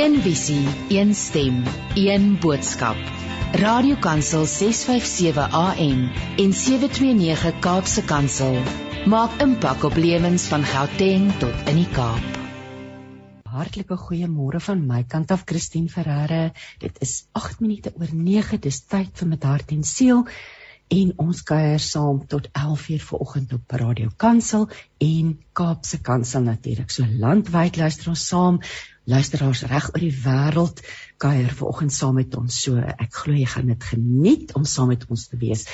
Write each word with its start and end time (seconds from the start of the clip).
Een 0.00 0.14
visie, 0.24 0.68
een 0.88 1.14
stem, 1.14 1.62
een 1.94 2.38
boodskap. 2.40 2.96
Radiokansel 3.52 4.46
657 4.46 5.52
AM 5.52 6.10
en 6.36 6.52
729 6.52 7.58
Kaapse 7.58 8.04
Kansel 8.04 8.56
maak 9.04 9.34
impak 9.44 9.84
op 9.84 9.98
lewens 10.00 10.46
van 10.48 10.64
Gauteng 10.64 11.26
tot 11.42 11.68
in 11.68 11.82
die 11.82 11.88
Kaap. 11.92 12.38
Hartlike 13.44 13.98
goeiemôre 14.06 14.62
van 14.70 14.86
my 14.86 15.02
kant 15.04 15.36
af 15.36 15.44
Christine 15.44 15.92
Ferreira. 15.92 16.52
Dit 16.78 16.96
is 17.04 17.26
8 17.32 17.60
minute 17.60 17.92
oor 18.00 18.14
9. 18.14 18.60
Dis 18.60 18.80
tyd 18.80 19.12
vir 19.12 19.28
met 19.28 19.44
hart 19.44 19.76
en 19.76 19.84
siel 19.84 20.24
en 20.90 21.10
ons 21.22 21.42
kuier 21.46 21.78
saam 21.78 22.22
tot 22.26 22.48
11:00 22.50 23.04
vanoggend 23.10 23.52
op 23.52 23.70
Radio 23.82 24.08
Kansel 24.16 24.68
en 24.98 25.38
Kaapse 25.52 26.00
Kansel 26.00 26.42
natuurlik. 26.42 26.90
So 26.90 27.04
landwyd 27.06 27.76
luister 27.76 28.08
ons 28.08 28.26
saam. 28.26 28.60
Luisteraars 29.04 29.62
reg 29.62 29.86
oor 29.94 30.02
die 30.02 30.14
wêreld 30.24 30.82
kuier 31.16 31.50
vanoggend 31.54 31.92
saam 31.92 32.14
met 32.14 32.34
ons. 32.36 32.58
So 32.62 32.76
ek 32.76 33.14
glo 33.22 33.34
jy 33.34 33.46
gaan 33.46 33.70
dit 33.72 33.84
geniet 33.84 34.54
om 34.54 34.64
saam 34.64 34.90
met 34.92 35.06
ons 35.08 35.26
te 35.28 35.38
wees. 35.40 35.66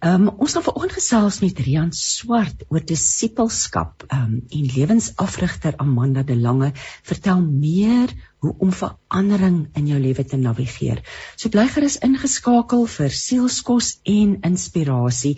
Ehm 0.00 0.28
um, 0.28 0.34
ons 0.36 0.52
gaan 0.52 0.66
vanoggend 0.66 0.98
gesels 0.98 1.40
met 1.40 1.58
Rian 1.58 1.92
Swart 1.92 2.66
oor 2.68 2.84
disipelskap. 2.84 4.04
Ehm 4.08 4.22
um, 4.22 4.40
en 4.50 4.70
lewensafrigter 4.76 5.76
Amanda 5.76 6.22
De 6.22 6.36
Lange 6.36 6.72
vertel 7.02 7.40
meer 7.42 8.14
hoe 8.46 8.54
om 8.62 8.72
verandering 8.72 9.58
in 9.74 9.86
jou 9.90 9.98
lewe 10.00 10.24
te 10.24 10.38
navigeer. 10.40 11.02
So 11.36 11.50
bly 11.52 11.66
gerus 11.72 11.98
ingeskakel 12.06 12.86
vir 12.96 13.10
sielskos 13.10 13.96
en 14.16 14.36
inspirasie 14.46 15.36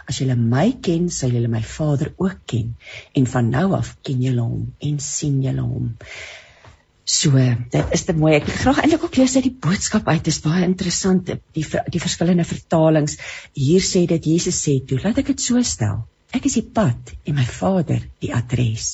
As 0.09 0.19
julle 0.19 0.35
my 0.35 0.65
ken, 0.83 1.07
sal 1.13 1.31
julle 1.31 1.51
my 1.51 1.63
Vader 1.63 2.11
ook 2.17 2.43
ken. 2.45 2.75
En 3.15 3.29
van 3.35 3.53
nou 3.53 3.69
af 3.77 3.93
ken 4.03 4.19
julle 4.25 4.43
hom 4.43 4.67
en 4.89 4.99
sien 4.99 5.39
julle 5.45 5.63
hom. 5.63 5.93
So, 7.07 7.39
dit 7.71 7.93
is 7.95 8.03
te 8.03 8.11
mooi. 8.11 8.33
Ek 8.35 8.49
wil 8.49 8.57
graag 8.59 8.81
eintlik 8.83 9.05
ook 9.07 9.15
lees 9.15 9.37
uit 9.37 9.45
die 9.45 9.57
boodskap 9.63 10.09
uit. 10.11 10.25
Dit 10.25 10.33
is 10.33 10.41
baie 10.43 10.65
interessant 10.67 11.29
die 11.55 11.63
die 11.63 12.01
verskillende 12.03 12.43
vertalings. 12.43 13.15
Hier 13.55 13.85
sê 13.85 14.01
dit 14.11 14.25
Jesus 14.27 14.57
sê 14.59 14.73
toe, 14.83 14.99
laat 14.99 15.21
ek 15.21 15.31
dit 15.31 15.43
so 15.45 15.61
stel. 15.63 16.01
Ek 16.35 16.49
is 16.49 16.57
die 16.59 16.65
pad 16.67 17.13
en 17.23 17.37
my 17.37 17.45
Vader 17.47 18.01
die 18.19 18.33
adres. 18.35 18.89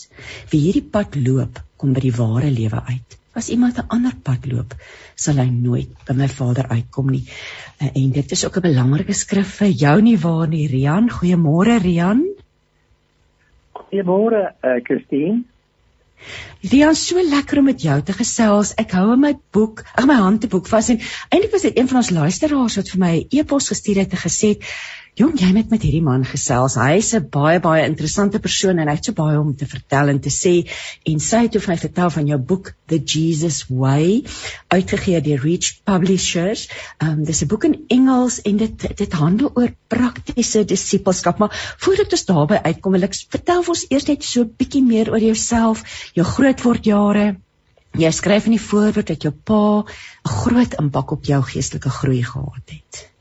Wie 0.51 0.61
hierdie 0.61 0.85
pad 0.85 1.17
loop, 1.17 1.57
kom 1.81 1.95
by 1.97 2.03
die 2.03 2.13
ware 2.13 2.51
lewe 2.53 2.83
uit. 2.91 3.17
As 3.33 3.49
iemand 3.49 3.79
'n 3.81 3.89
ander 3.89 4.13
pad 4.13 4.45
loop, 4.45 4.75
sal 5.15 5.41
hy 5.41 5.49
nooit 5.49 5.89
by 6.05 6.13
my 6.13 6.27
Vader 6.29 6.69
uitkom 6.69 7.09
nie. 7.09 7.23
Eh, 7.81 7.89
en 7.95 8.11
dit 8.11 8.31
is 8.31 8.45
ook 8.45 8.57
'n 8.57 8.67
belangrike 8.69 9.13
skrif 9.13 9.57
vir 9.57 9.73
jou 9.73 10.01
nie 10.01 10.17
waar 10.17 10.47
nie, 10.47 10.67
Rian. 10.67 11.09
Goeiemôre, 11.09 11.81
Rian. 11.81 12.21
Goeiemôre, 13.73 14.53
uh, 14.61 14.77
Christine. 14.83 15.45
Rian, 16.71 16.95
so 16.95 17.21
lekker 17.21 17.59
om 17.59 17.65
met 17.67 17.81
jou 17.81 17.97
te 18.01 18.13
gesels. 18.15 18.73
Ek 18.79 18.95
hou 18.95 19.17
my 19.19 19.33
boek, 19.51 19.83
ag 19.99 20.07
my 20.07 20.15
handboek 20.21 20.69
vas 20.71 20.89
en 20.93 21.01
eintlik 21.29 21.51
was 21.51 21.65
dit 21.67 21.77
een 21.77 21.89
van 21.91 21.99
ons 21.99 22.11
luisteraars 22.15 22.77
wat 22.79 22.91
vir 22.93 22.99
my 22.99 23.13
'n 23.17 23.27
e 23.29 23.39
e-pos 23.39 23.67
gestuur 23.73 24.03
het 24.03 24.15
en 24.15 24.23
gesê 24.23 24.53
het 24.55 24.69
Jong, 25.13 25.35
jy 25.37 25.51
met 25.53 25.69
met 25.69 25.83
hierdie 25.85 26.01
man 26.01 26.23
gesels. 26.25 26.73
Hy's 26.81 27.11
'n 27.13 27.27
baie 27.33 27.59
baie 27.61 27.81
interessante 27.85 28.39
persoon 28.41 28.79
en 28.81 28.87
hy 28.89 28.95
het 28.95 29.05
so 29.05 29.13
baie 29.13 29.37
om 29.37 29.51
te 29.55 29.67
vertel 29.69 30.09
en 30.09 30.19
te 30.19 30.31
sê. 30.33 30.53
En 31.05 31.19
sy 31.19 31.41
het 31.43 31.57
vir 31.57 31.69
my 31.69 31.77
vertel 31.81 32.09
van 32.15 32.31
jou 32.31 32.39
boek 32.51 32.71
The 32.89 32.97
Jesus 32.97 33.59
Way, 33.69 34.23
uitgegee 34.73 35.21
deur 35.21 35.45
Reach 35.45 35.69
Publishers. 35.85 36.65
Ehm 36.97 37.11
um, 37.11 37.23
dis 37.29 37.43
'n 37.43 37.47
boek 37.47 37.69
in 37.69 37.77
Engels 37.89 38.41
en 38.41 38.57
dit 38.57 38.97
dit 38.97 39.13
handel 39.13 39.51
oor 39.53 39.69
praktiese 39.87 40.65
disippelskap. 40.65 41.37
Maar 41.37 41.77
voordat 41.77 42.11
ons 42.11 42.25
daarby 42.25 42.59
uitkom, 42.63 42.91
wil 42.91 43.03
ek 43.03 43.21
vertel 43.37 43.61
vir 43.61 43.75
ons 43.77 43.85
eers 43.89 44.07
net 44.07 44.23
so 44.23 44.41
'n 44.41 44.55
bietjie 44.57 44.83
meer 44.83 45.11
oor 45.11 45.21
jouself, 45.21 45.85
jou 46.13 46.25
grootword 46.25 46.85
jare. 46.85 47.37
Jy 47.93 48.11
skryf 48.11 48.45
in 48.45 48.57
die 48.57 48.67
voorwoord 48.69 49.07
dat 49.07 49.21
jou 49.21 49.33
pa 49.33 49.85
'n 49.85 49.85
groot 50.41 50.73
impak 50.73 51.11
op 51.11 51.23
jou 51.25 51.41
geestelike 51.43 51.89
groei 51.89 52.23
gehad 52.23 52.65
het. 52.65 53.12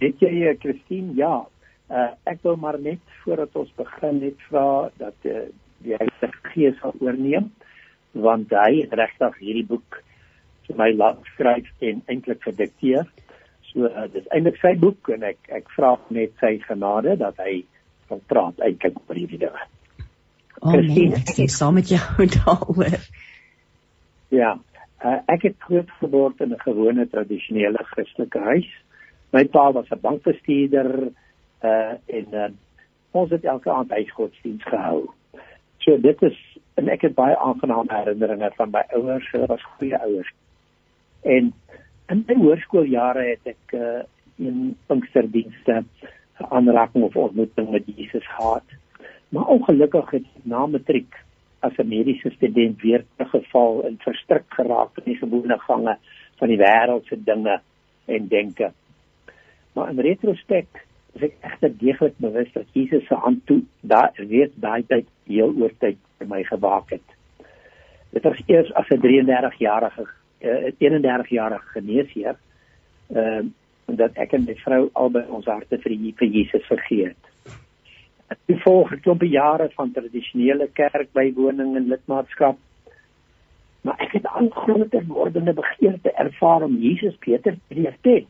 Weet 0.00 0.20
jy, 0.20 0.32
eh, 0.44 0.56
Christine, 0.60 1.14
ja. 1.16 1.46
Uh, 1.86 2.10
ek 2.26 2.40
wil 2.42 2.56
maar 2.58 2.78
net 2.82 3.02
voordat 3.22 3.54
ons 3.54 3.70
begin 3.78 4.18
net 4.18 4.40
vra 4.48 4.90
dat 4.98 5.28
uh, 5.30 5.44
die 5.86 5.94
Heilige 5.94 6.32
Gees 6.50 6.74
sal 6.80 6.96
oorneem 6.98 7.52
want 8.16 8.50
hy 8.50 8.80
het 8.80 8.96
regtig 8.98 9.36
hierdie 9.38 9.66
boek 9.68 10.00
vir 10.66 10.78
my 10.80 10.88
laat 10.96 11.20
skryf 11.30 11.68
en 11.84 12.00
eintlik 12.10 12.42
gedikteer. 12.42 13.06
So 13.70 13.86
uh, 13.86 14.08
dis 14.10 14.26
eintlik 14.34 14.58
sy 14.58 14.72
boek 14.82 15.12
en 15.14 15.28
ek 15.30 15.38
ek 15.60 15.70
vra 15.76 15.92
net 16.10 16.34
sy 16.42 16.56
genade 16.64 17.14
dat 17.22 17.38
hy 17.44 17.60
kan 18.10 18.22
praat 18.32 18.58
eintlik 18.66 18.98
oor 19.04 19.20
hierdie 19.20 19.44
dinge. 19.44 19.66
Oh, 20.58 20.72
Christine, 20.72 21.12
nee, 21.12 21.20
ek 21.20 21.34
sê 21.36 21.46
saam 21.52 21.78
met 21.78 21.92
jou 21.92 22.26
daaroor. 22.40 22.98
Ja, 24.34 24.56
uh, 25.04 25.18
ek 25.30 25.52
het 25.52 25.60
groot 25.68 25.94
geword 26.00 26.42
in 26.42 26.50
'n 26.56 26.64
gewone 26.66 27.06
tradisionele 27.14 27.86
Christelike 27.94 28.42
huis 28.50 28.72
my 29.32 29.44
pa 29.44 29.72
was 29.72 29.90
'n 29.90 30.00
bankbestuurder 30.00 31.12
uh 31.62 31.94
en 32.06 32.26
uh, 32.32 32.48
ons 33.10 33.30
het 33.30 33.44
elke 33.44 33.70
aand 33.70 33.90
huisgodsdiens 33.90 34.62
gehou. 34.64 35.10
So 35.78 36.00
dit 36.00 36.22
is 36.22 36.58
en 36.74 36.88
ek 36.88 37.02
het 37.02 37.14
baie 37.14 37.36
aangename 37.36 37.94
herinneringe 37.94 38.50
van 38.56 38.70
my 38.70 38.82
ouers, 38.92 39.30
hulle 39.32 39.46
was 39.46 39.62
goeie 39.76 39.98
ouers. 39.98 40.32
En 41.22 41.52
in 42.08 42.24
my 42.26 42.34
hoërskooljare 42.34 43.24
het 43.30 43.54
ek 43.56 43.72
uh 43.72 44.02
in 44.36 44.76
Pinksterdienste 44.86 45.84
aanraking 46.36 47.04
of 47.04 47.16
ontmoeting 47.16 47.70
met 47.70 47.86
Jesus 47.86 48.26
gehad. 48.28 48.64
Maar 49.28 49.46
ongelukkig 49.46 50.10
het 50.10 50.26
na 50.42 50.66
matriek 50.66 51.14
as 51.60 51.76
'n 51.76 51.88
mediese 51.88 52.30
student 52.30 52.80
weer 52.80 53.04
teruggeval 53.16 53.84
en 53.84 53.96
verstrik 53.98 54.44
geraak 54.48 54.98
in 54.98 55.04
die 55.04 55.16
gewone 55.16 55.58
gange 55.58 55.96
van 56.36 56.48
die 56.48 56.58
wêreldse 56.58 57.24
dinge 57.24 57.60
en 58.04 58.28
denke. 58.28 58.72
Maar 59.76 59.90
in 59.90 60.00
retrospek 60.00 60.84
is 61.16 61.24
ek 61.26 61.34
egter 61.44 61.72
deeglik 61.80 62.14
bewus 62.24 62.48
dat 62.54 62.68
Jesus 62.72 63.04
se 63.06 63.16
hand 63.20 63.42
toe 63.44 63.58
daar 63.80 64.14
weet 64.16 64.54
daai 64.64 64.86
tyd 64.88 65.08
heel 65.28 65.52
oor 65.60 65.72
tyd 65.84 65.98
vir 66.16 66.28
my 66.30 66.38
gewaak 66.48 66.94
het. 66.94 67.04
Dit 68.16 68.24
was 68.24 68.40
eers 68.46 68.72
as 68.72 68.88
'n 68.88 69.02
33-jarige 69.04 70.06
uh, 70.40 70.72
31-jarige 70.80 71.68
geneesheer 71.76 72.36
ehm 73.12 73.52
uh, 73.88 73.96
dat 74.00 74.16
ek 74.18 74.32
en 74.32 74.44
my 74.44 74.54
vrou 74.64 74.88
albei 74.92 75.22
ons 75.30 75.46
harte 75.46 75.78
vir 75.78 75.92
die 75.94 76.14
vir 76.18 76.28
Jesus 76.28 76.64
vergee 76.66 77.12
het. 77.12 77.52
Ek 78.32 78.62
volg 78.64 78.92
'n 78.92 79.00
klompe 79.04 79.28
jare 79.28 79.68
van 79.74 79.92
tradisionele 79.92 80.68
kerkbywoning 80.72 81.76
en 81.76 81.88
lidmaatskap. 81.92 82.56
Maar 83.82 84.00
ek 84.00 84.12
het 84.12 84.26
aangroter 84.26 85.04
wordende 85.06 85.52
begeerte 85.52 86.12
ervaar 86.12 86.62
om 86.62 86.80
Jesus 86.80 87.18
beter 87.18 87.54
te 87.68 87.74
leer 87.74 87.96
ken. 88.00 88.26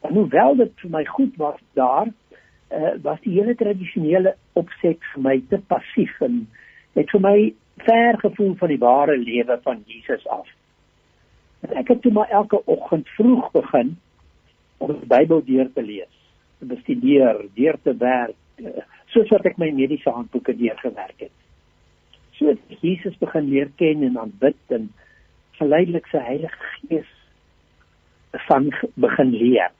En 0.00 0.14
hoewel 0.14 0.56
dit 0.56 0.72
vir 0.82 0.90
my 0.90 1.04
goed 1.04 1.36
was 1.36 1.58
daar, 1.78 2.08
uh, 2.72 2.92
was 3.02 3.20
die 3.20 3.34
hele 3.36 3.54
tradisionele 3.54 4.34
opset 4.52 5.02
vir 5.12 5.22
my 5.22 5.36
te 5.48 5.60
passief 5.72 6.20
en 6.24 6.46
het 6.96 7.10
vir 7.12 7.22
my 7.24 7.36
ver 7.84 8.18
gevoel 8.20 8.54
van 8.60 8.72
die 8.72 8.80
ware 8.80 9.16
lewe 9.18 9.58
van 9.64 9.82
Jesus 9.86 10.26
af. 10.28 10.48
En 11.60 11.76
ek 11.82 11.92
het 11.92 12.02
toe 12.02 12.12
maar 12.12 12.30
elke 12.32 12.62
oggend 12.64 13.08
vroeg 13.16 13.50
begin 13.52 13.96
om 14.78 14.94
die 14.94 15.10
Bybel 15.10 15.44
deur 15.44 15.68
te 15.74 15.84
lees, 15.84 16.14
te 16.58 16.68
bestudeer, 16.70 17.42
deur 17.54 17.76
te 17.84 17.96
werk, 18.00 18.36
uh, 18.64 18.86
soos 19.12 19.28
wat 19.34 19.50
ek 19.50 19.58
my 19.60 19.68
mediese 19.74 20.12
handboeke 20.14 20.56
deurgewerk 20.56 21.26
het. 21.26 21.36
So 22.38 22.48
het 22.48 22.80
Jesus 22.80 23.18
begin 23.20 23.50
leer 23.52 23.68
ken 23.76 24.06
en 24.06 24.16
aanbid 24.18 24.72
en 24.72 24.88
geleidelik 25.58 26.06
sy 26.08 26.22
Heilige 26.24 26.70
Gees 26.78 27.12
van 28.46 28.70
begin 28.96 29.34
leer 29.34 29.74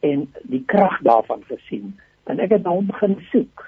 en 0.00 0.28
die 0.42 0.62
krag 0.66 1.00
daarvan 1.02 1.42
gesien 1.48 1.96
en 2.24 2.40
ek 2.40 2.50
het 2.50 2.62
na 2.62 2.70
hom 2.70 2.86
begin 2.86 3.16
soek. 3.32 3.64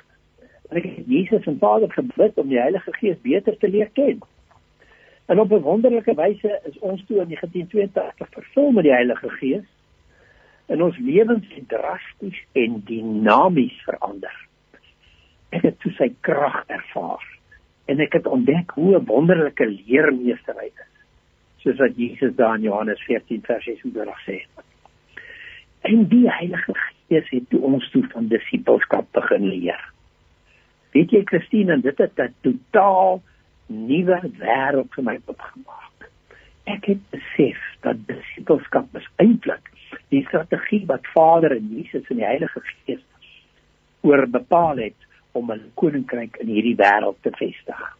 En 0.70 0.76
ek 0.76 0.84
het 0.84 1.06
Jesus 1.06 1.46
en 1.46 1.58
Vader 1.58 1.92
gebid 1.92 2.38
om 2.38 2.48
die 2.48 2.60
Heilige 2.60 2.92
Gees 2.92 3.16
beter 3.22 3.56
te 3.58 3.68
leer 3.68 3.88
ken. 3.96 4.20
En 5.26 5.40
op 5.40 5.52
'n 5.52 5.62
wonderlike 5.62 6.14
wyse 6.14 6.60
is 6.64 6.78
ons 6.78 7.04
toe 7.06 7.20
in 7.20 7.28
1982 7.28 8.28
vervul 8.30 8.70
met 8.70 8.84
die 8.84 8.92
Heilige 8.92 9.30
Gees. 9.30 9.66
in 10.70 10.82
ons 10.82 10.98
lewens 11.02 11.46
drasties 11.66 12.38
en 12.58 12.78
dinamies 12.86 13.74
verander. 13.86 14.34
Ek 15.50 15.66
het 15.66 15.80
toe 15.82 15.90
sy 15.98 16.12
krag 16.26 16.62
ervaar 16.70 17.24
en 17.90 18.02
ek 18.04 18.14
het 18.20 18.28
ontdek 18.30 18.70
hoe 18.78 18.94
'n 18.98 19.06
wonderlike 19.06 19.66
leermeester 19.66 20.54
hy 20.54 20.70
is. 20.70 20.90
Soos 21.62 21.78
wat 21.78 21.96
Jesus 21.96 22.36
daar 22.36 22.54
in 22.54 22.62
Johannes 22.70 23.02
14 23.02 23.42
vers 23.42 23.64
36 23.64 24.20
sê. 24.26 24.38
En 25.80 26.08
die 26.08 26.28
Heilige 26.30 26.74
Gees 27.08 27.28
het 27.30 27.54
ons 27.58 27.90
toe 27.90 28.04
van 28.12 28.28
disippelskap 28.28 29.06
begin 29.16 29.48
leer. 29.48 29.80
Weet 30.94 31.10
jy 31.14 31.22
Christine, 31.24 31.80
dit 31.80 31.98
het 31.98 32.18
'n 32.18 32.34
totaal 32.40 33.22
nuwe 33.66 34.20
wêreld 34.38 34.94
vir 34.94 35.04
my 35.04 35.18
opgemaak. 35.24 36.10
Ek 36.64 36.84
het 36.84 37.02
besef 37.10 37.58
dat 37.80 37.96
disippelskap 38.06 38.96
is 38.96 39.08
eintlik 39.16 39.70
die 40.08 40.24
strategie 40.26 40.86
wat 40.86 41.06
Vader 41.14 41.56
en 41.56 41.68
Jesus 41.76 42.08
en 42.10 42.16
die 42.16 42.26
Heilige 42.26 42.60
Gees 42.62 43.04
oor 44.00 44.26
bepaal 44.26 44.76
het 44.76 45.08
om 45.32 45.52
'n 45.52 45.70
koninkryk 45.74 46.36
in 46.36 46.46
hierdie 46.46 46.76
wêreld 46.76 47.16
te 47.20 47.30
vestig. 47.30 47.96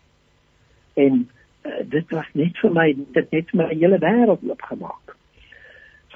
En 0.95 1.31
uh, 1.63 1.73
dit 1.85 2.11
was 2.11 2.27
net 2.33 2.59
vir 2.59 2.73
my 2.73 2.97
dit 3.13 3.31
net 3.31 3.53
my 3.53 3.69
hele 3.75 3.99
wêreld 3.99 4.43
oopgemaak. 4.49 5.17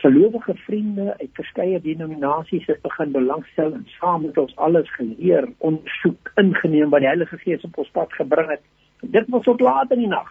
Gelowige 0.05 0.55
vriende 0.55 1.15
uit 1.19 1.31
verskeie 1.33 1.81
denominasies 1.81 2.67
het 2.67 2.81
begin 2.83 3.11
belangstel 3.11 3.73
en 3.73 3.87
saam 3.87 4.23
met 4.23 4.39
ons 4.39 4.57
alles 4.57 4.91
geleer, 4.95 5.49
ondersoek, 5.59 6.33
ingeneem 6.35 6.91
wat 6.93 7.01
die 7.01 7.09
Heilige 7.09 7.39
Gees 7.41 7.65
op 7.65 7.79
ons 7.81 7.89
pad 7.95 8.13
gebring 8.13 8.51
het. 8.51 8.61
Dit 9.01 9.33
was 9.33 9.47
tot 9.49 9.65
laat 9.65 9.95
in 9.97 10.03
die 10.03 10.11
nag. 10.11 10.29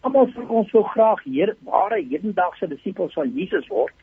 Almal 0.00 0.26
van 0.34 0.48
ons 0.48 0.74
wil 0.74 0.82
graag 0.82 1.22
hier 1.22 1.54
ware 1.68 2.00
hedendaagse 2.02 2.66
disippels 2.74 3.14
van 3.14 3.30
Jesus 3.38 3.70
word 3.70 3.94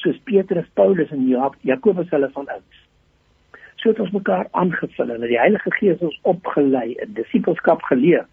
soos 0.00 0.16
Petrus, 0.24 0.72
Paulus 0.72 1.12
en 1.12 1.28
Jakobus 1.68 2.08
hulle 2.08 2.32
van 2.32 2.48
ouds. 2.56 2.82
So 3.76 3.92
het 3.92 4.00
ons 4.00 4.16
mekaar 4.16 4.48
aangevul 4.50 5.18
en 5.18 5.28
die 5.28 5.42
Heilige 5.44 5.76
Gees 5.76 6.00
ons 6.00 6.20
opgelei 6.22 6.94
in 6.96 7.12
disippelskap 7.20 7.84
geleer 7.92 8.24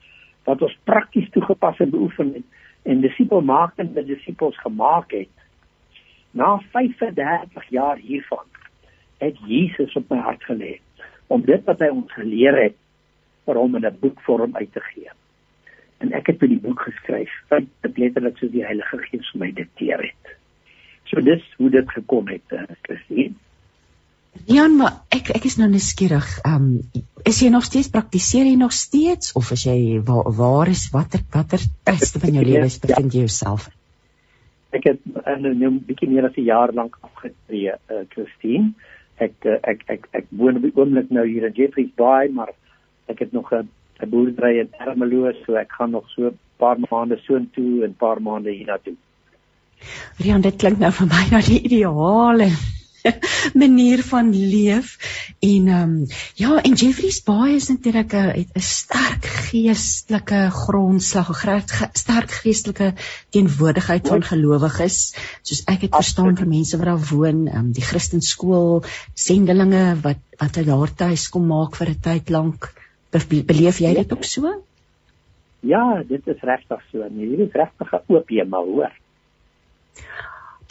wat 0.48 0.64
ons 0.64 0.80
prakties 0.88 1.28
toegepas 1.36 1.84
en 1.84 1.92
beoefen 1.92 2.38
het 2.40 2.64
en 2.88 3.04
disipelmakende 3.04 4.08
disippels 4.08 4.56
gemaak 4.64 5.12
het. 5.12 5.36
Na 6.36 6.58
35 6.74 7.70
jaar 7.72 7.98
hiervan 7.98 8.44
het 9.24 9.38
Jesus 9.48 9.96
op 9.96 10.10
my 10.12 10.20
hart 10.20 10.44
gelê 10.50 10.80
om 11.32 11.46
dit 11.46 11.64
wat 11.66 11.80
hy 11.82 11.88
ons 11.94 12.12
geleer 12.14 12.58
het 12.60 12.76
vir 13.48 13.60
hom 13.62 13.78
in 13.80 13.86
'n 13.88 14.00
boekvorm 14.02 14.56
uit 14.56 14.72
te 14.74 14.84
gee. 14.92 15.10
En 16.04 16.12
ek 16.14 16.28
het 16.28 16.40
die 16.40 16.60
boek 16.60 16.82
geskryf, 16.82 17.32
want 17.50 17.70
dit 17.82 17.98
letterlik 17.98 18.38
soos 18.38 18.52
die 18.52 18.66
Heilige 18.66 18.98
Gees 18.98 19.32
vir 19.32 19.40
my 19.40 19.52
dikteer 19.52 20.02
het. 20.02 20.36
So 21.06 21.22
dis 21.22 21.44
hoe 21.58 21.70
dit 21.70 21.90
gekom 21.90 22.28
het, 22.28 22.44
uh, 22.52 22.64
Christine. 22.82 23.34
Jan, 24.46 24.76
maar 24.76 24.92
ek 25.10 25.30
ek 25.30 25.46
is 25.46 25.58
nou 25.58 25.70
nuuskierig. 25.70 26.28
Ehm 26.44 26.56
um, 26.56 27.04
is 27.24 27.40
jy 27.42 27.50
nog 27.50 27.64
steeds 27.64 27.90
praktiseer 27.90 28.46
jy 28.46 28.56
nog 28.56 28.74
steeds 28.74 29.32
of 29.34 29.52
is 29.52 29.64
jy 29.66 30.02
waar, 30.04 30.28
waar 30.36 30.68
is 30.68 30.90
watter 30.92 31.24
watter 31.32 31.60
tydste 31.84 32.20
van 32.20 32.34
jou 32.34 32.44
lewe 32.46 32.66
is 32.66 32.80
bevind 32.80 33.14
jy 33.14 33.20
jouself? 33.26 33.70
Ek 34.76 34.84
het 34.90 35.00
in 35.32 35.48
'n 35.48 35.80
bietjie 35.88 36.10
meer 36.10 36.28
as 36.28 36.38
'n 36.38 36.50
jaar 36.50 36.74
lank 36.74 36.98
afgetree, 37.02 37.72
uh, 37.72 38.04
Christine. 38.10 38.74
Ek 39.18 39.34
uh, 39.46 39.58
ek 39.64 39.84
ek 39.88 40.08
ek 40.12 40.26
woon 40.30 40.58
op 40.60 40.62
die 40.68 40.76
oomblik 40.76 41.10
nou 41.10 41.26
hier 41.28 41.46
in 41.48 41.56
Jeffreys 41.56 41.94
Bay, 41.96 42.28
maar 42.28 42.52
ek 43.08 43.20
het 43.20 43.32
nog 43.32 43.54
'n 43.54 43.70
'n 44.02 44.10
boerdery 44.10 44.60
in 44.60 44.70
Ermelo, 44.80 45.32
so 45.46 45.56
ek 45.56 45.72
gaan 45.72 45.92
nog 45.92 46.10
so 46.10 46.28
'n 46.28 46.40
paar 46.58 46.78
maande 46.90 47.18
soontoe 47.18 47.84
en 47.84 47.90
'n 47.90 48.02
paar 48.04 48.22
maande 48.22 48.52
hiernatoe. 48.52 48.96
Rian, 50.18 50.42
dit 50.42 50.56
klink 50.56 50.80
nou 50.80 50.92
vir 50.92 51.08
my 51.08 51.24
na 51.32 51.40
die 51.42 51.62
ideale 51.62 52.50
manier 53.64 54.04
van 54.04 54.30
leef 54.34 54.96
en 55.40 55.68
ehm 55.68 55.82
um, 55.82 56.06
ja 56.42 56.62
en 56.62 56.74
Jeffrey's 56.74 57.22
Bay 57.24 57.56
is 57.56 57.68
natuurlik 57.70 58.14
'n 58.14 58.46
'n 58.54 58.62
sterk 58.62 59.26
geestelike 59.50 60.50
grondslag, 60.52 61.30
'n 61.46 61.62
sterk 61.94 62.32
geestelike 62.32 62.94
teenwoordigheid 63.30 64.08
van 64.08 64.24
gelowiges 64.24 65.16
soos 65.42 65.64
ek 65.66 65.82
het 65.88 65.96
verstaan 65.96 66.38
vir 66.38 66.48
mense 66.48 66.78
wat 66.78 66.86
daar 66.86 67.08
woon, 67.12 67.48
ehm 67.48 67.58
um, 67.58 67.72
die 67.72 67.88
Christenskool 67.90 68.84
sendelinge 69.14 69.86
wat 70.02 70.22
wat 70.40 70.56
hulle 70.56 70.72
daar 70.78 70.94
tuis 70.96 71.30
kom 71.30 71.48
maak 71.48 71.76
vir 71.76 71.90
'n 71.90 72.00
tyd 72.02 72.30
lank. 72.30 72.74
Beleef 73.52 73.78
jy 73.80 73.94
dit 73.94 74.12
ook 74.12 74.24
so? 74.24 74.64
Ja, 75.60 76.04
dit 76.04 76.28
is 76.28 76.42
regtig 76.42 76.82
so. 76.92 77.08
Nee, 77.10 77.28
hier 77.28 77.40
is 77.40 77.54
regtig 77.54 77.94
'n 77.94 78.14
oop 78.14 78.30
hemel, 78.30 78.66
hoor 78.66 78.94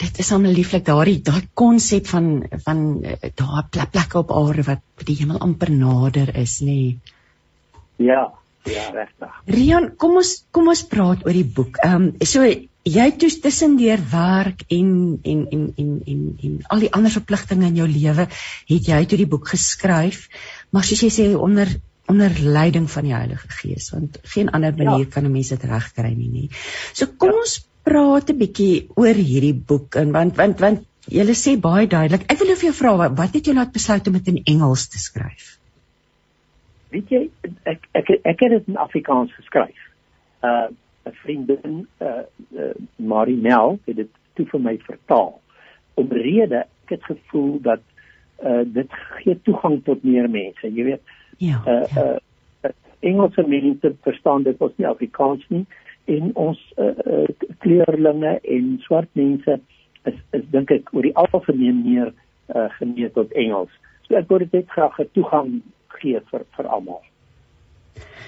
dit 0.01 0.19
is 0.19 0.31
hom 0.33 0.45
lieflik 0.47 0.85
daardie 0.87 1.19
daai 1.23 1.47
konsep 1.53 2.07
van 2.11 2.31
van 2.65 2.79
eh, 3.03 3.31
daai 3.31 3.63
plek 3.71 3.91
plekke 3.91 4.21
op 4.21 4.33
aarde 4.35 4.65
wat 4.67 5.05
die 5.07 5.17
hemel 5.21 5.39
amper 5.39 5.71
nader 5.71 6.33
is 6.41 6.59
nê. 6.61 6.65
Nee. 6.65 8.09
ja 8.09 8.31
ja 8.65 8.85
regtig. 8.93 9.33
Rian 9.45 9.91
kom 10.01 10.17
ons 10.21 10.31
kom 10.51 10.71
ons 10.71 10.85
praat 10.89 11.25
oor 11.25 11.37
die 11.37 11.47
boek. 11.57 11.77
Ehm 11.85 12.09
um, 12.09 12.25
so 12.25 12.45
jy 12.85 13.05
toe 13.17 13.29
tussendeur 13.41 14.01
werk 14.11 14.65
en 14.69 15.19
en 15.23 15.45
en 15.51 15.65
en 15.81 15.91
en 16.05 16.21
en 16.47 16.57
al 16.73 16.85
die 16.85 16.91
ander 16.93 17.13
verpligtinge 17.13 17.69
in 17.71 17.79
jou 17.81 17.87
lewe 17.89 18.27
het 18.71 18.89
jy 18.91 19.01
toe 19.05 19.21
die 19.21 19.29
boek 19.29 19.49
geskryf. 19.53 20.27
Maar 20.71 20.83
soos 20.83 21.05
jy 21.05 21.11
sê 21.13 21.27
onder 21.35 21.71
onder 22.11 22.31
leiding 22.39 22.89
van 22.91 23.03
die 23.03 23.15
Heilige 23.15 23.49
Gees 23.59 23.91
want 23.93 24.19
geen 24.23 24.49
ander 24.49 24.75
manier 24.77 25.05
ja. 25.05 25.11
kan 25.13 25.25
'n 25.25 25.31
mens 25.31 25.49
dit 25.49 25.63
regkry 25.63 26.13
nie 26.13 26.29
nie 26.29 26.49
so 26.93 27.05
kom 27.17 27.31
ja. 27.31 27.45
ons 27.45 27.55
praat 27.83 28.29
'n 28.29 28.37
bietjie 28.37 28.87
oor 28.95 29.13
hierdie 29.13 29.55
boek 29.71 29.95
en 30.01 30.11
want 30.11 30.35
want 30.35 30.59
want 30.59 30.85
jy 31.07 31.25
sê 31.37 31.55
baie 31.61 31.87
duidelik. 31.87 32.25
Ek 32.31 32.39
wil 32.39 32.49
nou 32.49 32.57
vir 32.57 32.69
jou 32.71 32.77
vra 32.79 33.09
wat 33.13 33.33
het 33.37 33.45
jou 33.45 33.55
laat 33.55 33.73
besluit 33.73 34.07
om 34.07 34.17
dit 34.17 34.27
in 34.33 34.41
Engels 34.55 34.87
te 34.89 34.97
skryf? 35.01 35.57
Weet 36.93 37.09
jy 37.09 37.29
ek 37.63 37.87
ek 37.93 38.09
ek 38.23 38.39
het 38.45 38.51
dit 38.57 38.67
in 38.73 38.77
Afrikaans 38.77 39.33
geskryf. 39.37 39.77
Uh 40.41 40.69
'n 41.05 41.13
vriendin 41.21 41.87
uh, 42.01 42.25
uh 42.57 42.73
Marie 42.97 43.37
Mel 43.37 43.79
het 43.85 43.95
dit 43.95 44.09
toe 44.33 44.45
vir 44.45 44.59
my 44.59 44.77
vertaal. 44.77 45.41
Omrede 45.93 46.65
ek 46.85 46.97
het 46.97 47.03
gevoel 47.03 47.61
dat 47.61 47.81
uh 48.41 48.63
dit 48.65 48.89
gee 49.21 49.37
toegang 49.43 49.83
tot 49.83 50.03
meer 50.03 50.29
mense, 50.29 50.67
jy 50.67 50.83
weet. 50.83 51.14
Ja. 51.37 51.63
Uh, 51.65 51.83
ja. 51.95 52.05
uh 52.11 52.19
Engelse 53.05 53.43
mense 53.45 53.91
verstaan 54.01 54.43
dit 54.43 54.59
mos 54.59 54.71
nie 54.77 54.87
Afrikaans 54.87 55.43
nie 55.53 55.65
en 56.09 56.31
ons 56.41 56.61
uh, 56.81 56.87
uh, 57.05 57.27
kleurlinge 57.61 58.39
en 58.41 58.71
swart 58.81 59.09
mense 59.13 59.59
is 60.09 60.15
is 60.37 60.45
dink 60.53 60.71
ek 60.73 60.89
oor 60.93 61.05
die 61.05 61.13
algemeen 61.13 61.83
meer 61.85 62.13
uh, 62.53 62.69
geneig 62.79 63.13
tot 63.17 63.33
Engels. 63.33 63.73
So 64.07 64.17
ek 64.17 64.29
wou 64.29 64.39
dit 64.41 64.69
graag 64.73 64.97
'n 64.99 65.11
toegang 65.17 65.51
gee 65.99 66.21
vir 66.31 66.45
vir 66.57 66.71
almal. 66.77 67.03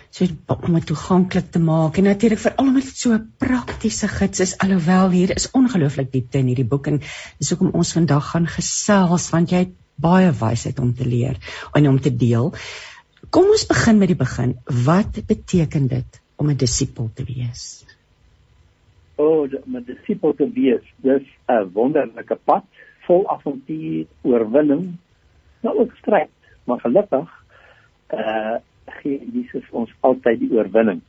So 0.10 0.25
om 0.48 0.74
dit 0.74 0.88
toeganklik 0.89 1.51
te 1.51 1.60
maak 1.60 1.98
en 1.98 2.08
natuurlik 2.10 2.39
vir 2.39 2.55
almal 2.58 2.79
met 2.79 2.93
so 3.01 3.13
'n 3.13 3.34
praktiese 3.38 4.08
gids 4.08 4.39
is 4.39 4.58
alhoewel 4.58 5.10
hier 5.10 5.36
is 5.36 5.51
ongelooflik 5.51 6.12
diepte 6.12 6.39
in 6.39 6.48
hierdie 6.48 6.70
boek 6.74 6.88
en 6.88 7.00
dis 7.39 7.50
hoekom 7.51 7.74
ons 7.74 7.93
vandag 7.93 8.31
gaan 8.31 8.48
gesels 8.48 9.29
want 9.29 9.51
jy 9.51 9.65
het 9.65 9.75
baie 9.98 10.31
wysheid 10.31 10.79
om 10.79 10.93
te 10.93 11.05
leer 11.05 11.38
en 11.74 11.88
om 11.88 12.00
te 12.00 12.15
deel. 12.15 12.53
Kom 13.29 13.50
ons 13.51 13.65
begin 13.67 13.98
met 14.00 14.07
die 14.07 14.15
begin. 14.15 14.53
Wat 14.86 15.17
beteken 15.27 15.88
dit 15.91 16.19
om 16.39 16.50
'n 16.50 16.55
disipel 16.55 17.10
te 17.13 17.24
wees? 17.27 17.86
O, 19.15 19.24
oh, 19.24 19.53
om 19.65 19.75
'n 19.75 19.84
disipel 19.84 20.34
te 20.34 20.48
wees, 20.51 20.84
dis 20.96 21.27
'n 21.48 21.69
wonderlike 21.74 22.38
pad 22.43 22.63
vol 23.07 23.27
avontuur, 23.29 24.05
oorwinning, 24.22 24.96
maar 25.62 25.75
ook 25.75 25.91
stryd, 25.96 26.31
maar 26.63 26.79
gelukkig 26.79 27.29
uh 28.13 28.55
gee 28.86 29.29
Jesus 29.34 29.67
ons 29.72 29.91
altyd 30.00 30.39
die 30.39 30.51
oorwinning. 30.51 31.01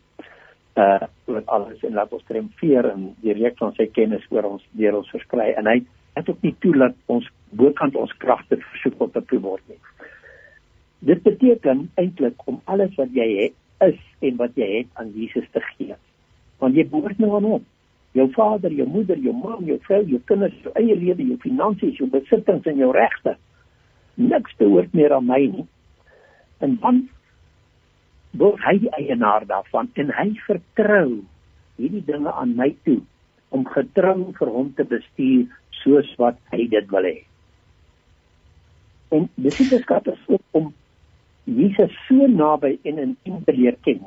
Uh 0.75 1.07
oor 1.25 1.43
alles 1.45 1.83
en 1.83 1.93
laat 1.93 2.13
ons 2.13 2.25
triomfeer 2.27 2.91
en 2.91 3.15
die 3.21 3.33
reeks 3.33 3.59
van 3.59 3.75
sy 3.75 3.87
kennis 3.87 4.27
oor 4.31 4.45
ons 4.45 4.65
deur 4.71 4.97
ons 4.97 5.11
versprei 5.11 5.53
en 5.53 5.67
hy 5.67 5.85
het 6.15 6.29
ook 6.29 6.43
nie 6.43 6.57
toelaat 6.59 6.97
ons 7.07 7.31
bokant 7.51 7.95
ons 7.95 8.17
kragte 8.17 8.57
versoek 8.57 9.01
op 9.01 9.13
te 9.13 9.41
word 9.41 9.63
nie. 9.69 9.79
Dit 10.99 11.23
beteken 11.23 11.91
eintlik 11.95 12.47
om 12.51 12.61
alles 12.65 12.95
wat 12.99 13.13
jy 13.15 13.27
het 13.39 13.89
is 13.89 13.99
en 14.27 14.39
wat 14.41 14.57
jy 14.59 14.69
het 14.79 14.89
aan 14.99 15.13
Jesus 15.15 15.47
te 15.55 15.63
gee. 15.73 15.95
Want 16.59 16.75
jy 16.75 16.89
behoort 16.91 17.19
nou 17.23 17.37
aan 17.39 17.47
hom. 17.47 17.67
Jou 18.17 18.27
vader, 18.35 18.73
jou 18.75 18.89
moeder, 18.89 19.19
jou 19.23 19.35
ma, 19.37 19.59
jou 19.63 19.79
vrou, 19.85 20.01
jou 20.11 20.19
kinders, 20.27 20.57
jou 20.65 20.73
eie 20.81 20.97
lewe, 20.97 21.23
jou 21.23 21.37
finansies, 21.45 22.01
jou 22.01 22.09
besittings 22.11 22.67
en 22.67 22.81
jou 22.81 22.91
regte. 22.97 23.37
Niks 24.19 24.57
behoort 24.59 24.97
meer 24.97 25.15
aan 25.15 25.29
my 25.29 25.39
nie. 25.53 25.67
En 26.65 26.75
dan 26.83 27.05
word 28.39 28.59
hy 28.67 28.91
eienaar 28.99 29.47
daarvan 29.47 29.91
en 29.95 30.11
hy 30.15 30.33
vertrou 30.47 31.21
hierdie 31.79 32.03
dinge 32.05 32.33
aan 32.33 32.57
my 32.59 32.73
toe 32.85 32.99
om 33.55 33.65
getrou 33.71 34.33
vir 34.37 34.51
hom 34.53 34.73
te 34.77 34.85
bestuur 34.89 35.47
soos 35.83 36.11
wat 36.19 36.39
hy 36.53 36.67
dit 36.69 36.91
wil 36.91 37.07
hê. 37.07 37.17
En 39.15 39.29
dis 39.41 39.63
die 39.63 39.81
skatte 39.81 40.17
om 40.53 40.73
Jesus 41.49 41.95
so 42.07 42.29
naby 42.29 42.77
en 42.85 43.01
intiem 43.05 43.43
te 43.45 43.55
leer 43.57 43.77
ken 43.87 44.05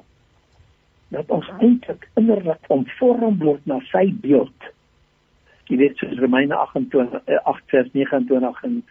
dat 1.11 1.31
ons 1.35 1.47
eintlik 1.59 2.05
innerlik 2.19 2.69
omvorm 2.71 3.39
word 3.41 3.65
na 3.67 3.81
sy 3.91 4.07
beeld. 4.23 4.69
jy 5.71 5.77
weet 5.79 5.99
soos 5.99 6.19
Romeine 6.19 6.55
28 6.55 7.21
8 7.47 7.73
vers 7.73 7.91
29 7.95 8.63
en 8.67 8.81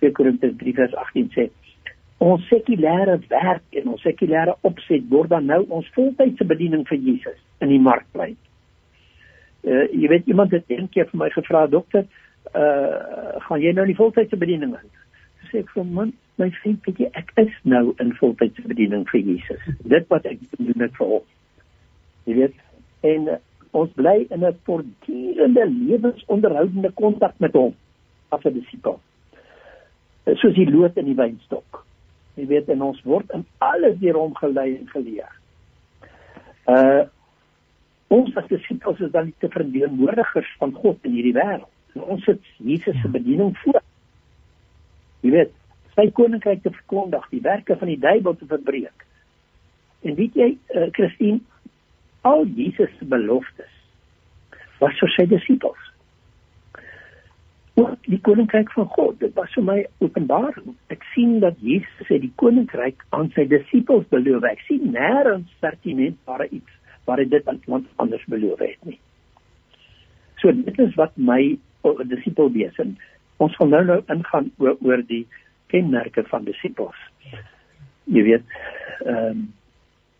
2 0.00 0.12
Korintiërs 0.16 0.56
3 0.60 0.72
vers 0.78 0.94
18 1.04 1.34
sê 1.36 1.48
ons 2.20 2.46
sekulêre 2.52 3.16
werk 3.28 3.76
en 3.80 3.92
ons 3.94 4.02
sekulêre 4.04 4.54
opset 4.68 5.04
word 5.12 5.32
dan 5.32 5.46
nou 5.48 5.62
ons 5.68 5.92
voltydse 5.96 6.44
bediening 6.44 6.86
vir 6.88 7.00
Jesus 7.00 7.38
in 7.64 7.72
die 7.72 7.80
markplein. 7.80 8.36
Uh 9.64 9.86
jy 9.92 10.08
weet 10.12 10.28
iemand 10.28 10.52
het 10.56 10.68
eendag 10.72 11.12
vir 11.12 11.20
my 11.22 11.30
gevra 11.32 11.66
dokter, 11.66 12.04
uh 12.56 13.40
gaan 13.46 13.64
jy 13.64 13.72
nou 13.76 13.86
die 13.88 13.96
voltydse 13.96 14.36
bediening 14.40 14.76
in? 14.76 14.90
Sê 15.48 15.64
ek 15.64 15.72
vir 15.76 15.88
man, 15.88 16.12
my 16.40 16.48
vriend, 16.60 16.80
weet 16.86 17.04
jy 17.04 17.10
ek 17.20 17.30
is 17.42 17.52
nou 17.68 17.92
in 18.02 18.14
voltydse 18.18 18.64
bediening 18.68 19.04
vir 19.10 19.20
Jesus. 19.20 19.68
Dit 19.92 20.08
wat 20.12 20.26
ek 20.28 20.40
doen 20.56 20.72
met 20.80 20.96
vir 20.96 21.12
hom. 21.14 21.26
Jy 22.28 22.36
weet 22.40 22.58
en 23.10 23.28
uh, 23.34 23.38
ons 23.76 23.92
bly 23.96 24.16
in 24.28 24.44
'n 24.44 24.56
voortdurende 24.66 25.66
lewensonderhoudende 25.70 26.90
kontak 26.98 27.36
met 27.38 27.54
hom 27.54 27.74
as 28.34 28.44
'n 28.44 28.54
disipel. 28.56 29.00
Soos 30.26 30.54
die 30.54 30.70
lood 30.70 30.96
in 30.96 31.06
die 31.06 31.18
wynstok. 31.18 31.84
Jy 32.34 32.46
weet 32.46 32.68
en 32.68 32.82
ons 32.82 33.00
word 33.02 33.30
in 33.34 33.44
alles 33.58 33.98
deur 33.98 34.18
hom 34.18 34.34
gelei 34.34 34.76
en 34.76 34.88
geleer. 34.88 35.32
Uh 36.66 37.06
ons 38.10 38.36
as 38.36 38.48
disippels 38.50 38.98
is 39.00 39.12
dan 39.14 39.28
die 39.30 39.48
verteenwoordigers 39.48 40.56
van 40.58 40.72
God 40.74 40.98
in 41.06 41.12
hierdie 41.14 41.36
wêreld. 41.36 41.70
Ons 41.94 42.24
sit 42.24 42.42
Jesus 42.58 42.96
se 43.02 43.08
bediening 43.08 43.52
voor. 43.62 43.82
Jy 45.22 45.30
weet, 45.30 45.52
sy 46.00 46.08
koninkryk 46.16 46.64
te 46.64 46.72
verkondig, 46.72 47.28
die 47.30 47.44
werke 47.44 47.76
van 47.76 47.92
die 47.92 48.00
duiwel 48.00 48.36
te 48.40 48.48
verbreek. 48.48 49.06
En 50.08 50.16
weet 50.16 50.34
jy, 50.34 50.50
uh, 50.72 50.88
Christine, 50.96 51.40
al 52.24 52.46
Jesus 52.56 52.90
se 52.98 53.08
beloftes 53.08 53.76
was 54.80 54.96
vir 55.00 55.12
sy 55.12 55.28
disippels 55.28 55.90
ook 57.80 58.08
die 58.12 58.20
koninkryk 58.20 58.72
van 58.72 58.88
God. 58.96 59.18
Dit 59.20 59.34
was 59.34 59.52
vir 59.56 59.64
my 59.64 59.78
openbaring. 60.04 60.74
Ek 60.92 61.04
sien 61.14 61.38
dat 61.44 61.58
Jesus 61.64 62.08
het 62.08 62.22
die 62.24 62.32
koninkryk 62.40 63.04
aan 63.16 63.30
sy 63.36 63.46
disippels 63.48 64.08
beloof. 64.12 64.44
Ek 64.48 64.60
sien 64.66 64.90
nêrens 64.94 65.48
pertinent 65.64 66.18
waar 66.28 66.44
iets 66.48 66.78
waar 67.08 67.22
hy 67.22 67.26
dit 67.30 67.46
aan 67.48 67.60
iemand 67.64 67.86
anders 68.02 68.24
beloof 68.30 68.60
het 68.60 68.82
nie. 68.86 68.98
So 70.42 70.52
dit 70.52 70.78
is 70.78 70.92
wat 71.00 71.16
my 71.16 71.56
disipel 72.10 72.52
wees 72.52 72.76
en 72.82 72.92
ons 73.40 73.56
gaan 73.56 73.72
nou 73.72 73.80
nou 73.88 73.98
ingaan 74.12 74.50
oor, 74.60 74.76
oor 74.84 75.02
die 75.08 75.24
kenmerke 75.70 76.26
van 76.28 76.44
disippels. 76.48 76.98
Jy 78.10 78.26
weet, 78.32 78.60
ehm 79.06 79.24
um, 79.30 79.48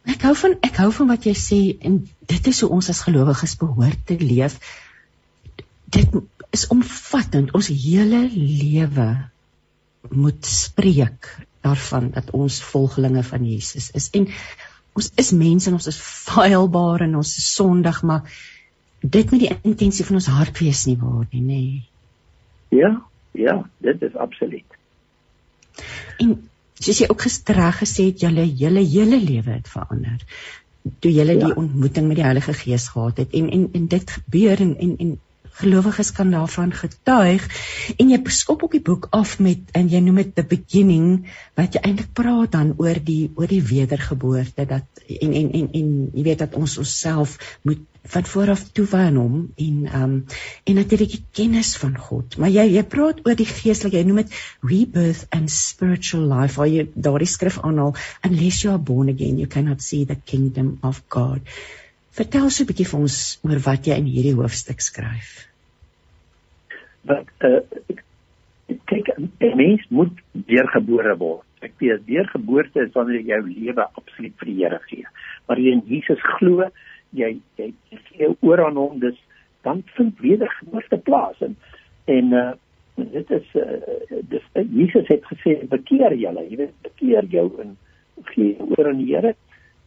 Ek 0.09 0.23
hou 0.25 0.33
van 0.33 0.54
ek 0.64 0.78
hou 0.80 0.88
van 0.97 1.11
wat 1.11 1.26
jy 1.28 1.35
sê 1.37 1.59
en 1.85 1.99
dit 2.30 2.47
is 2.49 2.62
hoe 2.64 2.71
ons 2.73 2.88
as 2.88 3.02
gelowiges 3.04 3.57
behoort 3.61 4.00
te 4.09 4.16
leef. 4.16 4.57
Dit 5.92 6.14
is 6.57 6.66
omvattend. 6.73 7.52
Ons 7.54 7.69
hele 7.69 8.23
lewe 8.33 9.11
moet 10.09 10.47
spreek 10.49 11.28
daarvan 11.61 12.09
dat 12.16 12.33
ons 12.37 12.62
volgelinge 12.64 13.23
van 13.28 13.45
Jesus 13.45 13.90
is. 13.95 14.09
En 14.16 14.26
ons 14.97 15.11
is 15.21 15.33
mense 15.37 15.69
en 15.69 15.76
ons 15.76 15.90
is 15.92 16.00
feilbaar 16.00 17.04
en 17.04 17.21
ons 17.21 17.37
is 17.37 17.52
sondig, 17.54 18.00
maar 18.02 18.25
dit 19.00 19.30
moet 19.30 19.45
die 19.45 19.52
intensie 19.69 20.07
van 20.09 20.21
ons 20.21 20.33
hart 20.33 20.59
wees 20.64 20.87
nie 20.88 20.97
waar 21.00 21.28
nie, 21.30 21.45
nê. 21.45 21.62
Ja, 22.75 22.95
ja, 23.37 23.61
dit 23.85 24.02
is 24.09 24.16
absoluut. 24.16 24.80
En 26.19 26.37
soos 26.81 27.03
jy 27.03 27.11
ook 27.13 27.27
gestreg 27.29 27.83
gesê 27.83 28.11
het, 28.11 28.25
julle 28.25 28.47
hele 28.49 28.85
hele 28.87 29.21
lewe 29.21 29.59
het 29.59 29.69
verander 29.69 30.21
toe 30.99 31.13
julle 31.13 31.37
ja. 31.37 31.47
die 31.47 31.57
ontmoeting 31.57 32.07
met 32.09 32.21
die 32.21 32.25
Heilige 32.25 32.55
Gees 32.57 32.89
gehad 32.89 33.21
het 33.21 33.35
en 33.37 33.51
en 33.51 33.67
en 33.77 33.91
dit 33.95 34.11
gebeur 34.11 34.61
en 34.61 34.79
en 34.79 34.95
en 34.99 35.19
gelowiges 35.61 36.13
kan 36.17 36.31
daarvan 36.33 36.73
getuig 36.73 37.45
en 37.99 38.11
jy 38.13 38.19
skop 38.33 38.63
ook 38.65 38.77
die 38.79 38.85
boek 38.87 39.09
af 39.17 39.39
met 39.45 39.75
en 39.77 39.91
jy 39.93 40.01
noem 40.05 40.23
dit 40.23 40.35
the 40.35 40.45
beginning 40.55 41.27
wat 41.59 41.77
jy 41.77 41.83
eintlik 41.85 42.15
praat 42.17 42.55
dan 42.57 42.73
oor 42.79 43.01
die 43.05 43.31
oor 43.37 43.51
die 43.51 43.63
wedergeboorte 43.73 44.67
dat 44.73 45.05
en 45.21 45.37
en 45.43 45.53
en 45.61 45.69
en 45.83 45.91
jy 46.15 46.25
weet 46.31 46.45
dat 46.47 46.57
ons 46.57 46.79
onsself 46.81 47.37
moet 47.63 47.85
van 48.14 48.25
vooraf 48.25 48.62
toewy 48.73 49.02
aan 49.07 49.16
hom 49.16 49.35
en 49.57 49.83
um 50.02 50.14
en 50.64 50.75
natuurlik 50.80 51.16
die 51.16 51.25
kennis 51.40 51.76
van 51.83 51.99
God 51.99 52.38
maar 52.38 52.50
jy 52.50 52.66
jy 52.76 52.83
praat 52.95 53.21
oor 53.26 53.37
die 53.37 53.49
geestelike 53.49 53.99
jy 53.99 54.07
noem 54.09 54.23
dit 54.23 54.38
rebirth 54.62 55.26
and 55.30 55.50
spiritual 55.50 56.25
life 56.33 56.57
waar 56.57 56.71
jy 56.71 56.88
daardie 56.95 57.28
skrif 57.28 57.61
aanhaal 57.61 57.95
unless 58.23 58.64
you 58.64 58.73
are 58.73 58.83
born 58.92 59.09
again 59.09 59.38
you 59.38 59.47
cannot 59.47 59.83
see 59.83 60.04
the 60.04 60.16
kingdom 60.16 60.78
of 60.83 61.02
God 61.09 61.47
Vertel 62.11 62.50
so 62.50 62.64
'n 62.64 62.69
bietjie 62.69 62.88
vir 62.90 63.00
ons 63.00 63.16
oor 63.47 63.61
wat 63.66 63.87
jy 63.87 63.97
in 64.00 64.09
hierdie 64.11 64.35
hoofstuk 64.35 64.83
skryf. 64.83 65.28
Wat 67.07 67.47
uh, 67.47 67.61
kyk, 68.90 69.12
'n 69.16 69.52
mens 69.61 69.85
moet 69.99 70.19
weergebore 70.50 71.14
word. 71.21 71.47
Ek 71.62 71.76
weet 71.78 72.04
weergeboorte 72.11 72.83
is 72.87 72.92
wanneer 72.97 73.21
jy 73.21 73.28
jou 73.30 73.42
lewe 73.47 73.87
absoluut 73.87 74.35
vir 74.42 74.50
die 74.50 74.59
Here 74.59 74.80
gee. 74.88 75.07
Maar 75.47 75.62
jy 75.62 75.76
in 75.78 75.85
Jesus 75.87 76.26
glo, 76.35 76.66
jy 77.11 77.40
jy 77.57 77.73
gee 77.90 78.33
oor 78.40 78.64
aan 78.67 78.76
hom, 78.76 78.99
dis 79.00 79.19
dan 79.62 79.83
vind 79.97 80.19
wedergeboorte 80.21 80.97
plaas 80.97 81.40
en 81.40 81.57
en 82.05 82.33
uh, 82.33 82.52
dit 82.97 83.31
is 83.31 83.55
uh, 83.55 84.21
dis 84.29 84.43
uh, 84.55 84.64
Jesus 84.73 85.09
het 85.09 85.25
gesê 85.25 85.61
bekeer 85.69 86.17
julle, 86.17 86.47
jy 86.49 86.57
weet 86.57 86.75
bekeer 86.83 87.25
jou 87.31 87.47
en 87.62 87.76
gee 88.35 88.57
oor 88.61 88.88
aan 88.88 89.00
die 89.02 89.14
Here 89.14 89.35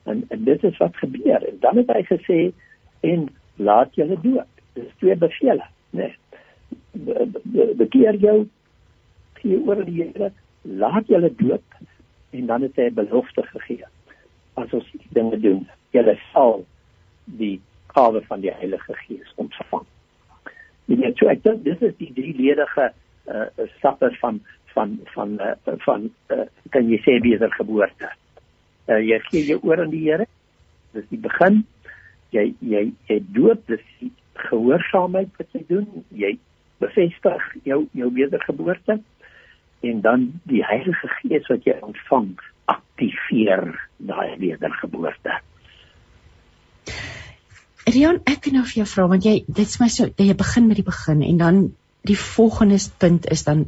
En, 0.03 0.25
en 0.27 0.43
dit 0.43 0.63
is 0.63 0.77
wat 0.77 0.97
gebeur. 0.97 1.47
En 1.47 1.57
dan 1.59 1.77
het 1.77 1.91
hy 1.95 2.03
gesê 2.03 2.39
en 2.99 3.27
laat 3.55 3.95
julle 3.95 4.17
dood. 4.21 4.49
Dis 4.73 4.91
twee 4.97 5.15
bevele, 5.15 5.65
né? 5.89 6.09
Nee. 6.91 7.73
Bekeer 7.77 8.17
jou 8.19 8.37
gee 9.39 9.59
oor 9.65 9.83
die 9.85 10.01
Here, 10.01 10.31
laat 10.61 11.07
julle 11.07 11.31
dood 11.37 11.79
en 12.33 12.45
dan 12.49 12.61
het 12.65 12.75
hy 12.75 12.89
'n 12.89 12.93
belofte 12.93 13.43
gegee. 13.43 13.85
As 14.53 14.73
ons 14.73 14.91
dinge 15.09 15.39
doen, 15.39 15.67
julle 15.91 16.17
sal 16.31 16.65
die 17.25 17.59
gawe 17.93 18.21
van 18.27 18.41
die 18.41 18.53
Heilige 18.53 18.95
Gees 19.05 19.29
ontvang. 19.41 19.85
Jy 20.89 20.97
weet, 20.99 21.17
so 21.17 21.29
ek 21.31 21.43
dink 21.43 21.63
dis 21.63 21.85
is 21.85 21.95
die 22.01 22.11
drieledige 22.15 22.91
uh 23.31 23.47
stappe 23.77 24.09
van 24.19 24.41
van 24.73 24.97
van 25.13 25.37
uh, 25.39 25.77
van 25.85 26.09
uh, 26.33 26.43
kan 26.73 26.89
jy 26.89 26.99
sê 27.05 27.19
wedergeboorte 27.23 28.09
uh, 28.87 28.99
jy 28.99 29.19
gee 29.29 29.45
jou 29.47 29.59
oor 29.63 29.83
aan 29.83 29.93
die 29.93 30.03
Here. 30.05 30.27
Dis 30.93 31.07
die 31.11 31.21
begin. 31.21 31.63
Jy 32.35 32.51
jy 32.59 32.85
jy 33.09 33.19
doop 33.35 33.63
dis 33.71 33.83
gehoorsaamheid 34.49 35.31
wat 35.39 35.55
jy 35.55 35.63
doen. 35.69 35.87
Jy 36.11 36.35
bevestig 36.83 37.49
jou 37.67 37.83
jou 37.95 38.09
wedergeboorte 38.15 38.99
en 39.83 40.01
dan 40.01 40.29
die 40.49 40.63
Heilige 40.63 41.09
Gees 41.19 41.47
wat 41.51 41.65
jy 41.67 41.75
ontvang 41.83 42.33
aktiveer 42.71 43.65
daai 43.99 44.35
wedergeboorte. 44.39 45.39
Rian, 47.83 48.21
ek 48.25 48.45
kan 48.45 48.53
nou 48.57 48.63
vir 48.63 48.83
jou 48.83 48.87
vra 48.87 49.07
want 49.11 49.25
jy 49.27 49.43
dit's 49.47 49.79
my 49.81 49.89
so 49.91 50.07
jy 50.07 50.35
begin 50.39 50.69
met 50.69 50.79
die 50.79 50.87
begin 50.87 51.23
en 51.23 51.39
dan 51.41 51.63
die 52.07 52.19
volgende 52.19 52.79
punt 52.99 53.27
is 53.31 53.43
dan 53.47 53.65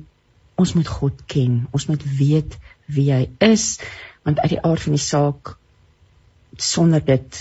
ons 0.60 0.74
moet 0.76 0.88
God 0.88 1.26
ken. 1.28 1.66
Ons 1.76 1.88
moet 1.92 2.04
weet 2.20 2.56
wie 2.88 3.12
hy 3.12 3.26
is 3.44 3.78
want 4.26 4.40
uit 4.40 4.56
die 4.56 4.64
aard 4.64 4.84
van 4.86 4.96
die 4.96 5.04
saak 5.04 5.56
sonder 6.58 7.04
dit 7.04 7.40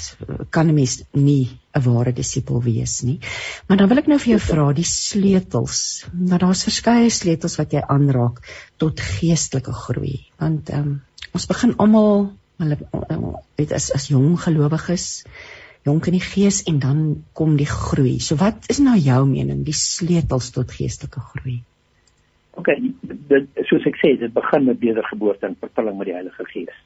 kan 0.50 0.68
'n 0.68 0.74
mens 0.74 1.02
nie 1.12 1.58
'n 1.74 1.82
ware 1.82 2.12
disipel 2.12 2.62
wees 2.62 3.02
nie. 3.02 3.20
Maar 3.68 3.76
dan 3.76 3.88
wil 3.88 3.98
ek 3.98 4.06
nou 4.06 4.18
vir 4.18 4.30
jou 4.30 4.40
vra 4.40 4.72
die 4.72 4.84
sleutels. 4.84 6.06
Nou 6.12 6.38
daar's 6.38 6.64
verskeie 6.64 7.10
sleutels 7.10 7.56
wat 7.56 7.72
jy 7.72 7.82
aanraak 7.86 8.40
tot 8.76 9.00
geestelike 9.00 9.72
groei. 9.72 10.26
Want 10.38 10.70
ehm 10.70 10.80
um, 10.80 11.02
ons 11.32 11.46
begin 11.46 11.76
almal 11.78 12.32
hulle 12.58 12.78
weet 13.56 13.72
as 13.72 13.90
as 13.92 14.08
jong 14.08 14.38
gelowiges, 14.40 15.24
jonk 15.84 16.08
in 16.08 16.16
die 16.16 16.24
gees 16.24 16.62
en 16.70 16.80
dan 16.80 17.00
kom 17.36 17.58
die 17.60 17.68
groei. 17.68 18.16
So 18.24 18.38
wat 18.40 18.68
is 18.72 18.80
nou 18.80 18.96
jou 18.96 19.20
mening 19.28 19.64
die 19.66 19.76
sleutels 19.76 20.50
tot 20.54 20.72
geestelike 20.72 21.20
groei? 21.32 21.58
OK, 22.54 22.70
dit 23.02 23.64
soos 23.68 23.84
ek 23.90 23.98
sê, 24.00 24.14
dit 24.18 24.32
begin 24.32 24.68
met 24.68 24.80
wedergeboorte 24.80 25.50
en 25.50 25.56
vervulling 25.60 25.98
met 25.98 26.10
die 26.10 26.16
Heilige 26.16 26.46
Gees. 26.52 26.76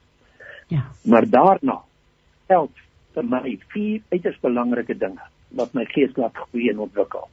Ja. 0.73 0.87
Maar 1.05 1.29
daarna 1.29 1.83
help 2.49 2.73
vir 3.15 3.27
my 3.29 3.57
vier 3.75 4.01
uiters 4.13 4.39
belangrike 4.45 4.97
dinge 4.99 5.25
wat 5.59 5.73
my 5.77 5.85
gees 5.93 6.13
laat 6.17 6.37
groei 6.37 6.69
en 6.73 6.85
ontwikkel. 6.85 7.29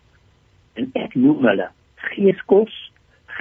En 0.79 0.91
ek 0.99 1.15
noem 1.19 1.47
hulle 1.47 1.69
geeskos, 2.11 2.73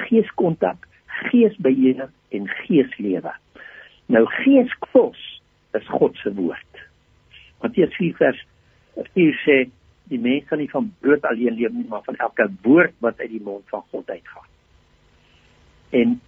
geeskontak, 0.06 0.88
geesbeheer 1.28 2.08
en 2.34 2.48
geeslewe. 2.64 3.34
Nou 4.06 4.24
geeskos 4.40 5.20
is 5.74 5.86
God 5.90 6.16
se 6.22 6.32
woord. 6.34 6.73
Matteus 7.64 7.96
4 7.96 8.18
vers 8.20 8.44
4 9.14 9.40
sê 9.44 9.58
die 10.12 10.20
mens 10.20 10.44
kan 10.50 10.60
nie 10.60 10.70
van 10.70 10.90
brood 11.00 11.24
alleen 11.24 11.56
leef 11.56 11.72
nie, 11.72 11.86
maar 11.88 12.04
van 12.04 12.18
elke 12.20 12.50
woord 12.66 12.94
wat 13.04 13.20
uit 13.22 13.32
die 13.32 13.42
mond 13.42 13.64
van 13.72 13.84
God 13.90 14.10
uitgaan. 14.10 14.50
En 15.96 16.18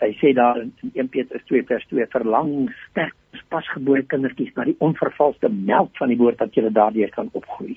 hy 0.00 0.10
sê 0.20 0.32
daar 0.36 0.58
in 0.62 0.72
1 0.94 1.08
Petrus 1.12 1.44
2 1.50 1.66
vers 1.68 1.84
2 1.92 2.08
verlang 2.14 2.52
sterk 2.88 3.14
pasgebore 3.52 4.02
kindertjies 4.10 4.54
na 4.56 4.64
die 4.66 4.76
onvervalste 4.82 5.50
melk 5.52 5.92
van 6.00 6.10
die 6.12 6.18
woord 6.20 6.40
dat 6.40 6.54
julle 6.56 6.72
daardeur 6.74 7.12
kan 7.14 7.28
opgroei. 7.36 7.76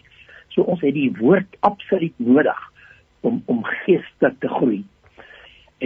So 0.54 0.64
ons 0.64 0.82
het 0.82 0.96
die 0.96 1.12
woord 1.20 1.60
absoluut 1.68 2.16
nodig 2.18 2.62
om 3.28 3.42
om 3.52 3.66
geestelik 3.84 4.40
te 4.40 4.50
groei. 4.50 4.82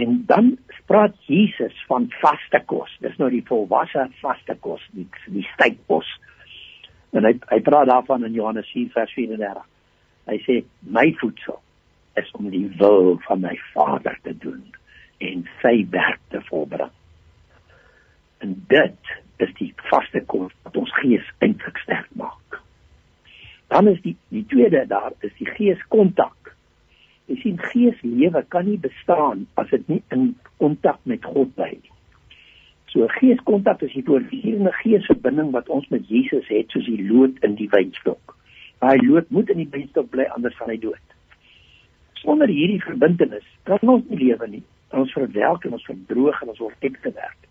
En 0.00 0.22
dan 0.26 0.54
praat 0.86 1.14
Jesus 1.26 1.74
van 1.88 2.06
vaste 2.22 2.60
kos. 2.70 2.90
Dis 3.02 3.18
nou 3.18 3.30
die 3.30 3.44
volwasse 3.46 4.06
vaste 4.22 4.56
kos, 4.60 4.82
die 4.94 5.06
die 5.26 5.46
stykkos. 5.54 6.08
En 7.14 7.26
hy 7.26 7.36
hy 7.50 7.60
praat 7.62 7.86
daarvan 7.90 8.24
in 8.26 8.34
Johannes 8.34 8.70
4:34. 8.74 9.62
Hy 10.26 10.38
sê 10.46 10.62
my 10.80 11.12
voedsel 11.20 11.60
is 12.18 12.30
om 12.38 12.50
die 12.50 12.66
wil 12.78 13.18
van 13.26 13.40
my 13.40 13.54
Vader 13.72 14.18
te 14.22 14.34
doen 14.38 14.62
en 15.22 15.46
sy 15.62 15.86
werk 15.90 16.20
te 16.34 16.40
volbring. 16.48 16.90
En 18.42 18.56
dit 18.68 19.14
is 19.42 19.54
die 19.58 19.72
vaste 19.90 20.20
kos 20.30 20.52
wat 20.66 20.76
ons 20.76 20.94
gees 21.00 21.30
eintlik 21.38 21.78
sterk 21.82 22.10
maak. 22.18 22.60
Dan 23.72 23.88
is 23.88 24.00
die 24.02 24.16
die 24.34 24.44
tweede 24.50 24.84
daar 24.90 25.14
is 25.26 25.34
die 25.38 25.50
geeskontak. 25.54 26.54
Jy 27.30 27.40
sien 27.40 27.58
geeslewe 27.70 28.44
kan 28.52 28.66
nie 28.68 28.78
bestaan 28.78 29.46
as 29.60 29.70
dit 29.70 29.86
nie 29.88 30.02
in 30.14 30.32
kontak 30.62 30.98
met 31.08 31.24
God 31.24 31.54
bly 31.54 31.72
nie. 31.78 31.93
So 32.94 33.08
geeskontak 33.10 33.80
is 33.82 33.90
die 33.90 34.04
voortdurende 34.06 34.70
geesverbinding 34.78 35.48
wat 35.50 35.66
ons 35.74 35.86
met 35.90 36.04
Jesus 36.06 36.46
het 36.46 36.70
soos 36.70 36.86
die 36.86 37.02
lood 37.08 37.40
in 37.42 37.56
die 37.58 37.66
wynstok. 37.72 38.36
Daai 38.78 39.00
lood 39.02 39.32
moet 39.34 39.48
in 39.50 39.64
die 39.64 39.70
wynstok 39.72 40.12
bly 40.12 40.28
anders 40.36 40.54
gaan 40.60 40.70
hy 40.70 40.76
dood. 40.78 41.16
Sonder 42.20 42.52
hierdie 42.52 42.78
verbintenis 42.84 43.48
kan 43.66 43.82
ons 43.90 44.04
nie 44.12 44.20
lewe 44.20 44.46
nie. 44.52 44.62
Ons 44.94 45.10
verwelk 45.16 45.66
en 45.66 45.74
ons 45.74 45.88
verdroog 45.88 46.38
en 46.44 46.52
ons 46.52 46.60
word 46.62 46.86
uitgewerk. 46.86 47.48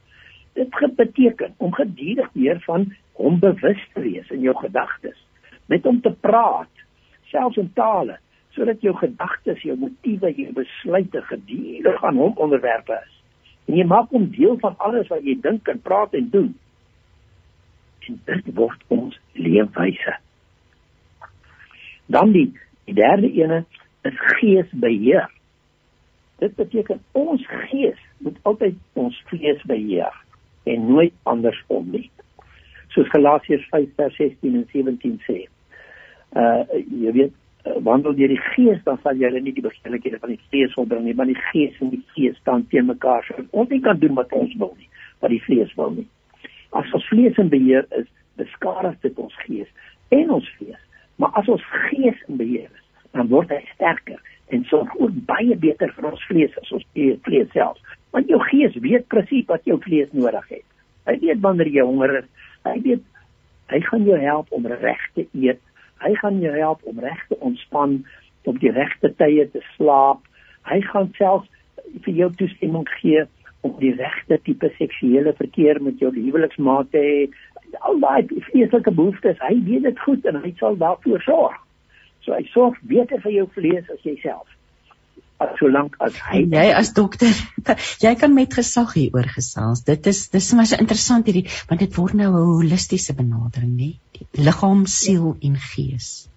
Dit 0.55 0.95
beteken 0.95 1.57
om 1.57 1.75
gedurig 1.75 2.29
weer 2.37 2.61
van 2.63 2.87
hom 3.19 3.41
bewus 3.43 3.83
te 3.97 4.03
wees 4.05 4.29
in 4.31 4.45
jou 4.45 4.53
gedagtes, 4.61 5.17
met 5.67 5.83
hom 5.83 5.99
te 6.05 6.13
praat, 6.23 6.71
selfs 7.33 7.59
in 7.59 7.73
tale 7.75 8.15
sodat 8.53 8.79
jou 8.85 8.93
gedagtes, 8.95 9.59
jou 9.65 9.75
motiewe, 9.81 10.29
jou 10.37 10.53
besluite 10.55 11.23
gedurig 11.27 12.03
aan 12.05 12.21
hom 12.21 12.37
onderwerpe 12.37 12.95
is. 13.01 13.12
En 13.65 13.77
jy 13.77 13.85
maak 13.87 14.11
hom 14.11 14.29
deel 14.33 14.57
van 14.61 14.75
alles 14.77 15.07
wat 15.11 15.23
jy 15.23 15.37
dink 15.41 15.67
en 15.71 15.81
praat 15.81 16.13
en 16.17 16.29
doen. 16.29 16.51
En 18.07 18.19
dit 18.25 18.49
word 18.57 18.81
ons 18.93 19.19
leefwyse. 19.39 20.17
Dan 22.11 22.33
die, 22.35 22.49
die 22.89 22.97
derde 22.97 23.31
ene 23.31 23.63
is 24.03 24.17
geesbeheer. 24.39 25.29
Dit 26.43 26.55
beteken 26.59 26.99
ons 27.11 27.45
gees 27.69 27.99
moet 28.23 28.39
altyd 28.41 28.75
ons 28.99 29.15
vlees 29.29 29.61
beheer 29.69 30.11
en 30.63 30.87
nooit 30.87 31.13
andersom 31.29 31.87
nie. 31.91 32.09
Soos 32.95 33.09
Galasiërs 33.11 33.67
5:16 33.71 34.37
en 34.41 34.67
17 34.71 35.19
sê. 35.27 35.39
Uh 36.35 36.63
jy 37.03 37.11
weet 37.11 37.33
wandel 37.63 38.15
deur 38.15 38.27
die 38.27 38.41
gees 38.53 38.79
dan 38.83 38.99
sal 39.03 39.19
jy 39.19 39.29
nie 39.39 39.53
die 39.55 39.63
begeerlikhede 39.63 40.19
van 40.19 40.33
die 40.33 40.41
vlees 40.49 40.73
volbring 40.75 41.05
nie, 41.07 41.15
maar 41.15 41.29
die 41.29 41.39
gees 41.51 41.77
en 41.81 41.93
die 41.93 42.01
gees 42.15 42.35
staan 42.41 42.65
teen 42.71 42.89
mekaar. 42.89 43.23
So 43.27 43.45
ons 43.51 43.71
nie 43.71 43.81
kan 43.83 43.99
doen 44.01 44.17
wat 44.19 44.33
ons 44.35 44.51
wil 44.59 44.73
nie, 44.77 44.89
wat 45.23 45.31
die 45.31 45.41
vlees 45.45 45.71
wil 45.79 45.95
nie. 45.95 46.07
As 46.75 46.91
ons 46.97 47.07
vlees 47.07 47.39
in 47.39 47.51
beheer 47.53 47.87
is, 47.99 48.09
beskadig 48.39 48.97
dit 49.05 49.19
ons 49.21 49.39
gees 49.45 49.69
en 50.11 50.35
ons 50.39 50.51
vlees. 50.57 50.81
Maar 51.21 51.39
as 51.39 51.49
ons 51.55 51.65
gees 51.87 52.19
in 52.27 52.39
beheer 52.41 52.67
is, 52.67 52.85
dan 53.13 53.29
word 53.31 53.51
hy 53.53 53.61
sterker 53.75 54.19
en 54.53 54.65
sorg 54.69 54.91
ook 54.99 55.15
baie 55.29 55.55
beter 55.57 55.91
vir 55.95 56.11
ons 56.11 56.27
vlees 56.27 56.55
as 56.61 56.71
ons 56.75 56.85
vlees 57.25 57.51
self. 57.55 57.79
Want 58.13 58.29
jou 58.29 58.39
gees 58.51 58.75
weet 58.83 59.07
presies 59.09 59.47
wat 59.49 59.63
jou 59.69 59.79
vlees 59.85 60.11
nodig 60.13 60.49
het. 60.51 60.65
Hy 61.07 61.15
weet 61.21 61.41
wanneer 61.45 61.69
jy 61.71 61.85
honger 61.87 62.19
is. 62.23 62.29
Hy 62.67 62.75
weet 62.83 63.05
hy 63.71 63.79
gaan 63.87 64.03
jou 64.05 64.17
help 64.19 64.51
om 64.51 64.67
reg 64.67 65.05
te 65.15 65.23
eet 65.31 65.61
Hy 66.03 66.13
gaan 66.19 66.41
jou 66.43 66.53
help 66.57 66.83
om 66.89 66.99
reg 66.99 67.19
te 67.29 67.37
ontspan, 67.39 68.01
op 68.43 68.59
die 68.59 68.71
regte 68.75 69.13
tye 69.19 69.47
te 69.53 69.61
slaap. 69.75 70.23
Hy 70.67 70.81
gaan 70.91 71.11
self 71.17 71.47
vir 72.03 72.13
jou 72.13 72.29
toestemming 72.39 72.87
gee 72.99 73.23
om 73.63 73.75
die 73.79 73.93
regte 73.95 74.39
tipe 74.43 74.69
seksuele 74.77 75.33
verkeer 75.39 75.79
met 75.83 76.01
jou 76.03 76.11
huweliksmaat 76.15 76.91
te 76.91 77.03
hê. 77.03 77.19
Al 77.87 78.01
daai 78.03 78.27
vleeslike 78.49 78.91
behoeftes, 78.91 79.39
hy 79.41 79.55
weet 79.67 79.87
dit 79.87 80.01
goed 80.03 80.27
en 80.29 80.41
hy 80.43 80.51
sal 80.59 80.75
daarvoor 80.81 81.23
sorg. 81.23 81.55
So 82.23 82.35
hy 82.35 82.43
sorg 82.51 82.75
beter 82.87 83.23
vir 83.23 83.37
jou 83.39 83.47
vlees 83.55 83.87
as 83.93 84.03
jouself. 84.03 84.47
As 85.37 85.57
solank 85.59 85.95
as 85.99 86.17
hy 86.29 86.43
jy 86.45 86.67
as 86.71 86.93
dokter, 86.93 87.33
jy 88.05 88.15
kan 88.15 88.33
met 88.33 88.53
gesag 88.53 88.93
hieroor 88.93 89.27
gesels. 89.27 89.83
Dit 89.83 90.07
is 90.07 90.29
dis 90.29 90.53
maar 90.53 90.69
so 90.69 90.77
interessant 90.77 91.25
hierdie 91.25 91.47
want 91.69 91.79
dit 91.79 91.97
word 91.97 92.13
nou 92.13 92.29
'n 92.31 92.45
holistiese 92.59 93.15
benadering, 93.17 93.75
nê? 93.77 93.91
liggaam, 94.31 94.85
siel 94.85 95.35
en 95.41 95.55
gees. 95.57 96.29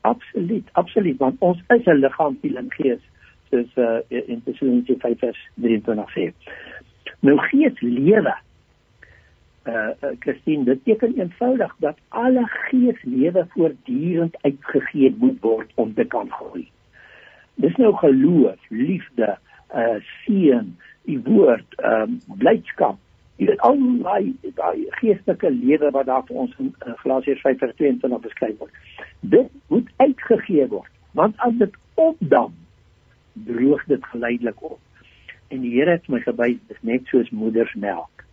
Absoluut, 0.00 0.68
absoluut, 0.72 1.18
want 1.18 1.36
ons 1.40 1.58
is 1.70 1.86
'n 1.86 2.00
liggaam, 2.00 2.36
siel 2.40 2.56
en 2.56 2.70
gees, 2.70 3.00
soos 3.50 3.70
uh, 3.76 4.00
in 4.10 4.42
Tessaloniki 4.44 4.96
5:23 5.00 6.10
sê. 6.14 6.32
Nou 7.20 7.38
gees 7.48 7.80
lewe. 7.80 8.34
Uh 9.64 10.12
Christine, 10.20 10.64
dit 10.64 10.82
beteken 10.84 11.14
eenvoudig 11.18 11.74
dat 11.78 11.96
alle 12.08 12.44
geeslewe 12.46 13.46
voortdurend 13.54 14.36
uitgegee 14.42 15.14
moet 15.18 15.40
word 15.40 15.70
om 15.74 15.94
te 15.94 16.04
kan 16.04 16.28
groei. 16.30 16.68
Dis 17.62 17.76
nou 17.76 17.92
geloof, 17.96 18.58
liefde, 18.68 19.36
uh 19.74 19.98
seën, 20.24 20.74
die 21.04 21.20
woord, 21.22 21.74
ehm 21.78 22.02
um, 22.02 22.38
blydskap, 22.38 22.98
Jy 23.36 23.48
weet 23.48 23.62
al 23.66 23.80
daai 24.04 24.50
daai 24.54 24.84
geestelike 25.00 25.50
lewe 25.50 25.90
wat 25.94 26.06
daar 26.06 26.22
vir 26.28 26.36
ons 26.44 26.52
in, 26.62 26.68
in 26.86 26.98
Galasiërs 27.00 27.42
5:22 27.42 28.20
beskryf 28.22 28.58
word. 28.60 28.76
Dit 29.20 29.48
moet 29.72 29.88
uitgegee 29.96 30.66
word, 30.70 30.90
want 31.18 31.34
as 31.46 31.56
dit 31.58 31.74
opdam, 31.98 32.52
droog 33.48 33.82
dit 33.90 34.06
geleidelik 34.12 34.62
op. 34.62 34.78
En 35.50 35.66
die 35.66 35.72
Here 35.74 35.96
het 35.98 36.06
my 36.08 36.20
gewys 36.22 36.60
dis 36.68 36.82
net 36.82 37.10
soos 37.10 37.30
moedersmelk. 37.30 38.24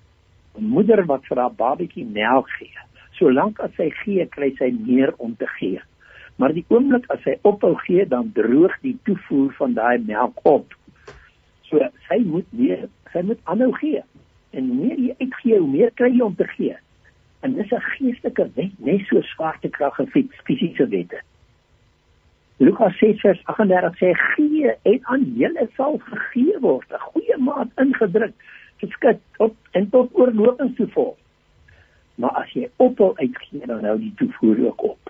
'n 0.60 0.70
Moeder 0.70 1.06
wat 1.06 1.26
vir 1.26 1.38
haar 1.38 1.56
babatjie 1.58 2.06
melk 2.06 2.50
gee, 2.60 2.86
solank 3.18 3.60
as 3.60 3.74
sy 3.76 3.90
gee, 4.04 4.26
kry 4.26 4.54
sy 4.58 4.70
meer 4.86 5.14
om 5.18 5.36
te 5.36 5.48
gee. 5.58 5.82
Maar 6.42 6.56
die 6.58 6.66
oomblik 6.74 7.04
as 7.14 7.20
sy 7.22 7.36
ophou 7.46 7.76
gee, 7.84 8.02
dan 8.10 8.32
droog 8.34 8.74
die 8.82 8.96
toevoer 9.06 9.52
van 9.60 9.76
daai 9.78 10.02
melk 10.08 10.40
op. 10.50 10.72
So 11.70 11.86
sy 12.08 12.18
moet 12.26 12.48
meer, 12.58 12.88
sy 13.14 13.22
moet 13.28 13.42
aanhou 13.46 13.70
gee 13.78 14.02
en 14.52 14.66
hoe 14.68 14.78
meer 14.78 14.98
jy 15.00 15.14
uitgee, 15.20 15.60
hoe 15.60 15.70
meer 15.70 15.92
kry 16.00 16.10
jy 16.12 16.24
om 16.26 16.34
te 16.36 16.48
gee. 16.56 16.74
En 17.46 17.54
dis 17.54 17.72
'n 17.72 17.86
geestelike 17.94 18.50
wet, 18.56 18.74
net 18.80 19.06
so 19.08 19.22
swaartekrag 19.22 20.00
en 20.00 20.10
fisiese 20.48 20.88
wette. 20.88 21.22
Lukas 22.58 22.98
6:38 22.98 23.96
sê 24.02 24.12
gee 24.14 24.74
en 24.82 25.00
aan 25.02 25.24
julle 25.38 25.68
sal 25.76 25.98
gegee 25.98 26.60
word, 26.60 26.90
'n 26.92 27.06
goeie 27.12 27.38
maat 27.38 27.70
ingedruk, 27.78 28.34
geskit 28.78 29.20
op 29.38 29.56
en 29.72 29.90
tot 29.90 30.10
oorlopings 30.14 30.76
toe 30.76 30.88
vol. 30.88 31.18
Maar 32.16 32.32
as 32.32 32.52
jy 32.54 32.70
ophou 32.78 33.14
uitgee, 33.16 33.66
dan 33.66 33.86
hou 33.86 33.98
die 34.00 34.14
toevoer 34.16 34.66
ook 34.66 34.84
op. 34.84 35.01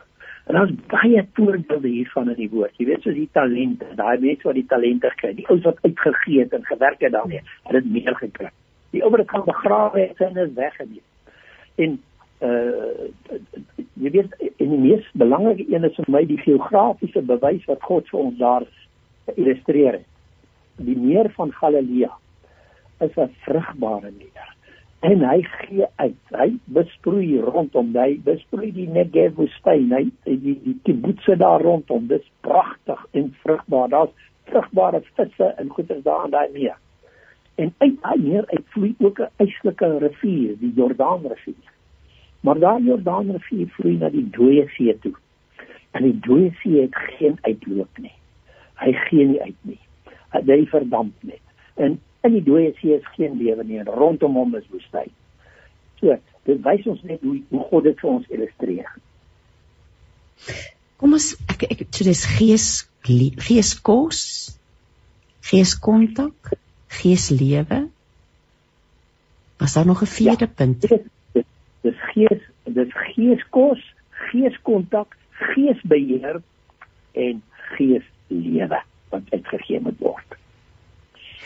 En 0.45 0.55
daar's 0.57 0.71
baie 0.87 1.27
voorbeelde 1.33 1.87
hiervan 1.87 2.29
in 2.29 2.35
die 2.35 2.49
woord. 2.49 2.73
Jy 2.77 2.85
weet 2.85 3.01
soos 3.01 3.15
die 3.15 3.29
talente, 3.31 3.85
daai 3.95 4.19
mense 4.19 4.47
wat 4.47 4.57
die 4.57 4.65
talente 4.65 5.11
kry, 5.15 5.33
die 5.37 5.47
ouens 5.47 5.63
wat 5.63 5.77
uitgegee 5.85 6.39
het 6.39 6.53
en 6.53 6.65
gewerk 6.65 6.99
het 6.99 7.11
daarmee, 7.11 7.43
het 7.63 7.77
dit 7.77 7.91
meer 7.91 8.15
gekry 8.15 8.49
die 8.91 9.03
ouer 9.03 9.25
kan 9.25 9.43
begrawe 9.45 9.99
het 9.99 10.21
en 10.21 10.37
is 10.37 10.53
weggeneem. 10.53 11.03
En 11.75 11.99
uh 12.41 13.09
jy 14.01 14.09
weet 14.09 14.31
en 14.41 14.69
die 14.71 14.79
mees 14.81 15.09
belangrike 15.13 15.67
een 15.69 15.83
is 15.85 15.97
vir 15.99 16.07
my 16.09 16.21
die 16.25 16.39
geografiese 16.41 17.21
bewys 17.29 17.67
wat 17.69 17.83
God 17.85 18.07
vir 18.09 18.19
ons 18.19 18.39
daar 18.39 18.65
illustreer 19.35 19.99
het. 19.99 20.07
Die 20.81 20.97
meer 20.97 21.29
van 21.35 21.53
Galilea 21.53 22.09
is 23.05 23.13
'n 23.17 23.29
vrugbare 23.45 24.11
meer 24.17 24.49
en 25.01 25.23
hy 25.25 25.41
gee 25.41 25.85
uit. 25.95 26.17
Hy 26.37 26.49
besproei 26.65 27.39
rondom 27.41 27.93
hy 27.97 28.19
besproei 28.25 28.69
die 28.75 28.87
Negev 28.89 29.33
woestyn, 29.39 29.89
hy 29.95 30.03
die 30.25 30.57
die 30.61 30.77
kibbutze 30.85 31.37
daar 31.41 31.63
rondom. 31.65 32.05
Dis 32.11 32.27
pragtig 32.45 33.01
en 33.17 33.31
vrugbaar. 33.41 33.89
Daar's 33.89 34.29
vrugbare 34.51 35.01
visse 35.15 35.49
en 35.57 35.69
goeie 35.69 36.01
daar 36.03 36.23
aan 36.25 36.35
daai 36.35 36.51
meer. 36.53 36.77
En 37.55 37.73
uit 37.77 37.97
daai 38.01 38.21
meer 38.21 38.45
uitvloei 38.53 38.95
ook 38.99 39.19
'n 39.19 39.29
eislike 39.37 39.97
rivier, 39.97 40.55
die 40.59 40.73
Jordaanrivier. 40.75 41.71
Maar 42.41 42.59
daai 42.59 42.83
Jordaanrivier 42.83 43.67
vloei 43.67 43.97
na 43.97 44.09
die 44.09 44.29
Dooie 44.29 44.67
See 44.67 44.97
toe. 44.99 45.13
En 45.91 46.03
die 46.03 46.19
Dooie 46.19 46.51
See 46.61 46.81
het 46.81 46.95
geen 46.95 47.37
uitloop 47.41 47.97
nie. 47.97 48.13
Hy 48.75 48.93
gee 48.93 49.25
nie 49.25 49.41
uit 49.41 49.61
nie. 49.61 49.79
Hy 50.31 50.65
verdamp 50.65 51.13
net. 51.23 51.41
En 51.75 51.99
in 52.23 52.35
die 52.37 52.43
Dooie 52.45 52.73
See 52.79 52.95
is 52.95 53.07
geen 53.15 53.37
lewe 53.39 53.63
nie 53.63 53.79
en 53.81 53.89
rondom 53.89 54.37
hom 54.39 54.55
is 54.59 54.67
woestyn. 54.71 55.09
So, 56.01 56.17
dit 56.49 56.61
wys 56.65 56.87
ons 56.89 57.01
net 57.07 57.21
hoe 57.25 57.39
hoe 57.49 57.63
God 57.69 57.87
dit 57.89 58.01
vir 58.01 58.11
ons 58.11 58.27
illustreer. 58.33 58.89
Kom 61.01 61.17
ons 61.17 61.31
ek 61.53 61.67
ek 61.69 61.85
so 61.89 62.05
dis 62.07 62.25
gees 62.37 62.67
gees 63.01 63.73
kos 63.81 64.21
gees 65.51 65.73
kontak 65.81 66.53
geeslewe. 67.01 67.87
Was 69.61 69.73
daar 69.77 69.85
nog 69.85 70.01
'n 70.01 70.13
vierde 70.17 70.45
ja, 70.45 70.53
punt? 70.55 70.81
Dis 70.81 71.45
dis 71.81 71.99
gees, 72.13 72.41
dis 72.65 72.93
geeskos, 72.93 73.81
geeskontak, 74.29 75.17
geesbeheer 75.53 76.41
en 77.13 77.43
geeslewe. 77.77 78.81
wat 79.11 79.21
uitgegee 79.29 79.79
moet 79.79 79.99
word. 79.99 80.37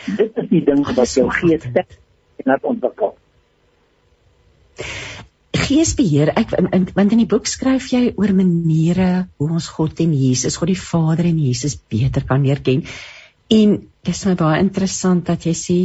Dit 0.06 0.38
is 0.42 0.50
die 0.52 0.64
ding 0.66 0.84
wat 0.86 1.14
jou 1.18 1.28
gees 1.34 1.64
sterk 1.64 1.98
en 2.42 2.52
laat 2.52 2.68
ontwikkel. 2.68 3.16
Geesbeheer, 5.66 6.34
ek 6.38 6.52
want 6.94 7.14
in 7.16 7.22
die 7.24 7.30
boek 7.30 7.48
skryf 7.50 7.88
jy 7.94 8.12
oor 8.20 8.34
maniere 8.38 9.28
hoe 9.40 9.50
ons 9.56 9.70
God 9.74 10.02
en 10.04 10.14
Jesus, 10.14 10.60
God 10.60 10.70
die 10.74 10.80
Vader 10.80 11.30
en 11.30 11.40
Jesus 11.42 11.78
beter 11.90 12.28
kan 12.28 12.44
leer 12.46 12.62
ken. 12.66 12.84
En 13.50 13.78
dis 14.06 14.26
my 14.28 14.36
baie 14.38 14.62
interessant 14.62 15.24
dat 15.26 15.48
jy 15.48 15.56
sê 15.58 15.80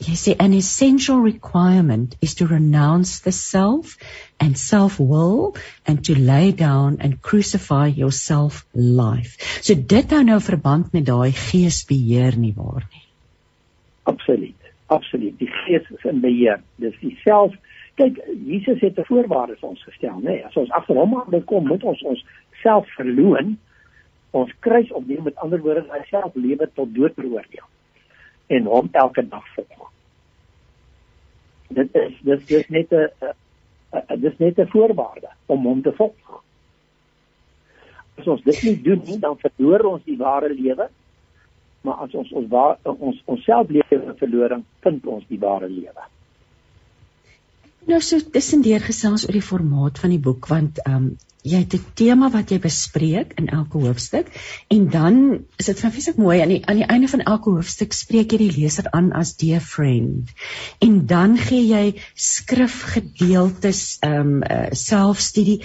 jy 0.00 0.14
sê 0.16 0.32
an 0.40 0.54
essential 0.56 1.20
requirement 1.20 2.14
is 2.24 2.34
to 2.38 2.46
renounce 2.48 3.20
the 3.20 3.32
self 3.32 3.98
and 4.40 4.56
self-will 4.56 5.54
and 5.86 6.04
to 6.06 6.14
lay 6.14 6.52
down 6.52 6.96
and 7.00 7.20
crucify 7.20 7.86
yourself 7.86 8.64
life. 8.72 9.36
So 9.60 9.74
dit 9.74 10.16
hou 10.16 10.22
nou 10.24 10.40
verband 10.40 10.94
met 10.96 11.04
daai 11.10 11.36
geesbeheer 11.36 12.40
nie 12.40 12.54
waar 12.56 12.86
nie. 12.88 12.99
Absoluut. 14.10 14.70
Absoluut. 14.86 15.38
Die 15.38 15.50
gees 15.62 15.90
is 15.94 16.06
in 16.10 16.20
beheer. 16.24 16.62
Dis 16.82 16.96
die 17.02 17.16
self 17.22 17.54
kyk 18.00 18.20
Jesus 18.46 18.80
het 18.80 18.98
'n 18.98 19.04
voorwaarde 19.04 19.56
vir 19.56 19.68
ons 19.68 19.82
gestel, 19.82 20.16
nê. 20.20 20.30
Nee, 20.30 20.44
as 20.44 20.56
ons 20.56 20.70
agter 20.70 20.96
hom 20.96 21.14
aan 21.18 21.44
kom, 21.44 21.66
moet 21.66 21.84
ons 21.84 22.02
ons 22.02 22.24
self 22.62 22.88
verloon. 22.96 23.58
Ons 24.30 24.52
kruis 24.58 24.90
opneem 24.92 25.22
met 25.22 25.36
ander 25.36 25.60
woorde, 25.60 25.84
hy 25.90 26.02
self 26.08 26.34
lewe 26.34 26.70
tot 26.74 26.94
dood 26.94 27.14
veroordeel 27.14 27.68
en 28.46 28.64
hom 28.66 28.88
elke 28.92 29.28
dag 29.28 29.46
volg. 29.54 29.90
Dit 31.68 31.94
is 31.94 32.14
dis 32.22 32.46
dis 32.46 32.68
net 32.68 32.92
'n 32.92 34.20
dis 34.20 34.38
net 34.38 34.58
'n 34.58 34.66
voorwaarde 34.66 35.30
om 35.46 35.66
hom 35.66 35.82
te 35.82 35.92
volg. 35.92 36.42
As 38.18 38.26
ons 38.26 38.42
dit 38.42 38.62
nie 38.62 38.82
doen 38.82 39.02
nie, 39.04 39.18
dan 39.18 39.38
verloor 39.38 39.84
ons 39.84 40.04
die 40.04 40.16
ware 40.16 40.54
lewe. 40.54 40.88
Maar 41.82 42.06
as 42.06 42.14
ons 42.14 42.32
ons 42.32 42.48
waar, 42.52 42.78
ons 42.84 43.22
onsself 43.24 43.70
lewe 43.72 44.14
verloor, 44.20 44.58
vind 44.84 45.06
ons 45.06 45.24
die 45.28 45.38
ware 45.40 45.68
lewe. 45.68 46.08
Nou 47.88 47.98
so 48.04 48.20
tussendeur 48.34 48.82
gesels 48.84 49.24
oor 49.26 49.36
die 49.36 49.44
formaat 49.44 49.98
van 50.02 50.12
die 50.12 50.22
boek 50.22 50.48
want 50.50 50.80
ehm 50.84 50.96
um, 50.96 51.10
jy 51.40 51.62
het 51.62 51.74
'n 51.74 51.92
tema 51.96 52.28
wat 52.28 52.50
jy 52.52 52.58
bespreek 52.60 53.30
in 53.40 53.46
elke 53.48 53.78
hoofstuk 53.80 54.26
en 54.68 54.90
dan 54.92 55.14
is 55.56 55.70
dit 55.70 55.80
vir 55.80 55.90
fisiek 55.94 56.18
mooi 56.20 56.40
aan 56.40 56.52
die 56.52 56.60
aan 56.66 56.76
die 56.82 56.90
einde 56.96 57.08
van 57.08 57.20
elke 57.20 57.54
hoofstuk 57.54 57.96
spreek 57.96 58.32
jy 58.32 58.38
die 58.42 58.56
leser 58.58 58.90
aan 58.92 59.08
as 59.12 59.32
dear 59.40 59.60
friend 59.60 60.28
en 60.88 61.06
dan 61.06 61.38
gee 61.38 61.64
jy 61.70 61.94
skrifgedeeltes 62.14 63.98
ehm 64.02 64.20
um, 64.20 64.42
uh, 64.42 64.68
selfstudie. 64.72 65.62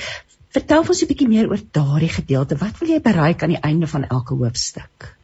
Vertel 0.56 0.88
ons 0.88 1.04
'n 1.04 1.12
bietjie 1.12 1.28
meer 1.28 1.52
oor 1.52 1.60
daardie 1.72 2.14
gedeelte. 2.22 2.56
Wat 2.56 2.80
wil 2.80 2.90
jy 2.96 3.02
bereik 3.02 3.44
aan 3.44 3.58
die 3.58 3.66
einde 3.72 3.88
van 3.88 4.08
elke 4.08 4.34
hoofstuk 4.36 5.15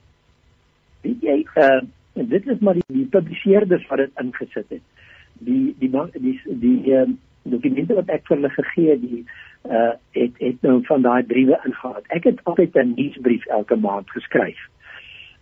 jy 1.56 1.82
uh, 1.82 1.82
dit 2.14 2.48
is 2.48 2.60
maar 2.60 2.74
die, 2.74 2.88
die 2.88 3.08
publiseerders 3.12 3.88
wat 3.88 3.98
dit 3.98 4.12
ingesit 4.24 4.70
het 4.70 4.84
die 5.42 5.76
die 5.80 5.92
die 6.14 6.40
die, 6.46 6.94
uh, 6.94 7.08
dokumente 7.44 7.96
wat 7.98 8.10
ek 8.10 8.28
vir 8.28 8.38
hulle 8.38 8.54
gegee 8.58 8.92
het 8.94 9.02
die 9.02 9.24
uh 9.70 9.94
het 10.18 10.38
het 10.42 10.62
nou 10.66 10.80
van 10.86 11.02
daai 11.06 11.24
briewe 11.24 11.58
ingehaal. 11.66 12.02
Ek 12.10 12.24
het 12.26 12.40
altyd 12.50 12.76
'n 12.76 12.94
nuusbrief 12.96 13.46
elke 13.46 13.76
maand 13.76 14.10
geskryf. 14.10 14.58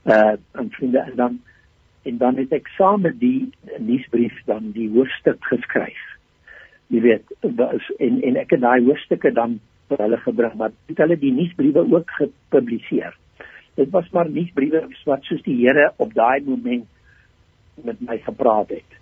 Uh 0.06 0.36
aan 0.52 0.70
vriende 0.70 1.00
en 1.00 1.16
dan 1.16 1.40
en 2.04 2.18
dan 2.18 2.36
het 2.36 2.52
ek 2.52 2.68
saam 2.68 3.02
met 3.02 3.20
die 3.20 3.50
nuusbrief 3.78 4.44
dan 4.46 4.72
die 4.72 4.90
hoofstuk 4.90 5.44
geskryf. 5.46 6.02
Jy 6.88 7.02
weet, 7.02 7.26
en 7.98 8.22
en 8.22 8.36
ek 8.36 8.50
het 8.50 8.62
daai 8.62 8.84
hoofstukke 8.84 9.32
dan 9.32 9.60
vir 9.88 9.98
hulle 9.98 10.18
gebring, 10.18 10.54
maar 10.54 10.72
het 10.86 10.98
hulle 10.98 11.18
die 11.18 11.32
nuusbriewe 11.32 11.86
ook 11.92 12.12
gepubliseer. 12.12 13.18
Dit 13.76 13.90
was 13.90 14.10
maar 14.12 14.30
nuusbriewe 14.30 14.88
wat 15.06 15.24
soos 15.24 15.44
die 15.44 15.60
Here 15.62 15.94
op 15.98 16.14
daai 16.14 16.42
oomblik 16.46 16.84
met 17.84 18.02
my 18.02 18.18
gepraat 18.18 18.70
het. 18.70 19.00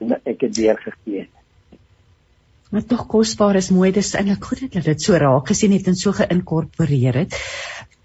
En 0.00 0.16
ek 0.24 0.40
het 0.40 0.56
weer 0.56 0.78
gegee 0.78 1.28
maar 2.72 2.84
tog 2.88 3.04
kosbaar 3.06 3.58
is 3.60 3.68
mooi 3.70 3.90
dis 3.92 4.14
eintlik 4.16 4.46
goed 4.48 4.62
dat 4.72 4.86
dit 4.88 5.02
so 5.04 5.18
raak 5.20 5.50
gesien 5.52 5.74
het 5.76 5.90
en 5.90 5.98
so 5.98 6.14
geïnkorporeer 6.16 7.18
het. 7.20 7.36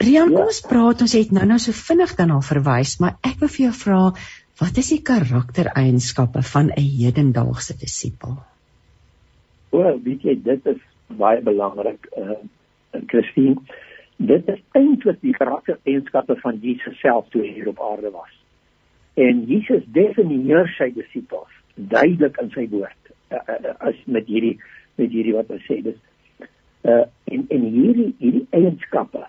Rian, 0.03 0.33
ja. 0.33 0.35
kom 0.35 0.49
ons 0.51 0.59
praat 0.67 1.03
ons 1.05 1.13
het 1.15 1.31
nou-nou 1.31 1.57
so 1.63 1.75
vinnig 1.77 2.11
dan 2.19 2.33
al 2.35 2.43
verwys, 2.45 2.97
maar 2.99 3.15
ek 3.25 3.39
wil 3.39 3.51
vir 3.53 3.63
jou 3.67 3.75
vra 3.79 4.01
wat 4.59 4.81
is 4.81 4.91
die 4.91 4.99
karaktereienskappe 5.07 6.43
van 6.51 6.71
'n 6.75 6.83
hedendaagse 6.99 7.77
disipel? 7.79 8.35
O, 9.71 9.83
weet 10.03 10.21
jy 10.27 10.35
dit 10.43 10.67
is 10.73 10.83
baie 11.07 11.41
belangrik 11.41 12.11
uh 12.17 12.35
Christine. 13.07 13.61
Dit 14.17 14.47
is 14.49 14.61
eintlik 14.71 15.21
die 15.21 15.35
karaktereienskappe 15.37 16.35
van 16.41 16.57
Jesus 16.61 16.99
self 16.99 17.29
toe 17.29 17.43
hy 17.43 17.53
hier 17.59 17.69
op 17.69 17.81
aarde 17.81 18.11
was. 18.11 18.33
En 19.13 19.45
Jesus 19.49 19.85
definieer 19.93 20.69
sy 20.77 20.89
disipels 20.95 21.53
duidelik 21.77 22.37
in 22.41 22.49
sy 22.53 22.65
woord 22.71 23.13
uh, 23.29 23.73
as 23.85 23.97
met 24.05 24.27
hierdie 24.29 24.57
met 24.97 25.13
hierdie 25.13 25.35
wat 25.35 25.49
hy 25.53 25.59
sê 25.67 25.79
dis 25.85 25.97
uh 26.87 27.03
en 27.33 27.45
en 27.53 27.65
hierdie 27.73 28.09
hierdie 28.21 28.45
eienskappe 28.57 29.23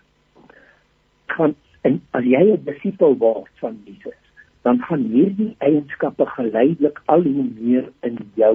kan 1.35 1.55
en 1.89 2.01
as 2.17 2.25
jy 2.25 2.43
'n 2.55 2.65
disipel 2.65 3.17
word 3.21 3.53
van 3.63 3.77
Jesus 3.85 4.21
dan 4.67 4.81
gaan 4.89 5.05
hierdie 5.13 5.55
eienskappe 5.65 6.27
geleidelik 6.37 7.03
al 7.07 7.23
hoe 7.23 7.49
meer 7.61 7.91
in 8.03 8.19
jou 8.35 8.55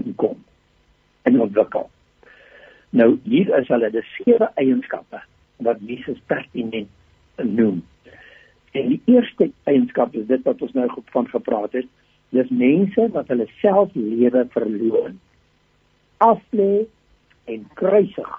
inkom 0.00 0.38
en 1.28 1.40
ontwikkel 1.40 1.90
nou 2.90 3.10
hier 3.24 3.52
is 3.60 3.68
hulle 3.68 3.90
die 3.90 4.06
sewe 4.16 4.48
eienskappe 4.54 5.20
wat 5.66 5.80
Jesus 5.86 6.18
pertinent 6.26 6.88
noem. 7.36 7.82
En 8.72 8.88
die 8.88 9.00
eerste 9.10 9.50
eienskap 9.70 10.14
is 10.14 10.28
dit 10.30 10.42
wat 10.46 10.62
ons 10.62 10.72
nou 10.76 10.86
van 11.14 11.28
gepraat 11.28 11.72
het. 11.72 11.88
Dis 12.30 12.52
mense 12.54 13.08
wat 13.14 13.28
hulle 13.32 13.48
self 13.58 13.94
lewe 13.98 14.46
verloor 14.54 15.12
aflê 16.20 16.86
en 17.44 17.64
kruisig 17.74 18.32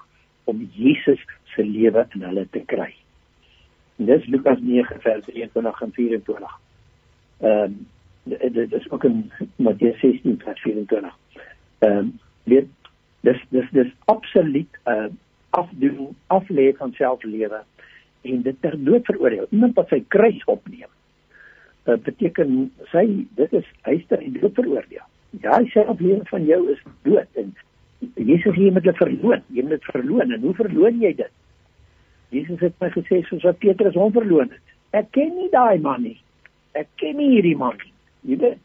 om 0.44 0.68
Jesus 0.72 1.20
se 1.54 1.64
lewe 1.66 2.06
in 2.14 2.22
hulle 2.22 2.46
te 2.54 2.62
kry. 2.70 2.92
En 3.98 4.06
dis 4.08 4.28
Lukas 4.30 4.60
9 4.62 5.00
vers 5.02 5.26
21 5.34 5.82
en 5.82 5.96
24 5.98 6.60
ehm 7.42 7.64
um, 7.64 7.80
dit 8.22 8.72
is 8.72 8.90
ook 8.90 9.04
in 9.04 9.32
Matteus 9.56 9.98
16 10.00 10.38
vers 10.44 10.60
24 10.60 11.16
ehm 11.78 11.96
um, 11.98 12.12
dit 12.44 12.68
dis 13.26 13.40
dis 13.50 13.70
dis 13.74 13.90
absoluut 14.04 14.78
uh, 14.86 15.10
afdoen 15.58 16.16
aflê 16.32 16.70
van 16.78 16.92
selflewe 16.96 17.62
en 18.22 18.42
dit 18.42 18.58
ter 18.60 18.76
dood 18.84 19.06
veroordeel 19.08 19.48
iemand 19.50 19.76
wat 19.78 19.92
sy 19.92 20.00
kruis 20.14 20.40
opneem 20.50 20.88
uh, 20.88 21.98
beteken 22.06 22.70
sy 22.92 23.04
dit 23.38 23.58
is 23.60 23.68
hyster 23.88 24.22
en 24.22 24.38
dood 24.38 24.54
veroordeel. 24.58 25.04
Ja, 25.42 25.58
self 25.72 26.00
lewe 26.00 26.24
van 26.30 26.44
jou 26.48 26.60
is 26.72 26.80
dood 27.08 27.40
en 27.40 27.54
Jesus 28.18 28.56
hier 28.56 28.72
met 28.74 28.84
hulle 28.84 28.98
verloon. 28.98 29.44
Jy 29.54 29.64
moet 29.64 29.78
dit 29.78 29.88
verloon 29.92 30.34
en 30.34 30.44
hoe 30.44 30.54
verloon 30.58 31.00
jy 31.00 31.14
dit? 31.20 31.32
Jesus 32.32 32.60
het 32.64 32.76
my 32.80 32.88
gesê 32.92 33.20
soos 33.28 33.44
wat 33.46 33.60
Petrus 33.62 33.96
hom 33.98 34.12
verloon 34.14 34.50
het. 34.52 34.76
Ek 34.96 35.08
ken 35.16 35.32
nie 35.36 35.48
daai 35.52 35.80
man 35.80 36.04
nie. 36.04 36.18
Ek 36.76 36.88
ken 37.00 37.16
nie 37.20 37.30
hierdie 37.34 37.56
man 37.56 37.76
nie. 37.80 37.92
Jy 38.32 38.38
weet. 38.42 38.60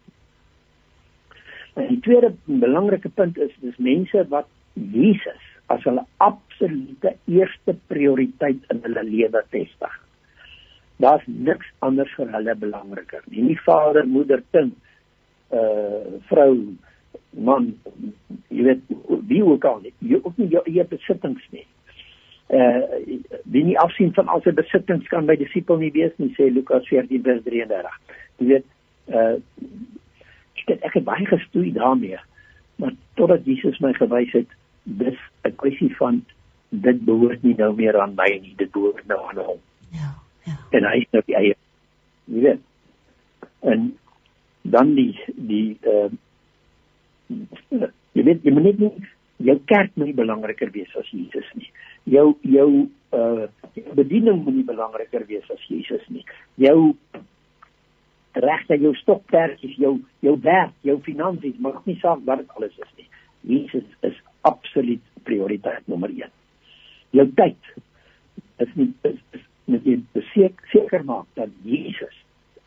En 1.78 1.92
die 1.92 2.00
tweede 2.04 2.34
belangrike 2.48 3.12
punt 3.14 3.38
is 3.44 3.54
dis 3.62 3.78
mense 3.84 4.24
wat 4.32 4.50
Jesus 4.74 5.44
as 5.74 5.84
hulle 5.84 6.04
absolute 6.24 7.16
eerste 7.28 7.76
prioriteit 7.88 8.64
in 8.74 8.84
hulle 8.86 9.04
lewe 9.04 9.44
vestig 9.52 9.96
daar's 10.98 11.24
niks 11.26 11.70
anders 11.80 12.12
vir 12.18 12.30
hulle 12.34 12.56
belangriker 12.58 13.24
nie. 13.30 13.44
Nie 13.52 13.58
vader, 13.66 14.08
moeder, 14.10 14.44
kind, 14.52 14.76
uh 15.54 16.20
vrou, 16.30 16.54
man, 17.48 17.72
jy 18.50 18.66
weet 18.72 18.94
wie 19.30 19.44
ook 19.46 19.66
al 19.66 19.82
nie. 19.86 19.94
Jy 20.02 20.22
ook 20.24 20.40
nie 20.42 20.50
jou 20.56 20.64
eie 20.66 20.86
besittings 20.90 21.46
nie. 21.54 21.66
Uh 22.50 22.82
wie 23.46 23.66
nie 23.68 23.78
afsien 23.80 24.14
van 24.18 24.32
al 24.34 24.42
sy 24.46 24.56
besittings 24.58 25.08
kan 25.14 25.30
by 25.30 25.38
disipel 25.40 25.80
nie 25.82 25.94
wees 25.96 26.16
nie, 26.18 26.34
sê 26.36 26.50
Lukas 26.54 26.88
14:33. 26.90 28.00
Jy 28.42 28.50
weet 28.54 28.68
uh 29.14 29.36
ek 30.58 30.74
het, 30.74 30.82
ek 30.84 30.98
het 30.98 31.06
baie 31.08 31.26
gestoei 31.30 31.70
daarmee. 31.72 32.18
Maar 32.82 32.98
totdat 33.16 33.46
Jesus 33.46 33.78
my 33.80 33.94
gewys 33.96 34.34
het 34.36 34.50
dis 34.88 35.20
'n 35.44 35.56
kwessie 35.56 35.96
van 35.96 36.24
dit 36.70 37.06
behoort 37.06 37.44
nie 37.44 37.56
nou 37.56 37.76
meer 37.76 38.00
aan 38.00 38.16
my 38.16 38.30
nie, 38.42 38.54
dit 38.56 38.72
behoort 38.72 39.08
nou 39.08 39.20
aan 39.30 39.44
hom. 39.46 39.60
Ja. 39.92 40.16
Ja. 40.44 40.58
En 40.72 40.84
hy 40.84 40.98
is 41.04 41.12
nou 41.12 41.24
die 41.26 41.36
eie 41.36 41.56
jy 42.26 42.42
weet. 42.42 42.64
En 43.60 43.98
dan 44.62 44.94
die 44.96 45.14
die 45.36 45.78
uh, 45.88 46.10
jy 48.14 48.24
weet 48.24 48.44
jy 48.44 48.52
moet 48.52 48.68
nie 48.80 48.92
jou 49.48 49.58
kerk 49.70 49.96
moet 49.96 50.10
nie 50.10 50.18
belangriker 50.18 50.72
wees 50.74 50.94
as 51.00 51.10
Jesus 51.14 51.48
nie. 51.56 51.70
Jou 52.04 52.36
jou 52.42 52.70
uh 53.16 53.48
bediening 53.96 54.44
moet 54.44 54.56
nie 54.56 54.68
belangriker 54.68 55.26
wees 55.30 55.50
as 55.54 55.64
Jesus 55.70 56.04
nie. 56.10 56.26
Jou 56.56 56.96
regte 58.38 58.78
jou 58.82 58.94
stokperdjies, 59.02 59.78
jou 59.78 59.98
jou 60.26 60.36
werk, 60.42 60.74
jou 60.82 60.98
finansies 61.06 61.58
mag 61.64 61.80
nie 61.86 61.98
saak 62.02 62.24
wat 62.26 62.44
dit 62.44 62.58
alles 62.58 62.76
is 62.84 62.92
nie. 62.98 63.08
Jesus 63.48 63.88
is 64.02 64.18
absoluut 64.42 65.04
prioriteit 65.24 65.88
nommer 65.88 66.10
1. 66.10 66.32
Jou 67.16 67.28
tyd 67.36 67.74
is 68.64 68.74
nie 68.76 68.94
is, 69.08 69.20
is 69.32 69.44
moet 69.68 69.86
jy 69.86 70.50
seker 70.72 71.04
maak 71.04 71.28
dat 71.36 71.52
Jesus 71.64 72.16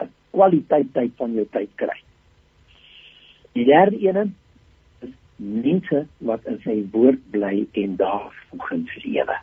'n 0.00 0.10
kwaliteit 0.30 0.92
tyd 0.92 1.12
van 1.16 1.34
jou 1.34 1.46
tyd 1.52 1.70
kry. 1.74 1.98
Die 3.52 3.64
derde 3.64 3.96
een 4.00 4.34
is 5.00 5.14
mense 5.36 6.06
wat 6.18 6.44
in 6.44 6.60
sy 6.64 6.84
woord 6.92 7.22
bly 7.30 7.66
en 7.72 7.96
daar 7.96 8.32
volgens 8.50 9.04
lewe. 9.04 9.36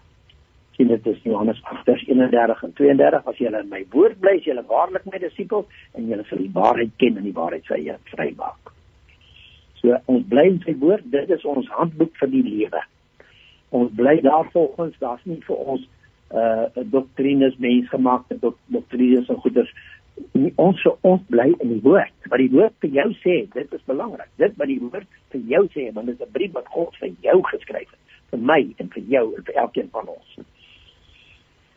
Sien 0.78 0.88
dit 0.88 1.06
is 1.08 1.24
Johannes 1.24 1.62
8:31 1.64 2.64
en 2.64 2.74
32 2.74 3.26
as 3.26 3.38
julle 3.38 3.60
in 3.60 3.70
my 3.70 3.86
woord 3.90 4.20
bly, 4.20 4.38
is 4.38 4.44
julle 4.46 4.64
waarlik 4.68 5.06
my 5.06 5.18
disippels 5.18 5.66
en 5.94 6.08
julle 6.08 6.24
sal 6.24 6.38
die 6.38 6.54
waarheid 6.54 6.92
ken 6.98 7.18
en 7.18 7.24
die 7.24 7.34
waarheid 7.34 7.66
sal 7.66 7.78
julle 7.78 8.00
vrymaak. 8.04 8.77
So 9.82 9.98
ons 10.06 10.26
bly 10.30 10.48
in 10.52 10.62
sy 10.66 10.76
woord, 10.82 11.06
dit 11.12 11.30
is 11.30 11.46
ons 11.46 11.68
handboek 11.78 12.16
vir 12.22 12.32
die 12.34 12.44
lewe. 12.46 12.82
Ons 13.78 13.92
bly 14.00 14.16
daar 14.26 14.48
volgens, 14.54 14.98
daar's 15.04 15.24
nie 15.26 15.42
vir 15.46 15.62
ons 15.74 15.86
uh 16.36 16.84
doktrines 16.92 17.56
mensgemaakte 17.64 18.36
dok, 18.42 18.58
doktrines 18.74 19.30
en 19.32 19.40
goeders. 19.44 19.70
Ons 20.60 20.82
so 20.84 20.98
ons 21.08 21.22
bly 21.32 21.48
in 21.64 21.76
die 21.76 21.82
woord. 21.86 22.12
Wat 22.28 22.42
die 22.42 22.52
woord 22.52 22.76
vir 22.84 22.98
jou 22.98 23.08
sê 23.22 23.38
dit 23.54 23.74
is 23.78 23.86
belangrik 23.88 24.28
dit 24.42 24.58
wat 24.60 24.68
die 24.68 24.80
woord 24.82 25.08
vir 25.32 25.46
jou 25.54 25.64
sê 25.76 25.88
want 25.94 26.12
dit 26.12 26.20
is 26.20 26.28
'n 26.28 26.34
brief 26.34 26.54
wat 26.54 26.68
God 26.74 26.96
vir 27.00 27.12
jou 27.22 27.38
geskryf 27.52 27.90
het. 27.90 28.00
Vir 28.32 28.40
my 28.40 28.62
en 28.78 28.90
vir 28.90 29.04
jou 29.04 29.26
en 29.38 29.44
vir 29.44 29.56
elkeen 29.56 29.90
van 29.92 30.08
ons. 30.08 30.38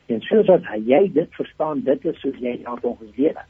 En 0.08 0.20
soos 0.20 0.46
wat 0.46 0.64
jy 0.86 1.12
dit 1.12 1.34
verstaan 1.34 1.84
dit 1.86 2.04
is 2.04 2.20
soos 2.20 2.38
jy 2.40 2.60
aan 2.64 2.78
ons 2.82 3.16
lewe. 3.16 3.44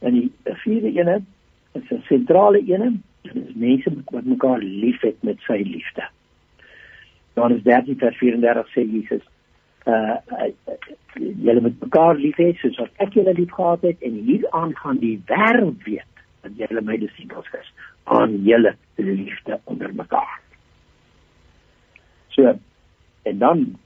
En 0.00 0.12
die 0.12 0.32
vierde 0.64 0.90
ene 0.90 1.22
is 1.72 1.90
'n 1.90 2.02
sentrale 2.08 2.60
ene 2.66 3.00
dit 3.22 3.36
is 3.48 3.54
mense 3.54 3.90
wat 4.10 4.24
mekaar 4.24 4.58
liefhet 4.58 5.22
met 5.22 5.38
sy 5.46 5.62
liefde 5.62 6.08
Johannes 7.34 7.62
13 7.62 7.98
vers 7.98 8.16
34 8.18 8.72
sê 8.74 8.86
Jesus 8.92 9.22
uh, 9.86 10.16
uh 10.38 10.52
julle 11.14 11.60
moet 11.60 11.80
mekaar 11.80 12.16
lief 12.16 12.38
hê 12.38 12.52
soos 12.60 12.78
wat 12.78 13.04
ek 13.04 13.14
julle 13.18 13.34
liefgehad 13.34 13.82
het 13.82 14.02
en 14.06 14.18
hieraan 14.26 14.74
gaan 14.76 14.98
die 15.02 15.16
wêreld 15.30 15.82
weet 15.86 16.24
dat 16.42 16.56
julle 16.56 16.82
my 16.86 16.96
disippels 17.00 17.48
is 17.58 17.72
aan 18.04 18.36
julle 18.44 18.74
liefde 18.96 19.60
onder 19.64 19.94
mekaar. 19.94 20.40
So 22.34 22.54
en 23.22 23.38
dan 23.38 23.78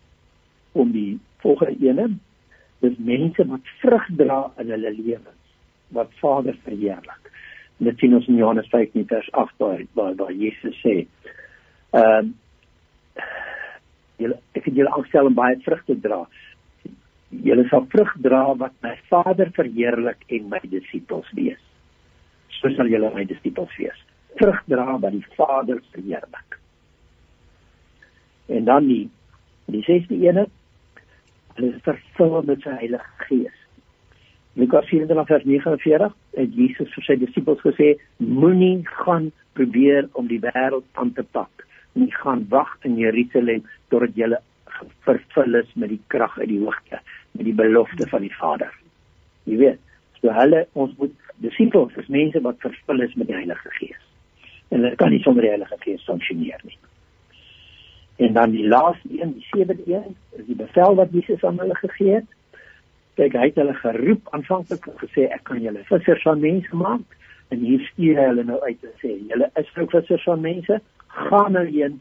om 0.73 0.93
die 0.93 1.19
volgende 1.43 1.89
ene 1.89 2.09
dis 2.85 2.97
mense 2.99 3.47
wat 3.49 3.73
vrug 3.83 4.09
dra 4.19 4.41
in 4.63 4.71
hulle 4.75 4.93
lewens 4.93 5.41
wat 5.97 6.13
Vader 6.21 6.57
verheerlik. 6.65 7.31
Dit 7.85 7.99
sien 8.01 8.15
ons 8.17 8.27
in 8.31 8.39
Johannes 8.41 8.69
15 8.73 9.07
vers 9.11 9.29
8 9.33 9.59
waar 9.59 10.15
waar 10.21 10.33
Jesus 10.33 10.81
sê 10.83 10.97
ehm 11.95 12.33
uh, 12.33 12.33
julle 14.23 14.39
ek 14.55 14.67
het 14.69 14.77
julle 14.79 14.93
aangestel 14.95 15.29
om 15.31 15.37
baie 15.37 15.59
vrug 15.65 15.85
te 15.89 15.97
dra. 16.01 16.21
Julle 17.45 17.65
sal 17.71 17.87
vrug 17.93 18.13
dra 18.23 18.43
wat 18.61 18.75
my 18.87 18.95
Vader 19.11 19.51
verheerlik 19.57 20.23
en 20.37 20.49
my 20.53 20.61
disippels 20.63 21.31
wees. 21.39 21.61
So 22.61 22.71
sal 22.77 22.91
julle 22.93 23.11
my 23.15 23.27
disippels 23.31 23.75
wees. 23.81 23.99
Vrug 24.39 24.61
dra 24.71 24.87
wat 25.03 25.17
die 25.17 25.27
Vader 25.35 25.83
verheerlik. 25.95 26.59
En 28.55 28.71
dan 28.71 28.89
die 28.89 29.05
die 29.75 29.83
sesde 29.87 30.17
ene 30.21 30.47
hulle 31.55 31.71
is 31.71 31.85
vervul 31.87 32.43
met 32.47 32.63
sy 32.63 32.75
Heilige 32.81 33.27
Gees. 33.29 33.61
Lukas 34.55 34.87
24:49 34.91 36.13
het 36.13 36.24
Jesus 36.37 36.91
vir 36.95 37.05
sy 37.07 37.17
disippels 37.21 37.63
gesê: 37.63 37.95
Moenie 38.19 38.83
gaan 39.05 39.31
probeer 39.55 40.09
om 40.19 40.27
die 40.27 40.41
wêreld 40.43 40.87
aan 40.99 41.13
te 41.15 41.23
pak 41.23 41.65
nie 41.95 42.15
gaan 42.15 42.47
wag 42.49 42.77
in 42.83 42.97
Jerusalem 42.99 43.67
totdat 43.89 44.17
jy 44.19 44.31
vervul 45.07 45.61
is 45.61 45.71
met 45.79 45.93
die 45.93 46.01
krag 46.11 46.39
uit 46.39 46.51
die 46.51 46.61
hoogte, 46.63 46.99
met 47.33 47.47
die 47.47 47.55
belofte 47.55 48.09
van 48.11 48.25
die 48.27 48.33
Vader. 48.35 48.73
Jy 49.49 49.59
weet, 49.61 49.83
so 50.19 50.33
hulle 50.35 50.65
ons 50.73 50.95
moet 50.99 51.15
disippels 51.45 51.95
is 52.01 52.11
mense 52.11 52.43
wat 52.43 52.59
vervul 52.65 53.05
is 53.07 53.15
met 53.21 53.31
die 53.31 53.39
Heilige 53.39 53.71
Gees. 53.79 54.03
En 54.71 54.83
hulle 54.83 54.99
kan 54.99 55.15
nie 55.15 55.23
sonder 55.23 55.47
die 55.47 55.55
Heilige 55.55 55.79
Gees 55.85 56.07
funksioneer 56.09 56.67
nie. 56.67 56.79
En 58.25 58.35
dan 58.35 58.55
die 58.55 58.67
laaste 58.67 59.11
een, 59.11 59.37
die 59.39 59.47
sewende 59.51 59.87
een, 59.91 60.17
is 60.39 60.47
die 60.49 60.59
bevel 60.59 60.99
wat 60.99 61.15
Jesus 61.15 61.43
aan 61.45 61.59
hulle 61.63 61.79
gegee 61.79 62.19
het. 62.21 62.29
Kyk, 63.19 63.37
hy 63.39 63.51
het 63.51 63.61
hulle 63.61 63.75
geroep 63.79 64.33
aanvanklik 64.37 64.89
gesê 65.03 65.29
ek 65.37 65.45
kan 65.51 65.61
julle 65.63 65.85
vissers 65.91 66.25
van 66.27 66.41
mense 66.43 66.81
maak. 66.81 67.19
En 67.53 67.61
hier 67.63 67.85
stuur 67.93 68.19
hy 68.19 68.27
hulle 68.33 68.47
nou 68.49 68.59
uit 68.65 68.89
en 68.89 68.97
sê 69.03 69.13
julle 69.31 69.51
is 69.61 69.71
nou 69.77 69.87
vissers 69.93 70.27
van 70.31 70.43
mense. 70.43 70.81
Gaan 71.29 71.53
nou 71.59 71.67
heen. 71.69 72.01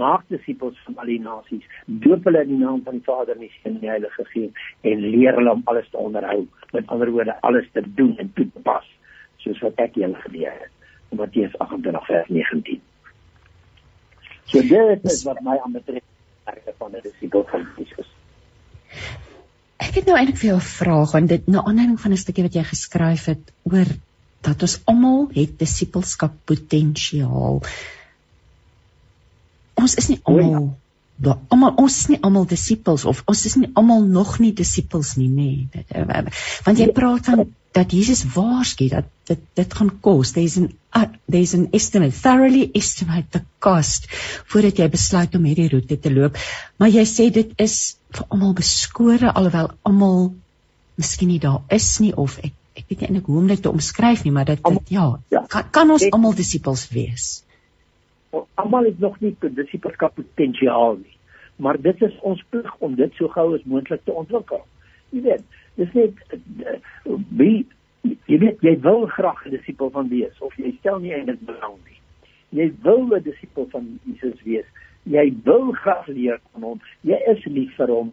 Maak 0.00 0.26
disippels 0.28 0.76
van 0.84 0.98
al 1.00 1.08
die 1.08 1.20
nasies. 1.24 1.64
Doop 1.86 2.26
hulle 2.28 2.42
in 2.44 2.52
die 2.52 2.60
naam 2.60 2.82
van 2.84 2.98
die 2.98 3.06
Vader 3.06 3.38
en 3.38 3.46
die 3.46 3.52
Seun 3.54 3.78
en 3.78 3.80
die 3.80 3.92
Heilige 3.92 4.26
Gees 4.34 4.66
en 4.84 5.06
leer 5.06 5.38
hulle 5.40 5.56
om 5.56 5.62
alles 5.72 5.88
te 5.88 5.96
onderhou. 5.96 6.44
Met 6.74 6.92
ander 6.92 7.12
woorde 7.14 7.38
alles 7.48 7.70
te 7.72 7.84
doen 7.86 8.12
en 8.20 8.32
toe 8.36 8.50
te 8.52 8.60
pas 8.66 8.92
soos 9.40 9.62
wat 9.64 9.80
ek 9.80 9.96
julle 9.96 10.20
geleer 10.26 10.52
het. 10.58 10.76
Matteus 11.16 11.58
28 11.58 12.06
vers 12.06 12.28
19 12.28 12.80
so 14.50 14.62
dit 14.62 15.04
is 15.04 15.22
wat 15.26 15.40
my 15.46 15.56
aanbetref 15.64 16.04
werke 16.46 16.72
van 16.78 16.94
'n 16.96 17.02
disipel 17.02 17.44
van 17.50 17.66
Jesus 17.76 18.10
Ek 19.90 19.96
het 19.98 20.06
nou 20.06 20.14
eintlik 20.14 20.38
vir 20.38 20.52
jou 20.52 20.58
'n 20.58 20.68
vraag 20.70 21.12
want 21.16 21.28
dit 21.28 21.46
na 21.50 21.64
aanleiding 21.66 22.00
van 22.00 22.12
'n 22.12 22.22
stukkie 22.22 22.44
wat 22.46 22.54
jy 22.54 22.62
geskryf 22.62 23.24
het 23.26 23.52
oor 23.62 23.88
dat 24.46 24.62
ons 24.62 24.76
almal 24.84 25.26
het 25.34 25.58
disipelskap 25.58 26.36
potensiaal 26.44 27.58
ons 29.74 29.94
is 29.94 30.08
nie 30.12 30.20
almal 30.22 30.68
ja. 30.68 30.76
Almal 31.26 31.74
ons 31.76 31.96
is 32.00 32.08
nie 32.08 32.18
almal 32.24 32.46
disippels 32.48 33.04
of 33.04 33.22
ons 33.28 33.44
is 33.46 33.56
nie 33.60 33.70
almal 33.76 34.04
nog 34.08 34.38
nie 34.40 34.52
disippels 34.56 35.16
nie 35.20 35.28
nê. 35.28 35.50
Nee. 35.74 36.34
want 36.64 36.78
jy 36.80 36.90
praat 36.96 37.28
van 37.28 37.44
dat 37.76 37.92
Jesus 37.92 38.24
waarsku 38.34 38.88
dat 38.90 39.08
dit 39.28 39.42
dit 39.54 39.74
gaan 39.78 39.90
kos 40.00 40.32
there's 40.32 40.56
an 40.58 40.70
uh, 40.96 41.06
there's 41.28 41.54
an 41.54 41.68
estimate 41.76 42.16
thoroughly 42.16 42.70
estimate 42.74 43.28
the 43.30 43.42
cost 43.58 44.08
voordat 44.52 44.80
jy 44.80 44.88
besluit 44.90 45.34
om 45.36 45.44
hierdie 45.44 45.68
roete 45.74 45.98
te 46.00 46.12
loop. 46.12 46.38
Maar 46.78 46.94
jy 46.96 47.04
sê 47.06 47.28
dit 47.34 47.52
is 47.60 47.76
vir 48.16 48.26
almal 48.28 48.56
beskore 48.58 49.32
alhoewel 49.32 49.70
almal 49.82 50.32
miskien 51.00 51.30
nie 51.30 51.42
daar 51.42 51.62
is 51.68 51.92
nie 52.00 52.14
of 52.16 52.38
ek 52.40 52.56
ek 52.80 52.88
weet 52.88 53.00
nie 53.00 53.10
eintlik 53.10 53.28
hoe 53.28 53.38
om 53.42 53.48
dit 53.50 53.62
te 53.62 53.70
omskryf 53.70 54.24
nie 54.24 54.32
maar 54.32 54.48
dit, 54.48 54.60
dit 54.64 54.92
ja, 54.94 55.06
ja. 55.28 55.44
kan, 55.52 55.68
kan 55.74 55.90
ons 55.90 56.06
almal 56.10 56.34
disippels 56.38 56.86
wees 56.94 57.42
almal 58.54 58.84
het 58.84 58.98
nog 58.98 59.20
nie 59.20 59.34
disipelskap 59.40 60.14
potensiaal 60.14 60.96
nie. 60.96 61.16
Maar 61.56 61.80
dit 61.80 62.02
is 62.02 62.18
ons 62.20 62.44
plig 62.48 62.76
om 62.78 62.94
dit 62.94 63.12
so 63.14 63.28
gou 63.28 63.54
as 63.54 63.64
moontlik 63.64 64.04
te 64.04 64.12
ontwikkel. 64.12 64.62
Jy 65.10 65.22
weet, 65.26 65.44
dis 65.74 65.92
net 65.92 66.14
wie 67.36 67.66
jy 68.26 68.38
weet 68.40 68.62
jy 68.64 68.76
wil 68.80 69.06
graag 69.06 69.44
'n 69.46 69.50
disipel 69.50 69.90
van 69.90 70.08
wees 70.08 70.38
of 70.40 70.54
jy 70.56 70.72
stel 70.78 70.98
nie 70.98 71.12
eintlik 71.12 71.40
belang 71.44 71.76
nie. 71.84 71.98
Jy 72.50 72.72
wil 72.82 73.06
'n 73.16 73.22
disipel 73.22 73.68
van 73.70 73.98
Jesus 74.04 74.42
wees. 74.42 74.66
Jy 75.02 75.34
wil 75.44 75.72
graag 75.72 76.06
leer 76.06 76.40
van 76.52 76.62
hom. 76.62 76.80
Jy 77.00 77.18
is 77.26 77.44
lief 77.44 77.74
vir 77.76 77.88
hom. 77.88 78.12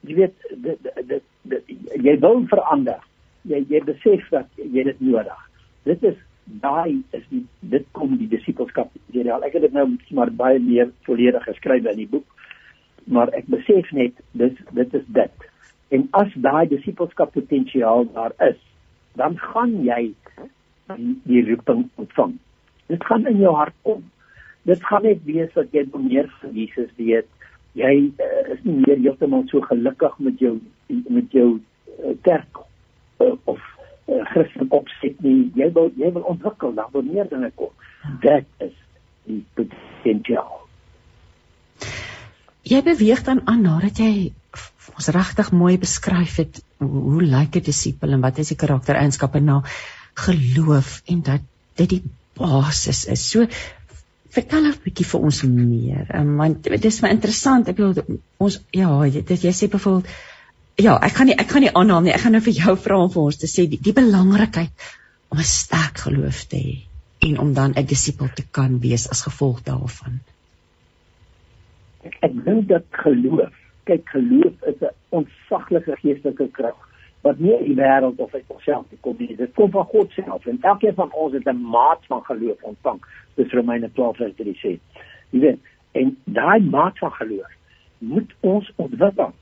Jy 0.00 0.14
weet 0.14 0.34
dit 0.62 0.78
dit, 1.08 1.22
dit 1.42 1.64
jy 2.02 2.18
wil 2.18 2.46
verander. 2.46 3.00
Jy 3.42 3.64
jy 3.68 3.80
besef 3.84 4.28
dat 4.30 4.48
jy 4.56 4.82
dit 4.82 5.00
nodig. 5.00 5.50
Dit 5.84 6.02
is 6.02 6.16
daai 6.44 7.02
is 7.16 7.24
die 7.30 7.44
dit 7.60 7.86
kom 7.92 8.16
die 8.20 8.28
disipelskap 8.28 8.90
materiaal. 8.94 9.44
Ek 9.46 9.56
het 9.56 9.66
dit 9.66 9.72
nou 9.72 9.86
maar 10.16 10.30
baie 10.30 10.60
meer 10.60 10.90
volledig 11.08 11.44
geskryf 11.48 11.86
in 11.90 12.00
die 12.02 12.10
boek. 12.10 12.26
Maar 13.04 13.32
ek 13.36 13.48
besef 13.52 13.90
net 13.92 14.16
dis 14.32 14.54
dit 14.72 14.94
is 14.94 15.06
dit. 15.06 15.50
En 15.94 16.08
as 16.16 16.32
daai 16.34 16.66
disipelskap 16.68 17.32
potensiaal 17.36 18.08
daar 18.14 18.34
is, 18.48 18.58
dan 19.14 19.36
gaan 19.38 19.76
jy 19.84 20.14
die, 20.96 21.14
die 21.24 21.44
roeping 21.50 21.86
ontvang. 22.00 22.34
Dit 22.90 23.04
gaan 23.04 23.26
in 23.30 23.40
jou 23.40 23.54
hart 23.54 23.76
kom. 23.82 24.02
Dit 24.68 24.84
gaan 24.88 25.04
net 25.06 25.22
wees 25.28 25.52
dat 25.54 25.72
jy 25.72 25.84
meer 25.92 26.28
van 26.40 26.56
Jesus 26.56 26.90
weet. 26.96 27.28
Jy 27.74 27.94
uh, 28.22 28.42
is 28.54 28.60
nie 28.64 28.80
meer 28.84 29.00
heeltemal 29.02 29.44
so 29.50 29.60
gelukkig 29.64 30.18
met 30.18 30.40
jou 30.40 30.58
met 30.88 31.32
jou 31.32 31.48
uh, 31.58 32.12
kerk 32.22 32.60
uh, 33.20 33.32
of 33.50 33.60
Christen 34.06 34.68
opset 34.70 35.20
nie. 35.24 35.50
Jy 35.56 35.70
wil 35.72 35.90
jy 35.96 36.12
wil 36.12 36.26
ontwikkel, 36.34 36.74
dan 36.76 36.90
wil 36.92 37.06
meer 37.06 37.28
dinge 37.28 37.50
kom. 37.56 37.72
Dit 38.20 38.46
is 38.58 38.74
die 39.24 39.40
potensiaal. 39.56 40.60
Jy 42.64 42.80
beweeg 42.84 43.22
dan 43.24 43.42
aan 43.48 43.62
nadat 43.64 44.00
jy 44.00 44.32
ons 44.94 45.08
regtig 45.16 45.50
mooi 45.52 45.74
beskryf 45.80 46.36
het 46.40 46.60
hoe, 46.78 46.88
hoe 46.88 47.22
lyk 47.22 47.56
'n 47.56 47.64
disipel 47.64 48.12
en 48.12 48.20
wat 48.20 48.38
is 48.38 48.52
die 48.52 48.60
karaktereienskappe 48.60 49.40
na 49.40 49.62
geloof 50.26 51.02
en 51.06 51.22
dat 51.22 51.40
dit 51.76 51.88
die 51.88 52.02
basis 52.38 53.04
is. 53.06 53.24
So 53.30 53.46
vertel 54.28 54.68
'n 54.68 54.78
bietjie 54.84 55.06
vir 55.06 55.20
ons 55.20 55.42
meer. 55.42 56.06
Um, 56.14 56.36
want 56.36 56.62
dit 56.62 56.84
is 56.84 57.00
my 57.02 57.08
interessant. 57.08 57.68
Ek 57.68 57.76
bedoel 57.76 58.20
ons 58.38 58.60
ja, 58.70 58.88
dit 59.08 59.42
jy 59.42 59.52
sê 59.52 59.68
byvoorbeeld 59.68 60.08
ja, 60.76 60.98
ek 61.02 61.14
kan 61.14 61.26
nie 61.26 61.36
ek 61.38 61.48
kan 61.48 61.62
nie 61.62 61.72
aanhaal 61.72 62.02
nie. 62.02 62.12
Ek 62.14 62.24
gaan 62.24 62.34
nou 62.36 62.42
vir 62.44 62.56
jou 62.58 62.76
vra 62.76 62.98
om 62.98 63.10
vir 63.10 63.22
ons 63.22 63.40
te 63.40 63.50
sê 63.50 63.66
die, 63.70 63.80
die 63.80 63.94
belangrikheid 63.96 64.88
om 65.30 65.38
'n 65.38 65.50
sterk 65.50 65.98
geloof 66.06 66.44
te 66.50 66.56
hê 66.56 66.76
en 67.28 67.38
om 67.38 67.54
dan 67.54 67.74
'n 67.76 67.86
disipel 67.86 68.28
te 68.34 68.44
kan 68.50 68.80
wees 68.80 69.08
as 69.10 69.22
gevolg 69.22 69.62
daarvan. 69.62 70.20
Ek, 72.04 72.16
ek 72.20 72.44
dink 72.44 72.68
dat 72.68 72.84
geloof, 72.90 73.54
kyk 73.84 74.08
geloof 74.08 74.54
is 74.66 74.80
'n 74.80 74.94
ontsaglike 75.08 75.96
geestelike 76.02 76.48
krag 76.50 76.76
wat 77.22 77.38
nie 77.38 77.54
uit 77.56 77.66
die 77.66 77.76
wêreld 77.78 78.18
of 78.20 78.34
uit 78.34 78.44
onsself 78.46 78.86
kom 79.00 79.16
nie. 79.18 79.36
Dit 79.36 79.54
kom 79.54 79.70
van 79.70 79.84
God 79.84 80.10
self. 80.12 80.46
En 80.46 80.58
elkeen 80.60 80.94
van 80.94 81.12
ons 81.12 81.32
het 81.32 81.46
'n 81.48 81.60
maat 81.60 82.00
van 82.06 82.22
geloof 82.24 82.62
ontvang. 82.62 83.00
Dis 83.34 83.52
Romeine 83.52 83.90
12 83.92 84.16
vers 84.16 84.34
3 84.36 84.54
sê. 84.54 84.78
Jy 85.30 85.40
weet, 85.40 85.58
en 85.92 86.16
daai 86.24 86.60
maat 86.60 86.98
van 86.98 87.12
geloof 87.12 87.52
moet 87.98 88.34
ons 88.40 88.72
ontwikkel. 88.76 89.32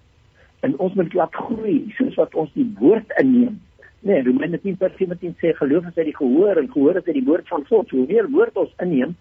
En 0.63 0.79
ons 0.79 0.95
moet 0.95 1.15
laat 1.19 1.35
groei 1.35 1.77
soos 1.99 2.15
wat 2.21 2.35
ons 2.39 2.51
die 2.55 2.69
woord 2.79 3.13
inneem. 3.21 3.61
Nee, 4.07 4.23
Romeine 4.27 4.59
10 4.63 4.77
vers 4.79 4.97
17 4.99 5.35
sê 5.39 5.53
geloof 5.59 5.87
is 5.91 5.99
uit 5.99 6.09
die 6.11 6.17
gehoor 6.17 6.59
en 6.59 6.71
gehoor 6.71 6.99
is 6.99 7.07
uit 7.07 7.19
die 7.19 7.27
woord 7.27 7.49
van 7.51 7.67
God. 7.69 7.91
Hoe 7.91 8.07
meer 8.07 8.29
woord 8.31 8.57
ons 8.59 8.75
inneem, 8.83 9.17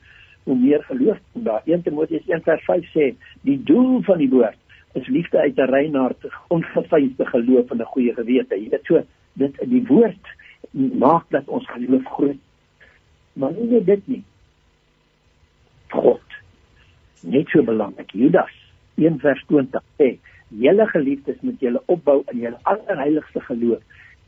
hoe 0.49 0.57
meer 0.57 0.83
geloof 0.89 1.19
daar. 1.33 1.61
1 1.65 1.83
Timoteus 1.85 2.25
1 2.29 2.45
vers 2.45 2.65
5 2.69 2.87
sê 2.93 3.11
die 3.47 3.57
doel 3.65 4.01
van 4.07 4.21
die 4.21 4.29
woord 4.29 4.57
is 4.99 5.07
liefde 5.07 5.39
uit 5.39 5.57
'n 5.57 5.69
rein 5.71 5.95
hart, 5.95 6.25
ongefeinde 6.49 7.25
geloof 7.25 7.71
en 7.71 7.77
'n 7.77 7.91
goeie 7.93 8.13
gewete. 8.13 8.55
Jy 8.55 8.69
weet 8.69 8.85
so, 8.85 9.03
dit 9.33 9.55
die 9.63 9.85
woord 9.87 10.25
maak 10.73 11.25
dat 11.29 11.47
ons 11.47 11.67
geloof 11.69 12.05
groei. 12.05 12.39
Maar 13.33 13.51
nie 13.51 13.69
net 13.69 13.85
dit 13.85 14.07
nie. 14.07 14.23
God. 15.89 16.21
Net 17.21 17.47
so 17.47 17.63
belangrik. 17.63 18.11
Judas 18.11 18.53
1 18.95 19.19
vers 19.19 19.43
20 19.47 19.83
sê: 19.97 20.17
"Julle 20.59 20.87
geliefdes 20.87 21.39
moet 21.41 21.59
julle 21.59 21.81
opbou 21.85 22.23
in 22.31 22.39
julle 22.39 22.59
allerheiligste 22.63 23.39
geloof 23.39 23.81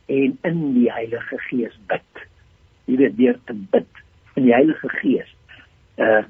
en 0.06 0.38
in 0.42 0.62
die 0.74 0.92
Heilige 0.92 1.38
Gees 1.48 1.76
bid." 1.86 2.24
Jy 2.84 2.96
weet 2.96 3.16
deur 3.16 3.38
te 3.44 3.54
bid 3.54 4.02
in 4.34 4.48
die 4.48 4.54
Heilige 4.54 4.88
Gees. 4.88 5.36
Uh 5.96 6.24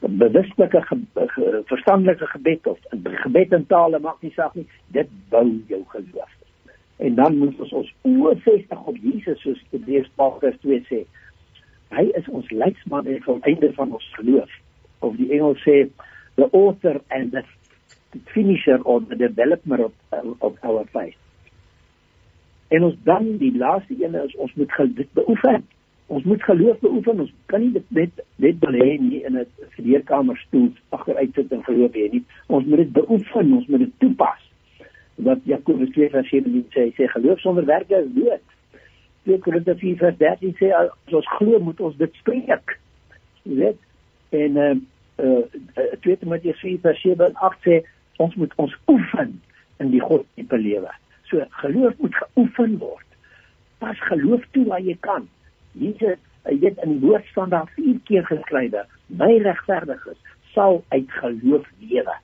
bewuslike 0.00 0.82
ge, 0.82 0.96
ge, 1.14 1.62
verstandelike 1.64 2.26
gebed 2.26 2.66
of 2.66 2.78
gebed 3.02 3.52
in 3.52 3.66
tale 3.66 3.98
maak 3.98 4.20
nie 4.22 4.32
saak 4.34 4.54
nie 4.54 4.66
dit 4.96 5.08
bou 5.32 5.46
jou 5.68 5.80
geloof 5.92 6.34
en 7.00 7.14
dan 7.14 7.38
moet 7.38 7.60
ons 7.64 7.72
ons 7.80 7.92
oë 8.08 8.34
vestig 8.44 8.82
op 8.92 8.98
Jesus 9.00 9.40
soos 9.44 9.62
Hebreërs 9.72 10.10
12:2 10.20 10.80
sê 10.90 11.00
hy 11.96 12.04
is 12.20 12.28
ons 12.28 12.50
leidsman 12.50 13.08
en 13.08 13.24
volëinder 13.24 13.72
van 13.78 13.96
ons 13.98 14.10
geloof 14.18 14.52
of 15.08 15.16
die 15.16 15.30
engel 15.32 15.56
sê 15.64 15.78
the 16.36 16.50
author 16.52 17.00
and 17.08 17.32
the 17.32 17.44
finisher 18.34 18.78
or 18.82 19.00
the 19.00 19.16
developer 19.16 19.84
of, 19.84 19.92
of 20.40 20.56
our 20.62 20.84
faith 20.92 21.18
en 22.68 22.84
ons 22.84 22.96
dan 23.04 23.36
die 23.38 23.56
laaste 23.56 23.94
een 23.98 24.14
is 24.14 24.36
ons 24.36 24.54
moet 24.54 24.72
dit 24.94 25.12
beoefen 25.12 25.62
ons 26.10 26.24
moet 26.24 26.42
geloof 26.42 26.78
beoefen. 26.78 27.20
Ons 27.20 27.32
kan 27.46 27.62
nie 27.62 27.72
dit 27.72 27.90
net 27.94 28.22
net 28.42 28.58
belê 28.62 28.88
nie 28.98 29.22
in 29.26 29.36
'n 29.38 29.46
studeerkamerstoel 29.72 30.70
agteruit 30.96 31.34
sit 31.34 31.52
en 31.52 31.64
geloof 31.64 31.92
hê 31.92 32.10
nie. 32.12 32.24
Ons 32.46 32.64
moet 32.64 32.82
dit 32.82 32.92
beoefen, 32.92 33.52
ons 33.52 33.66
moet 33.66 33.78
dit 33.78 33.92
toepas. 33.98 34.40
Wat 35.14 35.38
Jakobus 35.44 35.90
2:17 35.94 36.66
sê, 36.74 36.90
sê 36.96 37.06
geloof 37.14 37.40
sonder 37.40 37.64
werke 37.64 37.96
is 37.96 38.12
dood. 38.14 38.42
2 39.22 39.38
Korintiërs 39.38 39.78
4:13 39.78 40.56
sê 40.58 40.72
as 40.72 40.90
ons 41.12 41.28
glo, 41.38 41.58
moet 41.58 41.80
ons 41.80 41.96
dit 41.96 42.14
spreek. 42.14 42.78
Jy 43.42 43.54
weet? 43.54 43.78
En 44.30 44.56
uh 44.56 44.76
uh 45.24 45.44
2 46.00 46.16
Timoteus 46.16 46.60
4:7-8 46.64 47.62
sê 47.62 47.82
ons 48.20 48.34
moet 48.40 48.56
ons 48.60 48.74
oefen 48.92 49.36
in 49.80 49.92
die 49.94 50.02
God 50.04 50.26
se 50.36 50.58
lewe. 50.58 50.92
So 51.30 51.44
geloof 51.62 51.96
moet 51.98 52.16
geoefen 52.22 52.78
word. 52.78 53.06
Pas 53.80 54.00
geloof 54.08 54.44
toe 54.52 54.66
waar 54.68 54.82
jy 54.84 54.96
kan. 55.00 55.28
Jesus 55.72 56.18
het 56.42 56.76
in 56.82 56.98
die 56.98 57.00
woord 57.00 57.24
staan 57.26 57.48
daar 57.48 57.70
vier 57.74 57.98
keer 58.04 58.24
geskrywe 58.26 58.84
my 59.06 59.36
regverdiges 59.42 60.18
sal 60.54 60.84
uit 60.88 61.10
geloof 61.10 61.66
lewe 61.78 62.16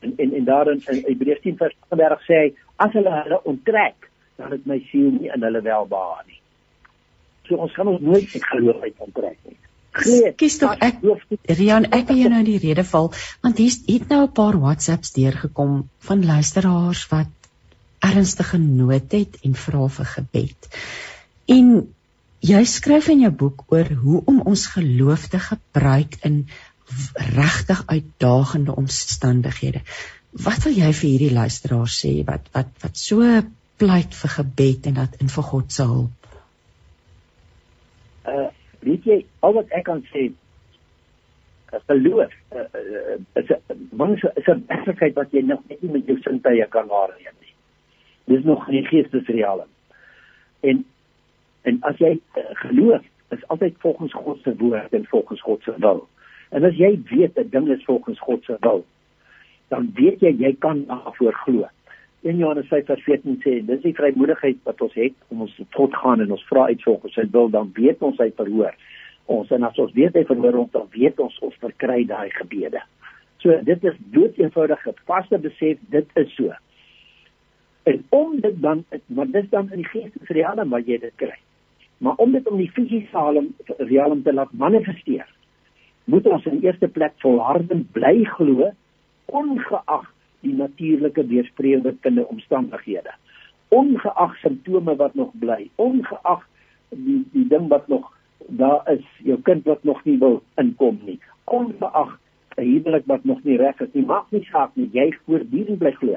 en 0.00 0.12
en 0.16 0.34
en 0.34 0.44
daarin 0.44 0.82
in 0.86 1.02
Hebreërs 1.06 1.40
10 1.40 1.56
vers 1.56 1.76
30 1.88 2.26
sê 2.26 2.40
hy 2.42 2.50
as 2.76 2.92
hulle 2.92 3.14
hulle 3.22 3.40
onttrek 3.52 4.10
dan 4.36 4.52
het 4.54 4.66
my 4.66 4.78
siel 4.90 5.10
nie 5.16 5.32
in 5.34 5.42
hulle 5.42 5.62
welbehae 5.66 6.26
nie 6.26 6.40
so 7.48 7.56
ons 7.56 7.72
kan 7.72 7.90
ons 7.94 8.00
nooit 8.00 8.34
uit 8.34 8.46
geloof 8.52 8.82
uit 8.82 9.06
onttrek 9.08 9.38
nie 9.44 9.58
Kies 9.92 10.58
tog 10.58 10.78
ek 10.84 11.00
Rian 11.48 11.88
ek 11.92 12.08
wil 12.08 12.22
jou 12.22 12.30
nou 12.30 12.44
die 12.44 12.58
rede 12.62 12.84
val 12.84 13.12
want 13.42 13.58
hier 13.58 13.72
het 13.88 14.08
nou 14.08 14.22
'n 14.26 14.32
paar 14.32 14.58
WhatsApps 14.60 15.12
deurgekom 15.12 15.88
van 15.98 16.24
luisteraars 16.24 17.08
wat 17.08 17.32
ernstige 17.98 18.58
nood 18.58 19.12
het 19.12 19.38
en 19.42 19.54
vra 19.54 19.88
vir 19.88 20.06
gebed. 20.06 20.68
En 21.46 21.88
Jy 22.38 22.60
skryf 22.70 23.08
in 23.10 23.24
jou 23.24 23.32
boek 23.34 23.64
oor 23.74 23.88
hoe 23.98 24.20
om 24.30 24.40
ons 24.46 24.66
geloof 24.70 25.26
te 25.32 25.40
gebruik 25.42 26.20
in 26.22 26.44
regtig 27.34 27.80
uitdagende 27.86 28.76
omstandighede. 28.78 29.82
Wat 30.30 30.62
wil 30.62 30.76
jy 30.76 30.92
vir 31.00 31.08
hierdie 31.08 31.32
luisteraars 31.34 31.96
sê 32.04 32.12
wat 32.28 32.46
wat 32.54 32.70
wat 32.84 33.00
so 33.00 33.26
pleit 33.78 34.14
vir 34.14 34.34
gebed 34.36 34.86
en 34.86 35.00
dat 35.00 35.18
in 35.18 35.32
vir 35.34 35.48
God 35.50 35.74
se 35.74 35.88
hulp? 35.90 36.30
Uh 38.28 38.46
weet 38.80 39.04
jy 39.04 39.24
al 39.40 39.52
wat 39.52 39.70
ek 39.70 39.84
kan 39.84 40.04
sê 40.12 40.28
uh, 41.72 41.80
geloof 41.86 42.32
uh, 42.52 42.58
uh, 42.58 43.16
is 43.34 43.50
'n 43.50 43.88
mens 43.92 44.22
is 44.34 44.46
'n 44.48 44.64
werklikheid 44.66 45.14
wat 45.14 45.32
jy 45.32 45.42
nog 45.42 45.60
net 45.68 45.82
nie 45.82 45.92
met 45.92 46.06
jou 46.06 46.18
sintuie 46.20 46.66
kan 46.68 46.86
waarneem 46.86 47.36
nie. 47.40 47.54
Dis 48.24 48.44
nog 48.44 48.68
nie 48.68 48.86
geestesreaal. 48.86 49.66
En 50.60 50.84
En 51.68 51.78
as 51.80 51.98
jy 52.00 52.14
geloof, 52.64 53.02
is 53.34 53.46
altyd 53.52 53.74
volgens 53.84 54.12
God 54.12 54.38
se 54.42 54.54
woord 54.56 54.94
en 54.96 55.06
volgens 55.06 55.40
God 55.42 55.62
se 55.62 55.74
wil. 55.76 56.06
En 56.48 56.64
as 56.64 56.76
jy 56.80 56.94
weet 57.10 57.36
'n 57.36 57.48
ding 57.50 57.68
is 57.68 57.84
volgens 57.84 58.20
God 58.20 58.44
se 58.44 58.56
wil, 58.60 58.84
dan 59.68 59.90
weet 59.94 60.20
jy 60.20 60.32
jy 60.38 60.54
kan 60.58 60.86
daarvoor 60.86 61.34
glo. 61.44 61.68
In 62.22 62.36
Johannes 62.36 62.66
5:14 62.66 63.38
sê, 63.44 63.60
dis 63.66 63.82
die 63.84 63.94
vrymoedigheid 63.94 64.58
wat 64.66 64.80
ons 64.82 64.94
het 64.98 65.14
om 65.30 65.44
ons 65.46 65.54
tot 65.70 65.94
gaan 65.94 66.20
en 66.20 66.32
ons 66.34 66.46
vra 66.50 66.66
uit 66.66 66.82
volgens 66.82 67.14
sy 67.14 67.24
wil, 67.30 67.48
dan 67.48 67.70
weet 67.74 68.02
ons 68.02 68.18
hy 68.18 68.32
verhoor. 68.40 68.74
Ons 69.30 69.50
en 69.54 69.62
as 69.68 69.78
ons 69.78 69.92
weet 69.94 70.16
hy 70.18 70.24
verhoor 70.26 70.58
ons, 70.64 70.70
dan 70.74 70.88
weet 70.90 71.20
ons 71.22 71.36
ons 71.46 71.60
verkry 71.62 72.02
daai 72.08 72.30
gebede. 72.34 72.82
So 73.38 73.54
dit 73.62 73.84
is 73.84 74.00
dood 74.14 74.38
eenvoudig 74.38 74.86
'n 74.88 74.98
vaste 75.06 75.38
besef 75.38 75.78
dit 75.94 76.06
is 76.16 76.34
so. 76.34 76.50
En 77.86 78.04
om 78.10 78.40
dit 78.40 78.60
dan 78.62 78.84
maar 79.06 79.30
dis 79.30 79.48
dan 79.50 79.70
in 79.72 79.82
die 79.82 79.90
geestelike 79.92 80.32
realm 80.32 80.68
waar 80.68 80.80
jy 80.80 80.98
dit 80.98 81.14
kry. 81.16 81.38
Maar 81.98 82.14
om 82.16 82.32
dit 82.32 82.48
om 82.48 82.56
die 82.56 82.70
fisiese 82.70 83.46
realm 83.78 84.22
te 84.22 84.32
laat 84.32 84.52
manifesteer, 84.52 85.26
moet 86.04 86.26
ons 86.26 86.46
in 86.46 86.60
eerste 86.62 86.88
plek 86.88 87.12
volhardend 87.18 87.92
bly 87.92 88.24
glo 88.24 88.72
ongeag 89.26 90.06
die 90.40 90.54
natuurlike 90.54 91.26
weersprekende 91.26 92.26
omstandighede. 92.26 93.14
Ongeag 93.68 94.36
simptome 94.36 94.96
wat 94.96 95.14
nog 95.14 95.30
bly, 95.32 95.70
ongeag 95.74 96.46
die 96.88 97.24
die 97.32 97.46
ding 97.48 97.68
wat 97.68 97.88
nog 97.88 98.12
daar 98.46 98.90
is, 98.90 99.04
jou 99.22 99.40
kind 99.42 99.64
wat 99.64 99.84
nog 99.84 100.04
nie 100.04 100.18
wil 100.18 100.42
inkom 100.56 100.98
nie. 101.04 101.20
Ongeag 101.44 102.18
'n 102.56 102.62
huwelik 102.62 103.06
wat 103.06 103.24
nog 103.24 103.42
nie 103.42 103.56
reg 103.56 103.80
is 103.80 103.92
nie, 103.92 104.04
maak 104.04 104.30
nie 104.30 104.44
saak 104.44 104.70
nie, 104.74 104.88
jy 104.92 105.12
voortdurend 105.24 105.78
bly 105.78 105.92
glo. 105.92 106.16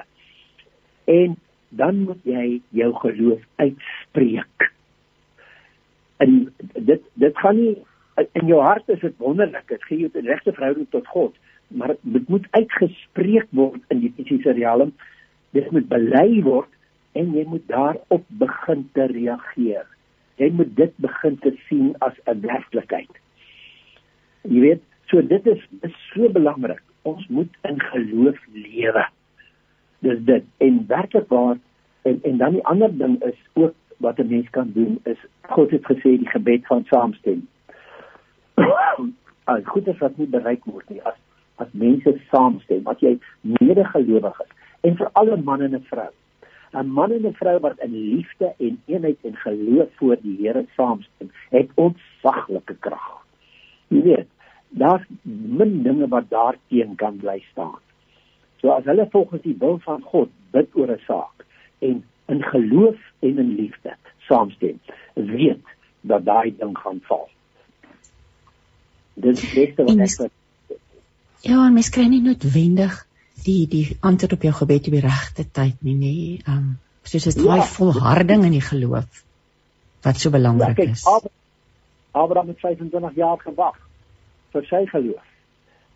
En 1.05 1.35
dan 1.69 2.03
moet 2.03 2.23
jy 2.23 2.61
jou 2.69 2.93
geloof 2.93 3.41
uitspreek 3.55 4.71
en 6.21 6.53
dit 6.73 7.01
dit 7.13 7.37
gaan 7.37 7.57
nie 7.57 7.75
in 8.37 8.49
jou 8.51 8.59
hart 8.61 8.89
is 8.93 8.99
dit 8.99 9.15
wonderlik 9.23 9.67
dit 9.71 9.83
gee 9.89 9.99
jou 10.03 10.11
'n 10.13 10.27
regte 10.33 10.53
verhouding 10.53 10.89
tot 10.89 11.07
God 11.07 11.33
maar 11.71 11.95
dit 12.01 12.27
moet 12.27 12.47
uitgespreek 12.51 13.47
word 13.49 13.81
in 13.87 13.99
die 13.99 14.13
fisiese 14.15 14.51
realm 14.51 14.93
dit 15.51 15.71
moet 15.71 15.87
bely 15.91 16.41
word 16.45 16.69
en 17.19 17.33
jy 17.35 17.43
moet 17.47 17.65
daarop 17.67 18.27
begin 18.39 18.85
te 18.95 19.07
reageer. 19.11 19.87
Jy 20.39 20.49
moet 20.55 20.71
dit 20.77 20.93
begin 21.03 21.37
te 21.43 21.51
sien 21.67 21.91
as 21.99 22.15
'n 22.25 22.39
werklikheid. 22.41 23.11
Jy 24.47 24.59
weet 24.59 24.83
so 25.11 25.21
dit 25.21 25.47
is, 25.47 25.61
is 25.81 25.95
so 26.13 26.29
belangrik. 26.29 26.81
Ons 27.01 27.27
moet 27.27 27.51
in 27.67 27.79
geloof 27.81 28.39
lewe. 28.53 29.05
Dis 29.99 30.19
dit. 30.25 30.43
En 30.57 30.85
werklik 30.87 31.27
waar 31.27 31.57
en 32.01 32.19
en 32.23 32.37
dan 32.37 32.51
die 32.51 32.65
ander 32.65 32.97
ding 32.97 33.23
is 33.23 33.39
ook 33.53 33.75
wat 33.97 34.19
'n 34.19 34.27
mens 34.27 34.49
kan 34.49 34.71
doen 34.73 34.99
is 35.03 35.17
God 35.41 35.71
het 35.71 35.85
gesê 35.85 36.17
die 36.17 36.29
gebed 36.29 36.65
van 36.65 36.85
saamstem. 36.85 37.47
As 39.43 39.61
goed 39.63 39.87
is 39.87 39.97
wat 39.97 40.17
nie 40.17 40.27
bereik 40.27 40.63
word 40.65 40.89
nie 40.89 41.01
as 41.03 41.17
as 41.61 41.69
mense 41.83 42.15
saamstem, 42.31 42.87
as 42.91 43.03
jy 43.05 43.13
medegelowig 43.59 44.41
is 44.45 44.57
en 44.89 44.97
vir 44.99 45.09
alle 45.21 45.37
manne 45.37 45.69
en 45.69 45.77
'n 45.77 45.85
vrou. 45.89 46.09
'n 46.73 46.87
Man 46.97 47.11
en 47.11 47.27
'n 47.27 47.33
vrou 47.39 47.57
wat 47.59 47.79
in 47.85 47.93
liefde 47.93 48.53
en 48.57 48.81
eenheid 48.85 49.17
en 49.29 49.35
geloof 49.35 49.89
voor 49.99 50.17
die 50.21 50.37
Here 50.41 50.65
saamstem, 50.75 51.31
het 51.49 51.69
ontsaglike 51.75 52.75
krag. 52.79 53.25
Jy 53.87 54.01
weet, 54.01 54.29
daar's 54.69 55.05
min 55.23 55.83
dinge 55.83 56.07
wat 56.07 56.29
daarteen 56.29 56.95
kan 56.95 57.17
bly 57.17 57.43
staan. 57.51 57.79
So 58.61 58.69
as 58.69 58.85
hulle 58.85 59.07
volgens 59.09 59.41
die 59.41 59.55
wil 59.59 59.79
van 59.83 60.01
God 60.01 60.29
bid 60.51 60.69
oor 60.73 60.91
'n 60.91 61.03
saak 61.07 61.45
en 61.79 62.03
in 62.27 62.43
geloof 62.43 62.99
en 63.19 63.37
in 63.37 63.55
liefde 63.55 63.95
saamstem 64.17 64.79
weet 65.13 65.65
dat 66.01 66.25
daai 66.25 66.55
ding 66.57 66.77
gaan 66.77 66.99
val 67.09 67.29
dit 69.13 69.37
is 69.37 69.53
beste 69.53 69.83
wat 69.83 70.03
ek 70.05 70.31
Ja, 71.41 71.65
en 71.65 71.73
mens 71.73 71.89
kry 71.89 72.05
nie 72.09 72.21
noodwendig 72.21 72.99
die 73.45 73.65
die 73.67 73.97
antwoord 74.05 74.33
op 74.37 74.43
jou 74.45 74.53
gebed 74.53 74.87
op 74.87 74.95
die 74.97 75.03
regte 75.03 75.45
tyd 75.49 75.81
nie 75.81 75.97
nê. 75.97 76.15
Ehm 76.45 76.57
um, 76.57 76.71
soos 77.03 77.25
dit 77.25 77.39
daai 77.41 77.63
ja, 77.63 77.65
volharding 77.65 78.43
in 78.45 78.53
die 78.59 78.61
geloof 78.61 79.23
wat 80.05 80.19
so 80.21 80.29
belangrik 80.29 80.77
ja, 80.77 80.85
kijk, 80.85 80.89
is. 80.89 81.05
Abraham 82.11 82.47
het 82.47 82.59
25 82.59 83.15
jaar 83.15 83.39
gewag 83.41 83.79
vir 84.53 84.67
sy 84.69 84.85
geloof 84.91 85.27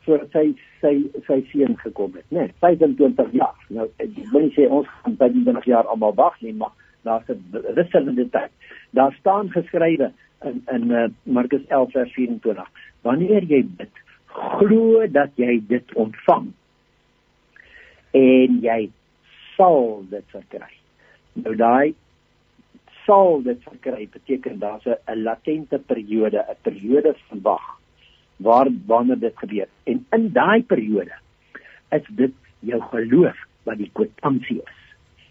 voordat 0.06 0.34
sy 0.38 0.46
sy 0.82 0.94
sy 1.28 1.38
seun 1.52 1.78
gekom 1.82 2.14
het, 2.14 2.26
né? 2.30 2.46
Nee, 2.46 2.54
25 2.62 3.32
jaar. 3.34 3.56
Nou 3.74 3.88
ek 4.02 4.18
wil 4.32 4.46
nie 4.46 4.54
sê 4.58 4.68
ons 4.70 4.90
gaan 5.02 5.18
25 5.22 5.70
jaar 5.70 5.90
almal 5.90 6.14
wag 6.18 6.38
nie, 6.46 6.54
maar 6.54 6.74
daar's 7.06 7.30
'n 7.30 7.64
wisselende 7.78 8.30
tyd. 8.30 8.52
Daar 8.92 9.14
staan 9.20 9.50
geskrywe 9.50 10.12
in 10.44 10.64
in 10.74 10.92
uh, 10.92 11.08
Markus 11.24 11.66
11 11.68 11.92
vers 11.92 12.14
24. 12.14 12.70
Wanneer 13.02 13.44
jy 13.44 13.64
bid, 13.78 13.94
glo 14.36 15.08
dat 15.08 15.32
jy 15.40 15.60
dit 15.68 15.94
ontvang 15.96 16.52
en 18.16 18.60
jy 18.64 18.80
sal 19.56 20.04
dit 20.12 20.26
verkry. 20.32 20.72
Nou 21.44 21.56
daai 21.60 21.96
sal 23.06 23.42
dit 23.46 23.60
verkry 23.64 24.08
beteken 24.12 24.60
daar's 24.60 24.86
'n 24.88 25.24
latente 25.24 25.80
periode, 25.80 26.40
'n 26.40 26.62
periode 26.62 27.16
van 27.28 27.42
wag 27.42 27.66
waar 28.38 28.68
wanneer 28.86 29.20
dit 29.20 29.38
gebeur. 29.38 29.68
En 29.84 30.06
in 30.12 30.32
daai 30.32 30.64
periode 30.64 31.16
is 31.92 32.06
dit 32.10 32.34
jou 32.60 32.82
geloof 32.82 33.38
wat 33.64 33.78
die 33.78 33.90
kwitansie 33.94 34.62
is. 34.62 34.80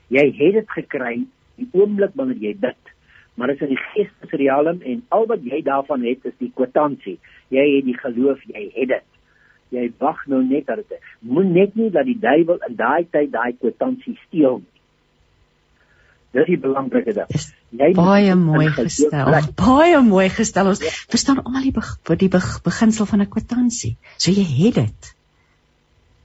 Jy 0.09 0.33
het 0.37 0.53
dit 0.53 0.71
gekry 0.71 1.27
die 1.57 1.69
oomblik 1.73 2.11
wanneer 2.15 2.37
jy 2.37 2.55
bid. 2.57 2.94
Maar 3.35 3.51
dit 3.51 3.57
is 3.57 3.69
in 3.69 3.75
die 3.75 3.85
geestesrealm 3.93 4.83
en 4.83 5.03
al 5.09 5.27
wat 5.27 5.43
jy 5.43 5.63
daarvan 5.63 6.05
het 6.07 6.29
is 6.29 6.37
die 6.39 6.53
kwitansie. 6.55 7.19
Jy 7.55 7.65
het 7.77 7.89
die 7.89 7.99
geloof, 7.99 8.43
jy 8.47 8.69
het 8.75 8.93
dit. 8.93 9.09
Jy 9.75 9.89
wag 9.99 10.21
nou 10.31 10.45
net 10.45 10.67
dat 10.67 10.85
dit 10.89 11.11
moet 11.19 11.51
net 11.51 11.75
nie 11.75 11.91
dat 11.91 12.07
die 12.07 12.19
duiwel 12.21 12.61
in 12.69 12.77
daai 12.79 13.07
tyd 13.11 13.33
daai 13.33 13.57
kwitansie 13.59 14.15
steel 14.27 14.61
nie. 14.63 14.75
Dis 16.35 16.49
die 16.51 16.59
belangrike 16.59 17.15
ding. 17.15 17.43
Jy 17.79 17.91
baie 17.95 18.35
mooi 18.39 18.67
gestel. 18.75 19.37
Baie 19.59 20.01
mooi 20.03 20.29
gestel. 20.35 20.71
Ons 20.73 20.83
ja. 20.83 20.91
verstaan 21.11 21.43
almal 21.43 21.67
die, 21.67 21.75
be 21.75 22.17
die 22.19 22.31
be 22.31 22.41
beginsel 22.67 23.07
van 23.07 23.23
'n 23.23 23.31
kwitansie. 23.31 23.97
So 24.19 24.31
jy 24.35 24.43
het 24.43 24.75
dit. 24.81 25.15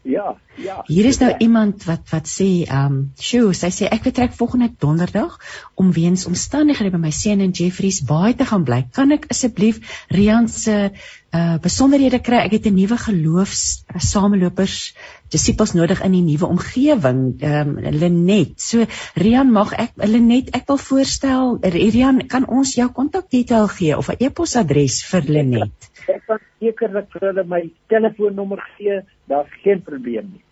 Ja, 0.09 0.37
ja. 0.57 0.81
Hier 0.87 1.05
is 1.05 1.19
nou 1.21 1.29
ja. 1.29 1.37
iemand 1.37 1.83
wat 1.85 2.09
wat 2.09 2.27
sê, 2.27 2.65
ehm, 2.65 2.85
um, 2.85 3.11
"Sjoe, 3.17 3.53
sy 3.53 3.69
sê 3.69 3.85
ek 3.85 4.07
vertrek 4.07 4.33
volgende 4.33 4.71
donderdag 4.79 5.37
om 5.75 5.91
weens 5.93 6.25
omstandighede 6.25 6.91
by 6.91 6.97
my 6.97 7.11
seun 7.11 7.39
in 7.45 7.51
Jeffreys 7.51 8.01
Bay 8.01 8.33
te 8.33 8.45
gaan 8.45 8.63
bly. 8.63 8.87
Kan 8.91 9.11
ek 9.11 9.29
asseblief 9.29 9.79
Rian 10.09 10.49
se 10.49 10.91
uh 11.33 11.57
besonderhede 11.61 12.19
kry? 12.19 12.41
Ek 12.45 12.51
het 12.51 12.65
'n 12.65 12.73
nuwe 12.73 12.97
geloofs 12.97 13.83
uh, 13.93 14.01
samelopers 14.01 14.95
disippels 15.29 15.73
nodig 15.73 16.01
in 16.01 16.11
die 16.11 16.25
nuwe 16.25 16.45
omgewing. 16.45 17.35
Ehm 17.39 17.77
um, 17.77 17.93
Lenet. 17.99 18.57
So 18.61 18.85
Rian, 19.13 19.51
mag 19.51 19.73
ek 19.73 19.91
Lenet, 19.95 20.49
ek 20.55 20.67
wil 20.67 20.77
voorstel, 20.77 21.57
Rian, 21.61 22.27
kan 22.27 22.47
ons 22.47 22.73
jou 22.73 22.89
kontakdetail 22.89 23.67
gee 23.67 23.97
of 23.97 24.09
'n 24.09 24.17
e-posadres 24.19 25.03
vir 25.05 25.21
Lenet? 25.21 25.88
Ek 26.09 26.25
kan 26.27 26.39
sekerlik 26.59 27.07
vir 27.13 27.29
hulle 27.29 27.45
my 27.45 27.63
telefoonnommer 27.93 28.61
gee 28.77 29.01
daar's 29.31 29.51
geen 29.63 29.81
probleem 29.85 30.25
nie. 30.33 30.43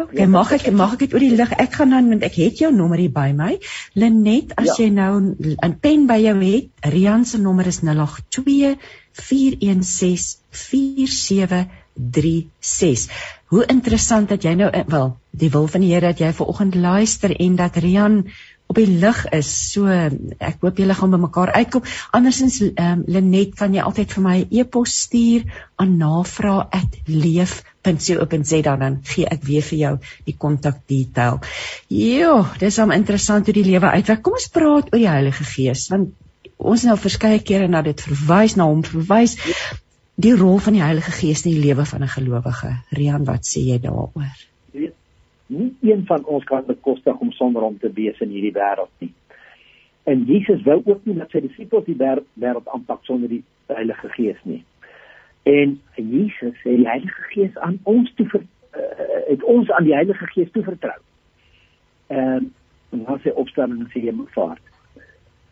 OK, 0.00 0.14
ja, 0.16 0.24
mag 0.26 0.48
ek 0.56 0.72
mag 0.74 0.94
ek 0.96 1.02
dit 1.04 1.12
oor 1.14 1.22
die 1.22 1.36
lig? 1.36 1.52
Ek 1.60 1.74
gaan 1.78 1.92
dan 1.94 2.08
want 2.10 2.24
ek 2.26 2.34
het 2.40 2.58
jou 2.62 2.70
nommer 2.74 2.98
hier 2.98 3.12
by 3.14 3.32
my. 3.36 3.58
Lenet, 3.98 4.52
as 4.58 4.68
ja. 4.72 4.76
jy 4.84 4.90
nou 4.94 5.12
'n 5.68 5.74
pen 5.84 6.06
by 6.08 6.18
jou 6.22 6.36
het, 6.40 6.66
Rian 6.94 7.24
se 7.28 7.38
nommer 7.38 7.66
is 7.68 7.80
082 7.84 8.76
416 9.12 10.40
4736. 10.50 13.08
Hoe 13.52 13.64
interessant 13.68 14.32
dat 14.32 14.40
jy 14.42 14.54
nou 14.56 14.70
wel, 14.88 15.16
die 15.30 15.50
wil 15.50 15.66
van 15.68 15.80
die 15.84 15.92
Here 15.92 16.06
dat 16.08 16.18
jy 16.18 16.32
ver 16.32 16.46
oggend 16.48 16.74
luister 16.74 17.36
en 17.36 17.56
dat 17.56 17.76
Rian 17.76 18.24
op 18.72 18.80
die 18.80 18.88
lig 18.88 19.20
is. 19.36 19.52
So 19.72 19.88
ek 19.92 20.62
hoop 20.64 20.78
julle 20.80 20.96
gaan 20.96 21.12
by 21.12 21.20
mekaar 21.26 21.50
uitkom. 21.58 21.84
Andersins 22.16 22.56
ehm 22.62 22.86
um, 22.86 23.04
Lenet 23.12 23.52
kan 23.58 23.74
jy 23.76 23.82
altyd 23.84 24.08
vir 24.16 24.22
my 24.24 24.36
'n 24.40 24.48
e 24.48 24.50
e-pos 24.62 24.92
stuur 25.06 25.42
aan 25.76 25.92
navraag@leef.co.za 26.00 28.76
dan 28.76 28.98
gee 29.02 29.26
ek 29.26 29.42
weer 29.44 29.62
vir 29.62 29.78
jou 29.78 29.98
die 30.24 30.36
kontak 30.38 30.76
detail. 30.86 31.40
Jo, 31.88 32.46
dis 32.58 32.78
om 32.78 32.90
interessant 32.90 33.46
hoe 33.46 33.54
die 33.54 33.70
lewe 33.70 33.90
uitwerk. 33.90 34.22
Kom 34.22 34.32
ons 34.32 34.48
praat 34.48 34.92
oor 34.92 34.98
die 34.98 35.08
Heilige 35.08 35.44
Gees 35.44 35.88
want 35.88 36.08
ons 36.56 36.82
nou 36.86 36.96
verskeie 36.96 37.38
kere 37.42 37.68
na 37.68 37.82
dit 37.82 38.00
verwys 38.00 38.56
na 38.56 38.64
hom 38.64 38.82
verwys. 38.86 39.36
Die 40.14 40.36
rol 40.36 40.58
van 40.58 40.72
die 40.72 40.82
Heilige 40.82 41.10
Gees 41.10 41.44
in 41.44 41.50
die 41.52 41.60
lewe 41.66 41.84
van 41.84 42.02
'n 42.02 42.08
gelowige. 42.08 42.76
Rian, 42.90 43.24
wat 43.24 43.46
sê 43.46 43.60
jy 43.60 43.78
daaroor? 43.78 44.51
Nie 45.52 45.70
een 45.84 46.06
van 46.08 46.24
ons 46.24 46.44
kan 46.48 46.64
bekostig 46.66 47.18
om 47.20 47.32
sonder 47.36 47.62
hom 47.62 47.78
te 47.78 47.92
wees 47.92 48.20
in 48.24 48.32
hierdie 48.34 48.54
wêreld 48.56 48.92
nie. 49.04 49.12
En 50.10 50.24
Jesus 50.26 50.62
wou 50.66 50.80
ook 50.84 51.04
nie 51.06 51.14
dat 51.18 51.30
sy 51.30 51.44
disippels 51.44 51.86
die 51.86 51.98
wêreld 51.98 52.68
aanpak 52.74 53.04
sonder 53.06 53.30
die 53.30 53.44
Heilige 53.70 54.08
Gees 54.16 54.40
nie. 54.48 54.64
En 55.42 55.78
Jesus 55.94 56.58
het 56.62 56.76
die 56.76 56.88
Heilige 56.88 57.22
Gees 57.30 57.56
aan 57.58 57.78
ons 57.82 58.10
toe 58.18 58.26
ver, 58.28 58.42
uh, 58.74 59.22
het 59.28 59.42
ons 59.42 59.70
aan 59.70 59.86
die 59.86 59.94
Heilige 59.94 60.26
Gees 60.34 60.50
toevertrou. 60.50 60.98
Ehm 62.08 62.50
en 62.92 63.04
dan 63.06 63.20
sê 63.24 63.32
opstanding 63.32 63.80
en 63.80 63.88
sê 63.88 64.02
hemelvaart. 64.04 64.60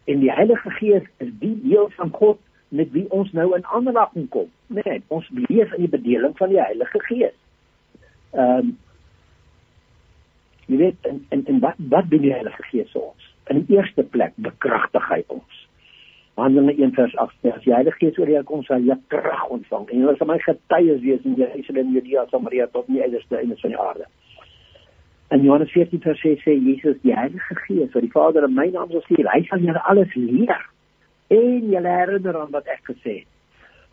En 0.05 0.19
die 0.21 0.33
Heilige 0.33 0.71
Gees 0.71 1.07
is 1.25 1.31
die 1.41 1.55
deel 1.63 1.89
van 1.97 2.11
God 2.13 2.39
met 2.69 2.91
wie 2.93 3.07
ons 3.11 3.33
nou 3.33 3.55
in 3.57 3.65
aanraking 3.67 4.29
kom. 4.29 4.51
Nee, 4.67 5.01
ons 5.09 5.31
leef 5.33 5.73
in 5.73 5.87
die 5.87 5.95
bedeling 5.95 6.37
van 6.37 6.53
die 6.53 6.61
Heilige 6.61 7.01
Gees. 7.09 7.37
Ehm 8.31 8.59
um, 8.59 8.79
Jy 10.71 10.79
weet 10.79 11.09
en 11.11 11.25
en, 11.35 11.43
en 11.51 11.59
wat 11.65 11.79
wat 11.91 12.11
doen 12.11 12.23
die 12.23 12.35
Heilige 12.35 12.63
Gees 12.69 12.93
vir 12.95 13.03
ons? 13.09 13.31
In 13.51 13.65
die 13.65 13.77
eerste 13.77 14.05
plek 14.07 14.37
bekragtig 14.39 15.09
hy 15.11 15.25
ons. 15.35 15.67
Handelinge 16.39 16.87
1 16.87 16.95
vers 16.95 17.17
8 17.19 17.35
sê 17.43 17.51
as 17.53 17.65
die 17.65 17.75
Heilige 17.75 17.99
Gees 17.99 18.19
oor 18.21 18.31
jou 18.31 18.43
kom, 18.49 18.63
sal 18.65 18.87
jy 18.87 18.95
krag 19.13 19.49
ontvang 19.57 19.89
en 19.91 20.05
jy 20.05 20.15
sal 20.21 20.31
my 20.31 20.39
getuies 20.45 21.03
wees 21.03 21.27
in 21.27 21.35
Jerusalem, 21.41 21.91
Judea, 21.97 22.25
Samaria 22.31 22.69
tot 22.71 22.87
die 22.89 23.03
uiterste 23.03 23.41
einde 23.41 23.59
van 23.61 23.75
die 23.75 23.81
aarde. 23.87 24.09
En 25.35 25.43
Johannes 25.43 25.75
14 25.75 26.05
vers 26.07 26.23
6 26.23 26.47
sê 26.47 26.55
Jesus 26.55 27.03
die 27.03 27.17
Heilige 27.19 27.59
Gees 27.67 27.93
wat 27.95 28.07
die 28.07 28.15
Vader 28.15 28.47
in 28.47 28.55
my 28.55 28.71
naam 28.71 28.95
sal 28.95 29.03
stuur, 29.09 29.27
hy 29.35 29.43
sal 29.51 29.67
julle 29.67 29.85
alles 29.91 30.15
leer 30.15 30.67
en 31.35 31.71
julle 31.75 31.99
herinner 31.99 32.41
aan 32.41 32.55
wat 32.55 32.71
ek 32.71 32.87
gesê 32.95 33.21
het. 33.21 33.31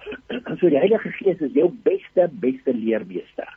So 0.61 0.69
die 0.69 0.79
Heilige 0.79 1.11
Gees 1.17 1.41
is 1.41 1.57
jou 1.57 1.71
beste 1.85 2.29
beste 2.45 2.73
leermeester. 2.73 3.56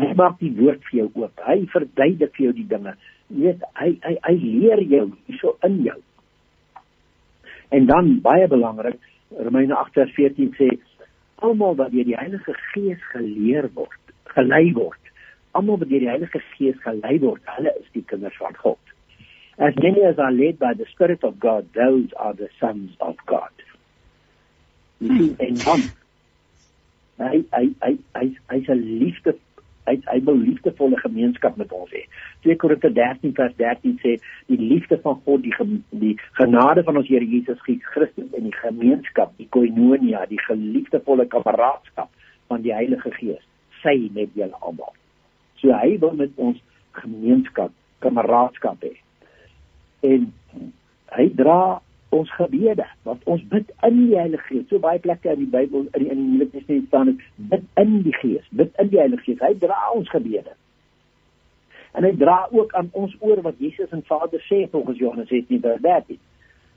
Hy 0.00 0.10
maak 0.18 0.40
die 0.40 0.50
woord 0.58 0.82
vir 0.90 0.98
jou 0.98 1.10
oop. 1.22 1.42
Hy 1.46 1.60
verduidelik 1.70 2.34
vir 2.34 2.46
jou 2.48 2.54
die 2.56 2.66
dinge. 2.70 2.94
Jy 3.30 3.44
weet, 3.44 3.62
hy 3.78 3.90
hy 4.02 4.14
hy 4.26 4.34
leer 4.42 4.82
jou 4.90 5.04
hierso 5.26 5.54
in 5.66 5.78
jou. 5.86 5.98
En 7.74 7.86
dan 7.86 8.10
baie 8.22 8.48
belangrik, 8.50 8.98
Romeine 9.38 9.74
8:14 9.74 10.54
sê 10.58 10.70
almal 11.44 11.76
wat 11.76 11.92
deur 11.92 12.06
die 12.06 12.18
Heilige 12.18 12.54
Gees 12.72 13.00
geleer 13.12 13.70
word, 13.74 14.14
gelei 14.34 14.72
word. 14.74 15.00
Almal 15.52 15.78
wat 15.78 15.88
deur 15.88 16.02
die 16.02 16.10
Heilige 16.10 16.42
Gees 16.54 16.78
gelei 16.82 17.18
word, 17.22 17.42
hulle 17.56 17.72
is 17.80 17.88
die 17.92 18.04
kinders 18.10 18.36
van 18.42 18.56
God. 18.58 18.78
As 19.58 19.74
many 19.78 20.02
as 20.02 20.18
are 20.18 20.32
led 20.32 20.58
by 20.58 20.72
the 20.74 20.86
Spirit 20.90 21.22
of 21.22 21.38
God, 21.38 21.66
those 21.74 22.10
are 22.16 22.34
the 22.34 22.48
sons 22.58 22.90
of 22.98 23.16
God. 23.26 23.54
Hmm. 24.98 25.34
En 25.38 25.54
dan 25.62 25.82
hy 27.22 27.44
hy 27.54 27.66
hy 27.82 27.92
hy 28.18 28.26
hy's 28.50 28.68
'n 28.68 28.82
liefde 29.02 29.36
hy 29.88 29.96
hy 30.08 30.18
wil 30.26 30.38
liefdevolle 30.40 30.98
gemeenskap 31.02 31.56
met 31.60 31.72
ons 31.76 31.90
hê. 31.92 32.04
2 32.46 32.56
Korinte 32.62 32.90
13 32.96 33.34
vers 33.36 33.54
13 33.60 33.98
sê 34.02 34.16
die 34.50 34.60
liefde 34.60 34.98
van 35.04 35.20
God, 35.26 35.44
die 35.44 35.54
die 36.04 36.14
genade 36.40 36.84
van 36.86 37.00
ons 37.00 37.08
Here 37.08 37.26
Jesus 37.28 37.60
Christus 37.64 38.28
en 38.32 38.48
die 38.48 38.56
gemeenskap, 38.60 39.34
die 39.40 39.48
koinonia, 39.56 40.24
die 40.30 40.40
geliefdevolle 40.46 41.28
kameraadskap 41.32 42.10
van 42.52 42.64
die 42.64 42.74
Heilige 42.74 43.12
Gees, 43.18 43.42
sy 43.82 43.96
met 44.16 44.32
julle 44.38 44.56
almal. 44.60 44.92
So 45.60 45.72
hy 45.72 45.96
wil 46.02 46.16
met 46.18 46.32
ons 46.36 46.60
gemeenskap, 47.00 47.72
kameraadskap 48.04 48.84
hê. 48.84 48.94
En 50.04 50.30
hy 51.14 51.28
dra 51.36 51.80
ons 52.14 52.30
gebede 52.38 52.86
wat 53.08 53.22
ons 53.30 53.42
bid 53.50 53.70
in 53.86 53.96
die 53.98 54.18
Heilige 54.18 54.46
Gees. 54.48 54.66
So 54.70 54.80
baie 54.82 55.00
plekke 55.02 55.32
in 55.32 55.44
die 55.44 55.50
Bybel 55.50 55.88
in 55.92 56.04
die, 56.04 56.10
in 56.12 56.20
die 56.20 56.28
Nuwe 56.34 56.50
Testament 56.52 56.86
staan 56.90 57.10
dit 57.10 57.24
bid 57.52 57.64
in 57.82 57.96
die 58.06 58.14
Gees, 58.20 58.46
bid 58.50 58.76
in 58.82 58.92
die 58.92 59.00
Heilige 59.00 59.26
Gees. 59.26 59.42
Hy 59.42 59.54
dra 59.62 59.80
ons 59.94 60.10
gebede. 60.12 60.54
En 61.94 62.06
hy 62.06 62.12
dra 62.18 62.40
ook 62.50 62.74
aan 62.78 62.90
ons 62.98 63.14
oor 63.22 63.42
wat 63.46 63.60
Jesus 63.62 63.92
en 63.94 64.02
Vader 64.06 64.42
sê 64.48 64.64
volgens 64.70 64.98
Johannes 64.98 65.30
17:13. 65.30 66.18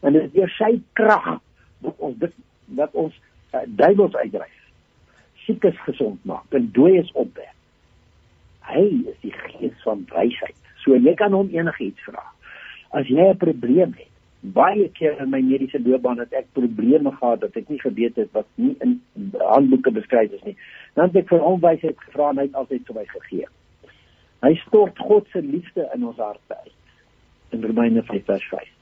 En 0.05 0.13
dit 0.13 0.23
is 0.23 0.33
deur 0.33 0.53
sy 0.57 0.71
krag 0.99 1.37
wat 1.85 1.95
ons 1.97 2.17
dit 2.21 2.33
dat 2.77 2.93
ons 2.93 3.13
uh, 3.53 3.63
duiwels 3.65 4.15
uitdryf. 4.15 4.57
Siekes 5.45 5.77
gesond 5.87 6.25
maak 6.25 6.53
en 6.53 6.69
dooies 6.75 7.11
opwek. 7.13 7.53
Hy 8.67 8.83
is 9.07 9.21
die 9.23 9.33
Gees 9.33 9.77
van 9.85 10.03
wysheid. 10.11 10.57
So 10.83 10.97
jy 10.97 11.13
kan 11.19 11.33
hom 11.33 11.49
enigiets 11.55 12.03
vra. 12.05 12.25
As 12.91 13.07
jy 13.07 13.31
'n 13.31 13.37
probleem 13.37 13.93
het, 13.95 14.11
baie 14.41 14.89
keer 14.93 15.17
in 15.21 15.29
my 15.29 15.41
mediese 15.41 15.79
loopbaan 15.81 16.19
het 16.21 16.33
ek 16.33 16.49
probleme 16.53 17.11
gehad 17.11 17.41
dat 17.41 17.55
ek 17.57 17.69
nie 17.69 17.79
geweet 17.81 18.15
het 18.15 18.29
wat 18.37 18.47
nie 18.55 18.75
in 18.85 18.99
handboeke 19.33 19.91
beskryf 19.91 20.31
is 20.31 20.43
nie. 20.45 20.55
Dan 20.95 21.09
het 21.09 21.23
ek 21.23 21.29
vir 21.33 21.43
hom 21.43 21.59
wysheid 21.61 21.97
gevra 22.05 22.29
en 22.31 22.41
hy 22.41 22.47
het 22.49 22.57
altyd 22.61 22.87
vir 22.87 22.99
my 22.99 23.05
gegee. 23.11 23.51
Hy 24.45 24.53
stort 24.67 24.99
God 25.01 25.29
se 25.33 25.41
liefde 25.41 25.87
in 25.95 26.05
ons 26.05 26.19
harte 26.21 26.57
uit 26.57 27.55
in 27.55 27.63
Romeine 27.63 28.03
5:5. 28.05 28.73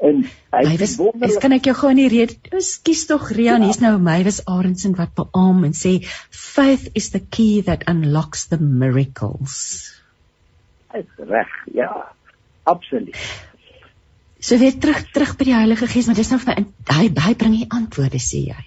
En 0.00 0.22
hy 0.24 0.62
Mywes, 0.64 0.96
wonderlik... 0.96 1.40
kan 1.44 1.52
ek 1.52 1.66
jou 1.68 1.74
gou 1.76 1.90
in 1.92 2.00
die 2.00 2.08
rede, 2.08 2.60
skus 2.64 3.04
tog 3.06 3.28
Rian, 3.36 3.60
ja. 3.60 3.68
hier's 3.68 3.82
nou 3.82 3.98
Mywes 4.00 4.40
Arendsen 4.48 4.96
wat 4.96 5.12
beam 5.18 5.60
en 5.68 5.76
sê 5.76 5.98
faith 6.32 6.88
is 6.96 7.10
the 7.12 7.20
key 7.20 7.60
that 7.66 7.84
unlocks 7.90 8.48
the 8.48 8.58
miracles. 8.58 9.92
Dis 10.96 11.28
reg, 11.28 11.52
ja. 11.76 11.92
Absoluut. 12.64 13.20
So 14.40 14.56
weer 14.56 14.72
terug 14.80 15.02
terug 15.12 15.36
by 15.36 15.44
die 15.50 15.54
Heilige 15.54 15.86
Gees, 15.86 16.06
maar 16.08 16.16
dis 16.16 16.30
nou 16.32 16.40
vir 16.40 16.62
hy 16.88 17.08
hy 17.12 17.32
bring 17.36 17.56
die 17.58 17.68
antwoorde 17.76 18.20
sê 18.24 18.46
jy. 18.48 18.60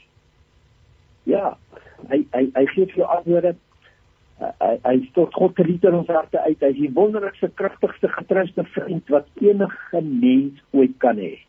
Ja. 1.34 1.56
Hy 2.12 2.20
hy 2.36 2.44
hy 2.54 2.66
gee 2.76 2.90
vir 2.92 3.00
jou 3.02 3.08
antwoorde. 3.10 3.56
Hy 4.44 4.74
hy 4.84 4.94
stort 5.08 5.34
God 5.34 5.56
te 5.58 5.66
liefde 5.66 5.90
in 5.90 5.98
ons 6.04 6.12
harte 6.14 6.44
uit. 6.44 6.60
Hy 6.62 6.70
is 6.76 6.78
die 6.78 6.92
wonderlikste, 6.94 7.50
kragtigste, 7.58 8.12
getrouste 8.14 8.68
vriend 8.76 9.10
wat 9.16 9.26
enige 9.42 10.04
mens 10.04 10.62
ooit 10.78 10.94
kan 11.02 11.18
hê. 11.18 11.40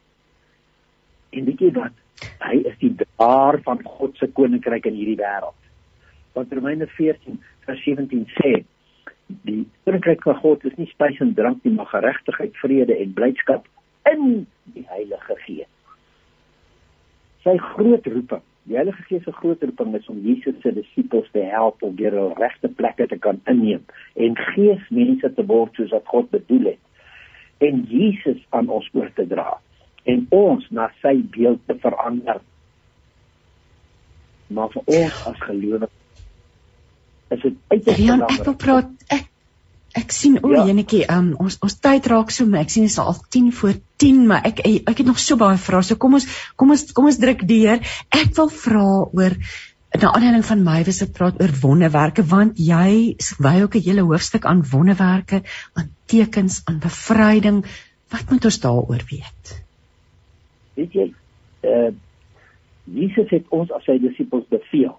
En 1.37 1.45
weet 1.51 1.67
jy 1.67 1.71
wat? 1.77 2.01
Hy 2.47 2.63
is 2.71 2.81
die 2.81 2.95
draer 3.03 3.61
van 3.67 3.85
God 3.85 4.17
se 4.17 4.31
koninkryk 4.33 4.89
in 4.89 4.97
hierdie 4.97 5.19
wêreld. 5.21 5.59
Want 6.39 6.57
Romeine 6.57 6.89
14 6.97 7.43
vers 7.67 7.85
17 7.85 8.25
sê 8.39 8.57
die 9.45 9.67
koninkryk 9.85 10.25
van 10.25 10.41
God 10.41 10.65
is 10.65 10.81
nie 10.81 10.89
spys 10.95 11.21
en 11.21 11.37
drank 11.37 11.61
nie, 11.65 11.77
maar 11.77 11.93
geregtigheid, 11.93 12.57
vrede 12.63 12.97
en 13.05 13.17
blydskap 13.17 13.69
in 14.13 14.47
die 14.75 14.85
Heilige 14.89 15.37
Gees. 15.45 15.71
Sy 17.45 17.57
groot 17.61 18.07
roeping, 18.09 18.45
die 18.69 18.79
Heilige 18.79 19.03
Gees 19.09 19.25
se 19.27 19.33
groot 19.37 19.63
roeping 19.63 19.95
is 19.99 20.09
om 20.13 20.23
Jesus 20.25 20.57
se 20.63 20.73
disippels 20.77 21.29
te 21.33 21.45
help 21.53 21.83
om 21.85 21.97
weer 21.97 22.17
hul 22.17 22.33
regte 22.41 22.69
plekke 22.69 23.09
te 23.11 23.19
kan 23.21 23.41
inneem 23.51 23.85
en 24.15 24.39
geesmense 24.55 25.31
te 25.37 25.45
word 25.51 25.77
soos 25.77 25.93
wat 25.93 26.09
God 26.13 26.31
bedoel 26.33 26.73
het 26.73 27.69
en 27.69 27.85
Jesus 27.91 28.41
aan 28.57 28.73
ons 28.73 28.89
oor 28.97 29.11
te 29.17 29.27
dra 29.29 29.59
en 30.11 30.25
ons 30.37 30.65
na 30.75 30.91
sy 31.03 31.17
beeld 31.37 31.61
te 31.69 31.77
verander. 31.81 32.41
Maar 34.53 34.73
vir 34.75 34.97
ons 35.01 35.21
as 35.31 35.45
gelowiges 35.49 36.01
is 37.35 37.41
dit 37.43 37.55
uiters 37.73 38.01
belangrik. 38.01 38.41
Ek 38.41 38.47
wil 38.47 38.59
praat 38.61 39.15
ek 39.17 39.31
ek 39.95 40.13
sien 40.13 40.39
o, 40.43 40.51
ja. 40.53 40.65
enetjie, 40.71 41.05
um, 41.13 41.35
ons 41.41 41.59
ons 41.63 41.77
tyd 41.87 42.07
raak 42.11 42.33
so, 42.35 42.47
ek 42.59 42.73
sien 42.73 42.87
dit 42.87 42.93
is 42.93 42.99
al 42.99 43.15
10 43.37 43.53
voor 43.59 43.77
10, 44.03 44.25
maar 44.31 44.49
ek 44.49 44.65
ek 44.67 44.99
het 44.99 45.07
nog 45.07 45.21
so 45.23 45.39
baie 45.41 45.61
vrae. 45.61 45.87
So 45.87 46.01
kom 46.01 46.19
ons 46.19 46.27
kom 46.57 46.75
ons 46.75 46.85
kom 46.97 47.07
ons 47.11 47.21
druk 47.23 47.47
deur. 47.49 47.83
Ek 48.11 48.35
wil 48.39 48.51
vra 48.51 48.89
oor 49.07 49.39
na 49.95 50.11
aanleiding 50.11 50.45
van 50.45 50.65
my 50.67 50.81
wese 50.87 51.07
praat 51.15 51.39
oor 51.43 51.53
wonderwerke 51.63 52.25
want 52.27 52.59
jy 52.59 53.15
wy 53.47 53.55
ook 53.63 53.77
'n 53.79 53.87
hele 53.87 54.07
hoofstuk 54.09 54.45
aan 54.45 54.65
wonderwerke, 54.71 55.43
aan 55.75 55.91
tekens, 56.07 56.63
aan 56.65 56.81
bevryding. 56.83 57.65
Wat 58.11 58.31
moet 58.31 58.45
ons 58.45 58.61
daaroor 58.61 59.05
weet? 59.11 59.63
Weet 60.75 60.93
jy, 60.93 61.13
uh 61.63 61.93
Jesus 62.85 63.31
het 63.31 63.47
ons 63.49 63.71
as 63.73 63.85
sy 63.85 63.97
disippels 63.99 64.45
beveel 64.51 64.99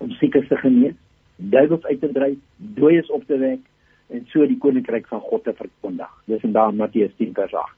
om 0.00 0.10
siekes 0.16 0.48
te 0.48 0.56
genees, 0.56 0.94
duiwels 1.40 1.84
uit 1.84 2.00
te 2.00 2.12
dryf, 2.12 2.38
dooies 2.56 3.10
op 3.10 3.24
te 3.26 3.38
wek 3.38 3.66
en 4.10 4.24
so 4.32 4.46
die 4.46 4.58
koninkryk 4.58 5.06
van 5.08 5.20
God 5.20 5.44
te 5.44 5.54
verkondig. 5.56 6.12
Dis 6.26 6.46
in 6.46 6.52
daar 6.52 6.74
Matteus 6.74 7.12
10 7.16 7.34
vers 7.34 7.54
8. 7.54 7.76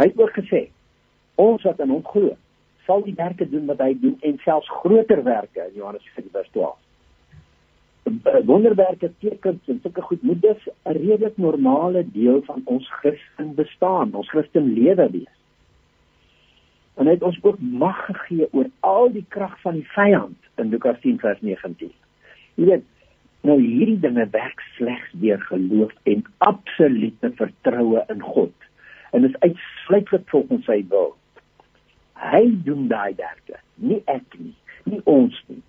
Hy 0.00 0.06
het 0.08 0.20
ook 0.20 0.36
gesê 0.38 0.68
ons 1.40 1.62
wat 1.64 1.80
in 1.80 1.92
hom 1.92 2.04
glo, 2.04 2.36
sal 2.86 3.02
die 3.06 3.16
werke 3.16 3.48
doen 3.48 3.66
wat 3.68 3.80
hy 3.80 3.94
doen 4.00 4.16
en 4.26 4.38
selfs 4.44 4.68
groter 4.82 5.22
werke 5.24 5.66
in 5.68 5.76
Johannes 5.80 6.06
4 6.14 6.30
vers 6.32 6.48
12. 6.56 6.78
Wonderwerke 8.48 9.12
tekens 9.20 9.68
en 9.68 9.78
sulke 9.82 10.02
goed 10.02 10.22
moet 10.22 10.40
dus 10.42 10.68
'n 10.84 10.96
redelik 10.96 11.36
normale 11.36 12.04
deel 12.12 12.42
van 12.42 12.62
ons 12.64 12.88
Christen 13.00 13.54
bestaan, 13.54 14.14
ons 14.14 14.28
Christen 14.28 14.72
lewe 14.72 15.10
wees 15.10 15.36
en 17.00 17.08
hy 17.08 17.16
het 17.16 17.24
ons 17.24 17.38
ook 17.42 17.60
mag 17.60 17.96
gegee 18.10 18.48
oor 18.52 18.68
al 18.84 19.08
die 19.14 19.24
krag 19.32 19.54
van 19.64 19.78
die 19.78 19.86
vyand 19.94 20.36
in 20.60 20.68
Lukas 20.72 21.00
10 21.00 21.16
vers 21.22 21.40
19. 21.40 21.92
Jy 22.58 22.70
weet, 22.70 22.88
nou 23.46 23.56
hierdie 23.60 23.98
dinge 24.00 24.26
werk 24.34 24.60
slegs 24.76 25.12
deur 25.22 25.40
geloof 25.48 25.92
en 26.10 26.24
absolute 26.38 27.32
vertroue 27.38 28.04
in 28.12 28.22
God. 28.22 28.54
En 29.10 29.24
is 29.24 29.38
uitsluitlik 29.38 30.28
volgens 30.28 30.64
sy 30.68 30.82
wil. 30.88 31.14
Hy 32.20 32.44
doen 32.66 32.88
daai 32.90 33.14
werke, 33.16 33.58
nie 33.80 34.02
ek 34.12 34.36
nie, 34.38 34.54
nie 34.84 35.00
ons 35.08 35.36
nie. 35.48 35.62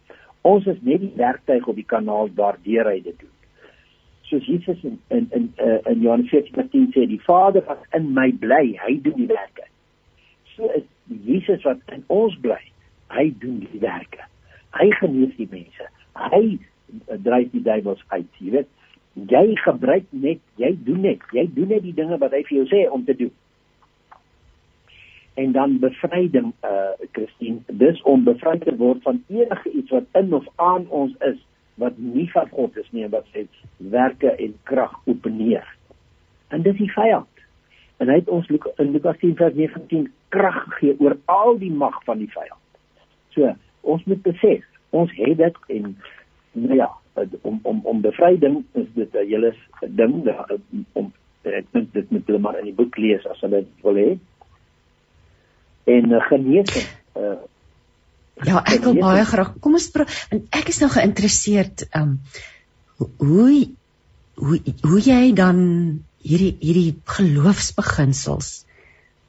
Ons 0.47 0.65
is 0.67 0.79
net 0.83 1.03
die 1.03 1.13
werktuig 1.15 1.67
op 1.69 1.77
die 1.77 1.87
kanaal 1.87 2.31
waardeur 2.35 2.89
hy 2.89 2.97
dit 3.05 3.17
doen. 3.21 3.31
Soos 4.27 4.47
Jesus 4.47 4.81
in 4.87 4.97
in 5.13 5.29
in, 5.37 5.47
uh, 5.63 5.79
in 5.91 6.01
Johannes 6.03 6.31
14:10 6.33 6.91
sê, 6.95 7.05
die 7.07 7.21
Vader 7.23 7.63
wat 7.67 7.85
in 7.95 8.11
my 8.17 8.31
bly, 8.43 8.75
hy 8.83 8.97
doen 9.05 9.19
die 9.21 9.29
werke. 9.31 9.67
So 10.55 10.67
is 10.75 10.87
Jesus 11.07 11.63
wat 11.67 11.79
in 11.93 12.03
ons 12.07 12.35
bly, 12.43 12.59
hy 13.15 13.29
doen 13.39 13.61
die 13.63 13.79
werke. 13.79 14.27
Hy 14.75 14.89
genees 14.99 15.35
die 15.37 15.49
mense. 15.51 15.87
Hy 16.15 16.59
dryf 17.23 17.51
die 17.51 17.63
duiwels 17.65 18.03
uit, 18.07 18.27
jy 18.39 18.51
weet. 18.57 18.69
Jy 19.13 19.55
gebruik 19.59 20.07
net, 20.09 20.39
jy 20.55 20.71
doen 20.85 21.01
net, 21.03 21.23
jy 21.35 21.45
doen 21.53 21.67
net 21.73 21.83
die 21.83 21.95
dinge 21.95 22.17
wat 22.21 22.31
hy 22.35 22.43
vir 22.47 22.57
jou 22.61 22.67
sê 22.71 22.85
om 22.89 23.03
te 23.05 23.15
doen. 23.19 23.31
En 25.39 25.51
dan 25.55 25.79
bevryding 25.79 26.51
eh 26.59 26.69
uh, 26.71 27.07
Christine, 27.11 27.59
dis 27.67 28.01
om 28.07 28.23
bevry 28.23 28.57
te 28.59 28.75
word 28.75 29.01
van 29.03 29.23
enige 29.27 29.71
iets 29.71 29.91
wat 29.91 30.07
in 30.19 30.33
of 30.33 30.47
aan 30.55 30.87
ons 30.89 31.15
is 31.27 31.39
wat 31.81 31.97
nie 31.97 32.27
van 32.31 32.49
God 32.49 32.77
is 32.77 32.87
nie 32.91 33.03
en 33.03 33.13
wat 33.15 33.27
sê 33.33 33.45
werke 33.77 34.31
en 34.31 34.55
krag 34.63 34.93
openeer. 35.05 35.67
En 36.47 36.61
dis 36.61 36.77
die 36.77 36.91
vyand 36.91 37.27
en 38.01 38.09
hy 38.09 38.17
het 38.17 38.29
ons 38.33 38.47
in 38.49 38.91
Lukas 38.91 39.17
10:19 39.21 40.09
krag 40.33 40.63
gegee 40.63 40.95
oor 40.99 41.17
al 41.25 41.57
die 41.57 41.71
mag 41.71 42.03
van 42.03 42.17
die 42.17 42.31
vyand. 42.33 42.59
So, 43.35 43.53
ons 43.81 44.03
moet 44.03 44.21
besef, 44.21 44.65
ons 44.89 45.11
het 45.15 45.37
dit 45.37 45.57
en 45.67 45.95
nou 46.51 46.75
ja, 46.75 46.89
om 47.41 47.59
om 47.63 47.81
om 47.83 48.01
bevryding 48.01 48.63
is 48.73 48.87
dit 48.95 49.13
'n 49.13 49.27
hele 49.27 49.53
ding 49.81 50.23
om 50.93 51.13
ek 51.43 51.65
dink 51.71 51.93
dit 51.93 52.11
moet 52.11 52.25
hulle 52.25 52.39
maar 52.39 52.59
in 52.59 52.65
die 52.65 52.77
boek 52.77 52.97
lees 52.97 53.25
as 53.25 53.41
hulle 53.41 53.65
wil 53.81 53.95
hê. 53.95 54.17
En 55.83 56.11
uh, 56.11 56.21
genesing 56.27 56.87
uh, 57.17 57.39
Ja, 58.41 58.63
ek 58.65 58.81
wil 58.87 58.97
baie 58.97 59.25
graag. 59.25 59.53
Kom 59.61 59.75
ons 59.77 59.89
praat 59.93 60.09
en 60.33 60.45
ek 60.57 60.71
is 60.73 60.79
nou 60.81 60.89
geïnteresseerd 60.89 61.85
um 61.97 62.19
hoe 62.97 63.67
hoe 64.41 64.57
hoe 64.81 65.01
jy 65.01 65.33
dan 65.37 65.59
hierdie 66.25 66.55
hierdie 66.61 66.95
geloofsbeginsels 67.05 68.65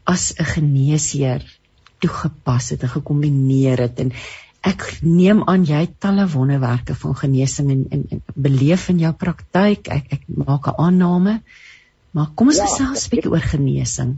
as 0.04 0.32
'n 0.38 0.48
geneesheer 0.54 1.44
toegepas 2.00 2.70
het 2.74 2.82
en 2.82 2.94
gekombineer 2.96 3.84
het 3.84 4.00
en 4.00 4.12
ek 4.62 4.84
neem 5.02 5.42
aan 5.50 5.64
jy 5.66 5.84
het 5.86 5.98
talle 6.00 6.26
wonderwerke 6.30 6.94
van 6.94 7.14
genesing 7.18 7.70
en, 7.74 7.84
en, 7.90 8.04
en 8.10 8.22
beleef 8.34 8.88
in 8.92 9.02
jou 9.02 9.12
praktyk 9.24 9.88
ek 9.88 10.12
ek 10.18 10.26
maak 10.28 10.68
'n 10.68 10.78
aanname 10.86 11.40
maar 12.12 12.28
kom 12.36 12.52
ons 12.52 12.58
ja, 12.58 12.66
gesels 12.66 13.06
'n 13.06 13.10
bietjie 13.10 13.32
oor 13.32 13.46
genesing 13.54 14.12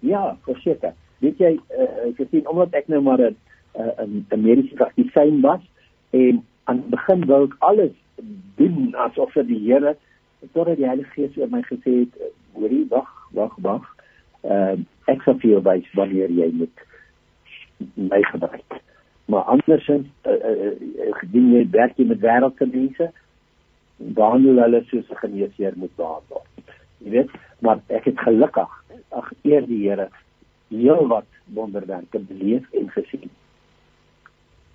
ja 0.00 0.36
verseker 0.46 0.94
weet 1.20 1.38
jy 1.38 1.52
uh, 1.58 2.08
ek 2.10 2.28
sien 2.30 2.48
omdat 2.48 2.74
ek 2.74 2.88
nou 2.88 3.02
maar 3.02 3.20
'n 3.20 3.36
'n 3.76 4.26
'n 4.30 4.42
mediese 4.42 4.74
praktisyn 4.74 5.40
was 5.40 5.60
en 6.10 6.42
aan 6.64 6.80
die 6.80 6.90
begin 6.96 7.26
wou 7.26 7.44
ek 7.44 7.56
alles 7.58 7.94
doen 8.56 8.94
asof 9.06 9.32
vir 9.32 9.46
die 9.48 9.60
Here 9.66 9.96
totdat 10.52 10.76
die 10.76 10.88
Heilige 10.88 11.10
Gees 11.16 11.36
oor 11.40 11.50
my 11.50 11.62
gesê 11.66 12.04
het, 12.04 12.32
hoorie, 12.52 12.84
wag, 12.90 13.10
wag, 13.36 13.54
wag. 13.64 13.86
Ehm 14.44 14.84
uh, 14.84 14.90
ek 15.12 15.20
sal 15.24 15.36
vir 15.40 15.50
jou 15.50 15.60
wys 15.64 15.88
wanneer 15.98 16.30
jy 16.32 16.46
moet 16.56 16.84
my 17.94 18.22
gebruik. 18.30 18.76
Maar 19.24 19.42
andersins, 19.42 20.06
uh, 20.26 20.32
uh, 20.32 20.64
uh, 20.64 21.14
gedien 21.20 21.52
jy 21.52 21.62
werk 21.70 21.96
jy 21.96 22.04
met 22.08 22.20
wêreldse 22.20 22.66
mense, 22.66 23.10
behandel 23.96 24.60
hulle 24.62 24.82
soos 24.90 25.08
'n 25.10 25.22
geneesheer 25.22 25.72
moet 25.76 25.94
behandel. 25.96 26.44
Jy 26.98 27.10
weet, 27.10 27.30
maar 27.58 27.80
ek 27.86 28.04
het 28.04 28.18
gelukkig, 28.18 28.70
ag 29.08 29.32
eer 29.42 29.66
die 29.66 29.88
Here, 29.88 30.08
heel 30.68 31.06
wat 31.06 31.26
wonderwerke 31.44 32.18
beleef 32.18 32.72
en 32.72 32.90
gesien. 32.90 33.30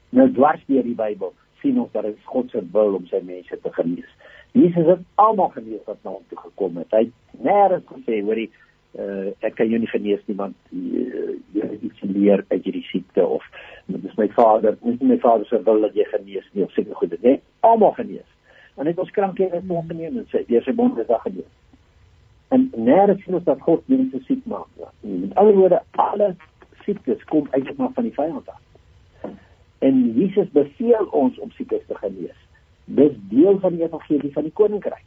Nou 0.10 0.32
dwars 0.32 0.62
deur 0.66 0.84
die 0.84 0.98
Bybel 0.98 1.34
sien 1.62 1.80
ons 1.80 1.92
dat 1.92 2.04
dit 2.08 2.18
God 2.24 2.50
se 2.50 2.62
wil 2.72 2.96
om 2.98 3.06
sy 3.06 3.20
mense 3.26 3.60
te 3.62 3.74
genees. 3.74 4.10
Jesus 4.58 4.86
het 4.86 5.04
almal 5.16 5.52
genees 5.54 5.84
wat 5.86 6.00
na 6.04 6.16
hom 6.16 6.24
toe 6.30 6.40
gekom 6.40 6.78
het. 6.82 6.92
Hy 6.92 7.04
het 7.10 7.44
nêrens 7.46 7.86
gesê, 7.92 8.22
hoorie, 8.26 8.50
uh, 8.98 9.30
ek 9.46 9.56
kan 9.60 9.70
jou 9.70 9.80
nie 9.80 9.92
genees 9.92 10.22
nie 10.26 10.36
want 10.40 10.56
uh, 10.74 11.36
jy 11.54 11.68
het 11.68 11.86
iets 11.86 12.02
leer 12.02 12.44
uit 12.48 12.64
hierdie 12.64 12.86
siekte 12.90 13.26
of 13.26 13.46
dit 13.86 14.04
is 14.06 14.18
my 14.18 14.28
vader, 14.36 14.78
nie 14.82 15.12
my 15.14 15.20
vader 15.22 15.46
se 15.50 15.62
wil 15.64 15.82
dat 15.86 15.96
jy 15.98 16.06
genees 16.10 16.50
nie 16.54 16.66
of 16.66 16.74
seker 16.74 16.96
goed 16.96 17.14
dit, 17.16 17.22
nee, 17.26 17.42
almal 17.66 17.96
genees. 17.98 18.28
En 18.80 18.88
het 18.88 19.00
ons 19.02 19.12
krankhede 19.12 19.62
nog 19.68 19.88
geneem 19.90 20.22
en 20.22 20.28
sê, 20.32 20.44
jy 20.48 20.62
se 20.64 20.74
bonde 20.74 21.06
dag 21.08 21.24
genees. 21.26 21.50
En 22.54 22.70
nêrens 22.78 23.26
ons 23.28 23.46
dat 23.46 23.62
God 23.66 23.82
mense 23.92 24.22
siek 24.26 24.46
maak. 24.50 24.70
Ja. 24.80 24.90
Met 25.02 25.36
ander 25.38 25.58
woorde, 25.58 25.82
alle 26.02 26.36
siektes 26.86 27.26
kom 27.30 27.50
eintlik 27.52 27.78
maar 27.78 27.92
van 27.98 28.08
die 28.08 28.14
vyand 28.16 28.50
af. 28.50 29.34
En 29.86 30.00
Jesus 30.16 30.50
beveel 30.54 31.10
ons 31.16 31.38
om 31.40 31.52
siekes 31.58 31.86
te 31.88 31.98
genees 31.98 32.38
dis 32.90 33.14
deel 33.30 33.60
van 33.60 33.76
die 33.76 33.86
evangelie 33.86 34.34
van 34.34 34.44
die 34.44 34.54
koninkryk. 34.54 35.06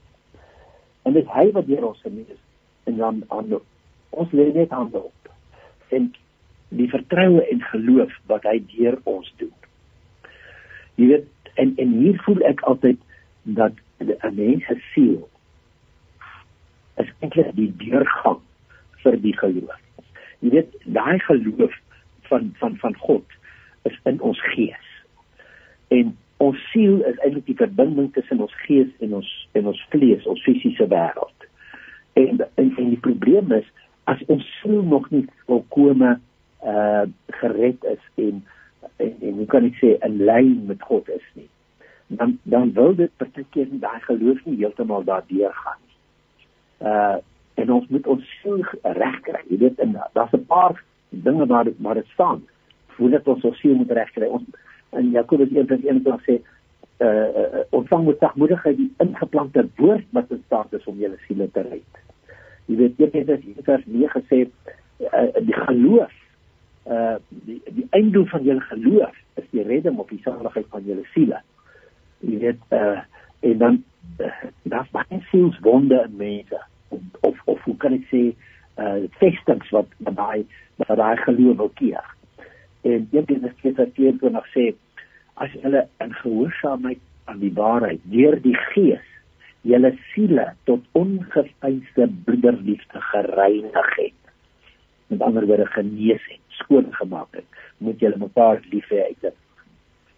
En 1.03 1.13
dit 1.13 1.29
hy 1.35 1.49
wat 1.57 1.67
deur 1.67 1.89
ons 1.91 2.03
genees 2.05 2.39
en 2.87 2.97
dan 2.97 3.23
aan 3.29 3.51
ons 4.13 4.33
lê 4.37 4.49
net 4.53 4.73
aan 4.73 4.91
op. 4.93 5.33
En 5.89 6.13
die 6.69 6.89
vertroue 6.89 7.43
en 7.53 7.61
geloof 7.73 8.13
wat 8.31 8.47
hy 8.49 8.59
deur 8.73 8.99
ons 9.09 9.29
doen. 9.41 9.53
Jy 11.01 11.09
weet 11.13 11.53
en 11.61 11.75
en 11.83 11.93
hier 12.01 12.21
voel 12.25 12.41
ek 12.49 12.65
altyd 12.69 13.01
dat 13.43 13.77
'n 13.99 14.35
mens 14.35 14.65
se 14.67 14.79
siel 14.93 15.29
is 16.97 17.13
eintlik 17.21 17.53
die 17.57 17.73
deurgang 17.77 18.41
vir 19.03 19.17
die 19.21 19.37
geloof. 19.37 19.81
Jy 20.41 20.51
weet 20.51 20.75
daai 20.85 21.19
geloof 21.19 21.75
van 22.31 22.55
van 22.59 22.77
van 22.77 22.97
God 22.97 23.25
is 23.83 23.99
in 24.05 24.21
ons 24.21 24.41
gees. 24.55 24.89
En 25.89 26.17
ons 26.37 26.71
siel 26.71 27.05
is 27.05 27.19
eintlik 27.19 27.47
die 27.47 27.61
verbinding 27.61 28.13
tussen 28.13 28.41
ons 28.41 28.55
gees 28.67 28.89
en 28.99 29.15
ons 29.15 29.49
en 29.53 29.67
ons 29.67 29.87
vlees, 29.89 30.27
ons 30.27 30.43
fisiese 30.43 30.87
wêreld. 30.89 31.49
En, 32.13 32.41
en 32.55 32.77
en 32.77 32.89
die 32.89 33.01
probleem 33.01 33.53
is 33.53 33.69
as 34.05 34.23
ons 34.27 34.45
siel 34.61 34.83
nog 34.83 35.11
nie 35.11 35.27
volkome 35.47 36.19
uh 36.65 37.05
gered 37.27 37.85
is 37.85 38.05
en 38.15 38.45
en, 38.97 39.15
en 39.21 39.35
hoe 39.35 39.47
kan 39.47 39.67
ek 39.67 39.79
sê 39.81 39.97
in 40.07 40.21
lyn 40.27 40.67
met 40.67 40.83
God 40.83 41.09
is 41.09 41.27
nie. 41.35 41.49
Dan 42.07 42.39
dan 42.43 42.73
wil 42.77 42.95
dit 42.95 43.11
partykeer 43.17 43.71
nie 43.71 43.83
daai 43.83 44.01
geloof 44.07 44.45
nie 44.45 44.59
heeltemal 44.63 45.05
daardeur 45.05 45.55
gaan 45.65 45.81
nie. 45.87 45.99
Uh 46.93 47.19
en 47.63 47.71
ons 47.71 47.89
moet 47.95 48.07
ons 48.07 48.31
siel 48.41 48.63
regkry. 48.83 49.43
Jy 49.51 49.59
weet 49.59 49.81
en 49.85 49.97
daar's 50.17 50.33
'n 50.33 50.47
paar 50.47 50.83
dinge 51.09 51.47
waar 51.47 51.69
waar 51.79 51.95
dit 51.95 52.07
staan. 52.15 52.43
Voordat 52.97 53.29
ons 53.29 53.45
ons 53.45 53.59
siel 53.61 53.75
moet 53.75 53.91
regkry. 53.91 54.27
Ons 54.27 54.45
in 54.91 55.11
Jakobus 55.11 55.49
1:21 55.49 56.25
sê 56.27 56.41
uh, 56.99 57.07
uh 57.07 57.63
ontvang 57.71 58.05
met 58.07 58.19
sagmoedigheid 58.19 58.77
die 58.77 58.93
ingeplante 58.99 59.69
woord 59.77 60.05
wat 60.11 60.31
in 60.31 60.43
staat 60.47 60.73
is 60.73 60.85
om 60.85 60.99
julle 60.99 61.19
siele 61.27 61.51
te 61.51 61.61
red. 61.61 62.03
Jy 62.73 62.79
weet 62.81 63.13
Petrus 63.13 63.45
in 63.45 63.67
vers 63.67 63.85
9 63.87 64.23
sê 64.31 64.43
uh, 64.47 65.29
die 65.45 65.59
geloof 65.69 66.19
uh 66.91 67.17
die 67.47 67.61
die 67.77 67.87
einddoel 67.95 68.25
van 68.33 68.47
julle 68.49 68.65
geloof 68.71 69.19
is 69.39 69.51
die 69.55 69.67
redding 69.69 70.01
of 70.03 70.09
die 70.11 70.23
saligheid 70.25 70.67
van 70.73 70.87
julle 70.89 71.05
siele. 71.13 71.43
Jy 72.25 72.39
weet 72.47 72.79
uh 72.79 73.05
en 73.43 73.59
dan 73.59 73.79
uh, 74.23 74.33
daar's 74.73 74.91
baie 74.95 75.21
sielswonde 75.31 76.01
in 76.07 76.17
mense 76.17 76.59
of, 77.21 77.37
of 77.45 77.63
hoe 77.69 77.77
kan 77.85 77.95
ek 77.99 78.09
sê 78.11 78.25
uh 78.81 79.05
festings 79.21 79.71
wat 79.77 79.95
daai 80.09 80.43
wat 80.81 80.97
daai 80.99 81.17
geloof 81.27 81.61
wil 81.61 81.73
keer 81.79 82.09
en 82.83 83.09
ding 83.11 83.45
is 83.45 83.57
dit 83.63 83.77
wat 83.77 83.95
hier 83.95 84.17
toe 84.19 84.31
nog 84.31 84.47
sê 84.55 84.73
as 85.45 85.53
hulle 85.63 85.85
in 86.03 86.15
gehoorsaamheid 86.23 87.03
aan 87.31 87.39
die 87.43 87.53
waarheid 87.55 88.03
deur 88.15 88.39
die 88.43 88.57
gees 88.73 89.12
julle 89.63 89.93
siele 90.13 90.47
tot 90.65 90.83
ongefeilde 90.99 92.09
broederliefde 92.25 93.01
gereinig 93.01 93.95
het. 93.97 94.21
Met 95.07 95.23
ander 95.23 95.47
woorde 95.47 95.67
genees 95.67 96.25
het 96.27 96.41
skoon 96.49 96.89
gemaak 96.91 97.29
het 97.31 97.47
moet 97.79 98.01
julle 98.01 98.19
mekaar 98.19 98.61
lief 98.71 98.89
hê 98.91 99.05
uit 99.11 99.25
'n 99.31 99.37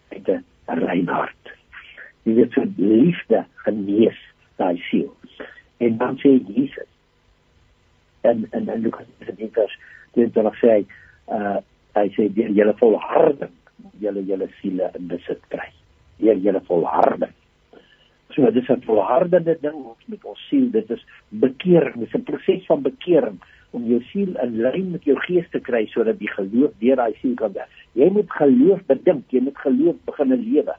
uit 0.09 0.27
'n 0.29 0.79
rein 0.85 1.07
hart. 1.07 1.45
Jy 2.23 2.33
weet 2.33 2.51
so 2.51 2.63
liefde 2.77 3.45
genees 3.55 4.19
daai 4.55 4.77
siel. 4.89 5.13
En 5.77 5.97
dan 5.97 6.17
sê 6.17 6.29
Jesus 6.47 6.89
en 8.21 8.47
en 8.51 8.69
en 8.69 8.81
Lukas 8.81 9.05
17 9.19 9.77
dit 10.13 10.33
dan 10.33 10.53
sê 10.61 10.69
hy 10.69 10.85
uh 11.27 11.57
hy 11.95 12.09
sê 12.09 12.27
julle 12.33 12.73
volharding 12.77 13.55
julle 13.99 14.25
julle 14.25 14.47
siele 14.59 14.91
in 14.97 15.07
besit 15.07 15.41
kry. 15.47 15.69
Deur 16.17 16.37
julle 16.37 16.61
volharding 16.67 17.33
so 18.35 18.51
dit 18.51 18.63
is 18.63 18.69
'n 18.69 18.85
volhardende 18.85 19.57
ding 19.61 19.79
met 20.05 20.25
ons 20.25 20.47
siel 20.49 20.69
dit 20.71 20.89
is 20.91 21.05
bekering 21.29 21.95
dit 21.99 22.07
is 22.07 22.19
'n 22.19 22.23
proses 22.23 22.65
van 22.65 22.81
bekering 22.81 23.39
om 23.75 23.85
jou 23.89 23.99
siel 24.11 24.35
in 24.43 24.59
lyn 24.63 24.91
met 24.93 25.03
jou 25.07 25.15
gees 25.25 25.47
te 25.53 25.59
kry 25.63 25.83
sodat 25.91 26.19
die 26.21 26.31
geloof 26.31 26.75
deur 26.83 26.99
daai 27.01 27.15
siel 27.19 27.33
kan 27.39 27.53
werk. 27.55 27.71
Jy 27.99 28.07
moet 28.15 28.31
geloof 28.39 28.83
bedink 28.91 29.35
jy 29.35 29.41
moet 29.47 29.59
geloof 29.63 29.97
begin 30.09 30.35
lewe. 30.43 30.75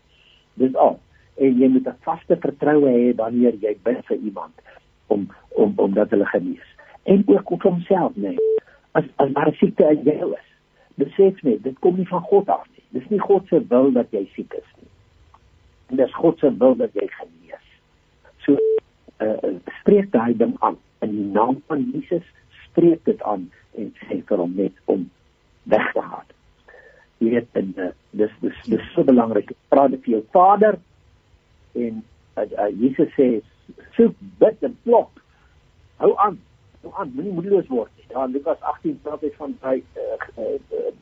Dis 0.63 0.79
al. 0.87 0.99
En 1.37 1.59
jy 1.61 1.69
moet 1.69 1.89
'n 1.89 2.03
vaste 2.09 2.37
vertroue 2.45 2.89
hê 2.89 3.15
wanneer 3.17 3.55
jy 3.61 3.77
bid 3.85 4.01
vir 4.09 4.17
iemand 4.17 4.55
om 5.09 5.29
om 5.51 5.73
om 5.77 5.95
dat 5.95 6.11
hulle 6.11 6.27
genees. 6.33 6.69
En 7.05 7.23
ook 7.27 7.51
op 7.51 7.63
homself 7.63 8.17
nee. 8.17 8.39
As 8.93 9.05
as 9.17 9.31
maar 9.31 9.53
siekte 9.55 9.85
in 9.91 10.03
jou 10.03 10.33
is 10.33 10.47
besef 10.97 11.43
net, 11.43 11.63
dit 11.63 11.79
kom 11.79 11.97
nie 11.97 12.09
van 12.09 12.21
God 12.21 12.49
af 12.49 12.65
nie. 12.73 12.85
Dis 13.01 13.09
nie 13.09 13.21
God 13.21 13.47
se 13.49 13.61
wil 13.69 13.93
dat 13.93 14.11
jy 14.11 14.25
siek 14.33 14.53
is 14.53 14.71
nie. 14.81 14.89
En 15.87 15.97
dis 15.97 16.15
God 16.15 16.39
se 16.39 16.51
wil 16.59 16.77
dat 16.77 16.95
jy 16.99 17.07
genees. 17.19 17.67
So 18.45 18.59
uh 19.23 19.55
spreek 19.81 20.11
daai 20.13 20.37
ding 20.37 20.57
aan 20.61 20.79
in 21.05 21.13
die 21.15 21.29
naam 21.33 21.61
van 21.67 21.85
Jesus, 21.93 22.25
spreek 22.65 23.05
dit 23.05 23.23
aan 23.23 23.47
en 23.79 23.93
sê 24.07 24.21
vir 24.29 24.43
hom 24.43 24.57
net 24.57 24.75
om 24.85 25.07
weg 25.73 25.93
te 25.93 26.03
gaan. 26.03 26.27
Jy 27.23 27.31
weet 27.37 27.61
en 27.61 27.73
uh, 27.81 27.91
dis 28.11 28.33
dis 28.43 28.63
dis 28.73 28.91
so 28.95 29.05
belangrik. 29.07 29.53
Praat 29.73 29.95
dit 29.95 30.03
vir 30.05 30.17
jou 30.17 30.25
Vader 30.37 30.79
en 31.77 32.03
uh, 32.37 32.45
uh, 32.45 32.71
Jesus 32.81 33.13
sê 33.17 33.31
soek 33.97 34.17
bid 34.43 34.69
en 34.69 34.77
klop. 34.85 35.23
Hou 36.03 36.13
aan 36.23 36.41
aan 36.95 37.11
moenie 37.15 37.33
moedeloos 37.35 37.67
word 37.73 37.91
nie. 37.97 38.07
Ja, 38.13 38.27
Lukas 38.31 38.61
18 38.61 39.01
praat 39.03 39.25
hy 39.27 39.33
van 39.39 39.57
hy 39.65 39.77
uh, 39.99 40.19
uh, 40.39 40.53
uh, 40.79 40.93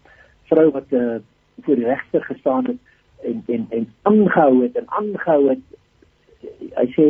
vrou 0.49 0.71
wat 0.77 0.95
uh, 0.97 1.19
voor 1.67 1.81
die 1.81 1.89
regter 1.89 2.25
gestaan 2.25 2.71
het 2.71 2.94
en 3.25 3.43
en 3.47 3.67
en 3.79 3.87
aangehou 4.11 4.63
het 4.63 4.77
en 4.81 4.91
aangehou 5.01 5.49
het. 5.49 5.63
Hy 6.79 6.89
sê 6.97 7.07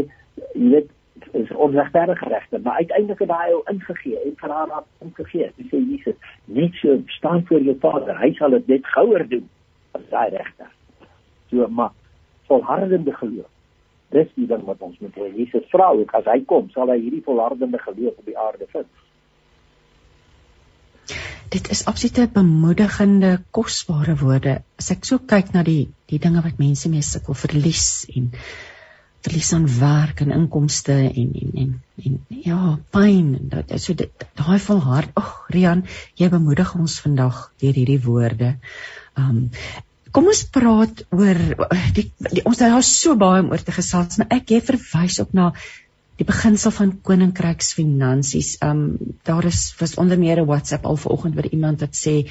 jy 0.55 0.69
weet 0.75 0.93
is 1.35 1.51
onregverdige 1.51 2.29
regter, 2.29 2.61
maar 2.61 2.83
uiteindelik 2.83 3.19
het 3.19 3.31
hy 3.31 3.51
al 3.55 3.63
ingegee 3.71 4.19
en 4.21 4.37
vir 4.37 4.51
haar 4.51 4.71
af 4.71 4.87
ingegee. 5.03 5.51
Hy 5.57 5.67
sê 5.71 5.81
Jesus, 5.81 6.19
net 6.45 6.79
so 6.83 6.99
staan 7.17 7.47
voor 7.49 7.63
jou 7.63 7.77
Vader, 7.83 8.19
hy 8.19 8.33
sal 8.39 8.55
dit 8.55 8.71
net 8.75 8.87
gouer 8.97 9.27
doen 9.29 9.49
as 9.99 10.07
daai 10.11 10.31
regter. 10.37 10.71
So 11.51 11.67
maar 11.69 11.93
volhardende 12.51 13.15
geloof 13.15 13.51
dis 14.15 14.31
die 14.39 14.47
ding 14.47 14.63
wat 14.69 14.83
ons 14.85 14.99
moet 15.03 15.17
hê. 15.19 15.31
Jesus 15.35 15.67
vra 15.73 15.91
ook 15.97 16.13
as 16.15 16.27
hy 16.31 16.41
kom, 16.51 16.69
sal 16.75 16.93
hy 16.93 17.01
hierdie 17.03 17.25
volhardende 17.27 17.81
geloof 17.83 18.21
op 18.21 18.29
die 18.29 18.39
aarde 18.39 18.69
vind. 18.73 18.91
Dit 21.55 21.69
is 21.71 21.85
absolute 21.87 22.27
bemoedigende, 22.35 23.37
kosbare 23.55 24.17
woorde. 24.19 24.57
As 24.81 24.91
ek 24.91 25.05
so 25.07 25.21
kyk 25.23 25.53
na 25.55 25.63
die 25.63 25.85
die 26.11 26.19
dinge 26.19 26.43
wat 26.43 26.59
mense 26.59 26.91
mee 26.91 27.05
sukkel 27.07 27.37
verlies 27.39 27.85
en 28.11 28.33
verlies 29.25 29.53
aan 29.55 29.69
werk 29.79 30.25
en 30.25 30.35
inkomste 30.35 30.97
en 31.07 31.31
en 31.43 31.55
en 31.63 31.71
en 32.09 32.19
ja, 32.43 32.75
pyn 32.97 33.31
en 33.39 33.49
dat 33.55 33.71
so 33.85 33.95
dit 33.95 34.27
daai 34.41 34.59
volhard. 34.67 35.15
Ag, 35.15 35.33
Rian, 35.55 35.87
jy 36.19 36.29
bemoedig 36.33 36.75
ons 36.75 36.99
vandag 37.07 37.41
deur 37.63 37.83
hierdie 37.83 38.03
woorde. 38.11 38.55
Um 39.15 39.51
Kom 40.15 40.29
ons 40.31 40.45
praat 40.55 41.01
oor 41.11 41.39
die, 41.97 42.05
die 42.31 42.43
ons 42.47 42.61
het 42.63 42.71
daar 42.71 42.85
so 42.87 43.17
baie 43.19 43.41
om 43.43 43.49
oor 43.51 43.63
te 43.67 43.73
gesels, 43.75 44.21
maar 44.21 44.37
ek 44.37 44.45
gee 44.53 44.63
verwys 44.63 45.17
op 45.25 45.33
na 45.35 45.49
die 46.21 46.27
beginsel 46.27 46.71
van 46.75 46.95
koninkryksfinansies. 47.03 48.57
Um 48.63 48.83
daar 49.27 49.45
is 49.51 49.75
was 49.81 49.97
onder 49.99 50.19
meer 50.19 50.41
'n 50.41 50.47
WhatsApp 50.47 50.85
al 50.85 50.97
vanoggend 50.97 51.35
waar 51.35 51.51
iemand 51.51 51.81
wat 51.81 51.97
sê 51.97 52.29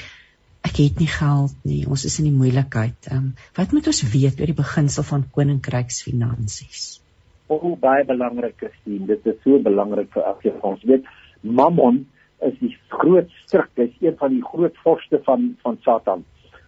ek 0.64 0.78
het 0.78 1.00
nie 1.00 1.08
geld 1.08 1.56
nie, 1.64 1.86
ons 1.88 2.06
is 2.06 2.20
in 2.20 2.26
die 2.26 2.40
moeilikheid. 2.42 3.12
Um 3.12 3.36
wat 3.56 3.72
moet 3.72 3.88
ons 3.88 4.04
weet 4.14 4.40
oor 4.40 4.52
die 4.52 4.62
beginsel 4.64 5.04
van 5.04 5.26
koninkryksfinansies? 5.32 7.02
O, 7.48 7.76
baie 7.76 8.06
belangrik 8.06 8.62
is 8.62 8.78
dit. 8.84 9.08
Dit 9.08 9.26
is 9.26 9.42
so 9.44 9.60
belangrik 9.60 10.12
vir 10.14 10.24
van 10.42 10.62
ons. 10.62 10.84
Weet, 10.84 11.06
Mammon 11.42 12.06
is 12.42 12.54
die 12.60 12.78
groot 12.88 13.30
stryk, 13.46 13.70
is 13.76 13.92
een 14.00 14.16
van 14.18 14.30
die 14.30 14.44
groot 14.44 14.78
vorste 14.84 15.20
van 15.24 15.58
van 15.62 15.78
Satan 15.82 16.24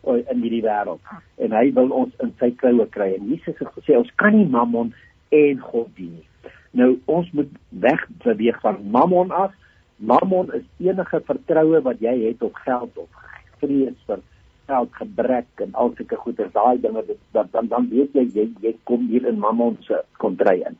in 0.05 0.41
hierdie 0.41 0.61
wêreld 0.61 1.01
en 1.41 1.51
hy 1.51 1.71
wil 1.73 1.89
ons 2.03 2.13
in 2.23 2.31
sy 2.39 2.51
kloue 2.61 2.85
kry 2.93 3.15
en 3.15 3.29
Jesus 3.31 3.57
het 3.57 3.71
gesê 3.73 3.97
ons 3.97 4.11
kan 4.21 4.35
nie 4.35 4.45
mammon 4.45 4.93
en 5.33 5.61
God 5.71 5.89
dien 5.97 6.11
nie. 6.19 6.27
Nou 6.75 6.95
ons 7.05 7.31
moet 7.31 7.51
weg 7.69 8.01
beweeg 8.23 8.59
van 8.59 8.81
mammon 8.91 9.31
af. 9.31 9.53
Mammon 9.95 10.51
is 10.53 10.63
enige 10.83 11.21
vertroue 11.23 11.79
wat 11.81 12.01
jy 12.03 12.15
het 12.25 12.41
op 12.43 12.55
geld 12.65 12.97
of 12.99 13.27
vrees 13.61 13.99
vir 14.09 14.23
geld 14.65 14.97
gebrek 14.99 15.61
en 15.63 15.73
al 15.73 15.93
sulke 15.95 16.17
goeder 16.19 16.49
daai 16.51 16.81
dinge 16.81 17.03
dit 17.07 17.19
dan 17.31 17.69
dan 17.71 17.87
weet 17.89 18.17
jy 18.17 18.25
jy 18.33 18.47
jy 18.63 18.73
kom 18.89 19.05
hier 19.07 19.27
in 19.29 19.39
mammon 19.39 19.77
se 19.87 20.01
kontry 20.23 20.57
in. 20.67 20.75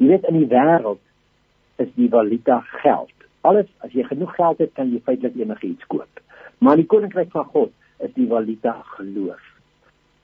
Jy 0.00 0.08
weet 0.10 0.26
in 0.30 0.40
die 0.40 0.48
wêreld 0.50 1.02
is 1.84 1.92
die 1.94 2.08
valuta 2.10 2.58
geld. 2.80 3.12
Alles 3.46 3.68
as 3.86 3.94
jy 3.94 4.02
genoeg 4.08 4.34
geld 4.34 4.64
het 4.64 4.72
kan 4.74 4.90
jy 4.90 5.02
feitelik 5.06 5.36
enigiets 5.38 5.86
koop. 5.92 6.22
Maar 6.58 6.80
die 6.80 6.88
koninkryk 6.88 7.30
van 7.30 7.46
God 7.52 7.72
is 8.02 8.10
die 8.16 8.26
valuta 8.26 8.74
geloof. 8.96 9.42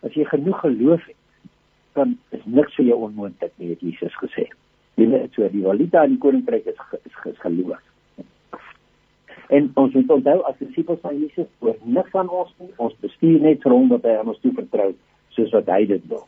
As 0.03 0.17
jy 0.19 0.27
genoeg 0.27 0.59
geloof 0.65 1.07
het, 1.07 1.19
dan 1.95 2.17
is 2.35 2.43
niks 2.45 2.75
vir 2.81 2.89
jou 2.89 2.99
onmoontlik 3.07 3.53
nie, 3.61 3.71
het 3.77 3.85
Jesus 3.85 4.17
gesê. 4.19 4.49
Jy 5.01 5.09
weet 5.09 5.33
so 5.37 5.49
die 5.49 5.65
valuta 5.65 6.05
in 6.05 6.17
die 6.17 6.23
koninkryk 6.23 6.69
is, 6.69 6.79
is, 7.01 7.17
is 7.33 7.41
geloof. 7.41 7.81
En 9.53 9.71
ons 9.75 9.93
moet 9.93 10.11
onthou 10.11 10.39
as 10.49 10.59
disippels 10.61 11.01
van 11.05 11.19
Jesus, 11.21 11.49
oor 11.61 11.77
niks 11.85 12.13
van 12.15 12.29
ons 12.33 12.53
nie, 12.61 12.71
ons 12.81 12.95
bestuur 13.05 13.41
net 13.45 13.65
vir 13.65 13.75
hom 13.75 13.91
wat 13.93 14.07
hy 14.09 14.15
aan 14.21 14.31
ons 14.33 14.41
toe 14.45 14.53
vertrou, 14.57 14.93
soos 15.37 15.53
wat 15.57 15.69
hy 15.73 15.83
dit 15.91 16.07
wil. 16.13 16.25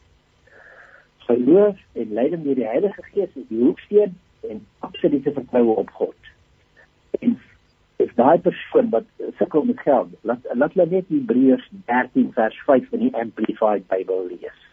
Geloof 1.25 1.81
en 2.03 2.13
leiding 2.19 2.45
deur 2.45 2.59
die 2.61 2.69
Heilige 2.69 3.05
Gees 3.13 3.33
is 3.33 3.49
die 3.49 3.63
hoeksteen 3.63 4.17
en 4.51 4.61
absolute 4.85 5.33
vertroue 5.33 5.77
op 5.85 5.93
God. 6.01 6.31
En 7.21 7.39
if 8.05 8.13
daai 8.21 8.39
persoon 8.45 8.91
wat 8.93 9.09
sukkel 9.39 9.65
met 9.71 9.81
geld, 9.81 10.13
laat 10.29 10.45
laat 10.53 10.77
hulle 10.77 10.91
net 10.91 11.09
Hebreërs 11.09 11.65
13 11.89 12.33
vers 12.37 12.61
5 12.69 12.93
in 12.99 13.07
die 13.07 13.15
Amplified 13.21 13.89
Bible 13.89 14.27
lees. 14.29 14.64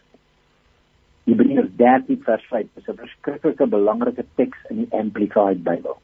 Hebreërs 1.24 1.70
13 1.76 2.22
vers 2.26 2.44
5 2.50 2.66
is 2.76 2.88
'n 2.88 2.96
verskriklike 2.96 3.66
belangrike 3.66 4.24
teks 4.34 4.58
in 4.70 4.76
die 4.76 4.90
Amplified 4.98 5.62
Bible. 5.64 5.96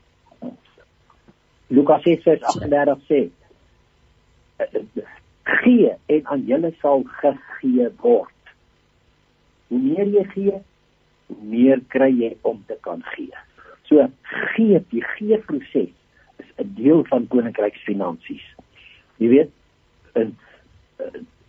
Lukas 1.69 2.03
6:38 2.05 3.01
sê 3.09 3.31
gee 5.43 5.93
en 6.07 6.27
aan 6.27 6.45
julle 6.47 6.73
sal 6.81 7.05
gegee 7.21 7.89
word. 8.01 8.53
Hoe 9.69 9.79
meer 9.79 10.07
jy 10.07 10.25
gee, 10.35 10.57
hoe 11.27 11.43
meer 11.43 11.81
kry 11.89 12.11
jy 12.11 12.37
om 12.43 12.63
te 12.67 12.77
kan 12.81 13.03
gee. 13.15 13.35
So 13.89 14.09
gee, 14.55 14.81
die 14.91 15.05
gee 15.17 15.39
proses 15.39 15.93
is 16.39 16.51
'n 16.57 16.75
deel 16.75 17.05
van 17.05 17.27
koninkryksfinansies. 17.27 18.47
Jy 19.17 19.29
weet, 19.29 19.51
in 20.15 20.37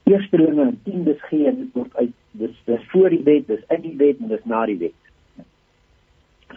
eerstelinge 0.09 0.65
en 0.65 0.79
tiendes 0.85 1.21
gee 1.29 1.53
word 1.73 1.95
uit 2.01 2.15
dis 2.39 2.55
dis 2.65 2.85
voor 2.91 3.13
die 3.13 3.23
wet, 3.25 3.47
dis 3.47 3.63
in 3.75 3.83
die 3.85 3.95
wet 3.99 4.21
en 4.21 4.33
dis 4.33 4.45
na 4.49 4.65
die 4.69 4.77
wet. 4.81 5.45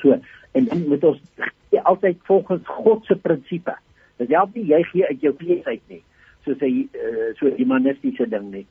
So, 0.00 0.18
en 0.52 0.68
dan 0.68 0.84
moet 0.88 1.04
ons 1.04 1.20
gee 1.36 1.82
altyd 1.88 2.20
volgens 2.28 2.68
God 2.84 3.04
se 3.08 3.16
prinsipe. 3.16 3.74
Dit 4.20 4.32
help 4.34 4.54
nie 4.56 4.68
jy 4.70 4.82
gee 4.92 5.08
uit 5.08 5.24
jou 5.24 5.34
vlees 5.40 5.64
uit 5.68 5.82
nie, 5.92 6.02
soos 6.46 6.60
hy 6.64 6.72
uh, 6.84 7.32
so 7.40 7.52
humanistiese 7.58 8.28
ding 8.32 8.50
nie. 8.52 8.66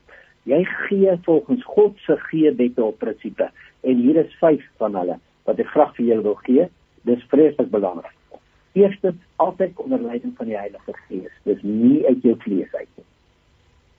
Jy 0.49 0.63
gee 0.87 1.17
volgens 1.25 1.65
God 1.65 1.97
se 2.05 2.17
gee 2.29 2.53
wette 2.57 2.83
op 2.83 2.97
prinsipe. 3.01 3.49
En 3.81 4.01
hier 4.01 4.21
is 4.23 4.39
vyf 4.41 4.65
van 4.81 4.97
hulle 4.97 5.19
wat 5.49 5.61
ek 5.61 5.69
graag 5.73 5.93
vir 5.97 6.07
julle 6.07 6.25
wil 6.29 6.39
gee. 6.45 6.67
Dis 7.09 7.29
vreeslik 7.33 7.69
belangrik. 7.73 8.13
Eerstens, 8.77 9.17
altyd 9.35 9.77
onder 9.83 10.01
leiding 10.01 10.33
van 10.37 10.47
die 10.47 10.57
Heilige 10.57 10.93
Gees. 11.07 11.33
Dis 11.43 11.63
nie 11.65 12.05
uit 12.07 12.21
jou 12.23 12.35
vlees 12.45 12.73
uit 12.77 12.87
nie. 12.95 13.07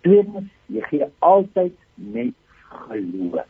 Tweedens, 0.06 0.50
jy 0.66 0.82
gee 0.90 1.08
altyd 1.18 1.76
met 1.94 2.34
geloof. 2.88 3.46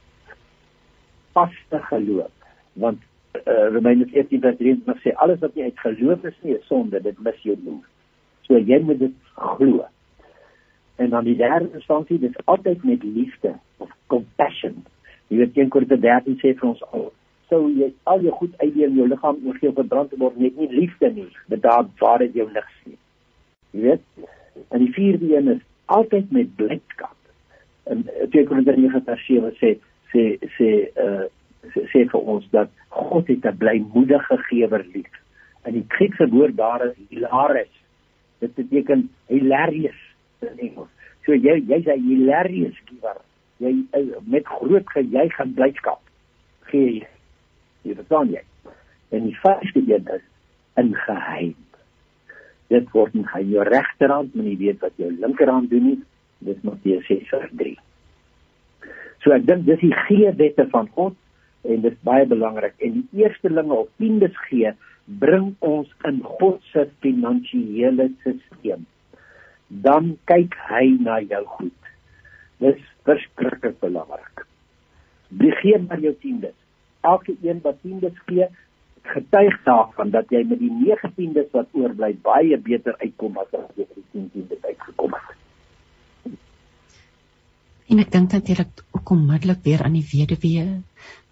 Vaste 1.32 1.80
geloof. 1.88 2.30
Want 2.72 3.00
uh, 3.40 3.68
Romeine 3.72 4.06
14:23 4.12 5.00
sê 5.04 5.14
alles 5.24 5.40
wat 5.40 5.54
nie 5.54 5.64
uit 5.64 5.80
geloof 5.80 6.24
is 6.28 6.36
nie, 6.42 6.58
is 6.58 6.66
sonde, 6.66 7.00
dit 7.00 7.18
mis 7.18 7.40
jou 7.46 7.56
doel. 7.64 7.80
So 8.48 8.58
jy 8.58 8.82
moet 8.84 9.00
dit 9.00 9.16
glo. 9.34 9.86
En 11.00 11.10
dan 11.10 11.24
die 11.24 11.36
derde 11.36 11.70
instansie, 11.72 12.18
dis 12.20 12.36
altyd 12.44 12.84
met 12.84 13.02
liefde 13.02 13.56
of 13.76 13.90
compassion. 14.06 14.84
Jy 15.32 15.40
weet 15.40 15.56
een 15.56 15.72
Korintiërs 15.72 16.04
13 16.04 16.40
sê 16.42 16.52
vir 16.58 16.68
ons 16.74 16.84
al 16.92 17.10
sou 17.52 17.66
jy 17.76 17.90
al 18.08 18.22
jou 18.24 18.32
goed 18.40 18.54
uit 18.62 18.76
in 18.80 18.96
jou 18.96 19.06
liggaam 19.10 19.40
oorgee 19.44 19.68
op 19.68 19.80
brand 19.88 20.08
te 20.10 20.18
word 20.20 20.38
net 20.40 20.56
nie 20.56 20.70
liefde 20.72 21.10
nie, 21.12 21.28
dit 21.52 21.60
daar 21.64 21.84
waar 22.00 22.22
dit 22.24 22.38
jou 22.40 22.48
niks 22.48 22.78
nie. 22.88 22.96
Jy 23.76 23.82
weet? 23.88 24.30
En 24.72 24.80
die 24.80 24.92
vierde 24.96 25.28
een 25.34 25.50
is 25.56 25.60
altyd 25.86 26.30
met 26.30 26.54
blydskap. 26.56 27.16
En 27.90 28.04
2 28.30 28.44
Korintiërs 28.46 28.78
9 28.78 29.02
vers 29.04 29.26
7 29.26 29.52
sê 29.60 29.72
sê 30.12 30.24
sê 30.56 30.68
uh 31.06 31.24
sê, 31.72 31.84
sê 31.92 32.04
vir 32.10 32.20
ons 32.34 32.46
dat 32.50 32.70
God 32.88 33.26
het 33.26 33.44
'n 33.46 33.56
blymoedige 33.56 34.38
gewer 34.48 34.84
lief. 34.94 35.12
In 35.64 35.72
die 35.72 35.84
Griekse 35.88 36.28
woord 36.28 36.56
daar 36.56 36.86
is 36.86 36.96
hilaris. 37.08 37.74
Dit 38.38 38.54
beteken 38.54 39.10
hilarious 39.26 40.00
in 40.40 40.58
Engels. 40.58 40.90
So 41.24 41.34
jy 41.34 41.62
jy's 41.66 41.86
'n 41.86 42.08
hilarious 42.08 42.78
giver. 42.84 43.20
Jy 43.58 43.86
met 44.24 44.46
groot 44.46 44.88
gejuig 44.90 45.38
en 45.38 45.54
blydskap 45.54 46.02
gee 46.72 47.00
jy. 47.00 47.08
Jy 47.86 47.96
verstaan 47.98 48.32
jy? 48.32 48.42
En 49.12 49.26
die 49.28 49.36
vyfde 49.42 49.82
een 49.86 50.08
is 50.16 50.24
in 50.80 50.94
geheim. 51.04 51.54
Dit 52.72 52.88
word 52.96 53.16
in 53.18 53.26
jou 53.52 53.64
regterhand, 53.68 54.34
moenie 54.34 54.58
weet 54.60 54.80
wat 54.84 54.96
jou 55.00 55.10
linkerhand 55.12 55.70
doen 55.70 55.88
nie. 55.90 55.98
Dis 56.46 56.62
Matteus 56.66 57.04
6:3. 57.10 57.76
So 59.22 59.34
ek 59.36 59.44
dink 59.46 59.66
dis 59.66 59.82
die 59.82 59.94
gee 60.06 60.32
wette 60.38 60.66
van 60.72 60.88
God 60.96 61.18
en 61.62 61.82
dit 61.84 61.92
is 61.92 62.06
baie 62.06 62.24
belangrik 62.26 62.74
en 62.82 62.96
die 62.98 63.22
eerstelinge 63.22 63.76
op 63.84 63.90
tiendes 64.02 64.34
gee 64.48 64.72
bring 65.22 65.52
ons 65.60 65.90
in 66.08 66.18
God 66.22 66.62
se 66.72 66.86
finansiële 67.04 68.08
stelsel. 68.22 68.82
Dan 69.68 70.16
kyk 70.30 70.56
hy 70.68 70.84
na 71.00 71.20
jou 71.20 71.44
goed. 71.58 71.92
Dis 72.62 72.80
verskriklik 73.06 73.78
belangrik. 73.82 74.44
Begin 75.28 75.86
met 75.88 76.02
jou 76.04 76.12
tiendes. 76.20 76.56
Elke 77.02 77.34
een 77.42 77.62
wat 77.64 77.80
tiendes 77.82 78.18
gee, 78.26 78.46
getuig 79.02 79.58
daarvan 79.66 80.10
dat 80.10 80.30
jy 80.30 80.42
met 80.48 80.60
die 80.60 80.70
9 80.70 81.12
tiendes 81.16 81.50
wat 81.52 81.68
oorbly 81.72 82.12
baie 82.22 82.58
beter 82.58 82.96
uitkom 83.00 83.38
as 83.42 83.50
as 83.52 83.68
jy 83.76 83.86
met 83.86 83.98
die 83.98 84.08
10 84.12 84.30
tiendes 84.34 84.64
uitgekom 84.64 85.16
het. 85.16 86.36
En 87.92 88.00
ek 88.00 88.12
dink 88.12 88.32
natuurlik 88.32 88.84
ook 88.96 89.10
onmiddellik 89.10 89.64
weer 89.66 89.82
aan 89.84 89.98
die 89.98 90.06
weduwee, 90.06 90.66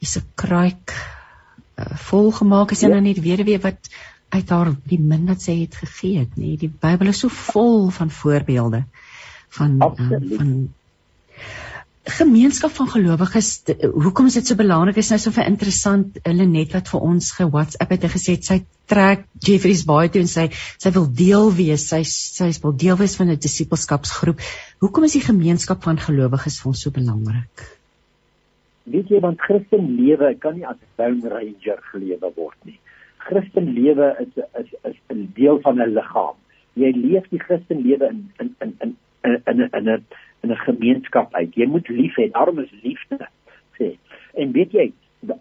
wie 0.00 0.08
se 0.08 0.20
kruik 0.34 0.92
uh, 0.92 1.94
vol 2.10 2.32
gemaak 2.36 2.74
is 2.74 2.82
en 2.82 2.92
ja. 2.92 2.98
aan 3.00 3.08
die 3.08 3.22
weduwee 3.22 3.60
wat 3.62 3.88
uit 4.30 4.50
haar 4.50 4.74
die 4.86 5.00
min 5.00 5.24
wat 5.26 5.42
sy 5.42 5.56
het 5.62 5.78
gegee 5.80 6.20
het, 6.24 6.36
nê. 6.38 6.54
Die 6.60 6.70
Bybel 6.70 7.10
is 7.10 7.22
so 7.24 7.32
vol 7.32 7.88
van 7.94 8.10
voorbeelde 8.14 8.84
van 9.56 9.80
um, 9.82 10.28
van 10.36 10.52
gemeenskap 12.16 12.72
van 12.76 12.88
gelowiges 12.92 13.48
hoekom 13.80 14.28
is 14.30 14.36
dit 14.38 14.50
so 14.50 14.58
belangrik 14.58 15.00
is 15.02 15.10
nou 15.12 15.18
so 15.22 15.34
vir 15.36 15.48
interessant 15.50 16.20
hulle 16.26 16.46
net 16.50 16.74
wat 16.76 16.90
vir 16.92 17.06
ons 17.08 17.30
ge 17.36 17.46
WhatsApp 17.56 17.94
het 17.96 18.06
gesê 18.14 18.36
sy 18.48 18.60
trek 18.90 19.26
Jeffrey's 19.46 19.84
baie 19.88 20.08
toe 20.12 20.22
en 20.24 20.30
sy 20.30 20.46
sy 20.54 20.92
wil 20.96 21.08
deel 21.22 21.50
wees 21.58 21.88
sy 21.92 22.02
sy 22.08 22.50
wil 22.64 22.76
deel 22.84 22.98
wees 23.00 23.16
van 23.20 23.30
'n 23.30 23.42
disippelskapsgroep 23.46 24.40
hoekom 24.84 25.04
is 25.04 25.18
die 25.18 25.26
gemeenskap 25.26 25.82
van 25.88 25.98
gelowiges 25.98 26.60
vir 26.60 26.72
ons 26.72 26.82
so 26.86 26.90
belangrik 26.90 27.66
weet 28.90 29.10
jy 29.10 29.20
want 29.20 29.40
Christen 29.40 29.90
lewe 29.96 30.34
kan 30.42 30.56
nie 30.56 30.66
as 30.66 30.76
'n 30.76 31.02
lone 31.02 31.28
ranger 31.28 31.78
gelewe 31.92 32.32
word 32.36 32.56
nie. 32.64 32.78
Christen 33.18 33.74
lewe 33.74 34.16
is 34.20 34.32
is 34.60 34.70
is 34.84 34.96
'n 35.10 35.32
deel 35.34 35.60
van 35.60 35.80
'n 35.80 35.94
liggaam 35.94 36.36
jy 36.74 36.90
leef 36.94 37.28
die 37.30 37.42
Christen 37.42 37.82
lewe 37.82 38.10
in 38.10 38.28
in 38.40 38.54
in 38.60 38.96
in 39.24 39.68
in 39.72 39.88
'n 39.88 40.04
in 40.42 40.50
'n 40.50 40.56
gemeenskap 40.56 41.34
uit. 41.34 41.54
Jy 41.54 41.66
moet 41.66 41.88
lief 41.88 42.14
hê. 42.16 42.30
Daarom 42.30 42.58
is 42.58 42.70
liefde 42.82 43.28
sê. 43.78 43.96
En 44.34 44.52
weet 44.52 44.72
jy, 44.72 44.92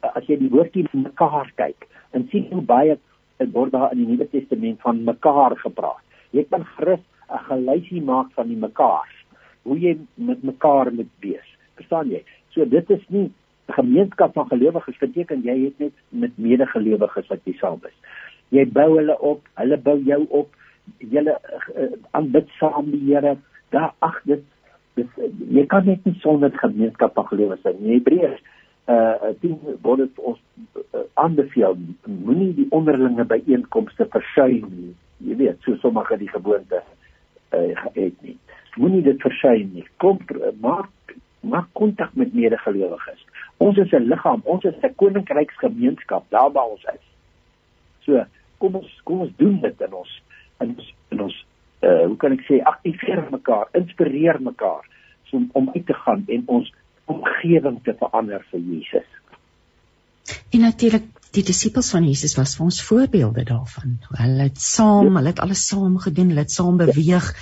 as 0.02 0.26
jy 0.26 0.38
die 0.38 0.50
woordjie 0.50 0.88
mekaar 0.92 1.52
kyk, 1.56 1.88
en 2.12 2.28
sien 2.32 2.48
hoe 2.52 2.62
baie 2.62 2.98
dit 3.40 3.52
word 3.52 3.72
daar 3.72 3.92
in 3.92 4.04
die 4.04 4.08
Nuwe 4.08 4.28
Testament 4.30 4.82
van 4.82 5.04
mekaar 5.04 5.56
gepraat. 5.58 6.04
Jy 6.32 6.46
kan 6.50 6.66
gerus 6.76 7.04
'n 7.30 7.44
geluisie 7.50 8.02
maak 8.02 8.32
van 8.34 8.48
die 8.48 8.58
mekaar. 8.58 9.10
Hoe 9.64 9.80
jy 9.80 9.98
met 10.16 10.44
mekaar 10.44 10.94
moet 10.94 11.12
wees. 11.20 11.48
Verstaan 11.76 12.10
jy? 12.10 12.24
So 12.50 12.66
dit 12.66 12.90
is 12.90 13.04
nie 13.08 13.32
gemeenskap 13.68 14.34
van 14.34 14.48
gelowiges 14.48 14.98
beteken 14.98 15.44
jy 15.46 15.58
het 15.64 15.80
net 15.80 15.94
met 16.10 16.38
medegelowiges 16.38 17.28
wat 17.28 17.40
jy 17.44 17.54
saam 17.54 17.80
is. 17.86 17.98
Jy 18.50 18.66
bou 18.66 18.98
hulle 18.98 19.20
op, 19.20 19.42
hulle 19.54 19.78
bou 19.78 19.98
jou 20.04 20.26
op. 20.30 20.56
Julle 20.98 21.38
uh, 21.78 21.92
aanbid 22.12 22.50
saam 22.58 22.92
die 22.92 23.04
Here. 23.06 23.38
Daar 23.70 23.94
ag 24.00 24.22
dit 24.26 24.44
dis 25.00 25.34
jy 25.58 25.66
kan 25.72 25.86
net 25.90 26.06
nie 26.08 26.16
sonder 26.24 26.54
gemeenskap 26.62 27.16
van 27.18 27.28
gelowiges 27.32 27.72
in 27.74 27.92
Hebreërs 27.94 28.44
uh 28.94 29.34
dien 29.42 29.58
word 29.86 30.06
dit 30.06 30.22
ons 30.32 30.40
uh, 30.78 31.04
aanbeveel 31.24 31.78
moenie 32.06 32.54
die 32.58 32.70
onderlinge 32.76 33.26
byeenkomste 33.30 34.08
versuim 34.16 34.70
nie. 34.70 34.94
Jy 35.30 35.36
weet 35.44 35.66
so 35.68 35.78
sommige 35.84 36.18
die 36.22 36.32
gewoonte 36.32 36.84
uh 37.54 37.90
het 37.98 38.22
nie. 38.26 38.38
Moenie 38.78 39.04
dit 39.06 39.22
versuim 39.22 39.74
nie. 39.74 39.86
Kom 40.04 40.22
maak 40.62 41.18
maak 41.42 41.70
kontak 41.80 42.16
met 42.20 42.34
medegelowiges 42.36 43.24
ons 43.60 43.78
is 43.78 43.92
'n 43.92 44.08
liggaam 44.12 44.42
ons 44.44 44.64
is 44.64 44.76
'n 44.84 44.96
koninkryksgemeenskap 44.96 46.24
daar 46.30 46.52
waar 46.52 46.70
ons 46.76 46.84
is. 46.96 47.06
So 48.06 48.26
kom 48.58 48.76
ons 48.76 49.02
kom 49.04 49.20
ons 49.20 49.36
doen 49.36 49.60
dit 49.60 49.82
in 49.82 49.94
ons 49.94 50.22
in 50.60 50.76
ons 50.78 50.94
in 51.10 51.22
ons 51.22 51.46
uh 51.86 52.06
hoe 52.08 52.18
kan 52.18 52.36
ek 52.36 52.44
sê 52.48 52.60
aktiveer 52.64 53.24
mekaar, 53.32 53.70
inspireer 53.78 54.42
mekaar 54.44 54.84
so 55.30 55.42
om 55.54 55.70
uit 55.76 55.86
te 55.86 55.94
gaan 55.94 56.26
en 56.28 56.44
ons 56.58 56.74
omgewing 57.10 57.80
te 57.84 57.96
verander 58.00 58.44
vir 58.52 58.60
Jesus. 58.60 59.08
En 60.54 60.66
natuurlik 60.66 61.08
die 61.34 61.46
disippels 61.46 61.92
van 61.94 62.06
Jesus 62.06 62.36
was 62.38 62.56
vir 62.58 62.66
ons 62.66 62.82
voorbeelde 62.86 63.46
daarvan. 63.46 63.98
Hulle 64.18 64.48
het 64.50 64.62
saam, 64.62 65.16
hulle 65.16 65.34
het 65.34 65.42
alles 65.44 65.66
saam 65.68 65.98
gedoen, 66.02 66.32
hulle 66.34 66.46
het 66.46 66.54
saam 66.54 66.78
beweeg. 66.82 67.34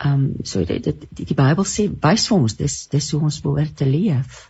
Ehm 0.00 0.12
um, 0.12 0.44
so 0.48 0.64
dit 0.64 0.84
die, 0.84 0.94
die, 1.10 1.26
die 1.28 1.36
Bybel 1.36 1.66
sê 1.68 1.90
wys 2.06 2.26
vir 2.30 2.38
ons 2.38 2.56
dis 2.56 2.76
dis 2.88 3.10
hoe 3.12 3.20
ons 3.28 3.40
behoort 3.44 3.76
te 3.76 3.88
leef. 3.88 4.46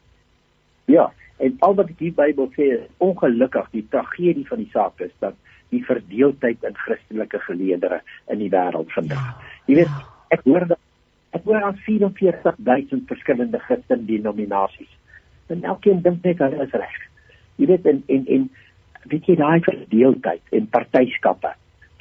Ja, 0.86 1.08
en 1.42 1.56
al 1.66 1.74
wat 1.80 1.90
die 1.98 2.12
Bybel 2.14 2.50
sê 2.54 2.68
is 2.76 2.86
ongelukkig 3.02 3.72
die 3.74 3.86
tragedie 3.90 4.46
van 4.46 4.62
die 4.62 4.70
saak 4.70 5.02
is 5.02 5.14
dat 5.18 5.34
die 5.70 5.82
verdeeldheid 5.86 6.64
in 6.66 6.76
Christelike 6.76 7.40
geleedere 7.46 8.00
in 8.32 8.42
die 8.42 8.50
wêreld 8.52 8.90
vandag. 8.94 9.22
Ja, 9.22 9.50
Jy 9.66 9.74
weet, 9.82 9.92
ja. 9.92 10.06
ek 10.36 10.44
hoor 10.44 10.66
dat 10.66 10.78
ek 11.36 11.44
hoor 11.46 11.62
aan 11.62 11.76
44000 11.86 13.06
verskillende 13.06 13.58
Christen 13.62 14.06
denominasies. 14.06 14.90
En 15.46 15.62
elkeen 15.64 16.02
dink 16.02 16.24
net 16.26 16.42
hulle 16.42 16.66
is 16.66 16.74
reg. 16.74 16.98
Jy 17.62 17.70
weet 17.70 17.86
en 17.86 18.02
en 18.08 18.26
en 18.26 18.50
weet 19.10 19.26
jy 19.30 19.36
daai 19.38 19.60
verdeeldheid 19.64 20.54
en 20.58 20.66
partyskappe 20.74 21.54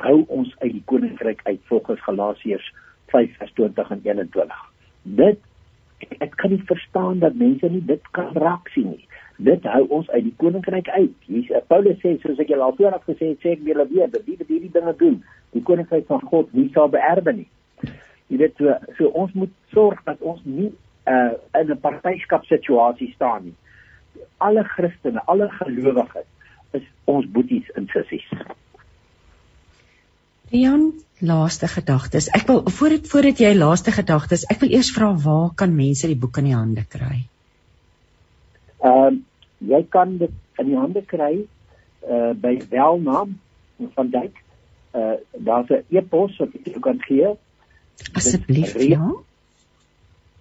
hou 0.04 0.24
ons 0.32 0.52
uit 0.64 0.74
die 0.78 0.84
koninkryk 0.88 1.42
uit 1.48 1.60
volgens 1.72 2.02
Galasiërs 2.06 2.68
5:20 3.12 3.92
en 3.92 4.02
21. 4.04 4.66
Dit 5.04 5.40
ek 6.08 6.36
kan 6.40 6.52
nie 6.54 6.64
verstaan 6.66 7.20
dat 7.20 7.36
mense 7.36 7.70
nie 7.70 7.82
dit 7.86 8.12
kan 8.12 8.34
raak 8.34 8.70
sien 8.74 8.90
nie. 8.94 9.06
Dit 9.50 9.64
hou 9.72 9.86
ons 10.00 10.10
uit 10.10 10.24
die 10.24 10.36
koninkryk 10.42 10.90
uit. 10.90 11.16
Hier 11.28 11.52
eh, 11.56 11.64
Paulus 11.68 12.00
sê 12.04 12.16
soos 12.20 12.40
ek 12.40 12.52
julle 12.52 12.66
al 12.66 12.76
vooraf 12.76 13.06
gesê 13.08 13.32
het, 13.34 13.40
sê 13.44 13.56
ek 13.56 13.66
julle 13.68 13.88
weer 13.92 14.12
dat 14.12 14.26
die 14.26 14.38
wat 14.40 14.52
hierdie 14.52 14.72
dinge 14.74 14.94
doen, 15.00 15.18
die 15.56 15.64
koninkryk 15.64 16.08
van 16.12 16.24
God 16.32 16.54
nie 16.54 16.68
sal 16.76 16.92
beerwe 16.92 17.36
nie. 17.42 17.50
Jy 18.30 18.42
weet 18.44 18.60
so, 18.62 18.76
so 18.98 19.12
ons 19.18 19.34
moet 19.34 19.54
sorg 19.74 20.02
dat 20.06 20.22
ons 20.22 20.42
nie 20.46 20.70
uh, 21.10 21.34
in 21.58 21.72
'n 21.72 21.80
partyskap 21.82 22.46
situasie 22.46 23.12
staan 23.16 23.50
nie. 23.50 23.56
Alle 24.38 24.64
Christene, 24.64 25.22
alle 25.26 25.50
gelowiges 25.50 26.28
is 26.72 26.86
ons 27.06 27.26
boeties 27.34 27.72
en 27.76 27.88
sissies. 27.94 28.28
Rian, 30.50 30.98
laaste 31.22 31.68
gedagtes. 31.70 32.26
Ek 32.34 32.48
wil 32.50 32.64
voordat 32.74 33.06
voordat 33.12 33.38
jy 33.44 33.52
laaste 33.54 33.92
gedagtes, 33.94 34.48
ek 34.50 34.58
wil 34.64 34.72
eers 34.74 34.90
vra 34.96 35.12
waar 35.26 35.52
kan 35.56 35.76
mense 35.76 36.08
die 36.10 36.18
boek 36.18 36.38
in 36.42 36.46
die 36.50 36.58
hande 36.58 36.84
kry? 36.90 37.18
Ehm 38.82 38.90
uh, 38.90 39.14
jy 39.60 39.84
kan 39.92 40.18
dit 40.18 40.32
in 40.62 40.68
die 40.72 40.78
hande 40.80 41.02
kry 41.06 41.46
uh 42.08 42.34
by 42.34 42.62
Welnaam 42.72 43.40
van 43.96 44.10
Dijk. 44.16 44.36
Uh 44.96 45.14
daar's 45.38 45.70
'n 45.70 45.84
e-pos 45.90 46.38
wat 46.40 46.50
jy 46.66 46.80
kan 46.80 47.02
gee. 47.08 47.28
Asseblief, 48.16 48.80
ja. 48.80 49.12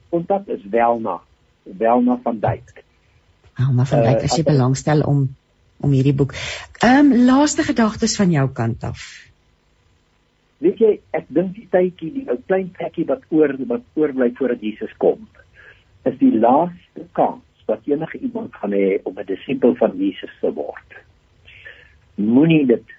kontak 0.09 0.47
is 0.47 0.61
Welna, 0.71 1.21
Welna 1.63 2.19
van 2.23 2.39
Dijk. 2.39 2.83
Welna 3.55 3.85
van 3.85 4.01
Dijk, 4.01 4.23
as 4.23 4.35
jy 4.35 4.43
uh, 4.43 4.47
belangstel 4.51 5.01
om 5.01 5.35
om 5.77 5.91
hierdie 5.93 6.15
boek. 6.17 6.33
Ehm 6.81 7.11
um, 7.11 7.25
laaste 7.25 7.63
gedagtes 7.63 8.15
van 8.17 8.31
jou 8.31 8.49
kant 8.49 8.83
af. 8.83 9.26
Weet 10.63 10.79
jy, 10.81 10.93
ek 11.13 11.27
dink 11.37 11.53
die 11.53 11.67
tydjie, 11.69 12.11
die 12.15 12.23
ou 12.31 12.37
klein 12.49 12.71
trekkie 12.77 13.05
wat 13.09 13.25
oor 13.29 13.51
wat 13.69 13.83
oorbly 13.99 14.31
voordat 14.39 14.63
Jesus 14.65 14.93
kom, 15.01 15.27
is 16.09 16.15
die 16.17 16.31
laaste 16.33 17.03
kans 17.17 17.43
wat 17.69 17.85
enige 17.85 18.17
iemand 18.25 18.55
gaan 18.57 18.73
hê 18.73 18.97
om 19.03 19.19
'n 19.19 19.27
disipel 19.27 19.75
van 19.75 19.93
Jesus 19.97 20.33
te 20.41 20.49
word. 20.53 20.95
Moenie 22.15 22.65
dit 22.65 22.95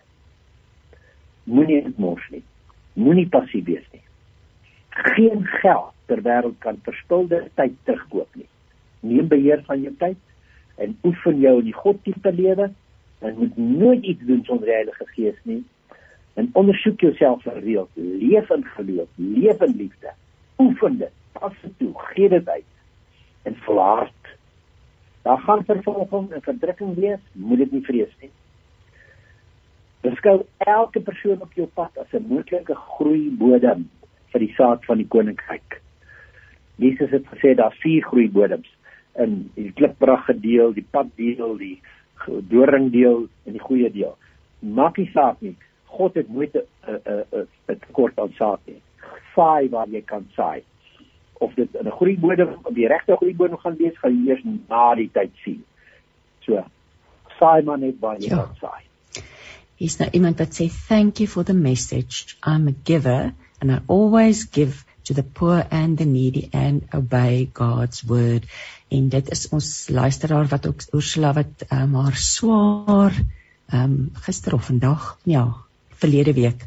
moenie 1.44 1.82
dit 1.82 1.98
mors 1.98 2.28
nie. 2.30 2.42
Moenie 2.94 3.28
passief 3.28 3.64
wees 3.64 3.86
nie. 3.92 4.04
Geen 4.90 5.46
geld 5.46 5.94
ter 6.06 6.22
wêreld 6.22 6.59
kan 6.59 6.78
verspilde 6.84 7.48
tyd 7.54 7.74
terugkoop 7.84 8.28
nie. 8.34 8.48
Neem 9.00 9.28
beheer 9.28 9.62
van 9.66 9.82
jou 9.82 9.94
tyd 9.98 10.20
en 10.76 10.98
oefen 11.02 11.40
jou 11.40 11.59
in 11.59 11.64
die 11.64 11.80
godtipe 11.82 12.32
lewe 12.32 12.70
en 13.18 13.38
moet 13.38 13.56
nooit 13.56 14.04
iets 14.04 14.24
doen 14.26 14.44
sonder 14.44 14.66
die 14.66 14.74
Heilige 14.74 15.06
Gees 15.06 15.40
nie 15.42 15.64
en 16.39 16.51
ondersoek 16.53 17.01
jouself 17.01 17.43
gereeld, 17.43 17.91
leef 17.95 18.51
in 18.51 18.64
geloof, 18.64 19.09
leef 19.14 19.61
in 19.61 19.76
liefde, 19.76 20.12
oefen 20.59 20.99
dit, 20.99 21.14
pas 21.32 21.55
dit 21.62 21.72
toe, 21.78 21.93
gee 21.95 22.28
dit 22.28 22.49
uit 22.49 22.64
en 23.43 23.57
volhard. 23.57 24.28
Daar 25.22 25.39
gaan 25.39 25.64
vervolging 25.64 26.30
en 26.30 26.43
verdrukking 26.43 26.95
wees, 26.95 27.18
moet 27.32 27.59
dit 27.59 27.72
nie 27.72 27.82
vrees 27.82 28.14
nie. 28.20 28.30
Beskou 30.07 30.36
elke 30.59 31.01
persoon 31.01 31.43
op 31.43 31.53
jou 31.59 31.66
pad 31.74 31.99
as 31.99 32.14
'n 32.14 32.30
moontlike 32.30 32.74
groeibodem 32.74 33.89
vir 34.30 34.41
die 34.41 34.55
saad 34.55 34.84
van 34.84 34.97
die 35.03 35.09
koninkryk. 35.09 35.82
Jesus 36.76 37.11
het 37.11 37.26
gesê 37.26 37.55
daar's 37.55 37.78
vier 37.82 38.05
groeibodems 38.05 38.70
in 39.16 39.51
die 39.55 39.72
klipbrag 39.72 40.30
deel, 40.41 40.72
die 40.72 40.86
paddeel, 40.91 41.57
die 41.57 41.80
doringdeel 42.26 43.26
en 43.45 43.53
die 43.53 43.66
goeie 43.66 43.91
deel. 43.91 44.16
Maak 44.61 44.97
nie 44.97 45.11
saak 45.11 45.41
nie. 45.41 45.57
God 45.89 46.14
het 46.14 46.28
nooit 46.28 46.55
'n 46.55 46.64
'n 46.89 47.47
'n 47.68 47.78
tekort 47.86 48.18
aan 48.18 48.32
saad 48.39 48.61
nie. 48.64 48.82
Saai 49.34 49.68
waar 49.68 49.89
jy 49.89 50.03
kan 50.03 50.26
saai. 50.36 50.62
Of 51.41 51.55
dit 51.55 51.68
'n 51.72 51.91
goeie 51.91 52.18
bodem 52.18 52.57
of 52.62 52.74
die 52.74 52.89
regte 52.89 53.16
goeie 53.16 53.34
bodem 53.34 53.59
gaan 53.59 53.76
wees, 53.76 53.99
gaan 53.99 54.24
jy 54.24 54.30
eers 54.30 54.45
na 54.68 54.95
die 54.95 55.11
tyd 55.12 55.30
sien. 55.45 55.64
So, 56.41 56.64
saai 57.39 57.62
maar 57.62 57.78
net 57.78 58.01
waar 58.01 58.18
jy 58.18 58.28
ja. 58.28 58.36
kan 58.36 58.57
saai. 58.61 58.82
Is 59.78 59.99
nou 59.99 60.09
iemand 60.11 60.39
wat 60.39 60.55
sê 60.61 60.68
thank 60.89 61.18
you 61.18 61.28
for 61.28 61.45
the 61.45 61.55
message. 61.55 62.36
I'm 62.43 62.68
a 62.68 62.74
giver 62.84 63.32
and 63.61 63.70
I 63.70 63.78
always 63.86 64.45
give 64.51 64.84
to 65.05 65.14
the 65.14 65.22
poor 65.22 65.64
and 65.70 65.97
the 65.97 66.05
needy 66.05 66.51
and 66.53 66.82
obey 66.93 67.51
God's 67.53 68.03
word. 68.03 68.45
En 68.89 69.09
dit 69.09 69.30
is 69.30 69.49
ons 69.49 69.89
luisteraar 69.89 70.47
wat 70.47 70.66
ook 70.66 70.82
Ursula 70.93 71.32
wat 71.32 71.64
um, 71.70 71.95
haar 71.95 72.16
swaar 72.16 73.12
ehm 73.68 73.82
um, 73.82 74.11
gister 74.24 74.55
of 74.55 74.64
vandag 74.64 75.18
ja 75.22 75.68
verlede 75.99 76.34
week 76.34 76.66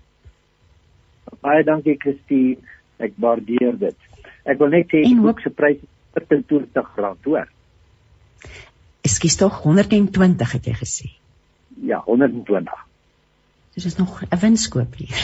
Baie 1.44 1.66
dankie 1.68 1.98
Christie, 2.00 2.60
ek 3.02 3.18
waardeer 3.18 3.76
dit. 3.80 4.10
Ek 4.46 4.60
wil 4.60 4.72
net 4.76 4.94
sê 4.94 5.04
ook 5.04 5.42
se 5.42 5.50
prys 5.50 5.82
120 6.14 6.96
rand 7.02 7.26
hoor. 7.26 7.50
Ekskuus 9.04 9.38
tog 9.40 9.62
120 9.66 10.58
het 10.58 10.68
jy 10.70 10.74
gesê. 10.78 11.10
Ja, 11.84 12.00
120. 12.06 12.93
Dit 13.74 13.86
is 13.86 13.96
nog 13.96 14.22
'n 14.22 14.38
winskoop 14.38 14.96
hier. 14.96 15.18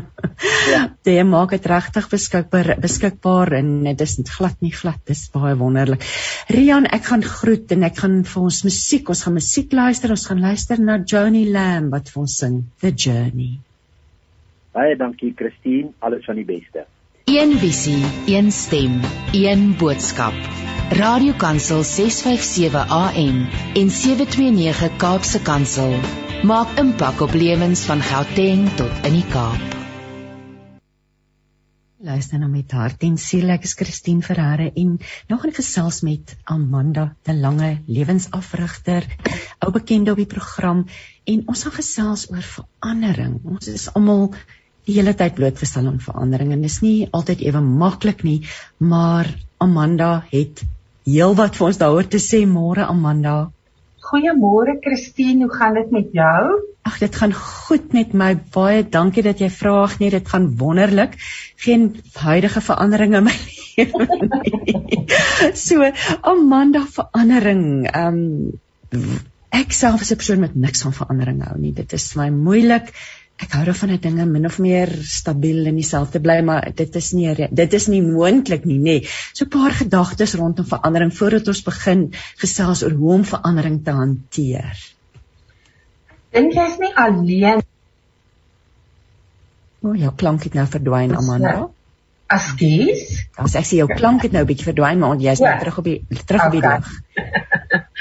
ja. 0.74 0.96
Dit 1.02 1.26
maak 1.26 1.50
dit 1.50 1.64
regtig 1.66 2.08
beskikbaar 2.08 2.76
beskikbaar 2.80 3.52
en 3.52 3.82
dit 3.82 4.00
is 4.00 4.18
glad 4.22 4.60
nie 4.60 4.72
glad, 4.72 5.00
dis 5.04 5.30
baie 5.34 5.56
wonderlik. 5.56 6.06
Rian, 6.46 6.86
ek 6.86 7.04
gaan 7.10 7.22
groet 7.22 7.74
en 7.74 7.82
ek 7.82 7.98
gaan 7.98 8.22
vir 8.24 8.42
ons 8.42 8.62
musiek, 8.62 9.08
ons 9.08 9.22
gaan 9.22 9.34
musiek 9.34 9.72
luister, 9.72 10.10
ons 10.10 10.26
gaan 10.26 10.40
luister 10.40 10.78
na 10.80 11.02
Johnny 11.02 11.44
Lamb 11.50 11.90
wat 11.90 12.08
vir 12.08 12.22
ons 12.22 12.38
sing 12.38 12.64
The 12.78 12.94
Journey. 12.94 13.58
Baie 14.72 14.96
dankie 14.96 15.34
Christine, 15.36 15.90
alles 15.98 16.24
van 16.24 16.38
die 16.38 16.46
beste. 16.46 16.86
Een 17.24 17.58
visie, 17.58 18.04
een 18.26 18.52
stem, 18.52 19.00
een 19.32 19.76
boodskap. 19.76 20.34
Radiokansel 20.90 21.82
657 21.82 22.88
AM 22.88 23.48
en 23.74 23.90
729 23.90 24.96
Kaapse 24.96 25.42
Kansel 25.42 25.94
maak 26.42 26.78
impak 26.78 27.20
op 27.20 27.32
lewens 27.32 27.84
van 27.86 28.02
Gauteng 28.02 28.66
tot 28.74 29.06
in 29.06 29.12
die 29.12 29.26
Kaap. 29.30 29.76
Luister 32.02 32.38
nou 32.42 32.50
met 32.50 32.72
hart 32.74 33.04
en 33.06 33.14
siel, 33.16 33.52
ek 33.54 33.68
is 33.68 33.76
Christine 33.78 34.26
Ferreira 34.26 34.66
en 34.74 34.98
nog 35.28 35.46
'n 35.46 35.54
gesels 35.54 36.00
met 36.00 36.36
Amanda 36.44 37.14
de 37.22 37.34
Lange, 37.34 37.82
lewensafrigter, 37.86 39.06
ou 39.58 39.70
bekende 39.72 40.10
op 40.10 40.16
die 40.16 40.26
program 40.26 40.86
en 41.24 41.46
ons 41.46 41.62
gaan 41.62 41.78
gesels 41.78 42.30
oor 42.30 42.42
verandering. 42.42 43.38
Ons 43.44 43.66
is 43.68 43.92
almal 43.94 44.34
die 44.88 44.98
hele 44.98 45.14
tyd 45.18 45.36
blootgestel 45.38 45.86
aan 45.86 46.02
verandering 46.02 46.52
en 46.52 46.62
dit 46.64 46.70
is 46.70 46.82
nie 46.82 47.08
altyd 47.14 47.44
ewe 47.46 47.62
maklik 47.62 48.24
nie, 48.26 48.40
maar 48.78 49.30
Amanda 49.62 50.24
het 50.32 50.64
heelwat 51.06 51.58
vir 51.58 51.68
ons 51.68 51.80
daaroor 51.82 52.08
te 52.10 52.20
sê 52.22 52.42
môre 52.46 52.86
Amanda. 52.86 53.52
Goeiemôre 54.02 54.76
Christine, 54.82 55.46
hoe 55.46 55.54
gaan 55.54 55.78
dit 55.78 55.90
met 55.94 56.10
jou? 56.12 56.58
Ag, 56.82 56.98
dit 56.98 57.14
gaan 57.14 57.32
goed 57.38 57.92
met 57.94 58.14
my. 58.18 58.32
Baie 58.54 58.82
dankie 58.82 59.22
dat 59.22 59.38
jy 59.40 59.48
vra. 59.54 59.86
Nee, 60.00 60.10
dit 60.10 60.28
gaan 60.28 60.48
wonderlik. 60.58 61.14
Geen 61.62 61.92
huidige 62.18 62.60
veranderinge 62.60 63.22
in 63.22 63.28
my 63.28 63.36
lewe. 63.76 64.08
so, 65.66 65.86
Amanda 66.20 66.82
verandering. 66.98 67.86
Ehm 67.86 68.18
um, 68.98 69.20
ek 69.52 69.72
self 69.76 70.00
is 70.00 70.10
'n 70.12 70.16
persoon 70.16 70.40
met 70.40 70.54
niks 70.56 70.82
van 70.82 70.96
verandering 70.96 71.42
hou 71.46 71.58
nie. 71.60 71.72
Dit 71.76 71.92
is 71.92 72.12
vir 72.12 72.22
my 72.24 72.30
moeilik 72.36 72.92
ek 73.40 73.56
hou 73.56 73.64
daarvan 73.66 73.94
dat 73.94 74.02
dinge 74.02 74.26
min 74.28 74.46
of 74.46 74.58
meer 74.62 74.90
stabiel 75.08 75.66
en 75.66 75.78
dieselfde 75.80 76.20
bly 76.20 76.38
maar 76.46 76.68
dit 76.76 76.96
is 77.00 77.12
nie 77.16 77.48
dit 77.50 77.76
is 77.78 77.88
nie 77.88 78.02
moontlik 78.04 78.64
nie 78.68 78.78
nê 78.78 78.96
so 79.08 79.44
'n 79.44 79.52
paar 79.56 79.72
gedagtes 79.80 80.34
rondom 80.34 80.66
verandering 80.66 81.12
voordat 81.18 81.48
ons 81.48 81.62
begin 81.62 82.12
gesels 82.44 82.84
oor 82.84 82.96
hoe 83.02 83.12
om 83.18 83.24
verandering 83.24 83.84
te 83.84 83.90
hanteer 83.90 84.86
dink 86.32 86.54
jy's 86.54 86.78
nie 86.78 86.94
alleen 86.94 87.62
o 89.82 89.88
oh, 89.88 89.96
ja 89.98 90.10
klank 90.16 90.44
het 90.44 90.54
nou 90.54 90.66
verdwyn 90.66 91.16
Amanda 91.16 91.70
Askies. 92.32 93.26
As 93.36 93.54
ek 93.60 93.66
sê 93.68 93.78
jou 93.82 93.88
klank 93.90 94.22
het 94.24 94.32
nou 94.32 94.42
'n 94.42 94.48
bietjie 94.48 94.68
verdwyn, 94.70 94.98
maar 94.98 95.16
jy's 95.20 95.40
nou 95.44 95.52
ja. 95.52 95.58
terug 95.60 95.78
op 95.78 95.84
die 95.84 95.98
terug 96.24 96.46
op 96.46 96.52
die 96.52 96.62
dag. 96.64 96.88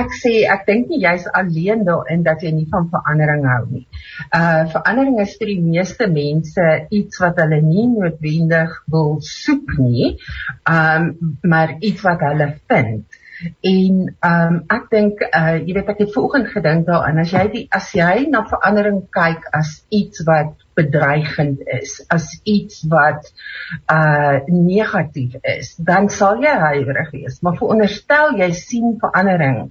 ek 0.00 0.14
sê 0.20 0.32
ek 0.52 0.64
dink 0.66 0.88
nie 0.90 1.00
jy's 1.04 1.26
alleen 1.40 1.84
daarin 1.86 2.24
dat 2.26 2.42
jy 2.42 2.52
nie 2.54 2.66
van 2.72 2.88
verandering 2.92 3.44
hou 3.50 3.62
nie. 3.70 3.84
Uh 4.34 4.64
verandering 4.72 5.20
is 5.22 5.36
vir 5.40 5.52
die 5.52 5.60
meeste 5.62 6.08
mense 6.10 6.66
iets 6.90 7.20
wat 7.22 7.38
hulle 7.42 7.60
nie 7.64 7.86
noodwendig 7.92 8.74
wil 8.92 9.16
soek 9.28 9.76
nie, 9.78 10.16
um 10.70 11.12
maar 11.42 11.76
iets 11.80 12.02
wat 12.06 12.26
hulle 12.26 12.50
vind. 12.72 13.15
En 13.60 13.96
ehm 14.20 14.54
um, 14.54 14.60
ek 14.72 14.86
dink 14.92 15.24
uh 15.28 15.56
jy 15.58 15.74
weet 15.76 15.90
ek 15.92 15.98
het 16.04 16.12
vanoggend 16.14 16.48
gedink 16.52 16.86
daaraan 16.86 17.20
as 17.20 17.34
jy 17.34 17.42
die 17.52 17.64
as 17.78 17.90
jy 17.96 18.26
na 18.32 18.44
verandering 18.48 19.02
kyk 19.16 19.44
as 19.58 19.72
iets 19.92 20.24
wat 20.28 20.54
bedreigend 20.78 21.60
is, 21.78 21.98
as 22.12 22.30
iets 22.44 22.84
wat 22.92 23.28
uh 23.92 24.40
negatief 24.48 25.36
is, 25.42 25.74
dan 25.76 26.08
sal 26.12 26.40
jy 26.44 26.54
huiwerig 26.64 27.12
wees. 27.12 27.42
Maar 27.42 27.58
veronderstel 27.60 28.40
jy 28.40 28.50
sien 28.56 28.96
verandering 29.04 29.66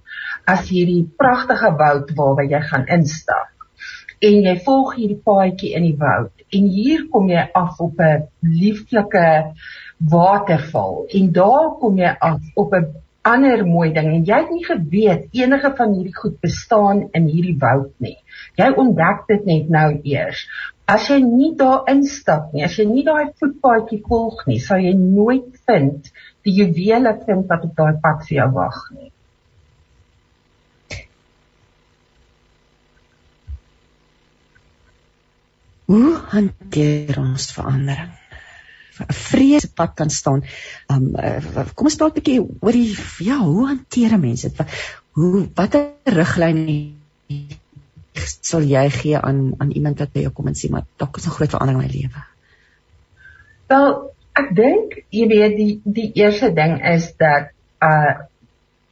as 0.45 0.70
hierdie 0.70 1.05
pragtige 1.18 1.74
woud 1.80 2.13
waarby 2.18 2.49
jy 2.53 2.61
gaan 2.70 2.86
instap 2.99 3.51
en 4.26 4.45
jy 4.47 4.55
volg 4.66 4.93
hierdie 4.95 5.22
paadjie 5.26 5.74
in 5.78 5.88
die 5.89 5.97
woud 5.99 6.45
en 6.55 6.70
hier 6.72 7.07
kom 7.11 7.28
jy 7.30 7.43
af 7.53 7.82
op 7.84 7.99
'n 7.99 8.28
lieflike 8.41 9.28
waterval 10.13 11.05
en 11.20 11.32
daar 11.32 11.76
kom 11.82 11.97
jy 11.97 12.13
af 12.20 12.41
op 12.55 12.74
'n 12.74 13.05
ander 13.26 13.63
mooi 13.65 13.89
ding 13.95 14.11
en 14.11 14.23
jy 14.28 14.38
het 14.43 14.51
nie 14.53 14.65
geweet 14.65 15.26
enige 15.34 15.71
van 15.78 15.95
hierdie 15.95 16.15
goed 16.15 16.38
bestaan 16.45 17.05
in 17.17 17.28
hierdie 17.32 17.57
woud 17.61 17.91
nie. 18.03 18.17
Jy 18.59 18.69
ontdek 18.84 19.26
dit 19.32 19.47
net 19.49 19.71
nou 19.73 19.88
eers. 20.03 20.45
As 20.86 21.07
jy 21.09 21.17
nie 21.26 21.55
daar 21.57 21.89
instap 21.89 22.53
nie, 22.53 22.61
as 22.67 22.78
jy 22.78 22.86
nie 22.86 23.03
daai 23.07 23.34
voetpaadjie 23.41 24.03
volg 24.05 24.45
nie, 24.45 24.59
sal 24.61 24.84
jy 24.84 24.93
nooit 24.99 25.49
vind 25.65 26.11
die 26.45 26.53
juwele 26.59 27.15
vind 27.26 27.49
wat 27.49 27.65
op 27.65 27.73
daai 27.80 27.97
pad 28.03 28.21
vir 28.28 28.38
jou 28.43 28.49
wag 28.59 28.82
nie. 28.93 29.11
Hoe 35.86 36.13
hanteer 36.32 37.17
ons 37.21 37.51
verandering? 37.53 38.13
Vrees 38.96 39.66
pad 39.66 39.96
kan 39.96 40.10
staan. 40.10 40.43
Um 40.91 41.14
kom 41.76 41.89
ons 41.89 41.98
praat 42.00 42.16
'n 42.16 42.20
bietjie 42.20 42.41
oor 42.41 42.72
die 42.72 42.96
ja, 43.20 43.39
hoe 43.39 43.68
hanteer 43.68 44.20
mense 44.20 44.50
dit? 44.50 44.78
Hoe 45.12 45.48
watter 45.56 45.91
riglyne 46.06 46.93
sal 48.16 48.64
jy 48.64 48.89
gee 48.89 49.18
aan 49.18 49.56
aan 49.60 49.72
iemand 49.72 50.00
wat 50.00 50.14
by 50.14 50.26
jou 50.26 50.32
kom 50.32 50.48
en 50.48 50.56
sê 50.56 50.70
maar 50.72 50.86
dalk 50.98 51.18
is 51.18 51.28
'n 51.28 51.36
groot 51.38 51.52
verandering 51.52 51.84
in 51.84 51.88
my 51.88 51.93
lewe? 51.93 52.22
Wel, 53.68 54.14
ek 54.34 54.56
dink 54.56 54.96
jy 55.10 55.28
weet 55.28 55.58
die 55.58 55.82
die 55.84 56.12
eerste 56.16 56.54
ding 56.54 56.80
is 56.84 57.12
dat 57.18 57.52
uh 57.82 58.14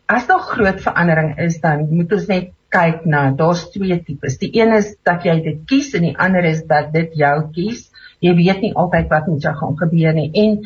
as 0.05 0.27
daar 0.27 0.39
groot 0.39 0.81
verandering 0.81 1.37
is 1.39 1.59
dan 1.61 1.87
moet 1.89 2.11
ons 2.13 2.27
net 2.27 2.51
kyk 2.73 3.05
na 3.05 3.31
daar's 3.31 3.69
twee 3.71 4.03
tipes. 4.03 4.37
Die 4.41 4.51
een 4.59 4.73
is 4.73 4.95
dat 5.05 5.23
jy 5.23 5.41
dit 5.45 5.59
kies 5.69 5.93
en 5.93 6.01
die 6.01 6.17
ander 6.17 6.43
is 6.43 6.63
dat 6.67 6.91
dit 6.93 7.13
jou 7.15 7.35
kies 7.53 7.89
jy 8.23 8.33
weet 8.39 8.61
nie 8.63 8.73
altyd 8.73 9.09
wat 9.11 9.27
met 9.27 9.47
jou 9.47 9.55
gaan 9.59 9.79
gebeur 9.83 10.13
nie 10.17 10.29
en 10.45 10.59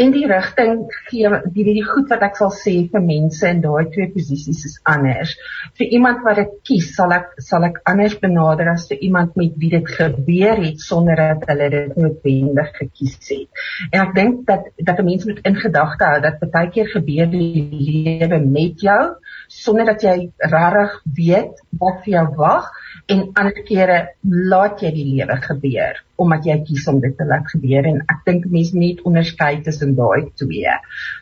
en 0.00 0.12
die 0.14 0.24
rigting 0.26 0.78
gee 1.10 1.28
die 1.52 1.64
die 1.66 1.84
goed 1.84 2.08
wat 2.12 2.22
ek 2.24 2.38
sal 2.38 2.52
sê 2.56 2.72
vir 2.92 3.02
mense 3.04 3.48
in 3.48 3.60
daai 3.60 3.90
twee 3.92 4.08
posisies 4.14 4.62
is 4.68 4.78
anders. 4.88 5.34
Vir 5.78 5.92
iemand 5.98 6.22
wat 6.24 6.40
dit 6.40 6.54
kies, 6.68 6.88
sal 6.96 7.12
ek 7.12 7.34
sal 7.44 7.66
ek 7.68 7.82
anders 7.90 8.16
benader 8.22 8.70
as 8.72 8.86
vir 8.88 9.02
iemand 9.04 9.36
met 9.36 9.58
wie 9.60 9.70
dit 9.74 9.92
gebeur 9.98 10.62
het 10.64 10.80
sonder 10.80 11.20
dat 11.20 11.44
hulle 11.52 11.68
dit 11.74 11.98
noodwendig 12.00 12.72
gekies 12.78 13.18
het. 13.28 13.64
En 13.90 13.98
ek 14.06 14.14
dink 14.16 14.46
dat 14.48 14.70
dat 14.80 14.98
'n 14.98 15.08
mens 15.10 15.28
moet 15.28 15.44
in 15.44 15.60
gedagte 15.60 16.08
hou 16.08 16.20
dat 16.24 16.40
baie 16.40 16.70
keer 16.72 16.88
gebeur 16.88 17.28
die 17.30 17.68
lewe 18.08 18.40
met 18.40 18.80
jou 18.80 19.02
sonder 19.48 19.84
dat 19.92 20.02
jy 20.02 20.32
regtig 20.38 20.96
weet 21.04 21.60
wat 21.78 22.00
vir 22.04 22.12
jou 22.16 22.26
wag 22.40 22.72
en 23.10 23.22
ander 23.34 23.62
kere 23.66 23.98
laat 24.22 24.82
jy 24.82 24.90
die 24.94 25.06
lewe 25.16 25.36
gebeur 25.42 26.00
omdat 26.22 26.44
jy 26.46 26.56
kies 26.66 26.84
om 26.90 27.00
dit 27.02 27.14
te 27.18 27.26
laat 27.26 27.48
gebeur 27.50 27.86
en 27.90 28.02
ek 28.12 28.20
dink 28.28 28.44
mense 28.52 28.76
moet 28.78 29.00
onderskei 29.08 29.56
tussen 29.66 29.96
daai 29.98 30.28
twee. 30.38 30.74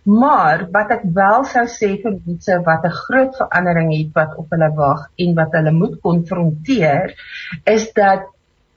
Maar 0.05 0.66
wat 0.74 0.93
ek 0.99 1.07
wel 1.16 1.47
sou 1.49 1.64
sê 1.72 1.95
vir 2.03 2.18
mense 2.26 2.59
wat 2.66 2.85
'n 2.85 2.99
groot 2.99 3.33
verandering 3.39 3.95
het 3.95 4.11
wat 4.18 4.37
op 4.43 4.53
hulle 4.53 4.70
wag 4.76 5.07
en 5.24 5.35
wat 5.41 5.57
hulle 5.57 5.72
moet 5.72 5.97
konfronteer 6.05 7.16
is 7.64 7.89
dat 7.97 8.28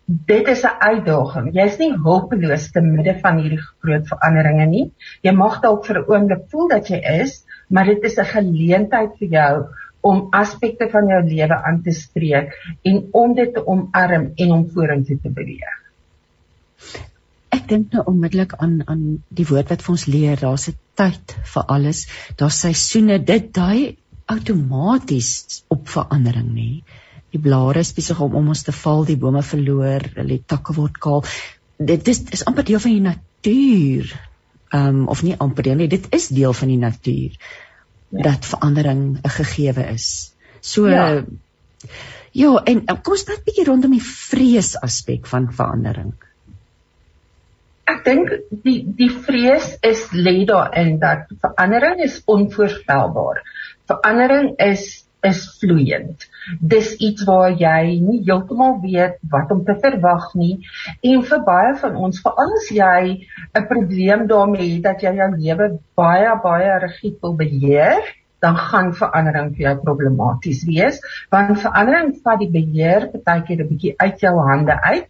dit 0.08 0.48
is 0.48 0.64
'n 0.64 0.80
uitdaging. 0.80 1.54
Jy's 1.56 1.78
nie 1.80 1.94
hulpeloos 2.06 2.72
te 2.72 2.82
midde 2.82 3.20
van 3.22 3.38
hierdie 3.38 3.64
groot 3.84 4.08
veranderinge 4.08 4.66
nie. 4.66 4.92
Jy 5.22 5.32
mag 5.32 5.62
dalk 5.62 5.86
vir 5.86 6.00
'n 6.00 6.08
oomblik 6.12 6.44
voel 6.52 6.68
dat 6.70 6.88
jy 6.88 7.00
is, 7.22 7.44
maar 7.70 7.86
dit 7.86 8.04
is 8.04 8.18
'n 8.18 8.26
geleentheid 8.26 9.12
vir 9.20 9.28
jou 9.28 9.68
om 10.04 10.28
aspekte 10.36 10.90
van 10.92 11.08
jou 11.08 11.22
lewe 11.30 11.58
aan 11.70 11.80
te 11.84 11.94
spreek 11.96 12.52
en 12.84 13.00
om 13.16 13.34
dit 13.38 13.54
te 13.56 13.64
omarm 13.64 14.32
en 14.36 14.52
om 14.52 14.66
vorentoe 14.76 15.18
te 15.24 15.32
beweeg. 15.32 15.80
Ek 17.56 17.70
dink 17.70 17.94
nou 17.96 18.04
onmiddellik 18.12 18.58
aan 18.58 18.82
aan 18.90 19.04
die 19.32 19.48
woord 19.48 19.72
wat 19.72 19.86
vir 19.86 19.94
ons 19.96 20.06
leer, 20.12 20.42
daar's 20.42 20.68
'n 20.70 20.76
tyd 21.00 21.36
vir 21.54 21.64
alles, 21.76 22.08
daar's 22.36 22.60
seisoene, 22.66 23.20
dit 23.20 23.54
dui 23.54 23.98
outomaties 24.26 25.64
op 25.70 25.88
verandering 25.88 26.52
nie. 26.52 26.84
Die 27.32 27.40
blare 27.40 27.80
is 27.80 27.94
besig 27.94 28.20
om 28.20 28.36
om 28.36 28.48
ons 28.48 28.64
te 28.64 28.76
val, 28.84 29.06
die 29.06 29.18
bome 29.18 29.42
verloor, 29.42 30.04
hulle 30.16 30.40
takke 30.46 30.74
word 30.74 31.00
kaal. 31.00 31.24
Dit 31.80 32.08
is 32.08 32.24
is 32.32 32.46
amper 32.46 32.66
deel 32.66 32.80
van 32.80 32.92
die 32.92 33.08
natuur. 33.08 34.14
Ehm 34.74 34.88
um, 34.88 35.08
of 35.08 35.24
nie 35.24 35.38
amper 35.38 35.64
deel 35.64 35.76
nie, 35.76 35.88
dit 35.88 36.08
is 36.12 36.28
deel 36.28 36.54
van 36.54 36.68
die 36.68 36.82
natuur 36.82 37.40
dat 38.22 38.46
verandering 38.46 39.18
'n 39.22 39.30
gegewe 39.30 39.84
is. 39.94 40.34
So 40.60 40.88
ja, 40.88 41.24
ja 42.32 42.62
en 42.64 42.86
kom 42.86 43.14
ons 43.14 43.24
praat 43.24 43.40
'n 43.40 43.46
bietjie 43.46 43.66
rondom 43.66 43.92
die 43.92 44.06
vrees 44.06 44.76
aspek 44.80 45.28
van 45.28 45.52
verandering. 45.54 46.14
Ek 47.84 48.04
dink 48.06 48.30
die 48.50 48.84
die 48.86 49.12
vrees 49.12 49.78
is 49.82 50.12
lê 50.12 50.46
daarin 50.46 51.00
dat 51.00 51.28
verandering 51.42 52.04
is 52.04 52.22
onvoorspelbaar. 52.26 53.42
Verandering 53.86 54.54
is 54.58 55.06
is 55.24 55.44
vloeiend. 55.60 56.26
Dis 56.60 56.94
iets 57.00 57.24
waar 57.28 57.54
jy 57.60 58.00
nie 58.04 58.20
heeltemal 58.28 58.80
weet 58.84 59.20
wat 59.32 59.52
om 59.56 59.64
te 59.68 59.76
verwag 59.84 60.32
nie 60.40 60.58
en 61.12 61.24
vir 61.30 61.46
baie 61.48 61.76
van 61.84 61.96
ons, 62.08 62.20
veral 62.26 62.52
as 62.58 62.68
jy 62.76 63.28
'n 63.56 63.68
probleem 63.70 64.28
daarmee 64.28 64.74
het 64.76 64.84
dat 64.90 65.06
jy 65.06 65.16
jou 65.22 65.30
lewe 65.38 65.70
baie 65.96 66.36
baie 66.44 66.80
rigied 66.86 67.18
wil 67.22 67.36
beheer, 67.40 68.04
dan 68.44 68.58
gaan 68.58 68.92
verandering 68.94 69.54
vir 69.56 69.64
jou 69.70 69.76
problematies 69.86 70.66
wees, 70.68 71.00
want 71.32 71.62
verandering 71.64 72.12
vat 72.24 72.40
die 72.40 72.52
beheer 72.52 73.08
partykeer 73.14 73.64
'n 73.64 73.70
bietjie 73.70 73.94
uit 73.98 74.20
jou 74.20 74.36
hande 74.50 74.76
uit 74.82 75.08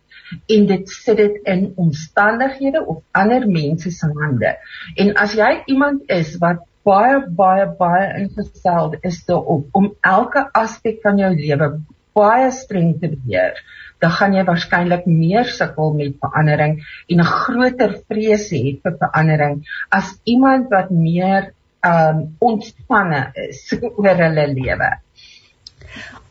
en 0.55 0.65
dit 0.65 0.89
sit 0.89 1.17
dit 1.17 1.39
in 1.53 1.73
omstandighede 1.75 2.85
of 2.85 3.01
ander 3.11 3.47
mense 3.47 3.91
se 3.91 4.07
hande. 4.19 4.55
En 4.95 5.13
as 5.25 5.33
jy 5.33 5.63
iemand 5.65 6.01
is 6.09 6.37
wat 6.37 6.61
baie 6.87 7.19
baie 7.39 7.65
baie 7.79 8.05
ingestel 8.19 8.95
is 9.01 9.23
daarop 9.27 9.79
om 9.79 9.91
elke 10.01 10.45
aspek 10.53 11.01
van 11.03 11.19
jou 11.21 11.31
lewe 11.35 11.69
baie 12.13 12.49
streng 12.53 12.93
te 13.01 13.09
beheer, 13.09 13.57
dan 14.03 14.13
gaan 14.13 14.35
jy 14.37 14.43
waarskynlik 14.45 15.07
meer 15.09 15.47
sukkel 15.49 15.93
met 15.97 16.19
verandering 16.21 16.75
en 17.09 17.21
'n 17.21 17.29
groter 17.29 17.95
vrees 18.07 18.49
hê 18.51 18.63
vir 18.83 18.97
verandering 18.99 19.63
as 19.89 20.13
iemand 20.25 20.69
wat 20.69 20.91
meer 20.91 21.53
um 21.83 22.35
ontspanne 22.39 23.31
is 23.47 23.73
oor 23.99 24.15
hulle 24.25 24.45
lewe. 24.53 24.91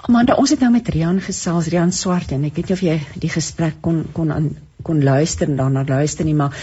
Amanda, 0.02 0.34
ons 0.34 0.50
het 0.50 0.60
nou 0.60 0.72
met 0.74 0.88
Rian 0.88 1.20
gesels, 1.20 1.68
Rian 1.70 1.92
Swart 1.92 2.32
en 2.32 2.44
ek 2.44 2.56
weet 2.56 2.70
nie 2.70 2.78
of 2.78 2.82
jy 2.82 2.96
die 3.24 3.30
gesprek 3.30 3.82
kon 3.82 4.04
kon 4.12 4.32
aan 4.32 4.48
kon 4.82 5.02
luister 5.02 5.46
en 5.46 5.56
daarna 5.56 5.84
luister 5.86 6.26
nie, 6.26 6.34
maar 6.34 6.54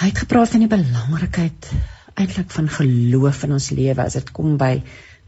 hy 0.00 0.08
het 0.08 0.18
gepraat 0.24 0.50
van 0.50 0.64
die 0.64 0.72
belangrikheid 0.72 1.68
eintlik 2.14 2.50
van 2.54 2.68
geloof 2.68 3.44
in 3.46 3.56
ons 3.58 3.70
lewe 3.74 4.04
as 4.04 4.18
dit 4.18 4.32
kom 4.36 4.56
by 4.60 4.74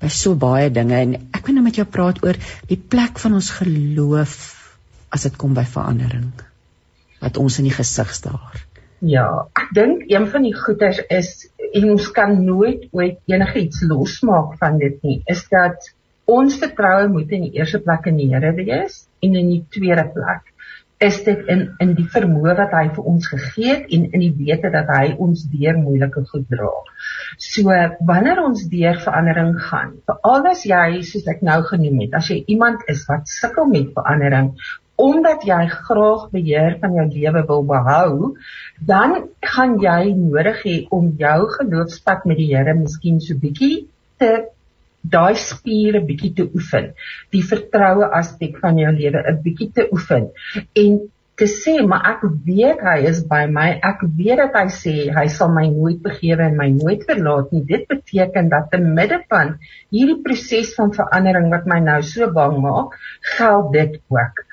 by 0.02 0.10
so 0.10 0.34
baie 0.36 0.68
dinge 0.74 0.96
en 1.00 1.14
ek 1.16 1.46
wil 1.46 1.56
nou 1.58 1.64
met 1.64 1.78
jou 1.78 1.86
praat 1.88 2.18
oor 2.26 2.36
die 2.68 2.80
plek 2.94 3.20
van 3.22 3.38
ons 3.38 3.50
geloof 3.58 4.36
as 5.14 5.26
dit 5.28 5.36
kom 5.40 5.54
by 5.56 5.64
verandering 5.64 6.32
wat 7.22 7.38
ons 7.40 7.58
in 7.60 7.68
die 7.70 7.74
gesig 7.74 8.10
staar. 8.12 8.64
Ja, 9.04 9.46
ek 9.56 9.70
dink 9.76 10.04
een 10.10 10.26
van 10.32 10.44
die 10.44 10.54
goeters 10.56 11.00
is 11.12 11.30
en 11.72 11.90
ons 11.94 12.08
kan 12.16 12.34
nooit 12.44 12.88
ooit 12.92 13.20
enigiets 13.30 13.82
losmaak 13.88 14.58
van 14.60 14.78
dit 14.80 14.98
nie, 15.06 15.18
is 15.30 15.44
dat 15.52 15.90
ons 16.30 16.56
vertroue 16.60 17.08
moet 17.12 17.32
in 17.36 17.46
die 17.48 17.60
eerste 17.60 17.80
plek 17.84 18.08
in 18.10 18.20
die 18.20 18.30
Here 18.32 18.52
wees 18.56 19.04
en 19.24 19.36
in 19.40 19.50
die 19.52 19.62
tweede 19.76 20.06
plek 20.14 20.53
is 21.06 21.20
dit 21.26 21.48
in 21.52 21.64
in 21.84 21.94
die 21.98 22.06
vermoë 22.14 22.54
wat 22.60 22.74
hy 22.76 22.84
vir 22.96 23.08
ons 23.12 23.28
gegee 23.32 23.72
het 23.72 23.90
en 23.96 24.06
in 24.12 24.24
die 24.24 24.32
wete 24.38 24.70
dat 24.74 24.90
hy 24.94 25.14
ons 25.26 25.44
deur 25.52 25.80
moeilike 25.80 26.24
goed 26.30 26.46
dra. 26.52 26.70
So 27.38 27.74
wanneer 28.12 28.42
ons 28.44 28.64
deur 28.72 29.00
verandering 29.06 29.52
gaan, 29.68 29.98
veral 30.08 30.48
as 30.52 30.64
jy 30.68 31.02
soos 31.10 31.28
ek 31.34 31.44
nou 31.46 31.60
genoem 31.68 32.06
het, 32.06 32.16
as 32.20 32.30
jy 32.32 32.40
iemand 32.56 32.86
is 32.88 33.04
wat 33.10 33.28
sukkel 33.30 33.70
met 33.70 33.92
verandering 33.96 34.54
omdat 34.94 35.42
jy 35.42 35.62
graag 35.74 36.28
beheer 36.30 36.76
van 36.78 36.92
jou 36.94 37.06
lewe 37.10 37.40
wil 37.48 37.64
behou, 37.66 38.10
dan 38.78 39.24
gaan 39.42 39.78
jy 39.82 40.12
nodig 40.14 40.60
hê 40.62 40.76
om 40.94 41.08
jou 41.18 41.38
geloofspad 41.56 42.28
met 42.30 42.38
die 42.38 42.52
Here 42.52 42.76
miskien 42.78 43.18
so 43.20 43.34
bietjie 43.34 43.88
te 44.22 44.53
daai 45.04 45.34
spiere 45.36 46.00
bietjie 46.04 46.32
te 46.38 46.46
oefen, 46.48 46.92
die 47.34 47.42
vertroue 47.44 48.08
aspek 48.20 48.56
van 48.62 48.78
jou 48.80 48.92
lewe 48.92 49.20
'n 49.20 49.42
bietjie 49.44 49.70
te 49.72 49.88
oefen 49.92 50.30
en 50.84 51.02
te 51.34 51.46
sê 51.50 51.74
maar 51.82 52.04
ek 52.12 52.20
weet 52.46 52.82
hy 52.86 52.98
is 53.10 53.20
by 53.30 53.42
my, 53.50 53.66
ek 53.82 54.04
weet 54.18 54.38
dat 54.38 54.54
hy 54.54 54.66
sê 54.70 54.94
hy 55.16 55.26
sal 55.36 55.50
my 55.54 55.66
nooit 55.66 55.98
begewe 56.04 56.46
en 56.46 56.56
my 56.56 56.68
nooit 56.70 57.02
verlaat 57.08 57.50
nie. 57.52 57.64
Dit 57.66 57.88
beteken 57.90 58.48
dat 58.52 58.70
te 58.70 58.78
midde 58.78 59.18
van 59.32 59.56
hierdie 59.90 60.20
proses 60.22 60.74
van 60.78 60.94
verandering 60.94 61.50
wat 61.50 61.66
my 61.66 61.80
nou 61.82 62.00
so 62.06 62.30
bang 62.38 62.60
maak, 62.62 62.94
geld 63.34 63.72
dit 63.74 63.98
ook 64.14 64.44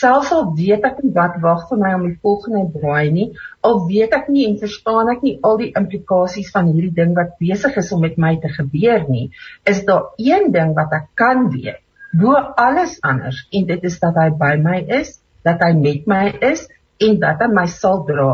selfs 0.00 0.30
al 0.32 0.46
weet 0.56 0.84
ek 0.88 1.00
nie 1.04 1.12
wat 1.16 1.36
wag 1.44 1.66
vir 1.68 1.80
my 1.80 1.90
om 1.98 2.06
die 2.08 2.16
volgende 2.24 2.62
draai 2.72 3.10
nie, 3.12 3.26
al 3.66 3.82
weet 3.88 4.14
ek 4.16 4.30
nie 4.32 4.46
en 4.48 4.56
verstaan 4.62 5.10
ek 5.12 5.24
nie 5.26 5.34
al 5.46 5.58
die 5.60 5.70
implikasies 5.80 6.50
van 6.54 6.70
hierdie 6.72 6.94
ding 6.96 7.12
wat 7.18 7.36
besig 7.42 7.76
is 7.82 7.90
om 7.96 8.04
met 8.06 8.16
my 8.24 8.34
te 8.40 8.50
gebeur 8.54 9.04
nie, 9.10 9.28
is 9.68 9.82
daar 9.88 10.10
een 10.18 10.48
ding 10.54 10.72
wat 10.78 10.94
ek 10.96 11.10
kan 11.20 11.48
weet, 11.52 11.82
bo 12.16 12.32
alles 12.64 12.96
anders 13.06 13.42
en 13.52 13.68
dit 13.68 13.84
is 13.90 13.98
dat 14.02 14.16
hy 14.22 14.30
by 14.40 14.54
my 14.62 14.78
is, 15.00 15.18
dat 15.44 15.60
hy 15.64 15.74
met 15.76 16.08
my 16.10 16.24
is 16.52 16.64
en 17.00 17.20
dat 17.20 17.44
hy 17.44 17.50
my 17.52 17.66
sal 17.70 18.04
dra. 18.08 18.32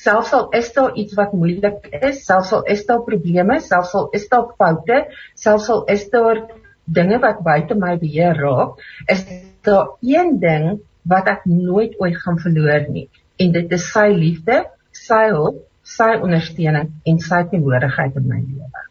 Selfs 0.00 0.30
al 0.36 0.46
is 0.56 0.70
daar 0.76 0.94
iets 1.00 1.16
wat 1.18 1.32
moeilik 1.36 1.88
is, 1.98 2.22
selfs 2.24 2.52
al 2.56 2.62
is 2.72 2.84
daar 2.88 3.02
probleme, 3.08 3.58
selfs 3.64 3.96
al 3.98 4.08
is 4.16 4.28
daar 4.32 4.52
foute, 4.56 5.00
selfs 5.36 5.68
al 5.72 5.82
is 5.92 6.06
daar 6.12 6.44
dinge 6.90 7.18
wat 7.22 7.42
buite 7.46 7.76
my 7.78 7.96
beheer 8.00 8.38
raak, 8.38 8.78
is 9.10 9.24
daar 9.66 9.96
een 10.00 10.38
ding 10.40 10.80
wat 11.02 11.28
ek 11.32 11.46
nooit 11.48 11.96
ooit 12.00 12.16
gaan 12.22 12.38
verloor 12.38 12.86
nie 12.92 13.08
en 13.40 13.52
dit 13.52 13.72
is 13.72 13.86
sy 13.92 14.08
liefde, 14.12 14.64
sy 14.92 15.30
hulp, 15.32 15.62
sy 15.86 16.12
ondersteuning 16.20 16.90
en 17.08 17.20
sy 17.24 17.40
teenwoordigheid 17.50 18.18
in 18.20 18.26
my 18.28 18.40
lewe. 18.42 18.84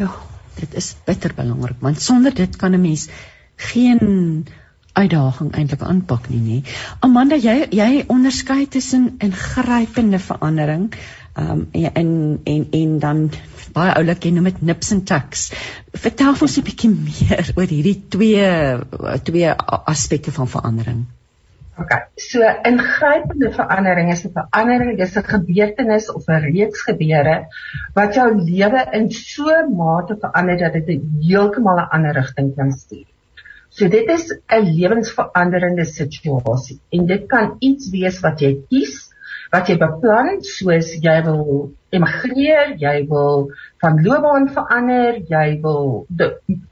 Ja, 0.00 0.08
dit 0.56 0.74
is 0.78 0.94
bitter 1.06 1.34
belangrik 1.36 1.82
want 1.84 2.00
sonder 2.00 2.34
dit 2.34 2.56
kan 2.56 2.72
'n 2.72 2.80
mens 2.80 3.08
geen 3.56 4.46
uitdaging 4.92 5.54
eintlik 5.56 5.82
aanpak 5.82 6.28
nie, 6.30 6.40
nê. 6.40 6.58
Amanda, 7.00 7.36
jy 7.36 7.68
jy 7.72 8.04
onderskei 8.12 8.66
tussen 8.66 9.14
ingrypende 9.24 10.18
verandering 10.18 10.92
um 11.40 11.68
en 11.72 12.40
en 12.44 12.66
en 12.70 12.98
dan 12.98 13.22
baie 13.72 13.94
oulik 13.96 14.26
jy 14.26 14.34
noem 14.36 14.50
dit 14.50 14.62
nips 14.68 14.92
and 14.92 15.06
tucks. 15.08 15.46
Vertel 16.04 16.36
ons 16.36 16.58
'n 16.58 16.66
bietjie 16.66 16.90
meer 16.90 17.52
oor 17.56 17.66
hierdie 17.66 17.96
twee 18.08 18.46
twee 19.24 19.54
aspekte 19.94 20.32
van 20.32 20.48
verandering. 20.48 21.06
OK. 21.80 21.92
So 22.20 22.44
ingrypende 22.68 23.52
verandering 23.52 24.12
is 24.12 24.26
'n 24.26 24.32
verandering, 24.34 24.98
dis 24.98 25.16
'n 25.16 25.24
gebeurtenis 25.24 26.10
of 26.12 26.28
'n 26.28 26.44
reeks 26.52 26.82
gebeure 26.82 27.46
wat 27.94 28.14
jou 28.14 28.28
lewe 28.36 28.84
in 28.92 29.10
so 29.10 29.48
'n 29.48 29.74
mate 29.76 30.16
verander 30.20 30.58
dat 30.58 30.72
dit 30.72 31.00
heeltemal 31.22 31.80
'n 31.80 31.88
ander 31.96 32.12
rigting 32.12 32.54
kan 32.56 32.72
stuur. 32.72 33.11
So 33.72 33.88
dit 33.88 34.08
is 34.08 34.24
'n 34.32 34.66
lewensveranderende 34.78 35.84
situasie 35.84 36.80
en 36.90 37.06
dit 37.06 37.26
kan 37.26 37.56
iets 37.60 37.90
wees 37.90 38.20
wat 38.20 38.40
jy 38.44 38.52
kies 38.68 39.12
wat 39.52 39.68
jy 39.68 39.76
beplan 39.80 40.40
soos 40.48 40.94
jy 41.04 41.14
wil 41.26 41.72
emigreer, 41.92 42.72
jy 42.80 42.94
wil 43.08 43.50
van 43.84 43.98
loopbaan 44.04 44.48
verander, 44.54 45.18
jy 45.28 45.58
wil 45.64 46.06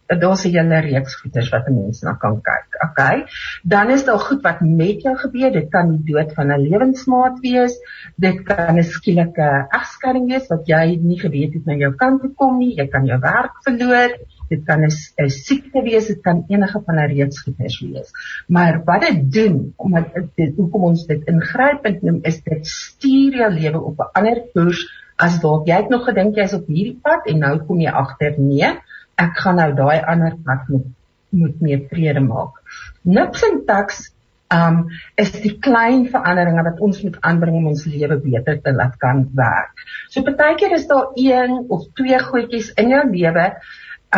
daar's 0.08 0.44
'n 0.46 0.54
hele 0.54 0.80
reeks 0.86 1.16
goeders 1.20 1.50
wat 1.52 1.68
'n 1.68 1.76
mens 1.76 2.02
na 2.02 2.14
kan 2.22 2.40
kyk. 2.40 2.78
Okay? 2.88 3.26
Dan 3.64 3.90
is 3.90 4.04
daar 4.04 4.18
goed 4.18 4.42
wat 4.42 4.60
met 4.60 5.02
jou 5.02 5.14
gebeur. 5.16 5.52
Dit 5.52 5.68
kan 5.70 5.92
die 5.92 6.12
dood 6.12 6.32
van 6.32 6.52
'n 6.52 6.60
lewensmaat 6.68 7.40
wees. 7.40 7.76
Dit 8.16 8.42
kan 8.44 8.78
'n 8.78 8.82
skielike 8.82 9.48
egskeiding 9.68 10.26
wees 10.28 10.48
wat 10.48 10.66
jy 10.66 10.98
nie 11.02 11.18
geweet 11.18 11.54
het 11.54 11.66
na 11.66 11.74
jou 11.74 11.92
kant 11.94 12.20
toe 12.22 12.32
kom 12.34 12.58
nie. 12.58 12.76
Jy 12.76 12.88
kan 12.88 13.06
jou 13.06 13.20
werk 13.20 13.52
verloor 13.62 14.16
dit 14.50 14.62
kan 14.66 14.82
'n 14.84 15.28
siekte 15.30 15.82
wees, 15.86 16.06
dit 16.06 16.20
kan 16.22 16.44
enige 16.48 16.82
van 16.86 16.98
'n 16.98 17.10
reeks 17.14 17.42
goeders 17.42 17.80
wees. 17.80 18.10
Maar 18.48 18.82
wat 18.84 19.00
dit 19.06 19.32
doen 19.32 19.72
omdat 19.76 20.14
dit 20.34 20.56
hoekom 20.56 20.82
ons 20.90 21.06
dit 21.06 21.26
ingrypend 21.26 22.02
noem 22.02 22.18
is 22.22 22.42
dit 22.42 22.66
stuur 22.66 23.36
jou 23.42 23.50
lewe 23.52 23.80
op 23.80 23.98
'n 23.98 24.10
ander 24.12 24.42
koers 24.52 24.86
as 25.16 25.40
dalk 25.40 25.66
jy 25.68 25.76
het 25.82 25.88
nog 25.88 26.04
gedink 26.04 26.36
jy's 26.36 26.54
op 26.56 26.66
hierdie 26.66 26.98
pad 27.02 27.26
en 27.26 27.38
nou 27.38 27.58
kom 27.66 27.80
jy 27.80 27.90
agter 27.90 28.38
nee, 28.38 28.70
ek 29.16 29.36
gaan 29.42 29.56
nou 29.56 29.72
daai 29.74 30.00
ander 30.00 30.36
pad 30.44 30.68
moet 30.68 30.88
moet 31.30 31.60
meer 31.60 31.84
vrede 31.90 32.20
maak. 32.20 32.56
Nips 33.02 33.42
en 33.46 33.60
taks 33.66 34.08
um 34.50 34.88
is 35.14 35.30
die 35.44 35.52
klein 35.62 36.08
veranderinge 36.10 36.64
wat 36.66 36.80
ons 36.82 37.02
moet 37.04 37.18
aanbring 37.26 37.60
om 37.60 37.68
ons 37.70 37.84
lewe 37.86 38.16
beter 38.24 38.58
te 38.64 38.72
laat 38.74 38.96
kan 38.98 39.28
werk. 39.38 39.84
So 40.10 40.26
partykeer 40.26 40.74
is 40.74 40.88
daar 40.90 41.12
een 41.14 41.54
of 41.68 41.86
twee 42.00 42.18
goedjies 42.18 42.72
in 42.82 42.90
jou 42.90 43.04
lewe 43.12 43.46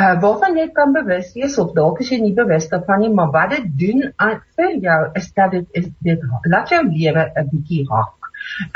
uh 0.01 0.15
waarvan 0.21 0.57
jy 0.57 0.71
kan 0.73 0.95
bewus 0.97 1.35
wees 1.37 1.59
of 1.61 1.75
dalk 1.77 2.01
is 2.01 2.11
jy 2.13 2.19
nie 2.23 2.35
bewus 2.37 2.69
daarvan 2.71 3.03
nie, 3.05 3.13
maar 3.13 3.33
wat 3.35 3.51
dit 3.57 3.69
doen 3.83 4.07
aan 4.17 4.41
vir 4.57 4.79
jou 4.87 5.01
is 5.21 5.29
dat 5.37 5.53
dit 5.53 5.67
is 5.83 5.91
dit 6.07 6.25
laat 6.55 6.73
jou 6.73 6.83
lewe 6.87 7.29
'n 7.29 7.49
bietjie 7.51 7.85
hak. 7.91 8.31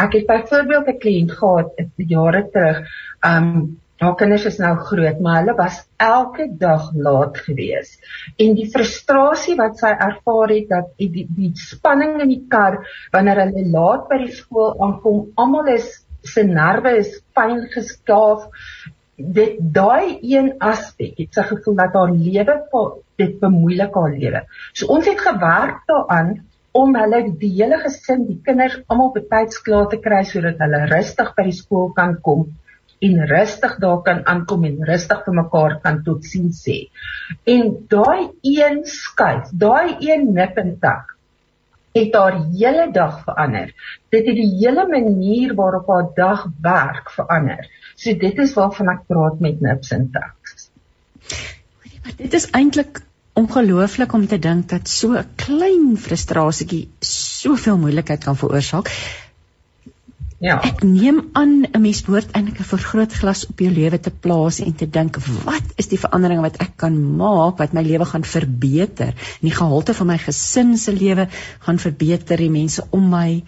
Ek 0.04 0.12
het 0.12 0.26
byvoorbeeld 0.26 0.88
'n 0.88 1.00
kliënt 1.04 1.32
gehad 1.32 1.72
jare 1.96 2.42
terug. 2.52 2.84
Um 3.24 3.78
haar 3.96 4.14
kinders 4.20 4.44
is 4.44 4.58
nou 4.60 4.74
groot, 4.76 5.20
maar 5.24 5.38
hulle 5.40 5.54
was 5.56 5.78
elke 5.96 6.46
dag 6.60 6.90
laat 6.94 7.38
gewees. 7.46 7.96
En 8.36 8.54
die 8.58 8.68
frustrasie 8.68 9.56
wat 9.56 9.78
sy 9.78 9.88
ervaar 9.88 10.52
het 10.52 10.68
dat 10.68 10.90
die, 11.00 11.08
die, 11.14 11.26
die 11.36 11.52
spanning 11.56 12.20
in 12.20 12.28
die 12.28 12.44
kar 12.48 12.82
wanneer 13.12 13.40
hulle 13.46 13.64
laat 13.72 14.04
by 14.10 14.18
die 14.26 14.34
skool 14.36 14.76
aankom, 14.84 15.30
almal 15.36 15.72
is 15.72 16.04
se 16.26 16.44
nerve 16.44 16.92
is 16.98 17.12
pyn 17.38 17.68
geskaaf 17.72 18.50
dit 19.16 19.56
daai 19.60 20.18
een 20.20 20.52
aspek 20.60 21.16
het 21.18 21.36
sy 21.36 21.46
gevoel 21.48 21.78
dat 21.80 21.96
haar 21.96 22.12
lewe 22.12 22.56
dit 23.16 23.38
bemoeilik 23.40 23.94
haar 23.96 24.12
lewe. 24.12 24.42
So 24.74 24.92
ons 24.92 25.08
het 25.08 25.20
gewerk 25.20 25.82
daaraan 25.88 26.36
om 26.76 26.92
hulle 26.96 27.22
die 27.40 27.54
hele 27.56 27.78
gesin, 27.80 28.26
die 28.28 28.40
kinders 28.44 28.76
almal 28.92 29.14
betyds 29.14 29.62
klaar 29.64 29.88
te 29.88 29.98
kry 30.04 30.22
sodat 30.28 30.60
hulle 30.60 30.84
rustig 30.92 31.32
by 31.36 31.46
die 31.48 31.56
skool 31.56 31.92
kan 31.96 32.18
kom 32.20 32.50
en 33.06 33.26
rustig 33.28 33.76
daar 33.80 34.02
kan 34.04 34.22
aankom 34.28 34.64
en 34.68 34.84
rustig 34.88 35.24
vir 35.24 35.36
mekaar 35.36 35.80
kan 35.82 36.02
totsiens 36.04 36.62
sê. 36.64 36.78
En 37.44 37.72
daai 37.92 38.32
een 38.42 38.82
skuif, 38.88 39.52
daai 39.52 39.96
een 40.00 40.32
nip 40.36 40.56
en 40.60 40.76
tak 40.80 41.16
het 41.96 42.14
haar 42.14 42.34
hele 42.52 42.90
dag 42.92 43.22
verander. 43.24 43.72
Dit 44.12 44.26
het 44.28 44.36
die 44.36 44.50
hele 44.58 44.84
manier 44.88 45.54
waarop 45.56 45.88
haar 45.88 46.08
dag 46.16 46.46
werk 46.60 47.10
verander. 47.10 47.64
So 47.96 48.12
dit 48.12 48.38
is 48.44 48.54
waarvan 48.54 48.92
ek 48.92 49.04
praat 49.08 49.40
met 49.40 49.60
nips 49.64 49.92
en 49.96 50.08
taks. 50.12 50.68
Dit 52.16 52.34
is 52.36 52.50
eintlik 52.56 53.00
ongelooflik 53.36 54.12
om 54.16 54.26
te 54.28 54.38
dink 54.38 54.68
dat 54.72 54.88
so 54.88 55.16
'n 55.16 55.28
klein 55.36 55.96
frustrasietjie 55.96 56.88
soveel 57.00 57.78
moeilikheid 57.78 58.24
kan 58.24 58.36
veroorsaak. 58.36 58.92
Ja. 60.38 60.60
Ek 60.60 60.82
neem 60.84 61.20
aan 61.32 61.64
'n 61.64 61.80
mens 61.80 62.02
behoort 62.04 62.30
eintlik 62.36 62.60
'n 62.60 62.70
vergrootglas 62.72 63.46
op 63.46 63.58
jou 63.58 63.72
lewe 63.72 64.00
te 64.00 64.10
plaas 64.10 64.60
en 64.60 64.74
te 64.74 64.88
dink 64.88 65.16
wat 65.44 65.64
is 65.76 65.88
die 65.88 65.98
veranderinge 65.98 66.42
wat 66.42 66.60
ek 66.60 66.76
kan 66.76 67.16
maak 67.16 67.58
wat 67.58 67.72
my 67.72 67.82
lewe 67.82 68.04
gaan 68.04 68.24
verbeter? 68.24 69.16
En 69.40 69.48
die 69.48 69.56
gehalte 69.56 69.94
van 69.94 70.06
my 70.06 70.18
gesin 70.18 70.76
se 70.78 70.92
lewe 70.92 71.28
gaan 71.58 71.78
verbeter, 71.78 72.36
die 72.36 72.50
mense 72.50 72.84
om 72.90 73.08
my. 73.08 73.44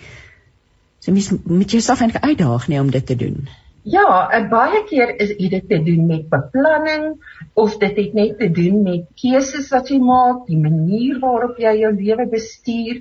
So 1.00 1.12
mens 1.12 1.30
moet 1.44 1.70
jouself 1.70 2.00
eintlik 2.00 2.24
uitdaag 2.24 2.68
nie 2.68 2.80
om 2.80 2.90
dit 2.90 3.06
te 3.06 3.16
doen. 3.16 3.48
Ja, 3.88 4.28
baie 4.50 4.82
keer 4.88 5.14
is 5.22 5.30
dit 5.38 5.68
te 5.68 5.78
doen 5.84 6.06
met 6.06 6.26
beplanning 6.28 7.14
of 7.58 7.76
dit 7.80 7.96
het 7.96 8.16
net 8.16 8.34
te 8.38 8.48
doen 8.52 8.82
met 8.84 9.06
keuses 9.22 9.70
wat 9.72 9.88
jy 9.88 9.98
maak, 10.04 10.42
die 10.48 10.58
manier 10.60 11.20
waarop 11.22 11.56
jy 11.62 11.72
jou 11.80 11.92
lewe 11.94 12.26
bestuur. 12.28 12.98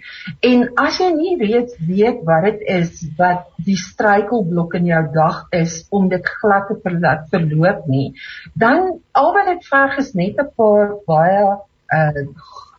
En 0.48 0.64
as 0.80 1.00
jy 1.02 1.10
nie 1.16 1.34
weet 1.42 1.74
weet 1.90 2.22
wat 2.30 2.48
dit 2.48 2.64
is 2.78 3.04
wat 3.20 3.50
die 3.68 3.76
struikelblok 3.82 4.78
in 4.80 4.88
jou 4.94 5.04
dag 5.18 5.44
is 5.60 5.82
om 5.92 6.08
dit 6.14 6.32
glad 6.40 6.72
te 6.72 6.80
verloop 7.34 7.84
nie, 7.92 8.14
dan 8.56 9.02
al 9.12 9.34
wat 9.36 9.52
dit 9.52 9.68
verg 9.74 10.00
is 10.06 10.14
net 10.16 10.40
'n 10.40 10.52
paar 10.56 10.96
baie 11.10 11.44
uh 11.98 12.26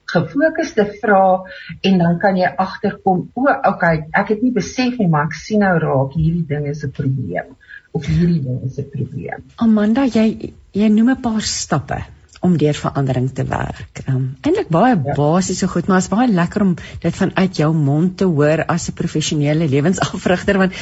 gefokusde 0.08 0.84
vrae 1.00 1.44
en 1.84 1.98
dan 1.98 2.18
kan 2.18 2.36
jy 2.36 2.48
agterkom 2.64 3.26
o, 3.36 3.44
okay, 3.44 4.06
ek 4.16 4.28
het 4.32 4.42
nie 4.42 4.54
besef 4.56 4.96
nie 4.96 5.08
maar 5.12 5.28
ek 5.28 5.36
sien 5.36 5.60
nou 5.60 5.74
raak 5.82 6.14
hierdie 6.16 6.46
ding 6.48 6.64
is 6.70 6.80
'n 6.84 6.94
probleem 6.96 7.50
of 7.98 8.06
hierdie 8.06 8.42
ding 8.44 8.62
is 8.68 8.78
'n 8.78 8.88
probleem. 8.92 9.44
Amanda, 9.66 10.06
jy 10.06 10.54
jy 10.72 10.88
noem 10.94 11.10
'n 11.16 11.20
paar 11.24 11.42
stappe 11.42 11.98
om 12.40 12.56
deur 12.56 12.74
verandering 12.74 13.28
te 13.34 13.44
werk. 13.44 14.02
Um, 14.06 14.36
Eintlik 14.46 14.70
baie 14.70 14.94
ja. 14.94 15.14
basiese 15.18 15.68
goed, 15.68 15.88
maar 15.90 16.02
is 16.04 16.10
baie 16.12 16.28
lekker 16.30 16.62
om 16.62 16.74
dit 17.02 17.16
vanuit 17.20 17.56
jou 17.56 17.72
mond 17.74 18.16
te 18.16 18.24
hoor 18.24 18.64
as 18.66 18.88
'n 18.88 18.98
professionele 19.00 19.68
lewensafrigter 19.68 20.58
want 20.58 20.72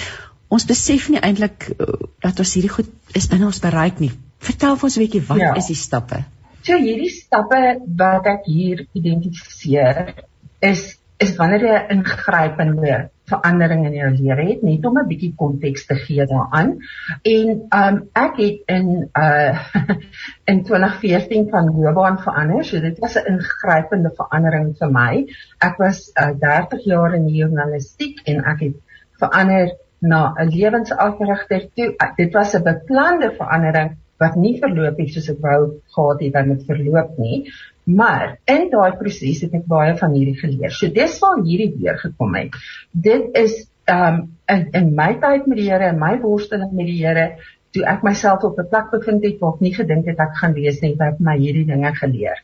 ons 0.49 0.65
besef 0.65 1.09
nie 1.09 1.21
eintlik 1.21 1.71
uh, 1.79 1.87
dat 2.21 2.39
ons 2.39 2.55
hierdie 2.55 2.73
goed 2.73 2.91
is 3.15 3.29
binne 3.33 3.47
ons 3.47 3.61
bereik 3.61 4.01
nie. 4.01 4.13
Vertel 4.39 4.77
vir 4.77 4.89
ons 4.91 4.97
'n 4.97 5.05
bietjie 5.05 5.25
wat 5.29 5.41
ja. 5.41 5.55
is 5.57 5.67
die 5.73 5.81
stappe? 5.81 6.25
So 6.63 6.77
hierdie 6.77 7.11
stappe 7.11 7.81
wat 7.97 8.27
ek 8.27 8.47
hier 8.47 8.87
identifiseer 8.93 10.15
is 10.61 10.97
is 11.25 11.37
wanneer 11.37 11.63
jy 11.65 11.77
'n 11.77 11.99
ingrypende 11.99 12.97
verandering 13.31 13.87
in 13.87 13.95
jou 13.99 14.11
lewe 14.11 14.45
het 14.51 14.63
net 14.63 14.85
om 14.87 14.99
'n 14.99 15.09
bietjie 15.09 15.33
konteks 15.37 15.87
te 15.87 15.95
gee 15.95 16.27
daaraan. 16.27 16.77
En 17.23 17.49
um 17.81 17.97
ek 18.13 18.37
het 18.37 18.59
in 18.67 19.09
uh 19.13 19.59
in 20.51 20.63
2014 20.63 21.49
van 21.51 21.73
loopbaan 21.81 22.19
verander. 22.19 22.65
So 22.65 22.81
dit 22.81 22.99
was 22.99 23.17
'n 23.17 23.27
ingrypende 23.33 24.13
verandering 24.15 24.77
vir 24.79 24.91
my. 24.91 25.27
Ek 25.59 25.77
was 25.79 26.11
uh, 26.15 26.33
30 26.39 26.85
jaar 26.85 27.15
in 27.15 27.27
die 27.27 27.41
journalistiek 27.43 28.21
en 28.25 28.45
ek 28.45 28.61
het 28.61 28.77
verander 29.19 29.77
na 29.99 30.35
'n 30.37 30.49
lewensafrigter 30.49 31.69
toe. 31.75 31.95
Uh, 31.97 32.15
dit 32.17 32.33
was 32.33 32.55
'n 32.55 32.63
beplande 32.63 33.33
verandering 33.33 33.97
wat 34.19 34.37
nie 34.37 34.59
verloop 34.61 34.99
het 34.99 35.13
soos 35.13 35.29
ek 35.29 35.41
wou 35.41 35.81
gehad 35.95 36.21
het 36.21 36.33
dat 36.33 36.45
dit 36.45 36.63
verloop 36.67 37.19
nie. 37.19 37.53
Maar 37.87 38.39
in 38.51 38.67
daai 38.71 38.97
proses 38.99 39.45
het 39.45 39.53
ek 39.55 39.67
baie 39.71 39.95
van 39.99 40.15
hierdie 40.17 40.39
geleer. 40.41 40.73
So 40.75 40.91
dis 40.91 41.19
waar 41.23 41.43
hierdie 41.47 41.71
weer 41.79 41.99
gekom 42.01 42.35
het. 42.35 42.57
Dit 42.91 43.37
is 43.39 43.61
um 43.87 44.25
in 44.51 44.67
in 44.75 44.89
my 44.99 45.13
tyd 45.23 45.47
met 45.47 45.61
die 45.61 45.69
Here 45.71 45.93
en 45.93 46.01
my 46.01 46.17
worsteling 46.23 46.73
met 46.75 46.91
die 46.91 46.99
Here 46.99 47.29
toe 47.77 47.85
ek 47.87 48.03
myself 48.03 48.43
op 48.49 48.59
'n 48.59 48.69
plek 48.73 48.91
bevind 48.91 49.25
het 49.25 49.39
waar 49.41 49.55
ek 49.55 49.61
nie 49.61 49.75
gedink 49.75 50.07
het 50.11 50.19
ek 50.19 50.35
gaan 50.41 50.55
lees 50.59 50.81
nie, 50.81 50.93
het 50.97 51.15
ek 51.15 51.21
my 51.21 51.37
hierdie 51.39 51.67
dinge 51.67 51.95
geleer. 51.95 52.43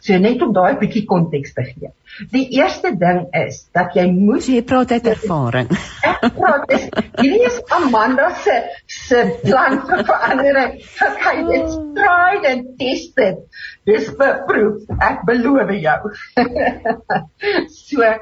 So 0.00 0.18
net 0.22 0.42
om 0.44 0.52
daai 0.54 0.76
bietjie 0.78 1.02
konteks 1.10 1.54
te 1.56 1.64
gee. 1.66 1.90
Die 2.32 2.44
eerste 2.56 2.92
ding 2.98 3.24
is 3.36 3.64
dat 3.74 3.96
jy 3.98 4.04
moet 4.14 4.46
jy 4.46 4.62
praat 4.66 4.94
uit 4.94 5.08
ervaring. 5.10 5.72
Ek 6.06 6.24
praat 6.36 6.70
is 6.76 6.86
hierdie 7.18 7.48
is 7.48 7.58
Amanda 7.74 8.30
se 8.44 8.56
se 8.86 9.24
plan 9.42 9.80
vir 9.90 10.04
verandering. 10.08 10.78
Okay, 11.08 11.36
it's 11.58 11.76
tried 11.98 12.46
and 12.52 12.72
tested. 12.80 13.42
Dis 13.90 14.10
beproef. 14.22 14.86
Ek 15.02 15.26
beloof 15.28 15.74
jou. 15.82 16.00
so 17.90 18.14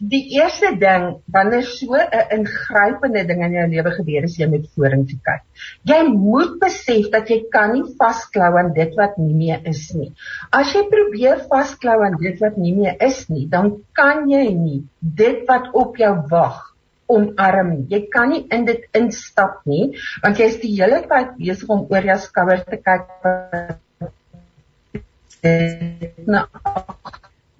die 0.00 0.22
eerste 0.32 0.72
ding 0.80 1.20
wanneer 1.28 1.62
so 1.68 1.94
'n 1.94 2.08
ingrypende 2.36 3.24
ding 3.28 3.42
in 3.44 3.52
jou 3.52 3.66
lewe 3.68 3.90
gebeur 3.96 4.24
is 4.24 4.38
jy 4.38 4.46
moet 4.48 4.66
vorentoe 4.74 5.18
kyk. 5.28 5.42
Jy 5.84 6.00
moet 6.08 6.56
besef 6.60 7.10
dat 7.12 7.28
jy 7.28 7.44
kan 7.52 7.72
nie 7.72 7.84
vasklou 7.98 8.56
aan 8.58 8.72
dit 8.72 8.96
wat 8.96 9.18
nie 9.18 9.34
meer 9.34 9.60
is 9.64 9.92
nie. 9.94 10.12
As 10.52 10.72
jy 10.72 10.86
probeer 10.88 11.44
vasklou 11.50 12.00
aan 12.04 12.16
dit 12.16 12.40
wat 12.40 12.56
nie 12.56 12.72
meer 12.72 12.96
is 13.00 13.28
nie, 13.28 13.46
dan 13.46 13.84
kan 13.92 14.28
jy 14.30 14.48
nie 14.54 14.82
dit 15.00 15.44
wat 15.46 15.68
op 15.74 15.96
jou 15.96 16.14
wag 16.30 16.74
omarm. 17.06 17.86
Jy 17.90 18.08
kan 18.08 18.30
nie 18.30 18.46
in 18.50 18.64
dit 18.64 18.88
instap 18.94 19.60
nie 19.66 19.92
want 20.22 20.38
jy 20.38 20.46
is 20.48 20.60
die 20.64 20.74
hele 20.80 21.04
tyd 21.12 21.36
besig 21.36 21.68
om 21.68 21.86
oor 21.90 22.02
jou 22.02 22.18
skouer 22.18 22.64
te 22.64 22.80
kyk. 22.80 23.04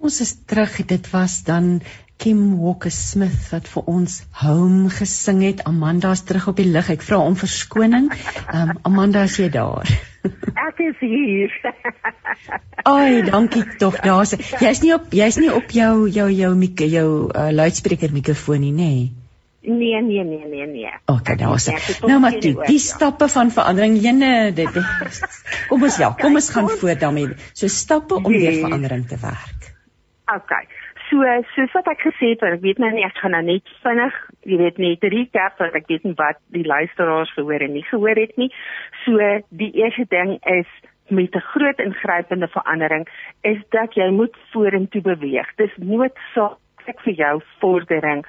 Ons 0.01 0.21
is 0.21 0.33
terug. 0.49 0.85
Dit 0.89 1.11
was 1.13 1.43
dan 1.45 1.81
Kim 2.21 2.59
Walker 2.61 2.91
Smith 2.93 3.47
wat 3.49 3.65
vir 3.65 3.87
ons 3.89 4.19
Home 4.43 4.91
gesing 4.93 5.39
het. 5.41 5.63
Amanda 5.65 6.11
is 6.13 6.21
terug 6.29 6.51
op 6.51 6.59
die 6.61 6.67
lig. 6.69 6.91
Ek 6.93 7.01
vra 7.01 7.17
om 7.25 7.33
verskoning. 7.33 8.11
Um, 8.53 8.75
Amanda, 8.85 9.23
is 9.25 9.39
jy 9.41 9.47
daar? 9.49 9.89
Ek 10.67 10.83
is 10.85 10.99
hier. 11.01 11.55
Ai, 12.91 13.23
dankie 13.25 13.63
tog. 13.81 13.97
Daar's 14.05 14.35
jy's 14.37 14.83
nie 14.83 14.93
op 14.93 15.09
jy's 15.17 15.39
nie 15.41 15.49
op 15.49 15.73
jou 15.73 15.95
jou 16.13 16.27
jou 16.29 16.51
mik 16.59 16.83
jou 16.93 17.07
uh, 17.25 17.47
luidspreker 17.57 18.13
mikrofoon 18.13 18.61
nie, 18.67 18.75
nê? 18.77 18.91
Nee, 19.65 20.01
nee, 20.05 20.21
nee, 20.25 20.45
nee, 20.45 20.67
nee. 20.69 20.93
Okay, 21.09 21.39
daar's. 21.41 21.71
Nou 22.05 22.19
maar 22.21 22.37
toe, 22.41 22.53
die 22.67 22.79
stappe 22.81 23.29
van 23.33 23.49
verandering, 23.53 23.97
jene, 24.01 24.51
dit 24.57 24.77
Kom 25.69 25.89
ons 25.89 25.97
ja, 26.01 26.13
kom 26.21 26.37
ons 26.37 26.53
gaan 26.53 26.69
voort 26.69 27.01
daarmee. 27.01 27.33
So 27.57 27.69
stappe 27.69 28.21
om 28.21 28.29
weer 28.29 28.61
verandering 28.61 29.09
te 29.09 29.17
werk. 29.21 29.73
Okay. 30.29 30.65
So 31.11 31.19
soos 31.51 31.73
wat 31.75 31.89
ek 31.91 32.05
gesê 32.05 32.29
het, 32.31 32.43
ek 32.47 32.61
weet 32.63 32.77
nou 32.79 32.87
nie 32.95 33.03
ek 33.03 33.17
gaan 33.19 33.33
nou 33.35 33.41
net 33.43 33.67
vinnig, 33.83 34.15
jy 34.47 34.59
weet 34.61 34.77
net 34.79 35.01
recap 35.11 35.57
want 35.59 35.73
ek 35.75 35.89
weet 35.91 36.05
nie 36.07 36.15
wat 36.15 36.37
die 36.55 36.63
luisteraars 36.63 37.33
gehoor 37.35 37.65
en 37.65 37.73
nie 37.75 37.83
gehoor 37.89 38.15
het 38.15 38.31
nie. 38.39 38.47
So 39.03 39.19
die 39.59 39.73
eerste 39.81 40.05
ding 40.13 40.37
is 40.47 40.69
met 41.11 41.35
'n 41.35 41.47
groot 41.51 41.79
ingrypende 41.83 42.47
verandering 42.47 43.07
is 43.43 43.59
dat 43.75 43.93
jy 43.99 44.07
moet 44.09 44.37
vorentoe 44.53 45.01
beweeg. 45.01 45.51
Dis 45.57 45.75
noodsaaklik 45.75 47.03
vir 47.03 47.13
jou 47.13 47.41
vordering 47.59 48.23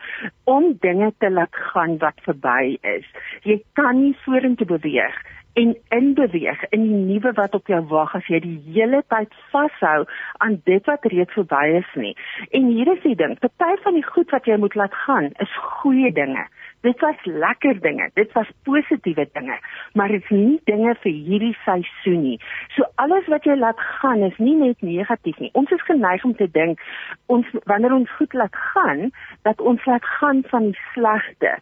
om 0.45 0.75
dinge 0.81 1.13
te 1.19 1.31
laat 1.31 1.55
gaan 1.55 1.99
wat 1.99 2.19
verby 2.27 2.79
is. 2.83 3.07
Jy 3.43 3.63
kan 3.79 4.03
nie 4.03 4.17
vorentoe 4.25 4.67
beweeg 4.67 5.15
en 5.53 5.77
in 5.89 6.15
beweeg 6.15 6.65
in 6.71 6.83
die 6.83 7.01
nuwe 7.13 7.33
wat 7.37 7.55
op 7.55 7.67
jou 7.67 7.81
wag 7.93 8.15
as 8.17 8.27
jy 8.33 8.41
die 8.45 8.59
hele 8.73 9.03
tyd 9.13 9.35
vashou 9.53 10.05
aan 10.45 10.61
dit 10.69 10.87
wat 10.89 11.05
reeds 11.13 11.37
verby 11.37 11.63
is 11.81 11.91
nie. 11.95 12.15
En 12.57 12.71
hier 12.73 12.89
is 12.95 13.03
die 13.05 13.17
ding, 13.19 13.37
party 13.43 13.77
van 13.85 13.99
die 13.99 14.07
goed 14.07 14.33
wat 14.33 14.49
jy 14.49 14.57
moet 14.57 14.77
laat 14.79 14.95
gaan 15.05 15.31
is 15.45 15.57
goeie 15.83 16.13
dinge. 16.13 16.47
Dit 16.83 16.99
was 17.01 17.19
lekker 17.25 17.79
dinge, 17.81 18.09
dit 18.19 18.33
was 18.35 18.49
positiewe 18.67 19.29
dinge, 19.33 19.59
maar 19.95 20.09
dit 20.11 20.25
is 20.25 20.31
nie 20.35 20.61
dinge 20.67 20.95
vir 21.05 21.13
hierdie 21.13 21.55
seisoen 21.63 22.25
nie. 22.25 22.39
So 22.75 22.89
alles 23.05 23.29
wat 23.31 23.47
jy 23.47 23.55
laat 23.59 23.79
gaan 24.01 24.25
is 24.27 24.39
nie 24.43 24.57
net 24.59 24.83
negatief 24.83 25.39
nie. 25.39 25.53
Ons 25.59 25.71
is 25.71 25.85
geneig 25.87 26.25
om 26.27 26.35
te 26.35 26.49
dink 26.51 26.83
ons 27.31 27.47
wanneer 27.71 27.95
ons 27.95 28.11
goed 28.19 28.35
laat 28.35 28.57
gaan, 28.73 29.13
dat 29.47 29.61
ons 29.61 29.85
laat 29.87 30.05
gaan 30.19 30.43
van 30.51 30.73
die 30.73 30.81
slegte. 30.95 31.55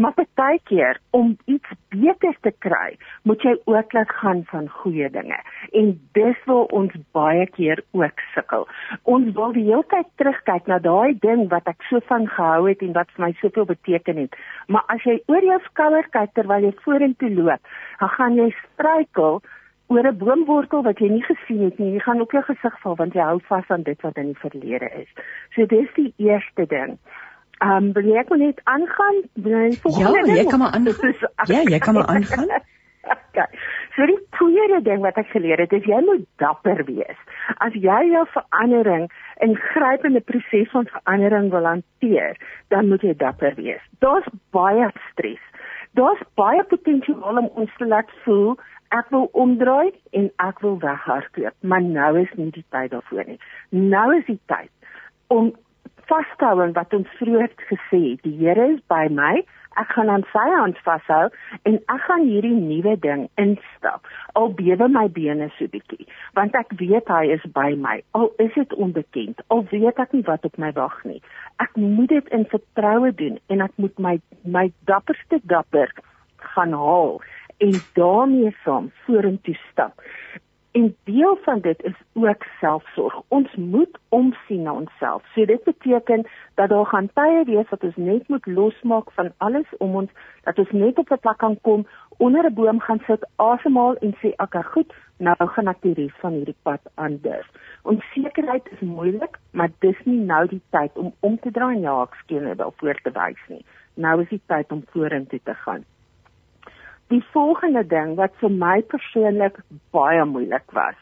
Maar 0.00 0.14
baie 0.40 0.60
keer 0.64 0.98
om 1.10 1.36
iets 1.44 1.72
beter 1.92 2.36
te 2.40 2.52
kry, 2.64 2.96
moet 3.28 3.42
jy 3.44 3.52
ook 3.68 3.92
laat 3.92 4.12
gaan 4.20 4.40
van 4.48 4.68
goeie 4.80 5.10
dinge. 5.12 5.36
En 5.76 5.92
dis 6.16 6.40
waar 6.48 6.72
ons 6.80 6.94
baie 7.16 7.44
keer 7.56 7.82
ook 7.90 8.24
sukkel. 8.34 8.66
Ons 9.02 9.28
wil 9.36 9.52
die 9.52 9.66
hele 9.68 9.84
tyd 9.92 10.08
terugkyk 10.22 10.70
na 10.72 10.80
daai 10.86 11.12
ding 11.26 11.46
wat 11.52 11.68
ek 11.68 11.84
so 11.90 12.00
van 12.08 12.24
gehou 12.32 12.64
het 12.70 12.84
en 12.86 12.96
wat 12.96 13.12
vir 13.16 13.26
my 13.26 13.32
soveel 13.42 13.68
beteken 13.74 14.24
het. 14.24 14.40
Maar 14.72 14.88
as 14.96 15.04
jy 15.04 15.18
oor 15.28 15.48
jou 15.52 15.60
skouer 15.68 16.08
kyk 16.16 16.36
terwyl 16.38 16.68
jy 16.70 16.74
vorentoe 16.86 17.32
loop, 17.36 17.72
dan 18.00 18.14
gaan 18.16 18.40
jy 18.40 18.50
struikel 18.64 19.42
oor 19.90 20.06
'n 20.06 20.18
boomwortel 20.18 20.86
wat 20.86 20.98
jy 20.98 21.08
nie 21.12 21.26
gesien 21.28 21.64
het 21.68 21.78
nie. 21.78 21.92
Jy 21.92 22.06
gaan 22.08 22.20
op 22.20 22.32
jou 22.32 22.42
gesig 22.42 22.80
val 22.80 22.96
want 22.96 23.14
jy 23.14 23.24
hou 23.32 23.40
vas 23.52 23.68
aan 23.68 23.82
dit 23.82 24.00
wat 24.02 24.16
in 24.16 24.32
die 24.32 24.42
verlede 24.48 24.88
is. 25.02 25.10
So 25.54 25.66
dis 25.66 25.92
die 25.96 26.12
eerste 26.16 26.66
ding. 26.66 26.96
Ehm 27.60 27.76
um, 27.76 27.92
wil 27.92 28.08
jy 28.08 28.24
net 28.40 28.60
aangaan? 28.64 29.22
Ja, 30.00 30.34
jy 30.34 30.44
kan 30.48 30.58
maar 30.58 30.72
aangaan. 30.72 31.14
Ja, 31.46 31.62
jy 31.62 31.78
kan 31.78 31.94
maar 31.94 32.06
aangaan. 32.06 32.48
Okay. 33.02 33.46
So 33.96 34.06
die 34.06 34.18
tweede 34.36 34.80
ding 34.82 35.00
wat 35.04 35.16
ek 35.20 35.28
geleer 35.32 35.58
het, 35.58 35.72
is 35.72 35.84
jy 35.88 36.00
moet 36.06 36.26
dapper 36.40 36.84
wees. 36.88 37.20
As 37.58 37.74
jy 37.74 38.00
jou 38.12 38.24
verandering 38.32 39.06
ingrypende 39.44 40.20
proses 40.20 40.70
van 40.72 40.88
verandering 40.88 41.50
wil 41.50 41.68
hanteer, 41.68 42.36
dan 42.68 42.88
moet 42.88 43.04
jy 43.04 43.14
dapper 43.16 43.56
wees. 43.56 43.82
Daar's 44.04 44.28
baie 44.56 44.90
stres. 45.10 45.42
Daar's 45.98 46.20
baie 46.38 46.64
potensiaal 46.70 47.40
om 47.42 47.48
ons 47.60 47.72
te 47.78 47.88
laat 47.88 48.12
voel 48.24 48.54
ek 48.94 49.10
wil 49.14 49.28
omdraai 49.38 49.92
en 50.18 50.28
ek 50.42 50.60
wil 50.64 50.76
weghardloop, 50.82 51.54
maar 51.62 51.82
nou 51.82 52.12
is 52.20 52.30
nie 52.38 52.50
die 52.54 52.64
tyd 52.74 52.90
daarvoor 52.94 53.28
nie. 53.28 53.38
Nou 53.70 54.06
is 54.16 54.26
die 54.26 54.40
tyd 54.50 54.70
om 55.30 55.52
vas 56.10 56.30
te 56.38 56.44
hou 56.48 56.58
aan 56.62 56.74
wat 56.76 56.94
ons 56.96 57.16
vroeër 57.20 57.52
gesê 57.70 58.00
het. 58.10 58.22
Die 58.26 58.36
Here 58.42 58.66
is 58.74 58.80
by 58.90 59.06
my. 59.14 59.40
Ek 59.78 59.92
gaan 59.94 60.10
aan 60.10 60.24
sy 60.32 60.46
hand 60.50 60.78
vashou 60.82 61.28
en 61.68 61.76
ek 61.78 62.02
gaan 62.08 62.24
hierdie 62.26 62.56
nuwe 62.56 62.96
ding 63.04 63.28
instap. 63.38 64.08
Al 64.38 64.50
bewe 64.58 64.88
my 64.90 65.06
bene 65.14 65.46
so 65.56 65.70
bietjie, 65.70 66.08
want 66.34 66.56
ek 66.58 66.74
weet 66.80 67.10
hy 67.14 67.30
is 67.36 67.44
by 67.54 67.70
my. 67.78 68.00
Al 68.18 68.32
is 68.42 68.50
dit 68.58 68.74
onbekend, 68.74 69.44
al 69.54 69.62
weet 69.70 70.02
ek 70.02 70.16
nie 70.16 70.26
wat 70.26 70.44
op 70.48 70.58
my 70.58 70.72
wag 70.78 70.98
nie. 71.06 71.20
Ek 71.62 71.78
moet 71.78 72.10
dit 72.10 72.34
in 72.34 72.48
vertroue 72.50 73.14
doen 73.22 73.38
en 73.54 73.62
ek 73.68 73.76
moet 73.78 74.02
my 74.02 74.16
my 74.42 74.66
dapperste 74.90 75.38
dapper 75.52 75.94
gaan 76.56 76.74
haal 76.74 77.20
en 77.62 77.76
daarmee 77.94 78.50
saam 78.64 78.90
vorentoe 79.06 79.54
stap. 79.70 80.02
En 80.72 80.96
deel 81.04 81.38
van 81.42 81.60
dit 81.60 81.82
is 81.82 81.94
ook 82.12 82.44
selfsorg. 82.60 83.22
Ons 83.28 83.54
moet 83.54 83.98
omsien 84.08 84.62
na 84.62 84.72
onsself. 84.72 85.22
So 85.34 85.44
dit 85.44 85.64
beteken 85.64 86.26
dat 86.54 86.68
daar 86.68 86.86
gaan 86.86 87.10
tye 87.14 87.44
wees 87.44 87.68
wat 87.68 87.82
ons 87.82 87.96
net 87.96 88.28
moet 88.28 88.46
losmaak 88.46 89.10
van 89.12 89.32
alles 89.36 89.66
om 89.78 89.96
ons 89.96 90.10
dat 90.42 90.58
ons 90.58 90.70
net 90.70 90.98
op 90.98 91.10
'n 91.10 91.18
plek 91.18 91.38
kan 91.38 91.58
kom, 91.60 91.86
onder 92.16 92.44
'n 92.44 92.54
boom 92.54 92.80
gaan 92.80 93.02
sit, 93.06 93.26
asemhaal 93.36 93.96
en 93.96 94.14
sê, 94.14 94.32
"Ag, 94.36 94.46
okay, 94.46 94.62
goed, 94.62 94.94
nou 95.16 95.36
gaan 95.38 95.68
ek 95.68 95.80
die 95.80 95.94
res 95.94 96.14
van 96.20 96.32
hierdie 96.32 96.60
pad 96.62 96.80
aandurf." 96.94 97.48
Onsekerheid 97.82 98.68
is 98.70 98.80
moeilik, 98.80 99.38
maar 99.50 99.70
dis 99.78 99.98
nie 100.04 100.20
nou 100.20 100.46
die 100.46 100.62
tyd 100.70 100.90
om 100.94 101.12
om 101.20 101.38
te 101.38 101.50
draai 101.50 101.76
en 101.76 101.80
ja, 101.80 102.02
ek 102.02 102.14
skien 102.14 102.44
dit 102.44 102.60
al 102.60 102.74
voor 102.76 103.00
te 103.02 103.10
wys 103.10 103.42
nie. 103.48 103.64
Nou 103.94 104.20
is 104.22 104.28
die 104.28 104.42
tyd 104.46 104.72
om 104.72 104.84
vorentoe 104.86 105.40
te 105.44 105.54
gaan. 105.54 105.84
Die 107.10 107.24
volgende 107.32 107.82
ding 107.86 108.14
wat 108.14 108.36
vir 108.38 108.52
my 108.54 108.76
persoonlik 108.86 109.56
baie 109.90 110.24
moeilik 110.24 110.70
was, 110.76 110.98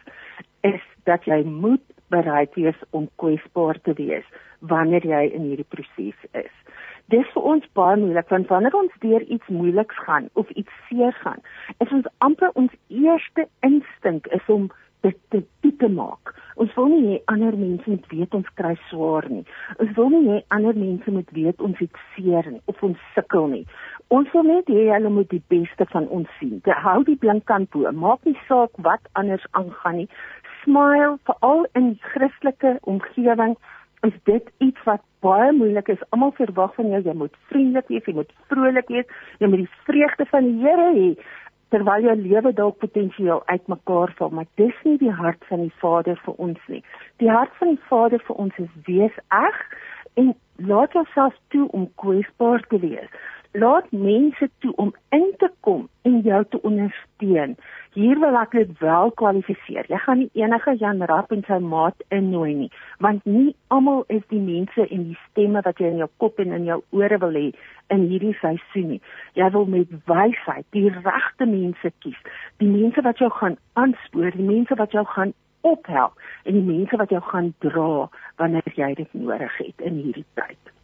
is 0.65 0.81
dat 1.05 1.27
jy 1.29 1.43
moet 1.45 1.85
bereid 2.09 2.55
wees 2.57 2.79
om 2.97 3.11
kwesbaar 3.21 3.77
te 3.85 3.93
wees 3.99 4.25
wanneer 4.73 5.05
jy 5.05 5.21
in 5.37 5.45
hierdie 5.51 5.69
proses 5.69 6.17
is. 6.33 6.55
Dis 7.13 7.29
vir 7.35 7.51
ons 7.53 7.69
baie 7.77 8.01
moeilik 8.01 8.33
want 8.33 8.49
wanneer 8.49 8.79
ons 8.81 8.97
deur 9.05 9.27
iets 9.37 9.53
moeiliks 9.53 10.01
gaan 10.09 10.33
of 10.33 10.49
iets 10.57 10.81
seer 10.89 11.13
gaan, 11.21 11.45
is 11.85 11.93
ons 11.93 12.09
amper 12.25 12.57
ons 12.57 12.73
eerste 12.89 13.45
instink 13.69 14.33
is 14.33 14.49
om 14.49 14.71
dit 15.05 15.17
te 15.29 15.43
toe 15.61 15.75
te 15.77 15.89
maak. 15.93 16.33
Ons 16.59 16.73
wil 16.75 16.89
nie 16.91 17.05
hê 17.05 17.19
ander 17.31 17.55
mense 17.57 17.91
moet 17.91 18.09
weet 18.11 18.35
ons 18.35 18.49
kry 18.59 18.73
swaar 18.89 19.29
nie. 19.31 19.45
Ons 19.79 19.93
wil 20.01 20.09
nie 20.17 20.25
hê 20.33 20.41
ander 20.57 20.75
mense 20.75 21.13
moet 21.15 21.31
weet 21.37 21.61
ons 21.69 21.79
het 21.85 22.01
seer 22.15 22.49
nie 22.51 22.65
of 22.73 22.83
ons 22.83 23.05
sukkel 23.15 23.47
nie. 23.53 23.65
Ons 24.09 24.31
wil 24.33 24.47
net 24.49 24.71
hê 24.73 24.87
hulle 24.89 25.11
moet 25.13 25.29
die 25.29 25.43
beste 25.53 25.85
van 25.91 26.07
ons 26.17 26.29
sien. 26.41 26.63
Te 26.65 26.73
hou 26.85 27.03
die 27.05 27.19
blinkkant 27.21 27.69
bo. 27.75 27.91
Maak 27.93 28.23
nie 28.25 28.39
saak 28.47 28.73
wat 28.87 29.05
anders 29.21 29.45
aangaan 29.61 30.01
nie. 30.01 30.07
Smile 30.63 31.19
veral 31.29 31.67
in 31.77 31.91
Christelike 32.15 32.79
omgewing 32.89 33.53
is 34.09 34.17
dit 34.31 34.49
iets 34.65 34.89
wat 34.89 35.05
baie 35.27 35.53
moeilik 35.53 35.93
is. 35.93 36.07
Almal 36.09 36.33
verwag 36.41 36.73
van 36.79 36.89
jou 36.95 37.03
jy 37.05 37.17
moet 37.21 37.37
vriendelik 37.53 37.93
wees, 37.93 38.09
jy 38.09 38.17
moet 38.17 38.33
vrolik 38.49 38.89
wees, 38.97 39.13
jy 39.45 39.53
moet 39.53 39.65
die 39.67 39.85
vreugde 39.91 40.29
van 40.33 40.49
die 40.49 40.57
Here 40.65 40.91
hê 40.97 41.13
terwyl 41.69 42.09
jou 42.09 42.17
lewe 42.17 42.57
dalk 42.57 42.79
potensieel 42.81 43.43
uitmekaar 43.53 44.15
val, 44.17 44.31
maar 44.33 44.49
dis 44.57 44.77
nie 44.89 44.97
die 45.03 45.13
hart 45.13 45.43
van 45.51 45.67
die 45.67 45.75
Vader 45.83 46.17
vir 46.25 46.41
ons 46.41 46.69
nie. 46.73 46.81
Die 47.21 47.29
hart 47.29 47.53
van 47.61 47.75
die 47.75 47.83
Vader 47.91 48.25
vir 48.25 48.41
ons 48.41 48.63
is 48.65 48.71
wees 48.87 49.25
eg 49.37 49.65
en 50.17 50.33
laat 50.71 50.97
jouself 50.97 51.37
toe 51.53 51.69
om 51.77 51.91
kwesbaar 52.01 52.65
te 52.73 52.81
wees 52.81 53.13
laat 53.53 53.91
mense 53.93 54.51
toe 54.59 54.73
om 54.77 54.95
in 55.09 55.33
te 55.39 55.51
kom 55.61 55.89
en 56.03 56.21
jou 56.21 56.45
te 56.49 56.61
ondersteun. 56.63 57.57
Hier 57.93 58.21
wil 58.21 58.37
ek 58.37 58.53
dit 58.53 58.71
wel 58.79 59.11
kwalifiseer. 59.19 59.89
Jy 59.89 59.99
gaan 60.05 60.21
nie 60.23 60.31
enige 60.37 60.75
Jan 60.79 61.03
Rapp 61.11 61.33
en 61.33 61.43
sy 61.49 61.59
maat 61.65 62.05
innooi 62.15 62.55
nie, 62.55 62.71
want 63.05 63.25
nie 63.25 63.55
almal 63.75 64.05
is 64.13 64.23
die 64.29 64.43
mense 64.43 64.87
en 64.87 65.09
die 65.09 65.19
stemme 65.25 65.65
wat 65.65 65.81
jy 65.81 65.91
in 65.95 66.05
jou 66.05 66.11
kop 66.23 66.39
en 66.39 66.53
in 66.53 66.69
jou 66.69 66.79
ore 66.95 67.19
wil 67.25 67.41
hê 67.41 67.49
in 67.95 68.07
hierdie 68.13 68.37
seisoen 68.43 68.93
nie. 68.95 69.03
Jy 69.41 69.51
wil 69.57 69.67
met 69.67 69.93
wysheid 70.11 70.69
die 70.77 70.89
regte 70.93 71.49
mense 71.49 71.93
kies. 72.05 72.23
Die 72.63 72.71
mense 72.71 73.03
wat 73.03 73.19
jou 73.19 73.31
gaan 73.41 73.57
aanspoor, 73.81 74.31
die 74.37 74.51
mense 74.53 74.77
wat 74.79 74.93
jou 74.93 75.07
gaan 75.17 75.35
ophelp 75.67 76.15
en 76.45 76.55
die 76.55 76.67
mense 76.67 76.97
wat 77.01 77.11
jou 77.11 77.23
gaan 77.33 77.55
dra 77.65 78.09
wanneer 78.39 78.75
jy 78.77 78.95
dit 79.01 79.15
nodig 79.15 79.63
het 79.65 79.89
in 79.89 80.03
hierdie 80.05 80.29
tyd. 80.39 80.78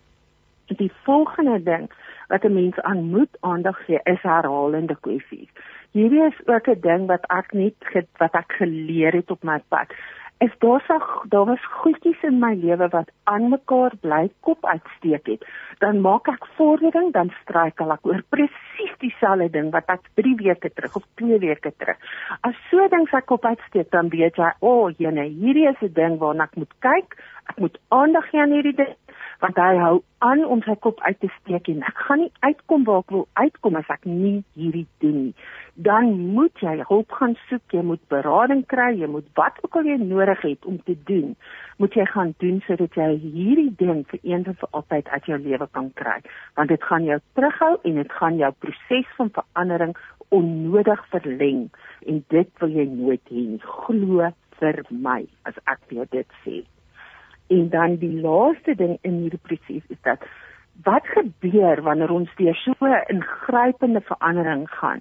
Die 0.67 0.93
volgende 1.03 1.63
ding 1.63 1.91
wat 2.29 2.45
'n 2.45 2.53
mens 2.53 2.81
aan 2.81 3.05
moet 3.11 3.37
aandag 3.41 3.85
gee 3.85 4.01
is 4.03 4.23
herhalende 4.23 4.97
kwessies. 5.01 5.51
Hierdie 5.91 6.25
is 6.25 6.47
ook 6.47 6.67
'n 6.69 6.81
ding 6.81 7.07
wat 7.07 7.25
ek 7.29 7.53
net 7.53 7.75
wat 8.17 8.35
ek 8.35 8.53
geleer 8.53 9.13
het 9.13 9.31
op 9.31 9.43
my 9.43 9.63
pad. 9.69 9.93
Is 10.39 10.51
daar 10.59 10.83
so 10.87 11.23
daar 11.29 11.45
was 11.45 11.67
goedjies 11.67 12.23
in 12.23 12.39
my 12.39 12.55
lewe 12.55 12.89
wat 12.89 13.11
aan 13.25 13.49
mekaar 13.49 13.93
bly 14.01 14.31
kop 14.41 14.67
uitsteek 14.67 15.27
het. 15.27 15.45
Dan 15.79 16.01
maak 16.01 16.29
ek 16.29 16.47
vordering, 16.57 17.13
dan 17.13 17.31
struikel 17.43 17.93
ek 17.93 18.07
oor 18.07 18.23
presies 18.29 18.95
dieselfde 18.99 19.51
ding 19.51 19.71
wat 19.71 19.87
ek 19.87 20.01
3 20.15 20.35
weke 20.37 20.73
terug 20.73 20.97
of 20.97 21.05
2 21.15 21.39
weke 21.39 21.73
terug. 21.77 21.97
As 22.41 22.55
so 22.71 22.89
ding 22.89 23.09
se 23.09 23.21
kop 23.25 23.45
uitsteek, 23.45 23.91
dan 23.91 24.09
weet 24.09 24.37
jy, 24.37 24.51
o, 24.61 24.69
oh, 24.69 24.91
jene, 24.99 25.23
hierdie 25.23 25.69
is 25.69 25.83
'n 25.83 25.93
ding 25.93 26.19
waarna 26.19 26.45
ek 26.45 26.57
moet 26.57 26.75
kyk. 26.79 27.17
Ek 27.49 27.59
moet 27.59 27.79
aandag 27.89 28.29
gee 28.31 28.41
aan 28.41 28.51
hierdie 28.51 28.77
ding 28.77 28.95
want 29.43 29.59
hy 29.59 29.75
hou 29.81 29.97
aan 30.25 30.45
om 30.45 30.63
sy 30.65 30.75
kop 30.81 31.01
uit 31.05 31.19
te 31.21 31.29
steek 31.41 31.69
en 31.69 31.83
ek 31.85 31.99
gaan 32.07 32.23
nie 32.23 32.31
uitkom 32.47 32.85
waar 32.89 33.03
ek 33.03 33.13
wil 33.15 33.25
uitkom 33.41 33.77
as 33.81 33.91
ek 33.93 34.07
nie 34.09 34.37
hierdie 34.59 34.87
doen 35.05 35.19
nie. 35.27 35.35
Dan 35.87 36.13
moet 36.37 36.63
jy 36.63 36.77
hulp 36.89 37.13
gaan 37.19 37.35
soek, 37.49 37.65
jy 37.75 37.83
moet 37.85 38.03
berading 38.13 38.63
kry, 38.71 38.93
jy 39.01 39.09
moet 39.11 39.27
wat 39.39 39.59
ook 39.65 39.81
al 39.81 39.91
jy 39.91 39.99
nodig 40.01 40.45
het 40.47 40.69
om 40.71 40.79
te 40.87 40.97
doen, 41.11 41.35
moet 41.83 41.99
jy 41.99 42.07
gaan 42.13 42.35
doen 42.43 42.61
sodat 42.69 42.97
jy 43.01 43.11
hierdie 43.25 43.73
ding 43.81 44.05
vir 44.13 44.21
eens 44.23 44.49
en 44.53 44.59
vir 44.63 44.79
altyd 44.81 45.11
uit 45.13 45.31
jou 45.33 45.41
lewe 45.49 45.69
kan 45.77 45.91
kry, 46.01 46.21
want 46.57 46.73
dit 46.73 46.89
gaan 46.91 47.09
jou 47.09 47.19
terughou 47.35 47.75
en 47.83 48.01
dit 48.03 48.19
gaan 48.21 48.39
jou 48.41 48.53
proses 48.65 49.17
van 49.19 49.35
verandering 49.41 49.97
onnodig 50.35 51.03
verleng 51.13 51.67
en 52.07 52.25
dit 52.33 52.63
wil 52.63 52.73
jy 52.81 52.87
nooit 52.91 53.35
hê 53.35 53.45
nie. 53.53 53.61
Glo 53.85 54.31
vir 54.61 54.83
my 54.91 55.21
as 55.49 55.59
ek 55.67 55.83
vir 55.91 56.09
dit 56.15 56.41
sê. 56.45 56.63
En 57.47 57.69
dan 57.69 57.97
die 57.97 58.21
laaste 58.21 58.75
ding 58.75 58.99
in 59.03 59.21
hierdie 59.25 59.43
proses 59.43 59.83
is 59.89 60.01
dat 60.03 60.25
wat 60.83 61.07
gebeur 61.07 61.83
wanneer 61.83 62.11
ons 62.11 62.31
deur 62.37 62.55
so 62.55 62.75
'n 62.81 63.05
ingrypende 63.09 64.01
verandering 64.01 64.71
gaan? 64.71 65.01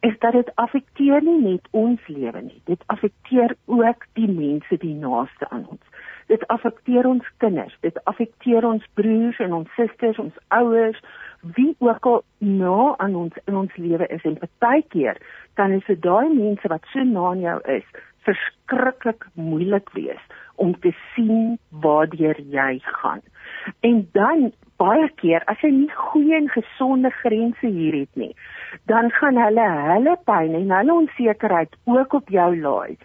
Is 0.00 0.18
dat 0.18 0.32
dit 0.32 0.50
affekteer 0.54 1.22
nie 1.22 1.40
net 1.40 1.68
ons 1.70 2.00
lewe 2.06 2.40
nie. 2.40 2.62
Dit 2.64 2.82
affekteer 2.86 3.54
ook 3.66 4.06
die 4.12 4.30
mense 4.30 4.76
die 4.76 4.94
naaste 4.94 5.50
aan 5.50 5.66
ons. 5.68 5.84
Dit 6.26 6.46
affekteer 6.46 7.06
ons 7.06 7.26
kinders, 7.36 7.76
dit 7.80 8.04
affekteer 8.04 8.64
ons 8.64 8.86
broers 8.94 9.38
en 9.38 9.52
ons 9.52 9.74
susters, 9.74 10.18
ons 10.18 10.38
ouers, 10.48 11.00
wie 11.40 11.74
ook 11.78 12.06
al 12.06 12.22
na 12.38 12.94
aan 12.96 13.14
ons 13.14 13.34
in 13.44 13.56
ons 13.56 13.76
lewe 13.76 14.06
is 14.06 14.22
en 14.22 14.38
partykeer 14.38 15.16
kan 15.54 15.70
dit 15.70 16.02
daai 16.02 16.28
mense 16.34 16.68
wat 16.68 16.84
so 16.92 17.04
na 17.04 17.26
aan 17.30 17.40
jou 17.40 17.60
is, 17.76 17.84
verskriklik 18.26 19.26
moeilik 19.34 19.90
wees 19.96 20.22
om 20.60 20.74
te 20.80 20.92
sien 21.14 21.58
waartoe 21.84 22.34
jy 22.52 22.72
gaan. 23.00 23.22
En 23.80 24.08
dan 24.12 24.50
baie 24.80 25.08
keer 25.20 25.44
as 25.52 25.60
jy 25.64 25.70
nie 25.74 25.92
goeie 25.92 26.36
en 26.36 26.48
gesonde 26.52 27.10
grense 27.20 27.66
hier 27.66 27.96
het 28.00 28.20
nie, 28.22 28.32
dan 28.88 29.10
gaan 29.18 29.40
hulle 29.40 29.68
hulle 29.92 30.16
pyn 30.28 30.56
en 30.56 30.74
hulle 30.76 30.98
onsekerheid 31.04 31.76
ook 31.84 32.16
op 32.20 32.28
jou 32.32 32.50
laai. 32.60 32.96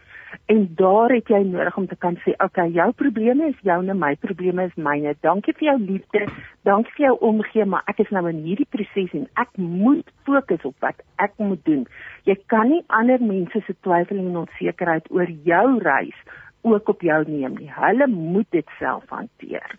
En 0.45 0.67
daar 0.75 1.09
het 1.09 1.27
jy 1.27 1.41
nodig 1.43 1.77
om 1.77 1.87
te 1.87 1.95
kan 1.95 2.15
sê, 2.15 2.31
"Oké, 2.31 2.43
okay, 2.43 2.69
jou 2.69 2.91
probleme 2.91 3.47
is 3.47 3.59
joune, 3.61 3.93
my 3.93 4.15
probleme 4.15 4.65
is 4.65 4.75
myne. 4.75 5.15
Dankie 5.21 5.53
vir 5.53 5.67
jou 5.67 5.79
liefde, 5.79 6.27
dankie 6.63 6.91
vir 6.95 7.05
jou 7.05 7.17
omgee, 7.19 7.65
maar 7.65 7.83
ek 7.85 7.99
is 7.99 8.09
nou 8.09 8.29
in 8.29 8.43
hierdie 8.43 8.67
proses 8.69 9.13
en 9.13 9.27
ek 9.33 9.57
moet 9.57 10.11
fokus 10.23 10.65
op 10.65 10.75
wat 10.79 11.01
ek 11.15 11.31
moet 11.37 11.65
doen. 11.65 11.87
Jy 12.23 12.37
kan 12.45 12.69
nie 12.69 12.83
ander 12.87 13.21
mense 13.21 13.61
se 13.65 13.75
twyfel 13.81 14.17
en 14.17 14.37
onsekerheid 14.37 15.11
oor 15.11 15.29
jou 15.43 15.79
reis 15.79 16.19
ook 16.61 16.89
op 16.89 17.01
jou 17.01 17.23
neem 17.27 17.55
nie. 17.57 17.71
Hulle 17.71 18.07
moet 18.07 18.47
dit 18.49 18.69
self 18.79 19.03
hanteer. 19.09 19.77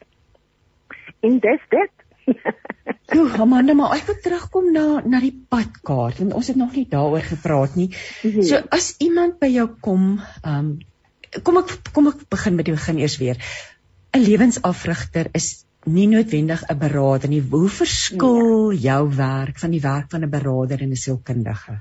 En 1.21 1.39
dis 1.39 1.61
dit. 1.69 2.06
Jo, 3.17 3.29
Amanda, 3.39 3.75
maar 3.79 3.95
ek 3.95 4.09
wil 4.09 4.17
terugkom 4.23 4.73
na 4.75 5.01
na 5.07 5.21
die 5.23 5.33
padkaart 5.33 6.19
want 6.19 6.35
ons 6.35 6.49
het 6.51 6.59
nog 6.59 6.75
nie 6.75 6.87
daaroor 6.91 7.23
gepraat 7.23 7.77
nie. 7.79 7.89
Mhm. 8.27 8.43
So 8.43 8.59
as 8.75 8.97
iemand 8.99 9.39
by 9.39 9.51
jou 9.53 9.69
kom, 9.81 10.17
ehm 10.43 10.59
um, 10.59 10.75
kom 11.47 11.61
ek 11.63 11.73
kom 11.95 12.11
ek 12.11 12.27
begin 12.33 12.59
met 12.59 12.67
die 12.67 12.75
begin 12.75 12.99
eers 12.99 13.19
weer. 13.23 13.39
'n 14.17 14.25
Lewensafrigter 14.27 15.31
is 15.33 15.67
nie 15.87 16.07
noodwendig 16.11 16.63
'n 16.67 16.79
beraader 16.79 17.29
nie. 17.29 17.43
Hoe 17.51 17.69
verskil 17.69 18.71
nee. 18.71 18.79
jou 18.79 19.03
werk 19.17 19.59
van 19.59 19.71
die 19.71 19.81
werk 19.81 20.11
van 20.11 20.25
'n 20.25 20.31
beraader 20.31 20.83
en 20.83 20.91
'n 20.91 21.05
sielkundige? 21.05 21.81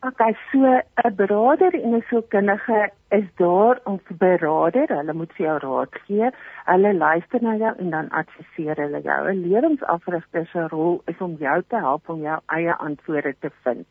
Okay, 0.00 0.32
so 0.50 0.64
'n 1.04 1.14
beraader 1.14 1.74
en 1.74 1.94
'n 1.94 2.04
sielkundige 2.08 2.90
is 3.10 3.28
daar 3.36 3.80
om 3.84 4.00
te 4.06 4.14
berader. 4.14 4.88
Hulle 4.88 5.12
moet 5.12 5.32
vir 5.36 5.46
jou 5.46 5.58
raad 5.58 5.94
gee. 6.06 6.30
Hulle 6.64 6.94
luister 6.94 7.42
na 7.42 7.56
jou 7.56 7.72
en 7.78 7.90
dan 7.90 8.08
adviseer 8.10 8.76
hulle 8.76 9.00
jou. 9.02 9.20
'n 9.30 9.42
Lewensafrigter 9.42 10.46
se 10.46 10.66
rol 10.68 11.02
is 11.06 11.20
om 11.20 11.36
jou 11.38 11.62
te 11.68 11.76
help 11.76 12.08
om 12.08 12.20
jou 12.22 12.38
eie 12.46 12.74
antwoorde 12.74 13.34
te 13.38 13.50
vind. 13.62 13.86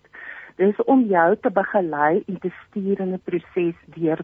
Dis 0.55 0.83
om 0.85 1.03
jou 1.05 1.35
te 1.35 1.49
begelei 1.49 2.23
en 2.27 2.39
te 2.39 2.51
stuur 2.67 2.99
in 2.99 3.13
'n 3.13 3.21
proses 3.23 3.75
deur 3.85 4.19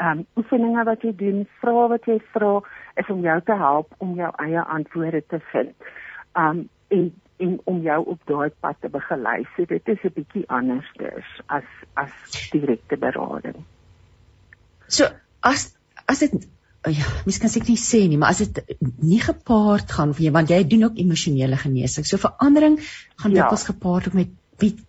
ehm 0.00 0.18
um, 0.18 0.26
oefeninge 0.36 0.84
wat 0.84 1.02
jy 1.02 1.12
doen, 1.16 1.46
vrae 1.60 1.88
wat 1.88 2.06
jy 2.08 2.20
vra, 2.32 2.60
is 2.96 3.08
om 3.08 3.20
jou 3.20 3.40
te 3.40 3.56
help 3.56 3.94
om 3.98 4.14
jou 4.14 4.30
eie 4.36 4.60
antwoorde 4.60 5.22
te 5.26 5.40
vind. 5.52 5.74
Um 6.34 6.68
en 6.88 7.12
en 7.40 7.60
om 7.64 7.80
jou 7.80 7.98
op 8.06 8.20
daai 8.28 8.50
pad 8.60 8.76
te 8.80 8.88
begelei. 8.88 9.44
So 9.56 9.64
dit 9.64 9.88
is 9.88 10.02
'n 10.04 10.12
bietjie 10.14 10.44
anders 10.48 10.90
as 11.46 11.68
as 11.94 12.12
direkte 12.52 12.96
berading. 12.96 13.64
So 14.86 15.04
as 15.40 15.76
as 16.06 16.18
dit 16.18 16.48
ja, 16.88 17.06
mens 17.26 17.38
kan 17.42 17.52
seker 17.52 17.68
nie 17.68 17.80
sê 17.80 18.02
nie, 18.08 18.18
maar 18.20 18.32
as 18.32 18.40
dit 18.44 18.76
nie 19.04 19.20
gepaard 19.20 19.90
gaan 19.92 20.14
vir 20.16 20.28
jou 20.28 20.34
want 20.36 20.52
jy 20.52 20.60
doen 20.68 20.88
ook 20.88 21.00
emosionele 21.02 21.58
genesing. 21.60 22.06
So 22.08 22.20
verandering 22.20 22.78
gaan 23.20 23.34
ja. 23.34 23.42
dikwels 23.42 23.66
gepaard 23.68 24.08
ook 24.08 24.16
met 24.16 24.32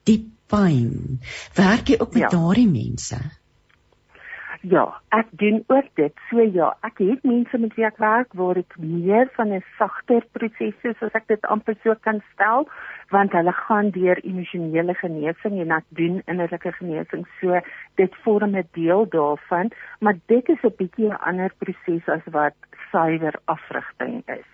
diep 0.08 0.30
pyn. 0.52 1.20
Werk 1.56 1.92
jy 1.92 2.00
ook 2.00 2.14
met 2.16 2.26
ja. 2.26 2.32
daardie 2.34 2.68
mense? 2.68 3.20
Ja, 4.62 5.02
ek 5.10 5.26
doen 5.42 5.64
ook 5.68 5.88
dit. 5.98 6.14
So 6.30 6.42
ja, 6.42 6.68
ek 6.86 7.00
het 7.02 7.24
mense 7.26 7.58
met 7.58 7.74
wie 7.74 7.86
ek 7.88 7.98
werk 7.98 8.34
waar 8.38 8.60
ek 8.62 8.76
meer 8.78 9.26
van 9.34 9.54
'n 9.58 9.64
sagter 9.78 10.22
proses 10.38 10.78
is 10.86 11.02
as 11.02 11.16
ek 11.18 11.26
dit 11.28 11.46
amper 11.50 11.76
so 11.84 11.96
kan 12.02 12.22
stel, 12.34 12.70
want 13.10 13.32
hulle 13.32 13.52
gaan 13.52 13.90
deur 13.90 14.22
emosionele 14.22 14.94
genesing 14.94 15.58
en 15.62 15.72
ek 15.72 15.88
doen 15.90 16.22
innerlike 16.28 16.72
genesing. 16.78 17.26
So 17.40 17.60
dit 17.96 18.16
vorm 18.24 18.56
'n 18.56 18.68
deel 18.72 19.10
daarvan, 19.10 19.72
maar 20.00 20.16
dit 20.26 20.50
is 20.50 20.64
'n 20.64 20.76
bietjie 20.78 21.10
'n 21.10 21.24
ander 21.26 21.52
proses 21.58 22.08
as 22.08 22.26
wat 22.26 22.54
suiwer 22.92 23.34
afrigting 23.46 24.22
is. 24.26 24.50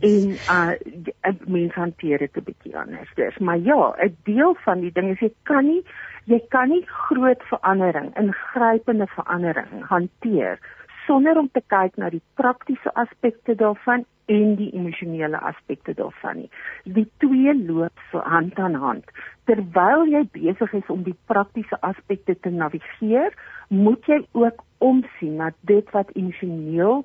En 0.00 0.36
uh 0.56 1.36
mense 1.46 1.78
hanteer 1.78 2.18
dit 2.18 2.36
'n 2.36 2.44
bietjie 2.44 2.76
anders. 2.76 3.14
Dis 3.14 3.38
maar 3.38 3.58
ja, 3.58 3.94
'n 3.98 4.16
deel 4.24 4.54
van 4.64 4.80
die 4.80 4.92
ding 4.92 5.10
is 5.10 5.20
jy 5.20 5.32
kan 5.42 5.66
nie 5.66 5.84
jy 6.24 6.40
kan 6.48 6.68
nie 6.68 6.86
groot 6.86 7.42
verandering, 7.42 8.16
ingrypende 8.16 9.06
verandering 9.06 9.84
hanteer 9.88 10.58
sonder 11.06 11.38
om 11.38 11.48
te 11.50 11.62
kyk 11.66 11.96
na 11.96 12.10
die 12.10 12.22
praktiese 12.38 12.94
aspekte 12.94 13.54
daarvan 13.58 14.04
en 14.30 14.54
die 14.56 14.70
emosionele 14.78 15.40
aspekte 15.40 15.94
daarvan 15.98 16.36
nie. 16.36 16.50
Die 16.84 17.08
twee 17.24 17.54
loop 17.58 18.04
so 18.10 18.22
hand 18.34 18.58
aan 18.58 18.78
hand. 18.78 19.10
Terwyl 19.50 20.06
jy 20.12 20.22
besig 20.36 20.76
is 20.78 20.92
om 20.94 21.02
die 21.02 21.16
praktiese 21.26 21.78
aspekte 21.82 22.36
te 22.38 22.50
navigeer, 22.54 23.34
moet 23.68 24.06
jy 24.06 24.22
ook 24.38 24.62
omsien 24.78 25.36
na 25.40 25.50
dit 25.68 25.90
wat 25.96 26.10
emosioneel 26.14 27.02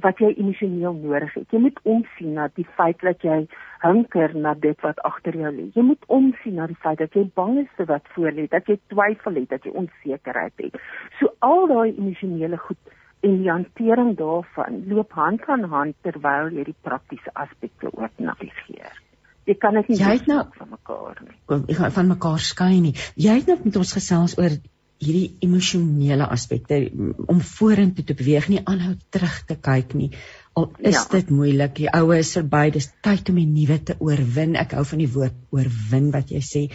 wat 0.00 0.18
jy 0.18 0.32
emosioneel 0.36 0.94
nodig 0.94 1.34
het. 1.34 1.50
Jy 1.52 1.60
moet 1.66 1.78
omsien 1.82 2.32
na 2.38 2.48
die 2.56 2.66
feit 2.76 3.00
dat 3.02 3.22
jy 3.26 3.42
hunker 3.82 4.34
na 4.38 4.54
dit 4.54 4.80
wat 4.86 4.98
agter 5.08 5.36
jou 5.36 5.52
lê. 5.52 5.68
Jy 5.74 5.84
moet 5.90 6.08
omsien 6.08 6.56
na 6.60 6.66
die 6.70 6.78
feit 6.80 6.98
dat 7.02 7.14
jy 7.14 7.26
bang 7.34 7.58
is 7.64 7.70
vir 7.76 7.90
wat 7.90 8.08
voor 8.14 8.32
lê, 8.32 8.48
dat 8.50 8.68
jy 8.70 8.78
twyfel 8.92 9.38
het, 9.40 9.48
dat 9.50 9.68
jy 9.68 9.74
onsekerheid 9.84 10.66
het. 10.66 10.80
So 11.20 11.34
al 11.40 11.66
daai 11.70 11.92
emosionele 11.92 12.60
goed 12.62 12.98
en 13.22 13.38
die 13.38 13.50
hantering 13.50 14.16
daarvan 14.18 14.82
loop 14.90 15.12
hand 15.14 15.46
aan 15.46 15.68
hand 15.70 15.94
terwyl 16.02 16.50
jy 16.50 16.66
die 16.72 16.78
praktiese 16.82 17.30
aspekte 17.38 17.92
ook 17.92 18.18
navigeer. 18.18 18.98
Jy 19.46 19.54
kan 19.58 19.74
dit 19.78 19.88
nie 19.90 19.98
jy 19.98 20.16
het 20.16 20.28
nou 20.30 20.42
van 20.56 20.70
mekaar 20.70 21.22
nie. 21.26 21.38
Ek 21.74 21.94
van 21.94 22.10
mekaar 22.10 22.42
skei 22.42 22.78
nie. 22.82 22.94
Jy 23.18 23.40
het 23.40 23.50
nou 23.50 23.58
met 23.64 23.78
ons 23.80 23.94
gesels 23.98 24.36
oor 24.38 24.54
hierdie 25.02 25.36
emosionele 25.42 26.28
aspekte 26.30 26.78
om 27.26 27.40
vorentoe 27.42 28.04
te 28.06 28.16
beweeg 28.18 28.48
nie 28.52 28.62
aanhou 28.62 28.94
terug 29.14 29.40
te 29.48 29.58
kyk 29.58 29.96
nie. 29.98 30.12
Al 30.54 30.70
is 30.78 30.98
ja. 30.98 31.04
dit 31.16 31.32
moeilik 31.32 31.74
die 31.80 31.90
oue 31.90 32.20
is 32.20 32.32
verby 32.36 32.68
dis 32.74 32.90
tyd 33.02 33.32
om 33.32 33.40
die 33.40 33.48
nuwe 33.48 33.78
te 33.90 33.98
oorwin. 33.98 34.56
Ek 34.60 34.76
hou 34.78 34.84
van 34.92 35.02
die 35.02 35.10
woord 35.10 35.38
oorwin 35.54 36.10
wat 36.14 36.30
jy 36.34 36.42
sê 36.46 36.66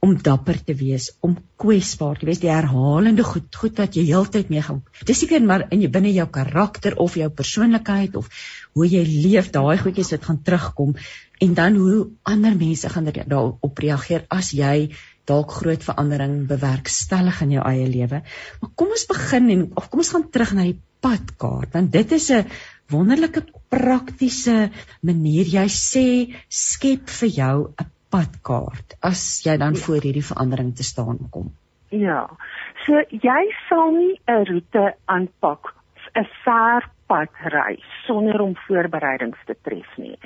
om 0.00 0.14
dapper 0.16 0.56
te 0.64 0.72
wees 0.72 1.10
om 1.20 1.34
kwesbaar 1.60 2.16
te 2.16 2.24
wees 2.24 2.40
die 2.40 2.48
herhalende 2.48 3.24
goed 3.26 3.56
goed 3.62 3.82
wat 3.82 3.98
jy 3.98 4.06
heeltyd 4.08 4.48
meegaan 4.48 4.78
dis 5.04 5.18
seker 5.20 5.44
maar 5.44 5.66
in 5.76 5.82
jou 5.84 5.90
binne 5.92 6.14
jou 6.14 6.24
karakter 6.32 6.96
of 7.04 7.18
jou 7.20 7.28
persoonlikheid 7.40 8.16
of 8.16 8.30
hoe 8.78 8.88
jy 8.88 9.02
leef 9.04 9.50
daai 9.52 9.76
goedjies 9.80 10.12
wat 10.14 10.26
gaan 10.28 10.42
terugkom. 10.46 10.94
En 11.40 11.54
dan 11.54 11.76
hoe 11.80 12.10
ander 12.28 12.56
mense 12.56 12.88
gaan 12.88 13.08
daarop 13.10 13.78
reageer 13.84 14.26
as 14.28 14.52
jy 14.56 14.90
dalk 15.26 15.52
groot 15.60 15.84
verandering 15.84 16.46
bewerkstellig 16.48 17.40
in 17.42 17.50
jou 17.58 17.64
eie 17.66 17.86
lewe. 17.88 18.22
Maar 18.60 18.70
kom 18.74 18.88
ons 18.88 19.06
begin 19.06 19.50
en 19.50 19.64
of 19.76 19.88
kom 19.90 20.02
ons 20.04 20.12
gaan 20.14 20.28
terug 20.30 20.54
na 20.54 20.66
die 20.68 20.80
padkaart 21.00 21.72
want 21.76 21.92
dit 21.92 22.12
is 22.12 22.30
'n 22.30 22.44
wonderlike 22.90 23.42
praktiese 23.68 24.70
manier. 25.02 25.46
Jy 25.46 25.68
sê 25.68 26.06
skep 26.48 27.08
vir 27.08 27.28
jou 27.28 27.56
'n 27.68 27.90
padkaart 28.10 28.96
as 29.02 29.42
jy 29.46 29.56
dan 29.56 29.74
ja. 29.74 29.80
voor 29.80 30.02
hierdie 30.02 30.26
verandering 30.32 30.74
te 30.76 30.82
staan 30.82 31.18
kom. 31.30 31.52
Ja. 31.90 32.28
So 32.86 33.02
jy 33.10 33.42
sal 33.68 33.92
nie 33.92 34.20
'n 34.26 34.44
roete 34.46 34.94
aanpak 35.06 35.74
'n 36.14 36.26
ver 36.44 36.90
pad 37.06 37.28
ry 37.52 37.78
sonder 38.06 38.40
om 38.40 38.54
voorbereidings 38.66 39.38
te 39.46 39.56
tref 39.62 39.90
nie. 39.98 40.16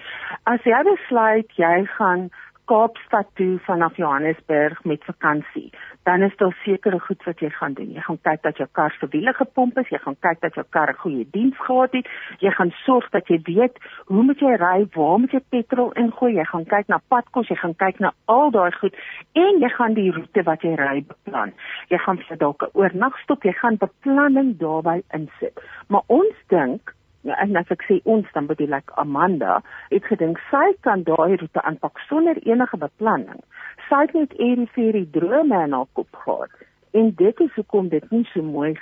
As 0.45 0.61
jy 0.65 0.81
besluit 0.85 1.51
jy 1.57 1.87
gaan 1.97 2.31
Kaapstad 2.65 3.27
toe 3.35 3.59
vanaf 3.67 3.97
Johannesburg 3.97 4.85
met 4.85 5.05
vakansie, 5.05 5.73
dan 6.03 6.23
is 6.23 6.37
daar 6.37 6.57
sekere 6.65 7.01
goed 7.01 7.25
wat 7.25 7.41
jy 7.41 7.51
gaan 7.51 7.75
doen. 7.77 7.91
Jy 7.93 8.01
gaan 8.01 8.21
kyk 8.23 8.43
dat 8.43 8.57
jou 8.57 8.69
kar 8.73 8.97
se 8.99 9.09
wiele 9.13 9.35
gepomp 9.37 9.79
is, 9.79 9.91
jy 9.93 10.01
gaan 10.01 10.17
kyk 10.27 10.41
dat 10.41 10.55
jou 10.55 10.65
kar 10.71 10.91
'n 10.93 11.03
goeie 11.03 11.27
diens 11.31 11.59
gehad 11.67 11.93
het, 11.93 12.09
jy 12.39 12.51
gaan 12.51 12.73
sorg 12.85 13.11
dat 13.11 13.29
jy 13.29 13.41
weet 13.45 13.77
hoe 14.07 14.23
moet 14.23 14.41
jy 14.41 14.57
ry, 14.57 14.87
waar 14.95 15.19
moet 15.19 15.33
jy 15.33 15.43
petrol 15.49 15.93
ingooi, 15.93 16.35
jy 16.35 16.45
gaan 16.45 16.65
kyk 16.65 16.89
na 16.89 17.01
padkos, 17.09 17.49
jy 17.49 17.57
gaan 17.57 17.77
kyk 17.77 18.01
na 18.01 18.13
al 18.25 18.51
daai 18.51 18.73
goed 18.73 18.97
en 19.33 19.61
jy 19.61 19.69
gaan 19.69 19.95
die 19.95 20.11
roete 20.11 20.43
wat 20.43 20.63
jy 20.63 20.75
ry 20.75 21.05
beplan. 21.05 21.53
Jy 21.89 21.99
gaan 21.99 22.19
vir 22.19 22.37
dalk 22.37 22.63
'n 22.63 22.71
oornagstop, 22.73 23.43
jy 23.45 23.53
gaan 23.53 23.77
beplanning 23.77 24.57
daarbey 24.59 25.03
insit. 25.13 25.61
Maar 25.89 26.03
ons 26.07 26.37
dink 26.49 26.95
en 27.33 27.57
as 27.57 27.71
ek 27.73 27.85
sê 27.89 28.01
ons 28.05 28.27
dan 28.35 28.47
bedoel 28.47 28.77
ek 28.81 28.93
Amanda 29.01 29.61
het 29.91 30.05
gedink 30.11 30.41
sy 30.51 30.75
kan 30.87 31.05
daai 31.09 31.37
roete 31.41 31.63
aanpak 31.63 31.99
sonder 32.09 32.39
enige 32.45 32.77
beplanning. 32.77 33.41
Sy 33.89 34.05
het 34.05 34.15
net 34.15 34.37
eenvoudig 34.39 35.01
die 35.01 35.21
drome 35.21 35.63
in 35.65 35.77
haar 35.77 35.91
kop 35.93 36.23
gehad. 36.25 36.53
En 36.93 37.11
dit 37.19 37.41
is 37.41 37.55
hoekom 37.55 37.89
dit 37.89 38.11
nie 38.11 38.25
so 38.33 38.43
mooi 38.43 38.75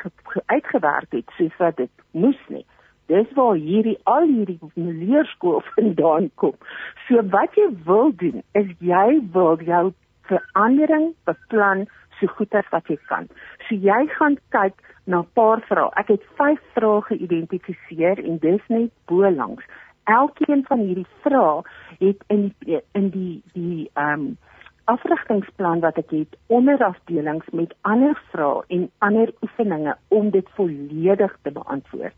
uitgewerk 0.46 1.14
het 1.16 1.30
soos 1.38 1.56
wat 1.58 1.76
dit 1.76 1.90
moes 2.10 2.40
nie. 2.48 2.66
Dis 3.06 3.30
waar 3.36 3.54
hierdie 3.54 3.98
al 4.04 4.26
hierdie 4.26 4.58
leerskool 4.74 5.62
vandaan 5.74 6.30
kom. 6.34 6.54
So 7.06 7.22
wat 7.34 7.56
jy 7.56 7.70
wil 7.86 8.12
doen 8.16 8.42
is 8.58 8.68
jy 8.78 9.20
wil 9.32 9.58
jou 9.62 9.92
verandering 10.30 11.12
beplan 11.28 11.86
so 12.20 12.26
goed 12.36 12.54
as 12.54 12.68
wat 12.70 12.88
jy 12.90 12.98
kan. 13.10 13.28
So 13.68 13.78
jy 13.78 14.06
gaan 14.18 14.38
kyk 14.54 14.76
na 15.04 15.18
'n 15.20 15.28
paar 15.32 15.60
vrae. 15.60 15.90
Ek 15.94 16.08
het 16.08 16.22
5 16.36 16.60
vrae 16.74 17.00
geïdentifiseer 17.02 18.24
en 18.24 18.38
dis 18.38 18.62
net 18.68 18.90
bo 19.06 19.30
langs. 19.30 19.64
Elkeen 20.04 20.64
van 20.66 20.78
hierdie 20.78 21.06
vrae 21.22 21.62
het 21.98 22.24
in 22.26 22.54
die, 22.58 22.80
in 22.92 23.08
die 23.10 23.42
die 23.52 23.90
ehm 23.94 24.20
um, 24.20 24.38
afrigtingsplan 24.84 25.80
wat 25.80 25.96
ek 25.96 26.10
het 26.10 26.36
onderafdelings 26.46 27.46
met 27.52 27.74
ander 27.80 28.22
vrae 28.30 28.62
en 28.68 28.90
ander 28.98 29.32
oefeninge 29.42 29.96
om 30.08 30.30
dit 30.30 30.48
volledig 30.54 31.36
te 31.42 31.50
beantwoord. 31.50 32.14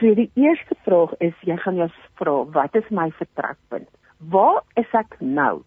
So 0.00 0.14
die 0.14 0.30
eerste 0.34 0.74
vraag 0.86 1.12
is 1.18 1.34
jy 1.40 1.56
gaan 1.56 1.76
jou 1.76 1.88
vra 2.20 2.36
wat 2.56 2.74
is 2.74 2.88
my 2.88 3.10
vertrekpunt? 3.10 3.88
Waar 4.18 4.62
is 4.74 4.92
ek 4.92 5.16
nou? 5.20 5.62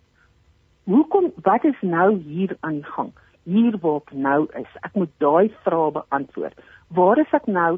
Hoekom 0.84 1.32
wat 1.46 1.64
is 1.64 1.78
nou 1.82 2.18
hier 2.18 2.56
aan 2.60 2.82
die 2.82 2.92
gang? 2.96 3.12
Hier 3.44 3.78
waar 3.82 4.02
ek 4.02 4.14
nou 4.14 4.46
is. 4.60 4.78
Ek 4.86 4.96
moet 5.00 5.12
daai 5.24 5.50
vrae 5.66 5.92
beantwoord. 5.98 6.58
Waar 6.96 7.22
is 7.22 7.34
ek 7.34 7.48
nou? 7.48 7.78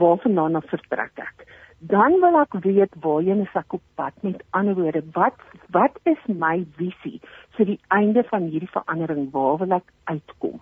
Waarvandaan 0.00 0.58
af 0.58 0.66
vertrek 0.72 1.22
ek? 1.22 1.46
Dan 1.78 2.20
wil 2.20 2.38
ek 2.40 2.56
weet 2.64 2.94
waarheen 3.04 3.44
is 3.44 3.58
ek 3.58 3.76
op 3.76 3.82
pad? 4.00 4.16
Met 4.24 4.42
ander 4.56 4.74
woorde, 4.74 5.04
wat 5.12 5.36
wat 5.74 5.98
is 6.08 6.22
my 6.26 6.64
visie 6.78 7.20
vir 7.58 7.72
die 7.72 7.80
einde 7.94 8.24
van 8.30 8.48
hierdie 8.50 8.72
verandering? 8.72 9.28
Waar 9.32 9.60
wil 9.60 9.76
ek 9.78 9.92
uitkom? 10.10 10.60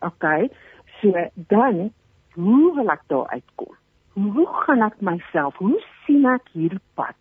OK. 0.00 0.24
So 1.00 1.12
dan 1.52 1.90
hoe 2.34 2.74
wil 2.74 2.90
ek 2.92 3.04
daar 3.12 3.28
uitkom? 3.32 3.74
Hoe 4.16 4.48
gaan 4.64 4.82
ek 4.82 5.00
myself? 5.00 5.56
Hoe 5.60 5.80
sien 6.04 6.24
ek 6.28 6.48
hierdie 6.56 6.82
pad? 6.96 7.16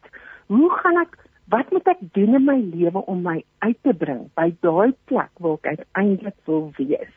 Hoe 0.48 0.70
gaan 0.80 1.02
ek 1.04 1.18
wat 1.54 1.72
moet 1.72 1.88
ek 1.88 2.02
doen 2.18 2.38
in 2.40 2.46
my 2.46 2.58
lewe 2.58 3.02
om 3.06 3.22
my 3.22 3.38
uit 3.66 3.78
te 3.86 3.94
bring 3.94 4.26
by 4.40 4.48
daai 4.66 4.94
plek 5.10 5.32
waar 5.46 5.60
ek 5.62 5.82
uiteindelik 5.82 6.38
wil 6.50 6.72
wees? 6.78 7.12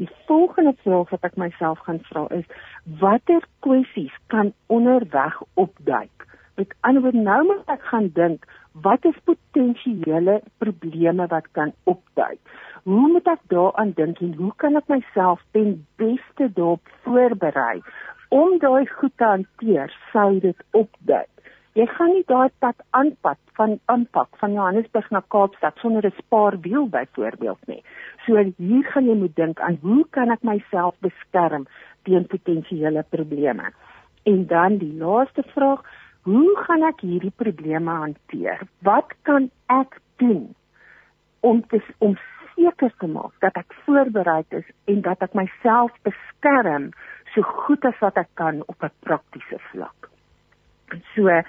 Die 0.00 0.08
volgende 0.28 0.74
vraag 0.82 1.12
wat 1.14 1.24
ek 1.28 1.38
myself 1.40 1.80
gaan 1.86 2.02
vra 2.08 2.26
is 2.36 2.48
watter 3.00 3.44
kwessies 3.64 4.12
kan 4.34 4.52
onderweg 4.66 5.40
opduik? 5.54 6.28
Met 6.60 6.74
ander 6.80 7.04
woorde 7.06 7.24
nou 7.24 7.40
moet 7.48 7.72
ek 7.72 7.88
gaan 7.92 8.10
dink 8.18 8.44
wat 8.84 9.04
is 9.08 9.16
potensiële 9.24 10.40
probleme 10.60 11.26
wat 11.32 11.48
kan 11.56 11.72
opduik? 11.88 12.40
Hoe 12.84 13.08
moet 13.08 13.28
ek 13.30 13.44
daaraan 13.52 13.92
dink 13.96 14.20
en 14.20 14.36
hoe 14.36 14.52
kan 14.60 14.76
ek 14.76 14.88
myself 14.92 15.40
ten 15.56 15.78
beste 16.00 16.48
daarop 16.56 16.96
voorberei 17.06 17.80
om 18.28 18.58
daai 18.60 18.84
goed 18.98 19.16
te 19.16 19.28
hanteer 19.28 19.92
sou 20.12 20.40
dit 20.44 20.66
opduik? 20.76 21.32
Jy 21.72 21.86
gaan 21.88 22.10
nie 22.12 22.24
daai 22.28 22.50
pad 22.60 22.82
aanpak 22.98 23.38
van 23.56 23.78
aanpak 23.92 24.34
van 24.40 24.52
Johannesburg 24.52 25.06
na 25.14 25.22
Kaapstad 25.34 25.78
sonder 25.80 26.04
'n 26.06 26.18
spaarwiel 26.18 26.88
byvoorbeeld 26.96 27.62
nie. 27.66 27.82
So 28.26 28.36
hier 28.58 28.84
gaan 28.90 29.06
jy 29.06 29.14
moet 29.20 29.36
dink 29.36 29.60
aan 29.60 29.78
hoe 29.80 30.04
kan 30.10 30.30
ek 30.30 30.42
myself 30.42 30.94
beskerm 31.00 31.64
teen 32.04 32.26
potensiële 32.26 33.04
probleme? 33.08 33.72
En 34.22 34.46
dan 34.46 34.76
die 34.78 34.92
laaste 34.92 35.42
vraag, 35.54 35.80
hoe 36.22 36.56
gaan 36.56 36.82
ek 36.82 37.00
hierdie 37.00 37.36
probleme 37.36 37.90
hanteer? 37.90 38.60
Wat 38.82 39.08
kan 39.22 39.50
ek 39.66 40.00
doen 40.16 40.54
om 41.40 41.66
te 41.66 41.80
om 41.98 42.18
seker 42.54 42.92
te 42.98 43.06
maak 43.06 43.32
dat 43.40 43.56
ek 43.56 43.72
voorberei 43.84 44.44
is 44.48 44.68
en 44.84 45.00
dat 45.00 45.22
ek 45.22 45.34
myself 45.34 45.92
beskerm 46.02 46.90
so 47.34 47.42
goed 47.42 47.84
as 47.84 47.98
wat 48.00 48.16
ek 48.16 48.28
kan 48.34 48.62
op 48.66 48.82
'n 48.82 48.92
praktiese 49.00 49.58
vlak? 49.72 50.01
So 51.14 51.42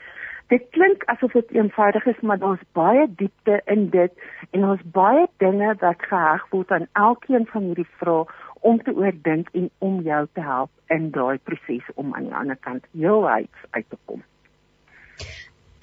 dit 0.52 0.66
klink 0.76 1.04
asof 1.12 1.34
dit 1.38 1.52
eenvoudig 1.58 2.06
is, 2.06 2.20
maar 2.22 2.40
daar's 2.42 2.64
baie 2.78 3.08
diepte 3.18 3.62
in 3.66 3.90
dit 3.94 4.12
en 4.52 4.66
daar's 4.66 4.84
baie 4.96 5.28
dinge 5.44 5.76
wat 5.82 6.04
geheg 6.10 6.44
word 6.52 6.72
aan 6.72 6.88
elkeen 6.94 7.48
van 7.52 7.70
hierdie 7.70 7.90
vrae 8.02 8.26
om 8.64 8.80
te 8.84 8.94
oordink 8.96 9.50
en 9.54 9.70
om 9.80 10.02
jou 10.06 10.22
te 10.34 10.44
help 10.44 10.72
in 10.96 11.10
daai 11.16 11.40
proses 11.50 11.90
om 11.96 12.14
aan 12.14 12.30
die 12.30 12.38
ander 12.42 12.60
kant 12.60 12.86
heel 12.94 13.28
uit 13.30 13.66
uit 13.72 13.90
te 13.90 13.98
kom. 14.06 14.22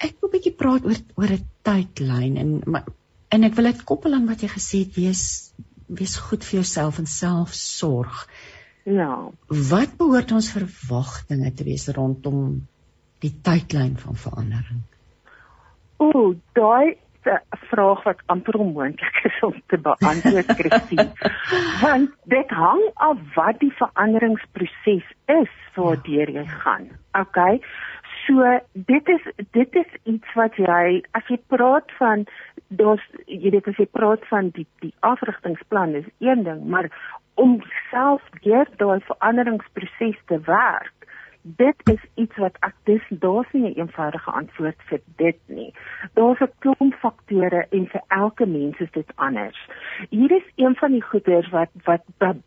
Ek 0.01 0.15
wil 0.21 0.29
'n 0.29 0.33
bietjie 0.37 0.57
praat 0.57 0.85
oor 0.85 1.01
oor 1.19 1.33
'n 1.35 1.45
tydlyn 1.67 2.37
en 2.37 2.61
maar, 2.65 2.85
en 3.29 3.43
ek 3.43 3.53
wil 3.53 3.69
dit 3.69 3.83
koppel 3.83 4.13
aan 4.13 4.27
wat 4.27 4.41
jy 4.41 4.49
gesê 4.49 4.85
het, 4.85 4.95
wees 4.95 5.53
wees 5.87 6.15
goed 6.17 6.43
vir 6.47 6.61
jouself 6.61 6.97
en 6.99 7.05
selfsorg. 7.05 8.27
Ja. 8.83 9.29
Wat 9.47 9.97
behoort 9.97 10.31
ons 10.31 10.51
verwagtinge 10.55 11.51
te 11.53 11.63
wees 11.63 11.87
rondom 11.87 12.67
die 13.21 13.33
tydlyn 13.45 13.97
van 14.01 14.17
verandering? 14.25 14.81
O, 16.01 16.33
daai 16.57 16.97
'n 17.25 17.39
vraag 17.69 18.03
wat 18.03 18.21
amper 18.25 18.55
onmoontlik 18.57 19.19
is 19.23 19.39
om 19.41 19.53
te 19.67 19.77
beantwoord, 19.77 20.51
Christine. 20.57 21.11
Want 21.83 22.09
dit 22.23 22.49
hang 22.49 22.81
af 22.93 23.17
wat 23.35 23.59
die 23.59 23.73
veranderingsproses 23.77 25.05
is 25.25 25.53
waardeur 25.75 26.29
jy 26.29 26.45
gaan. 26.45 26.89
Okay? 27.11 27.61
So 28.25 28.59
dit 28.73 29.07
is 29.07 29.27
dit 29.51 29.75
is 29.75 29.91
iets 30.03 30.33
wat 30.33 30.57
jy 30.57 31.01
as 31.17 31.27
jy 31.27 31.37
praat 31.53 31.91
van 31.99 32.25
daar's 32.67 33.05
jy 33.25 33.53
weet 33.53 33.67
as 33.67 33.77
jy 33.77 33.87
praat 33.91 34.25
van 34.29 34.49
die 34.57 34.67
die 34.81 34.93
afrigtingsplan 34.99 35.95
is 36.01 36.09
een 36.19 36.43
ding, 36.43 36.65
maar 36.65 36.89
om 37.33 37.61
self 37.89 38.21
deur 38.41 38.69
daai 38.77 38.99
veranderingsproses 39.07 40.17
te 40.25 40.39
werk 40.49 41.00
dit 41.41 41.75
is 41.83 42.03
iets 42.15 42.37
wat 42.37 42.55
ek 42.59 42.75
dis 42.83 43.05
daar's 43.09 43.51
nie 43.51 43.69
'n 43.69 43.79
eenvoudige 43.79 44.31
antwoord 44.31 44.81
vir 44.89 44.99
dit 45.15 45.39
nie. 45.45 45.73
Daar's 46.13 46.39
'n 46.39 46.51
klomp 46.59 46.93
faktore 46.93 47.65
en 47.69 47.87
vir 47.87 48.01
elke 48.07 48.45
mens 48.45 48.79
is 48.79 48.91
dit 48.91 49.11
anders. 49.15 49.67
Hier 50.09 50.31
is 50.31 50.47
een 50.55 50.75
van 50.75 50.91
die 50.91 51.01
goeders 51.01 51.49
wat 51.49 51.69
wat 51.83 52.01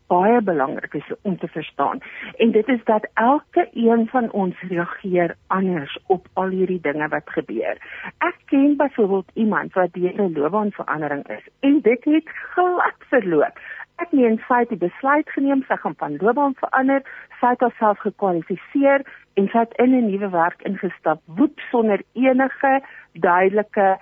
baie 0.07 0.41
belangrik 0.41 0.93
is 0.93 1.11
om 1.21 1.37
te 1.37 1.47
verstaan 1.47 1.99
en 2.37 2.51
dit 2.51 2.67
is 2.67 2.83
dat 2.83 3.07
elke 3.13 3.69
een 3.73 4.07
van 4.07 4.31
ons 4.31 4.61
reageer 4.61 5.35
anders 5.47 5.99
op 6.07 6.27
al 6.33 6.47
hierdie 6.47 6.81
dinge 6.81 7.07
wat 7.07 7.29
gebeur. 7.29 7.77
Ek 8.17 8.37
ken 8.45 8.77
byvoorbeeld 8.77 9.31
iemand 9.33 9.73
wat 9.73 9.93
deur 9.93 10.13
'n 10.21 10.33
loopbaanverandering 10.33 11.27
is 11.27 11.47
en 11.59 11.81
dit 11.81 12.03
het 12.03 12.29
glad 12.29 12.99
verloop 12.99 13.59
ek 14.03 14.11
meen 14.11 14.39
sy 14.47 14.63
het 14.63 14.69
die 14.69 14.81
besluit 14.81 15.29
geneem 15.35 15.63
sy 15.67 15.77
gaan 15.81 15.95
van 16.01 16.17
loopbaan 16.21 16.55
verander, 16.59 17.03
sy 17.39 17.53
het 17.53 17.61
haarself 17.61 17.99
gekwalifiseer 17.99 19.05
en 19.39 19.47
sy 19.51 19.57
het 19.57 19.73
in 19.83 19.95
'n 19.95 20.09
nuwe 20.11 20.29
werk 20.29 20.61
ingestap, 20.61 21.21
woep 21.25 21.59
sonder 21.71 22.03
enige 22.13 22.81
duidelike 23.13 23.97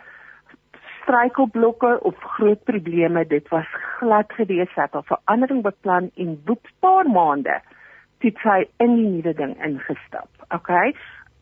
struikelblokke 1.01 1.99
of 2.01 2.15
groot 2.35 2.63
probleme. 2.63 3.27
Dit 3.27 3.49
was 3.49 3.67
glad 3.99 4.33
gewees 4.33 4.73
sy 4.75 4.81
het 4.81 4.95
'n 4.95 5.11
verandering 5.13 5.61
beplan 5.63 6.11
en 6.15 6.41
woep 6.45 6.67
paar 6.79 7.05
maande 7.05 7.61
het 8.23 8.37
sy 8.43 8.63
in 8.77 8.95
die 8.95 9.07
nuwe 9.07 9.33
ding 9.33 9.55
ingestap. 9.63 10.29
Okay? 10.49 10.95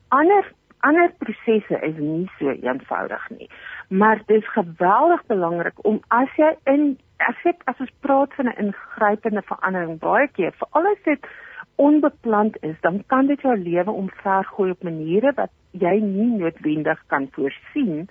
Ander 0.10 0.44
ander 0.82 1.12
prosesse 1.22 1.78
is 1.86 1.98
nie 1.98 2.30
so 2.40 2.50
eenvoudig 2.50 3.30
nie. 3.30 3.50
Maar 3.88 4.22
dit 4.26 4.42
is 4.42 4.54
geweldig 4.54 5.26
belangrik 5.26 5.86
om 5.86 6.00
as 6.08 6.30
jy 6.36 6.56
in 6.64 6.98
ek 7.30 7.64
as 7.66 7.80
ons 7.80 7.94
praat 8.00 8.34
van 8.34 8.48
'n 8.48 8.60
ingrypende 8.66 9.42
verandering 9.42 10.00
baie 10.00 10.28
keer, 10.28 10.52
veral 10.52 10.92
as 10.92 11.04
dit 11.04 11.28
onbepland 11.76 12.58
is, 12.62 12.76
dan 12.82 13.04
kan 13.08 13.28
dit 13.28 13.42
jou 13.42 13.58
lewe 13.58 13.92
omvergooi 13.92 14.72
op 14.72 14.84
maniere 14.84 15.34
wat 15.36 15.52
jy 15.72 16.00
nie 16.00 16.32
noodwendig 16.38 17.00
kan 17.08 17.28
voorsien 17.32 18.10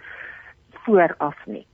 vooraf 0.85 1.47
nie 1.47 1.67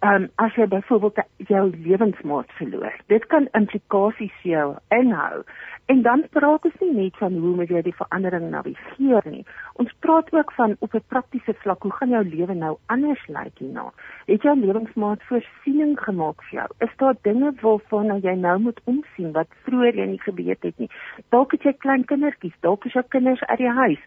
um, 0.00 0.28
as 0.34 0.54
jy 0.56 0.66
byvoorbeeld 0.66 1.20
jou 1.36 1.64
lewensmaat 1.84 2.52
verloor. 2.58 2.94
Dit 3.06 3.26
kan 3.26 3.48
implikasies 3.52 4.32
vir 4.42 4.50
jou 4.52 4.68
inhou. 4.96 5.42
En 5.90 6.02
dan 6.02 6.22
praat 6.30 6.64
ons 6.64 6.74
nie 6.80 6.92
net 6.94 7.16
van 7.18 7.34
hoe 7.42 7.52
moet 7.58 7.70
jy 7.72 7.80
die 7.82 7.96
verandering 7.98 8.44
navigeer 8.52 9.26
nie. 9.26 9.42
Ons 9.82 9.90
praat 10.04 10.28
ook 10.32 10.52
van 10.54 10.76
op 10.78 10.94
'n 10.94 11.02
praktiese 11.08 11.54
vlak, 11.62 11.82
hoe 11.82 11.92
gaan 11.92 12.14
jou 12.14 12.24
lewe 12.24 12.54
nou 12.54 12.76
anders 12.86 13.26
lyk 13.26 13.58
hierna? 13.58 13.90
Het 14.26 14.42
jou 14.42 14.56
lewensmaat 14.60 15.22
voorsiening 15.22 15.98
gemaak 16.00 16.42
vir 16.42 16.58
jou? 16.60 16.68
Is 16.78 16.96
daar 16.96 17.16
dinge 17.22 17.52
waarvan 17.60 18.20
jy 18.20 18.34
nou 18.34 18.58
moet 18.58 18.80
omsien 18.84 19.32
wat 19.32 19.48
vroeër 19.64 19.94
jy 19.94 20.06
nie 20.06 20.20
geweet 20.20 20.62
het 20.62 20.78
nie? 20.78 20.90
Dalk 21.28 21.52
het 21.52 21.62
jy 21.62 21.72
klein 21.72 22.04
kindertjies, 22.04 22.60
dalk 22.60 22.84
is 22.84 22.92
jou 22.92 23.04
kinders 23.08 23.42
uit 23.42 23.58
die 23.58 23.70
huis. 23.70 24.00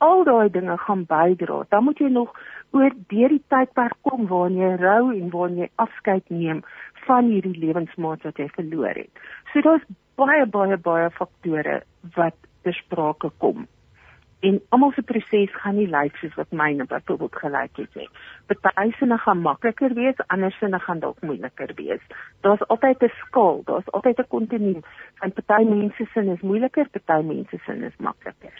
Al 0.00 0.24
daai 0.24 0.50
dinge 0.50 0.76
gaan 0.80 1.04
bydra. 1.08 1.64
Dan 1.68 1.84
moet 1.84 1.98
jy 1.98 2.08
nog 2.08 2.30
oor 2.76 2.92
deur 3.12 3.32
die 3.34 3.42
tydperk 3.52 3.96
kom 4.08 4.28
waarin 4.30 4.60
jy 4.60 4.70
rou 4.80 5.10
en 5.14 5.32
waarin 5.34 5.58
jy 5.64 5.68
afskeid 5.84 6.30
neem 6.30 6.62
van 7.06 7.28
hierdie 7.32 7.58
lewensmaat 7.64 8.24
wat 8.28 8.38
jy 8.40 8.48
verloor 8.54 9.02
het. 9.02 9.26
So 9.52 9.60
daar's 9.66 9.84
baie 10.20 10.46
baie 10.46 10.78
baie 10.88 11.10
faktore 11.18 11.82
wat 12.16 12.38
besprake 12.64 13.30
kom. 13.44 13.66
En 14.40 14.56
almal 14.72 14.92
se 14.96 15.02
proses 15.04 15.52
gaan 15.60 15.76
nie 15.76 15.88
lyk 15.92 16.16
soos 16.16 16.36
wat 16.40 16.56
myne 16.62 16.86
byvoorbeeld 16.88 17.36
gelyk 17.42 17.82
het 17.82 18.00
nie. 18.00 18.08
Party 18.48 18.88
sinne 18.96 19.18
gaan 19.20 19.42
makliker 19.44 19.92
wees, 19.98 20.24
ander 20.32 20.56
sinne 20.56 20.80
gaan 20.80 21.04
dalk 21.04 21.20
moeiliker 21.20 21.76
wees. 21.76 22.00
Daar's 22.40 22.64
altyd 22.72 23.04
'n 23.04 23.12
skaal, 23.20 23.62
daar's 23.68 23.92
altyd 23.92 24.24
'n 24.24 24.32
kontinuum. 24.32 24.82
Van 25.20 25.32
party 25.32 25.64
mense 25.64 26.04
sin 26.14 26.28
is 26.28 26.40
moeiliker, 26.40 26.88
party 26.88 27.26
mense 27.26 27.58
sin 27.66 27.82
is 27.82 27.96
makliker. 27.98 28.56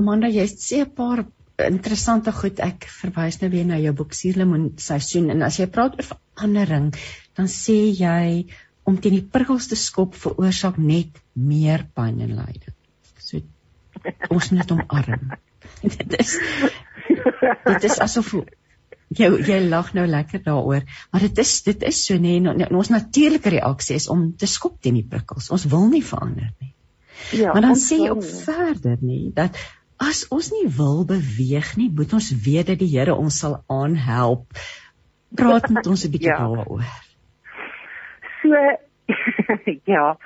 Amanda, 0.00 0.30
jy 0.32 0.46
sê 0.48 0.80
'n 0.84 0.94
paar 0.96 1.26
interessante 1.66 2.32
goed 2.32 2.60
ek 2.64 2.86
verwys 2.88 3.40
nou 3.42 3.50
weer 3.52 3.66
na 3.68 3.78
jou 3.80 3.92
boek 3.96 4.14
Suurlemoen 4.16 4.70
seisoen 4.80 5.30
en 5.34 5.42
as 5.42 5.58
jy 5.60 5.66
praat 5.72 5.98
oor 5.98 6.08
verandering 6.08 6.90
dan 7.36 7.50
sê 7.52 7.76
jy 7.92 8.46
om 8.88 8.96
teen 8.96 9.18
die 9.18 9.26
prikkels 9.34 9.68
te 9.70 9.78
skop 9.78 10.16
veroorsaak 10.18 10.78
net 10.80 11.20
meer 11.34 11.84
pyn 11.94 12.22
en 12.24 12.32
lyding. 12.38 12.76
So 13.20 13.42
ons 14.32 14.50
moet 14.56 14.72
omarm. 14.72 15.36
dit 15.82 16.16
is 16.18 16.34
dit 17.66 17.86
is 17.90 18.00
asof 18.00 18.32
jy 19.20 19.28
jy 19.46 19.60
lag 19.66 19.92
nou 19.96 20.06
lekker 20.06 20.42
daaroor, 20.46 20.86
maar 21.10 21.26
dit 21.26 21.38
is 21.44 21.54
dit 21.66 21.86
is 21.90 22.02
so 22.06 22.18
nee 22.18 22.40
en 22.40 22.80
ons 22.82 22.92
natuurlike 22.92 23.52
reaksie 23.56 23.98
is 24.00 24.08
om 24.08 24.30
te 24.38 24.48
skop 24.50 24.80
teen 24.80 24.98
die 25.00 25.06
prikkels. 25.06 25.50
Ons 25.54 25.68
wil 25.70 25.88
nie 25.92 26.04
verander 26.06 26.52
nie. 26.58 26.74
Ja, 27.36 27.52
maar 27.52 27.68
dan 27.68 27.76
sê 27.78 28.00
jy 28.00 28.14
ook 28.14 28.24
verder 28.24 28.96
nie 29.04 29.28
dat 29.36 29.58
as 30.00 30.24
ons 30.32 30.50
nie 30.54 30.66
wil 30.76 31.04
beweeg 31.08 31.74
nie, 31.76 31.90
moet 31.92 32.12
ons 32.16 32.30
weet 32.44 32.72
dat 32.72 32.80
die 32.80 32.90
Here 32.90 33.14
ons 33.14 33.40
sal 33.42 33.60
aanhelp. 33.68 34.46
Praat 35.36 35.68
met 35.70 35.86
ons 35.86 36.04
'n 36.06 36.12
bietjie 36.14 36.32
ja. 36.32 36.38
daaroor. 36.40 36.84
So 38.42 38.54
ja. 39.94 40.16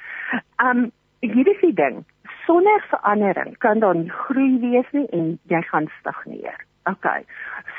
Um 0.62 0.92
hier 1.20 1.48
is 1.48 1.60
die 1.60 1.74
ding. 1.74 2.04
Sonder 2.46 2.84
verandering 2.90 3.58
kan 3.58 3.80
daar 3.80 3.96
nie 3.96 4.10
groei 4.10 4.60
wees 4.60 4.88
nie 4.92 5.06
en 5.12 5.38
jy 5.48 5.62
gaan 5.62 5.90
stagneer. 6.00 6.66
OK. 6.90 7.06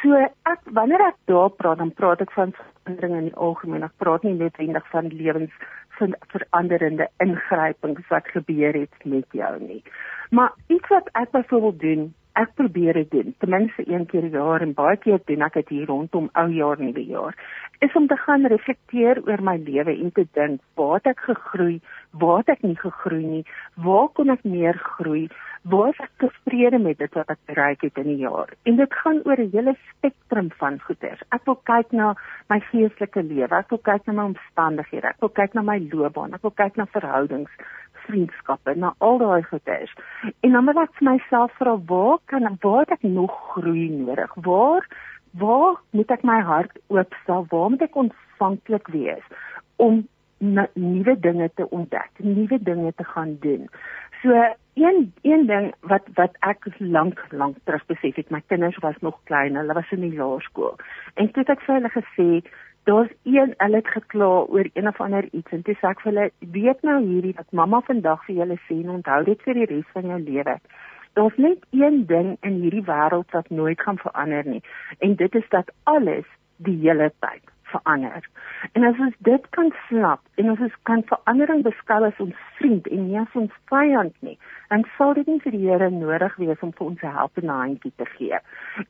So 0.01 0.17
ek 0.49 0.61
wanneer 0.77 1.01
ek 1.07 1.17
daar 1.29 1.49
praat, 1.53 1.77
dan 1.77 1.93
praat 1.93 2.21
ek 2.25 2.33
van 2.33 2.53
verandering 2.57 3.17
in 3.19 3.29
die 3.29 3.39
algemeen. 3.47 3.85
Ek 3.85 3.97
praat 4.01 4.25
nie 4.25 4.33
noodwendig 4.33 4.85
van 4.93 5.09
lewens 5.13 5.53
veranderende 6.33 7.07
ingrypings 7.23 8.07
wat 8.11 8.27
gebeur 8.33 8.75
het 8.75 9.05
met 9.05 9.25
jou 9.31 9.53
nie. 9.61 9.81
Maar 10.35 10.51
iets 10.67 10.89
wat 10.91 11.09
ek 11.13 11.31
byvoorbeeld 11.31 11.79
doen, 11.79 12.07
ek 12.35 12.51
probeer 12.59 12.97
dit 12.99 13.11
doen, 13.11 13.35
ten 13.39 13.49
minste 13.49 13.85
een 13.87 14.05
keer 14.11 14.25
per 14.27 14.39
jaar 14.39 14.63
en 14.65 14.73
baie 14.75 14.97
keer 14.99 15.21
doen 15.29 15.45
ek 15.45 15.55
dit 15.61 15.69
hier 15.71 15.87
rondom 15.87 16.27
ou 16.41 16.47
jaar 16.51 16.81
en 16.81 16.89
nuwe 16.89 17.05
jaar, 17.07 17.37
is 17.85 17.95
om 17.95 18.07
te 18.11 18.17
gaan 18.25 18.47
reflekteer 18.51 19.21
oor 19.23 19.43
my 19.43 19.55
lewe 19.63 19.95
en 19.95 20.11
te 20.11 20.25
dink, 20.35 20.59
waar 20.75 20.97
het 20.99 21.13
ek 21.13 21.23
gegroei, 21.29 21.79
waar 22.11 22.43
het 22.43 22.57
ek 22.57 22.65
nie 22.67 22.77
gegroei 22.81 23.23
nie, 23.23 23.43
waar 23.87 24.09
kon 24.19 24.33
ek 24.35 24.43
meer 24.43 24.79
groei, 24.97 25.29
Waar 25.65 25.87
is 25.89 25.99
ek 26.03 26.11
tevrede 26.21 26.77
met 26.77 26.99
dit 27.01 27.15
wat 27.17 27.31
ek 27.33 27.39
bereik 27.49 27.81
het 27.81 27.95
in 27.97 28.09
die 28.11 28.19
jaar? 28.21 28.51
En 28.69 28.75
dit 28.77 28.97
gaan 29.01 29.21
oor 29.25 29.39
'n 29.41 29.49
hele 29.51 29.73
spektrum 29.89 30.51
van 30.59 30.79
goeders. 30.79 31.21
Ek 31.33 31.45
wil 31.45 31.55
kyk 31.55 31.91
na 31.91 32.13
my 32.49 32.59
geestelike 32.59 33.23
lewe, 33.23 33.55
ek 33.55 33.69
wil 33.69 33.81
kyk 33.81 34.05
na 34.05 34.13
my 34.13 34.23
omstandighede, 34.23 35.07
ek 35.07 35.19
wil 35.19 35.29
kyk 35.29 35.53
na 35.53 35.61
my 35.61 35.79
loopbaan, 35.91 36.33
ek 36.33 36.41
wil 36.41 36.51
kyk 36.51 36.75
na 36.77 36.85
verhoudings, 36.85 37.49
vriendskappe, 38.05 38.75
na 38.75 38.93
al 38.99 39.17
daai 39.17 39.43
goeders. 39.43 39.93
En 40.43 40.51
dan 40.51 40.65
moet 40.65 40.77
ek 40.77 40.93
vir 40.93 41.11
myself 41.11 41.51
vra, 41.57 41.77
waar 41.77 42.19
kan 42.25 42.57
waar 42.61 42.85
ek 42.87 43.03
nog 43.03 43.33
groei 43.53 43.89
nodig? 43.89 44.35
Waar 44.35 44.87
waar 45.33 45.81
moet 45.91 46.11
ek 46.11 46.23
my 46.23 46.41
hart 46.41 46.77
oopstel? 46.87 47.45
Waar 47.49 47.69
moet 47.69 47.81
ek 47.81 47.95
ontvanklik 47.95 48.87
wees 48.87 49.25
om 49.75 50.07
nuwe 50.73 51.19
dinge 51.19 51.49
te 51.55 51.69
ontdek, 51.69 52.11
nuwe 52.17 52.59
dinge 52.61 52.93
te 52.93 53.03
gaan 53.03 53.37
doen. 53.39 53.69
So 54.21 54.55
een 54.75 55.13
een 55.21 55.45
ding 55.47 55.73
wat 55.79 56.07
wat 56.13 56.35
ek 56.39 56.67
lank 56.77 57.25
lank 57.31 57.57
terug 57.63 57.85
besef 57.85 58.15
het, 58.15 58.29
my 58.29 58.41
kinders 58.47 58.77
was 58.83 58.95
nog 58.99 59.19
klein, 59.23 59.55
hulle 59.55 59.73
was 59.73 59.91
in 59.91 60.03
die 60.03 60.17
laerskool. 60.17 60.75
En 61.13 61.31
toe 61.31 61.43
het 61.43 61.53
ek 61.55 61.63
vir 61.67 61.75
hulle 61.75 61.91
gesê, 61.93 62.27
daar's 62.83 63.13
een 63.23 63.55
hulle 63.57 63.81
het 63.81 63.93
gekla 63.93 64.27
oor 64.43 64.69
een 64.73 64.87
of 64.87 65.01
ander 65.01 65.29
iets 65.31 65.55
en 65.55 65.63
toe 65.63 65.77
sê 65.79 65.87
ek 65.93 66.03
vir 66.03 66.11
hulle, 66.11 66.27
weet 66.59 66.83
nou 66.83 66.99
hierdie 67.05 67.33
dat 67.39 67.55
mamma 67.61 67.81
vandag 67.87 68.27
vir 68.27 68.41
julle 68.41 68.59
sê 68.67 68.81
en 68.81 68.93
onthou 68.97 69.23
dit 69.31 69.47
vir 69.47 69.61
die 69.61 69.71
res 69.71 69.89
van 69.95 70.11
jou 70.11 70.21
lewe. 70.27 70.59
Daar's 71.15 71.37
net 71.47 71.63
een 71.71 72.03
ding 72.11 72.35
in 72.41 72.61
hierdie 72.61 72.85
wêreld 72.91 73.31
wat 73.31 73.49
nooit 73.49 73.81
gaan 73.81 73.97
verander 74.03 74.45
nie. 74.45 74.63
En 74.99 75.15
dit 75.15 75.35
is 75.35 75.49
dat 75.49 75.71
alles 75.83 76.27
die 76.57 76.79
hele 76.83 77.13
tyd 77.23 77.54
verander. 77.71 78.29
En 78.73 78.83
as 78.83 78.99
ons 78.99 79.17
dit 79.27 79.49
kan 79.49 79.73
snap 79.87 80.21
en 80.35 80.49
as 80.49 80.63
ons 80.67 80.77
kan 80.83 81.03
verandering 81.11 81.63
beskou 81.65 81.99
as 82.07 82.23
ons 82.23 82.45
vriend 82.59 82.87
en 82.87 83.03
nie 83.07 83.19
as 83.19 83.37
ons 83.41 83.51
vyand 83.71 84.15
nie, 84.19 84.37
dan 84.69 84.85
sal 84.97 85.13
dit 85.17 85.27
nie 85.27 85.41
vir 85.43 85.55
die 85.57 85.63
Here 85.65 85.89
nodig 85.91 86.35
wees 86.41 86.65
om 86.65 86.73
vir 86.77 86.87
ons 86.87 87.03
'n 87.03 87.17
helpende 87.19 87.59
handjie 87.61 87.93
te 87.95 88.05
gee 88.17 88.39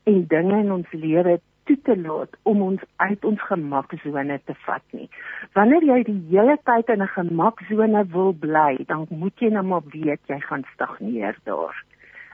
en 0.04 0.28
dinge 0.28 0.60
in 0.60 0.72
ons 0.72 0.92
lewe 0.92 1.40
toe 1.66 1.78
te 1.84 1.96
laat 1.98 2.38
om 2.44 2.62
ons 2.62 2.82
uit 2.96 3.26
ons 3.26 3.42
gemaksone 3.42 4.40
te 4.46 4.56
vat 4.66 4.86
nie. 4.92 5.10
Wanneer 5.58 5.84
jy 5.84 6.04
die 6.04 6.22
hele 6.30 6.58
tyd 6.70 6.90
in 6.90 7.02
'n 7.02 7.16
gemaksone 7.18 8.06
wil 8.14 8.34
bly, 8.34 8.86
dan 8.88 9.08
moet 9.10 9.40
jy 9.40 9.50
nou 9.50 9.64
maar 9.64 9.86
weet 9.86 10.22
jy 10.28 10.40
gaan 10.40 10.66
stagneer 10.74 11.38
daar. 11.44 11.84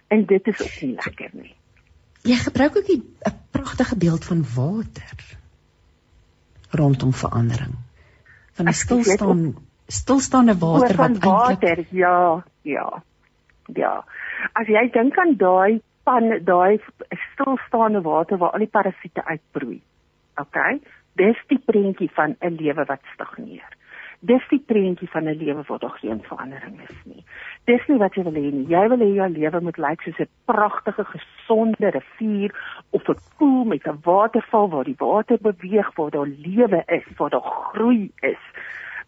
En 0.07 0.25
dit 0.25 0.47
is 0.47 0.61
ook 0.61 0.81
nie 0.81 0.95
lekker 0.95 1.29
nie. 1.33 1.55
Jy 2.23 2.35
gebruik 2.35 2.77
ook 2.77 2.89
'n 2.89 3.03
pragtige 3.51 3.97
beeld 3.97 4.25
van 4.25 4.43
water 4.55 5.40
rondom 6.71 7.13
verandering. 7.13 7.75
Van 8.53 8.67
'n 8.67 8.73
stilstaan 8.73 9.55
stilstaande 9.91 10.57
water 10.57 10.95
wat 10.95 11.07
eintlik 11.07 11.23
water, 11.23 11.85
ja, 11.89 12.43
ja. 12.61 13.03
Ja. 13.75 14.03
As 14.53 14.67
jy 14.67 14.89
dink 14.91 15.17
aan 15.17 15.35
daai 15.37 15.81
pan 16.03 16.31
daai 16.45 16.79
stilstaande 17.33 18.01
water 18.01 18.37
waar 18.37 18.55
al 18.55 18.65
die 18.65 18.71
parasiete 18.71 19.23
uitbroei. 19.25 19.81
OK? 20.41 20.57
Dis 21.19 21.39
die 21.47 21.59
prentjie 21.59 22.09
van 22.15 22.35
'n 22.39 22.55
lewe 22.55 22.85
wat 22.85 23.01
stagneer. 23.13 23.77
Dis 24.21 24.43
die 24.49 24.61
prentjie 24.69 25.09
van 25.09 25.23
'n 25.23 25.37
lewe 25.37 25.63
waar 25.67 25.79
daar 25.79 25.97
geen 25.97 26.21
verandering 26.21 26.81
is 26.89 26.97
nie. 27.05 27.23
Dis 27.65 27.87
nie 27.87 27.97
wat 27.97 28.13
jy 28.13 28.23
wil 28.23 28.33
hê 28.33 28.51
nie. 28.53 28.67
Jy 28.69 28.87
wil 28.87 28.99
hê 28.99 29.13
jou 29.13 29.29
lewe 29.29 29.61
moet 29.61 29.77
lyk 29.77 30.01
soos 30.01 30.19
'n 30.19 30.29
pragtige, 30.45 31.05
gesonde 31.05 31.89
rivier 31.89 32.51
of 32.89 33.09
'n 33.09 33.17
poel 33.37 33.63
met 33.63 33.87
'n 33.87 33.99
waterval 34.03 34.69
waar 34.69 34.83
die 34.83 34.95
water 34.97 35.37
beweeg, 35.41 35.95
waar 35.95 36.09
daar 36.09 36.27
lewe 36.27 36.83
is, 36.85 37.05
waar 37.17 37.29
daar 37.29 37.49
groei 37.73 38.11
is, 38.19 38.43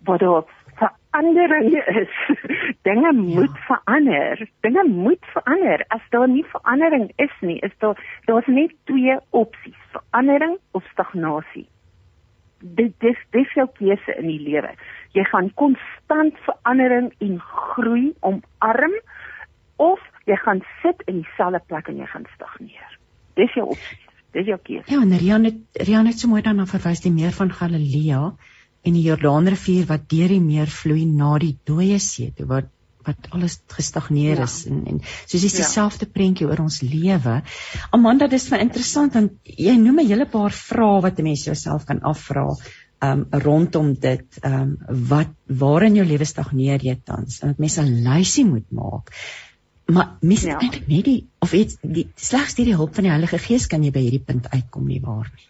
waar 0.04 0.18
daar 0.18 0.44
verandering 0.76 1.86
is. 1.86 2.38
Dinge 2.88 3.14
ja. 3.14 3.36
moet 3.36 3.58
verander. 3.58 4.50
Dinge 4.60 4.84
moet 4.88 5.26
verander. 5.26 5.86
As 5.88 6.02
daar 6.10 6.30
nie 6.30 6.46
verandering 6.46 7.12
is 7.16 7.36
nie, 7.40 7.60
is 7.60 7.78
daar 7.78 7.98
daar's 8.26 8.48
net 8.48 8.74
twee 8.84 9.18
opsies: 9.30 9.78
verandering 9.92 10.58
of 10.72 10.84
stagnasie 10.92 11.68
dit 12.64 12.94
dis 13.04 13.20
dis 13.36 13.56
jou 13.58 13.68
keuse 13.78 14.16
in 14.18 14.30
die 14.32 14.40
lewe. 14.42 14.72
Jy 15.18 15.26
gaan 15.30 15.52
konstant 15.60 16.40
verandering 16.48 17.12
en 17.22 17.38
groei 17.44 18.14
omarm 18.22 18.96
of 19.84 20.00
jy 20.30 20.38
gaan 20.46 20.64
sit 20.82 21.04
in 21.08 21.22
dieselfde 21.22 21.62
plek 21.68 21.92
en 21.92 22.00
jy 22.02 22.08
gaan 22.10 22.28
stagneer. 22.36 22.98
Dis 23.40 23.54
jou 23.58 23.68
opsie. 23.76 24.00
Dis 24.34 24.48
jou 24.50 24.58
keuse. 24.58 24.90
Ja, 24.90 25.02
en 25.02 25.18
Rian 25.20 25.46
het 25.50 25.84
Rian 25.88 26.10
het 26.10 26.20
so 26.20 26.32
mooi 26.32 26.42
daarna 26.46 26.66
verwys 26.70 27.04
die 27.04 27.14
meer 27.14 27.36
van 27.36 27.52
Galilea 27.54 28.24
en 28.84 28.96
die 28.98 29.06
Jordaanrivier 29.06 29.86
wat 29.90 30.08
deur 30.12 30.32
die 30.32 30.44
meer 30.44 30.72
vloei 30.72 31.06
na 31.06 31.36
die 31.42 31.56
dooie 31.68 32.00
see 32.04 32.32
toe 32.38 32.48
wat 32.50 32.72
wat 33.06 33.30
alles 33.32 33.60
gestagneer 33.68 34.38
ja. 34.38 34.44
is 34.44 34.66
en 34.70 34.86
en 34.88 35.02
soos 35.04 35.42
dis 35.42 35.58
dieselfde 35.60 36.06
ja. 36.06 36.14
prentjie 36.14 36.48
oor 36.48 36.64
ons 36.66 36.82
lewe. 36.82 37.42
Amanda, 37.92 38.28
dis 38.28 38.48
vir 38.52 38.64
interessant 38.66 39.14
want 39.14 39.34
jy 39.44 39.76
noem 39.78 40.00
'n 40.00 40.08
hele 40.08 40.26
paar 40.26 40.52
vrae 40.52 41.02
wat 41.02 41.20
'n 41.20 41.24
mens 41.24 41.46
jouself 41.46 41.86
kan 41.86 42.02
afvra 42.02 42.48
um 43.04 43.26
rondom 43.46 43.94
dit 44.00 44.40
um 44.48 44.78
wat 45.10 45.32
waar 45.48 45.84
in 45.84 45.96
jou 45.96 46.06
lewe 46.08 46.26
stagneer 46.26 46.84
jy 46.84 46.96
tans 47.04 47.42
en 47.42 47.52
dat 47.52 47.60
mense 47.60 47.82
'n 47.82 48.04
lysie 48.04 48.46
moet 48.46 48.70
maak. 48.72 49.12
Maar 49.86 50.16
mis 50.22 50.44
ja. 50.44 50.60
eintlik 50.60 50.88
net 50.88 51.06
die 51.06 51.28
of 51.40 51.54
iets 51.54 51.78
die 51.82 52.08
slegs 52.16 52.56
deur 52.56 52.66
die 52.66 52.80
hulp 52.80 52.96
van 52.96 53.04
die 53.04 53.12
Heilige 53.12 53.38
Gees 53.38 53.68
kan 53.68 53.84
jy 53.84 53.92
by 53.92 54.00
hierdie 54.00 54.24
punt 54.24 54.48
uitkom 54.54 54.88
nie 54.88 55.02
waar 55.04 55.28
nie. 55.28 55.48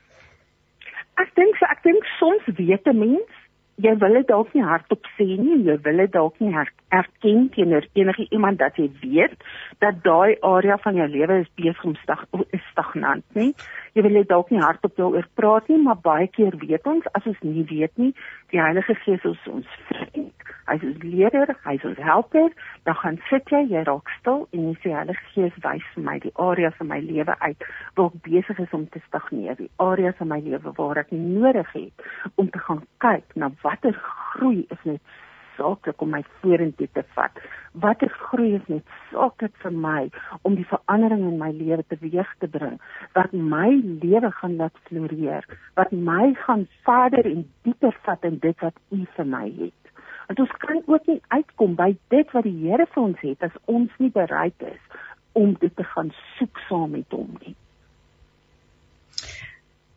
Ek 1.22 1.30
dink 1.38 1.56
so 1.60 1.70
ek 1.70 1.84
dink 1.86 2.04
soms 2.18 2.50
weet 2.58 2.88
'n 2.90 2.98
mens 2.98 3.43
jy 3.82 3.94
wil 3.98 4.14
dit 4.20 4.28
dalk 4.28 4.54
nie 4.54 4.64
hardop 4.64 5.08
sê 5.18 5.26
nie, 5.26 5.58
jy 5.66 5.78
wil 5.86 6.02
dit 6.04 6.12
dalk 6.14 6.40
nie 6.40 6.54
erken 6.94 7.48
teenoor 7.56 7.88
enige 7.94 8.28
iemand 8.30 8.60
dat 8.60 8.78
jy 8.78 8.90
weet 9.02 9.34
dat 9.82 10.04
daai 10.06 10.38
area 10.42 10.78
van 10.84 11.00
jou 11.00 11.08
lewe 11.10 11.40
is 11.42 11.50
besig 11.56 11.84
om 11.84 11.96
stag 12.04 12.26
is 12.52 12.64
stagnant 12.72 13.26
nie. 13.34 13.54
Jy 13.94 14.02
wil 14.02 14.16
dit 14.18 14.30
dalk 14.30 14.50
nie 14.50 14.62
hardop 14.62 14.96
daaroor 14.98 15.26
praat 15.38 15.68
nie, 15.70 15.78
maar 15.78 16.00
baie 16.02 16.26
keer 16.34 16.56
weet 16.58 16.88
ons 16.90 17.06
as 17.14 17.26
ons 17.30 17.42
nie 17.46 17.66
weet 17.70 17.94
nie, 18.02 18.10
die 18.50 18.62
Heilige 18.62 18.96
Gees 19.04 19.26
is 19.30 19.44
ons 19.52 19.76
vriend. 19.90 20.48
Hy 20.66 20.78
is 20.80 20.86
ons 20.88 21.04
leier, 21.04 21.52
hy 21.66 21.74
is 21.78 21.86
ons 21.86 22.02
helper. 22.02 22.50
Dan 22.88 22.98
gaan 23.02 23.20
sit 23.30 23.54
jy, 23.54 23.62
jy 23.70 23.84
raak 23.86 24.10
stil 24.18 24.48
en 24.50 24.64
jy 24.72 24.74
sê 24.82 24.96
Heilige 24.96 25.28
Gees 25.36 25.60
wys 25.66 25.86
vir 25.94 26.08
my 26.08 26.18
die 26.24 26.34
areas 26.42 26.82
in 26.82 26.90
my 26.90 26.98
lewe 27.06 27.36
uit 27.46 27.68
waar 28.00 28.10
ek 28.10 28.24
besig 28.26 28.64
is 28.66 28.74
om 28.74 28.88
te 28.90 29.02
stagneer, 29.06 29.60
die 29.62 29.70
areas 29.84 30.26
in 30.26 30.32
my 30.34 30.40
lewe 30.42 30.74
waar 30.80 31.04
ek 31.04 31.14
nodig 31.14 31.70
het 31.78 32.08
om 32.42 32.50
te 32.50 32.64
gaan 32.66 32.82
kyk 33.06 33.38
na 33.38 33.52
watter 33.62 33.94
groei 34.08 34.66
is 34.74 34.90
net 34.90 35.14
saaklik 35.58 36.02
om 36.02 36.12
my 36.16 36.22
vorentoe 36.42 36.88
te 36.94 37.04
vat. 37.16 37.40
Watter 37.84 38.10
groei 38.28 38.54
is 38.58 38.66
net 38.72 38.96
saaklik 39.12 39.56
vir 39.64 39.76
my 39.86 40.02
om 40.42 40.58
die 40.60 40.68
verandering 40.70 41.24
in 41.30 41.40
my 41.42 41.52
lewe 41.58 41.86
teweeg 41.94 42.34
te 42.40 42.50
bring 42.58 42.80
wat 43.18 43.34
my 43.34 43.70
lewe 44.04 44.32
gaan 44.40 44.58
laat 44.62 44.84
floreer, 44.90 45.48
wat 45.80 45.92
my 45.92 46.34
gaan 46.46 46.68
verder 46.88 47.30
en 47.30 47.48
dieper 47.68 47.96
vat 48.06 48.30
in 48.30 48.38
dit 48.44 48.66
wat 48.66 48.78
U 48.92 49.02
vir 49.16 49.32
my 49.36 49.48
het. 49.62 49.94
Want 50.28 50.40
ons 50.40 50.54
kan 50.66 50.84
ook 50.86 51.08
nie 51.08 51.22
uitkom 51.28 51.76
by 51.76 51.92
dit 52.14 52.32
wat 52.38 52.48
die 52.48 52.56
Here 52.62 52.86
vir 52.94 53.04
ons 53.04 53.26
het 53.26 53.44
as 53.44 53.58
ons 53.66 53.92
nie 54.00 54.12
bereid 54.14 54.70
is 54.70 55.02
om 55.34 55.56
dit 55.60 55.76
te 55.76 55.84
gaan 55.96 56.14
soek 56.38 56.62
saam 56.70 56.94
met 56.94 57.12
hom 57.12 57.34
nie. 57.42 57.56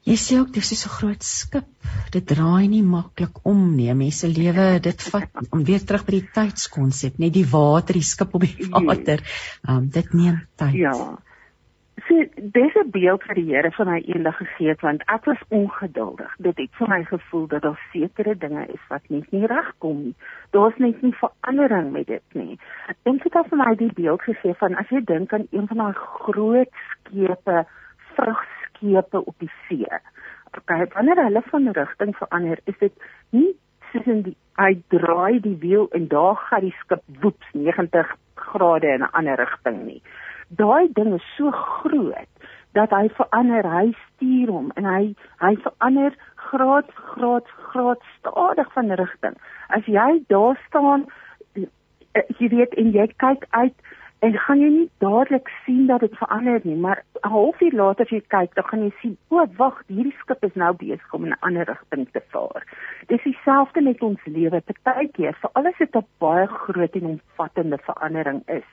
Jy 0.06 0.14
sê 0.22 0.36
ook 0.38 0.52
dis 0.54 0.68
so 0.70 0.86
'n 0.86 0.96
groot 0.98 1.22
skip. 1.22 1.66
Dit 2.14 2.26
draai 2.30 2.68
nie 2.68 2.82
maklik 2.82 3.42
om 3.42 3.74
nie. 3.74 3.92
Mense 3.94 4.28
lewe 4.28 4.78
dit 4.80 5.02
vat 5.02 5.30
om 5.50 5.64
weer 5.64 5.82
terug 5.82 6.04
by 6.06 6.12
die 6.12 6.28
tydskonsep, 6.36 7.18
net 7.18 7.32
die 7.34 7.48
water, 7.50 7.94
die 7.94 8.06
skip 8.14 8.34
op 8.34 8.40
die 8.40 8.54
ja. 8.58 8.68
water. 8.70 9.18
Um 9.68 9.88
dit 9.90 10.12
neem 10.14 10.46
tyd. 10.54 10.74
Ja. 10.74 10.92
So 12.06 12.14
dis 12.36 12.74
'n 12.76 12.90
beeld 12.90 13.22
vir 13.22 13.34
die 13.34 13.48
Here 13.50 13.70
van 13.70 13.88
hy 13.88 14.00
eendag 14.06 14.36
gegee 14.36 14.68
het 14.68 14.80
want 14.80 15.02
ek 15.06 15.24
was 15.24 15.42
ongeduldig. 15.48 16.30
Dit 16.38 16.56
het 16.56 16.70
vir 16.78 16.88
my 16.88 17.04
gevoel 17.04 17.46
dat 17.46 17.62
daar 17.62 17.80
sekere 17.92 18.36
dinge 18.38 18.66
is 18.66 18.84
wat 18.88 19.02
net 19.08 19.32
nie 19.32 19.46
regkom 19.46 20.02
nie. 20.02 20.14
Daar's 20.50 20.76
net 20.78 21.02
nie 21.02 21.14
verandering 21.14 21.90
met 21.92 22.06
dit 22.06 22.34
nie. 22.34 22.58
Dink 23.02 23.22
dit 23.22 23.32
het 23.32 23.48
vir 23.48 23.58
my 23.58 23.74
die 23.74 23.92
beeld 23.92 24.22
gegee 24.22 24.54
van 24.54 24.76
as 24.76 24.88
jy 24.88 25.00
dink 25.04 25.32
aan 25.32 25.48
een 25.50 25.66
van 25.66 25.76
daai 25.76 25.94
groot 25.94 26.70
skepe 26.90 27.66
vrug 28.14 28.44
skepe 28.76 29.24
op 29.24 29.34
die 29.38 29.50
see. 29.68 30.00
Okay, 30.56 30.86
wanneer 30.94 31.22
hulle 31.24 31.42
van 31.50 31.72
rigting 31.72 32.16
verander, 32.16 32.60
is 32.64 32.78
dit 32.78 32.92
nie 33.30 33.52
soos 33.92 34.06
in 34.06 34.22
die 34.22 34.36
hy 34.56 34.72
draai 34.92 35.40
die 35.44 35.56
wiel 35.60 35.88
en 35.96 36.08
daar 36.08 36.36
gaan 36.48 36.64
die 36.64 36.74
skip 36.80 37.02
woeps 37.20 37.50
90 37.52 38.14
grade 38.34 38.88
in 38.88 39.02
'n 39.02 39.12
ander 39.12 39.36
rigting 39.36 39.84
nie. 39.84 40.02
Daai 40.48 40.88
ding 40.92 41.14
is 41.14 41.34
so 41.36 41.50
groot 41.50 42.32
dat 42.72 42.90
hy 42.90 43.08
verander, 43.08 43.64
hy 43.64 43.92
stuur 44.06 44.48
hom 44.52 44.72
en 44.76 44.84
hy 44.84 45.14
hy 45.40 45.56
verander 45.64 46.16
graad 46.34 46.90
graad 46.94 47.48
graad 47.68 48.00
stadig 48.18 48.72
van 48.72 48.92
rigting. 48.92 49.36
As 49.68 49.84
jy 49.86 50.24
daar 50.28 50.60
staan 50.66 51.06
eh, 51.54 52.22
jy 52.38 52.48
weet 52.48 52.74
en 52.74 52.92
jy 52.92 53.06
kyk 53.16 53.46
uit 53.50 53.74
en 54.24 54.38
gaan 54.38 54.60
jy 54.60 54.68
nie 54.72 54.88
dadelik 54.98 55.50
sien 55.64 55.86
dat 55.86 56.00
dit 56.00 56.16
verander 56.16 56.60
nie, 56.64 56.76
maar 56.76 57.02
'n 57.22 57.28
halfuur 57.28 57.72
later 57.72 58.04
as 58.04 58.10
jy 58.10 58.22
kyk, 58.28 58.54
dan 58.54 58.64
gaan 58.64 58.84
jy 58.84 58.92
sien, 59.00 59.16
o, 59.28 59.46
wag, 59.56 59.82
hierdie 59.86 60.16
skip 60.20 60.44
is 60.44 60.54
nou 60.54 60.72
besig 60.72 61.14
om 61.14 61.24
in 61.24 61.32
'n 61.32 61.40
ander 61.40 61.64
rigting 61.64 62.08
te 62.12 62.22
vaar. 62.28 62.62
Dis 63.06 63.22
dieselfde 63.22 63.80
met 63.80 64.02
ons 64.02 64.24
lewe. 64.24 64.62
Partykeer, 64.82 65.34
veral 65.40 65.66
as 65.66 65.78
dit 65.78 65.96
'n 65.96 66.06
baie 66.18 66.46
groot 66.46 66.94
en 66.94 67.06
omvattende 67.06 67.78
verandering 67.78 68.42
is, 68.48 68.70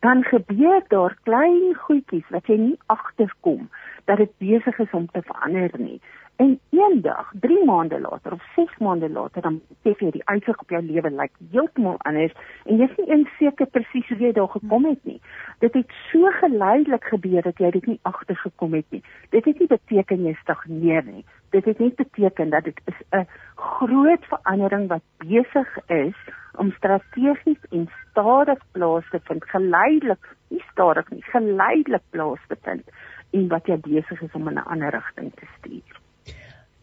dan 0.00 0.24
gebeur 0.24 0.82
daar 0.88 1.16
klein 1.22 1.74
goedjies 1.74 2.28
wat 2.30 2.46
jy 2.46 2.56
nie 2.56 2.78
agterkom 2.86 3.68
dat 4.04 4.16
dit 4.16 4.32
besig 4.38 4.78
is 4.78 4.92
om 4.92 5.06
te 5.06 5.22
verander 5.22 5.70
nie. 5.78 6.00
En 6.38 6.60
eendag, 6.70 7.32
3 7.40 7.64
maande 7.64 8.00
later 8.00 8.32
of 8.32 8.42
6 8.54 8.76
maande 8.78 9.10
later, 9.10 9.42
dan 9.42 9.56
besef 9.68 10.04
jy 10.04 10.10
die 10.14 10.26
uitsig 10.30 10.60
op 10.62 10.70
jou 10.70 10.80
lewe 10.86 11.10
lyk 11.10 11.32
like 11.32 11.48
heeltemal 11.54 11.96
anders 12.06 12.36
en 12.62 12.78
jy 12.78 12.86
is 12.86 12.94
nie 13.00 13.06
eens 13.10 13.32
seker 13.40 13.66
presies 13.74 14.06
hoe 14.12 14.18
jy 14.20 14.30
daar 14.36 14.52
gekom 14.52 14.86
het 14.86 15.02
nie. 15.10 15.18
Dit 15.64 15.74
het 15.74 15.96
so 16.12 16.30
geleidelik 16.36 17.10
gebeur 17.10 17.42
dat 17.48 17.58
jy 17.58 17.72
dit 17.80 17.90
nie 17.90 17.98
agtergekom 18.12 18.78
het 18.78 18.86
nie. 18.94 19.02
Dit 19.34 19.50
het 19.50 19.58
nie 19.58 19.68
beteken 19.74 20.24
jy 20.30 20.36
stagneer 20.44 21.02
nie. 21.10 21.26
Dit 21.56 21.66
het 21.66 21.82
net 21.82 21.98
beteken 21.98 22.54
dat 22.54 22.70
dit 22.70 22.80
is 22.86 23.02
'n 23.10 23.26
groot 23.56 24.30
verandering 24.30 24.88
wat 24.94 25.02
besig 25.26 25.76
is 25.90 26.18
om 26.54 26.70
strategies 26.78 27.62
en 27.70 27.90
stadig 28.10 28.62
plaas 28.72 29.10
te 29.10 29.18
vind, 29.24 29.44
geleidelik, 29.44 30.34
nie 30.54 30.62
stadig 30.70 31.10
nie, 31.10 31.22
geleidelik 31.34 32.06
plaas 32.10 32.46
te 32.46 32.56
vind 32.62 32.86
en 33.30 33.48
wat 33.48 33.66
jy 33.66 33.76
besig 33.76 34.22
is 34.22 34.34
om 34.34 34.48
in 34.48 34.54
'n 34.54 34.70
ander 34.70 34.90
rigting 34.90 35.34
te 35.34 35.46
stuur. 35.58 35.97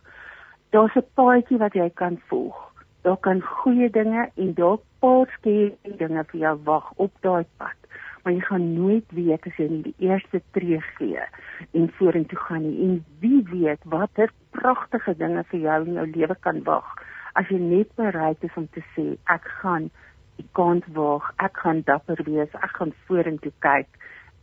daar's 0.77 0.97
'n 0.97 1.09
paadjie 1.15 1.59
wat 1.59 1.73
jy 1.73 1.91
kan 1.91 2.21
volg. 2.29 2.57
Daar 3.03 3.17
kan 3.17 3.41
goeie 3.41 3.91
dinge 3.91 4.31
en 4.35 4.55
dalk 4.55 4.83
paar 5.01 5.27
skerpe 5.39 5.97
dinge 5.97 6.25
vir 6.25 6.41
jou 6.41 6.57
wag 6.65 6.93
op 6.97 7.13
daai 7.21 7.45
pad. 7.57 7.79
Maar 8.23 8.33
jy 8.33 8.41
gaan 8.41 8.75
nooit 8.75 9.09
weet 9.13 9.47
as 9.47 9.57
jy 9.57 9.69
nie 9.69 9.83
die 9.83 10.09
eerste 10.09 10.43
tree 10.51 10.81
gee 10.81 11.25
en 11.73 11.93
vorentoe 11.99 12.39
gaan 12.39 12.63
nie. 12.63 12.83
En 12.83 13.05
wie 13.21 13.43
weet 13.53 13.81
watter 13.85 14.31
pragtige 14.51 15.17
dinge 15.17 15.45
vir 15.45 15.61
jou 15.61 15.87
in 15.87 15.93
jou 15.93 16.07
lewe 16.07 16.37
kan 16.41 16.63
wag 16.63 16.95
as 17.37 17.49
jy 17.53 17.59
net 17.61 17.89
bereid 17.97 18.45
is 18.45 18.57
om 18.57 18.69
te 18.73 18.83
sê 18.95 19.17
ek 19.33 19.45
gaan 19.61 19.91
die 20.37 20.49
kans 20.53 20.85
waag, 20.97 21.33
ek 21.37 21.57
gaan 21.57 21.83
dapper 21.89 22.21
wees, 22.25 22.53
ek 22.63 22.73
gaan 22.79 22.93
vorentoe 23.07 23.53
kyk 23.65 23.89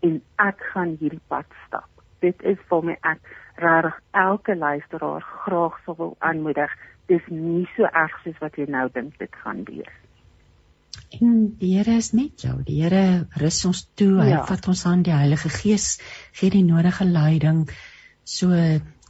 en 0.01 0.21
ek 0.37 0.61
gaan 0.73 0.97
hierdie 1.01 1.21
pad 1.27 1.45
stap. 1.67 1.89
Dit 2.21 2.41
is 2.41 2.57
vir 2.69 2.81
my 2.83 2.97
ek 3.01 3.19
regtig 3.55 3.99
elke 4.11 4.55
luisteraar 4.55 5.25
graag 5.45 5.77
sou 5.85 5.95
wil 5.97 6.15
aanmoedig. 6.19 6.71
Dis 7.11 7.25
nie 7.29 7.67
so 7.75 7.83
erg 7.83 8.15
soos 8.23 8.39
wat 8.41 8.57
jy 8.57 8.65
nou 8.71 8.87
dink 8.93 9.17
dit 9.19 9.41
gaan 9.43 9.63
wees. 9.67 9.93
En 11.19 11.55
die 11.59 11.77
Here 11.77 11.97
is 11.97 12.11
met 12.11 12.41
jou. 12.41 12.55
Die 12.65 12.81
Here 12.81 13.27
rus 13.41 13.65
ons 13.65 13.85
toe. 13.95 14.21
Hy 14.21 14.29
ja. 14.29 14.43
vat 14.49 14.67
ons 14.67 14.85
aan 14.89 15.03
die 15.05 15.13
Heilige 15.13 15.49
Gees, 15.49 15.97
gee 16.33 16.49
die 16.53 16.63
nodige 16.63 17.05
leiding. 17.05 17.65
So 18.23 18.53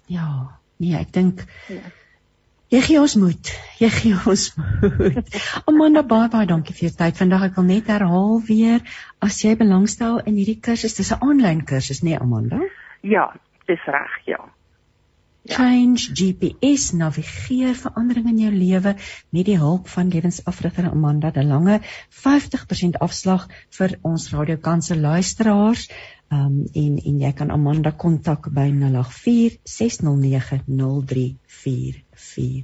ja, 0.08 0.30
nee, 0.78 0.96
ek 1.00 1.14
dink 1.14 1.46
ja. 1.70 1.84
Jy 2.74 2.80
gee 2.82 2.98
ons 2.98 3.14
moed. 3.22 3.50
Jy 3.78 3.88
gee 3.94 4.20
ons 4.32 4.48
moed. 4.58 5.28
Amanda, 5.70 6.02
baie 6.10 6.30
baie 6.34 6.48
dankie 6.50 6.74
vir 6.74 6.88
jou 6.88 6.96
tyd. 6.98 7.20
Vandag 7.20 7.44
ek 7.52 7.60
wil 7.60 7.68
net 7.68 7.92
herhaal 7.92 8.40
weer 8.48 8.80
as 9.22 9.38
jy 9.44 9.52
belangstel 9.60 10.18
in 10.24 10.40
hierdie 10.40 10.58
kursus, 10.58 10.96
dis 10.98 11.12
'n 11.14 11.22
aanlyn 11.22 11.62
kursus, 11.70 12.02
nee 12.02 12.18
Amanda? 12.18 12.64
Ja, 13.06 13.28
dis 13.66 13.86
reg, 13.86 14.20
ja. 14.26 14.44
Ja. 15.44 15.56
Change 15.56 16.14
GPS 16.16 16.94
navigeer 16.96 17.76
verandering 17.76 18.30
in 18.32 18.38
jou 18.40 18.52
lewe 18.56 18.94
met 19.36 19.46
die 19.50 19.58
hulp 19.60 19.90
van 19.92 20.08
lewensafrigter 20.08 20.86
Amanda 20.88 21.32
de 21.36 21.44
Lange 21.44 21.82
50% 22.24 22.96
afslag 23.04 23.50
vir 23.78 23.98
ons 24.08 24.30
radiokanse 24.32 24.96
luisteraars 24.96 25.90
um, 26.32 26.64
en 26.72 26.96
en 26.96 27.20
jy 27.26 27.34
kan 27.36 27.52
Amanda 27.52 27.92
kontak 27.92 28.48
by 28.56 28.70
084 28.72 29.60
609 29.68 30.64
0344 30.72 32.64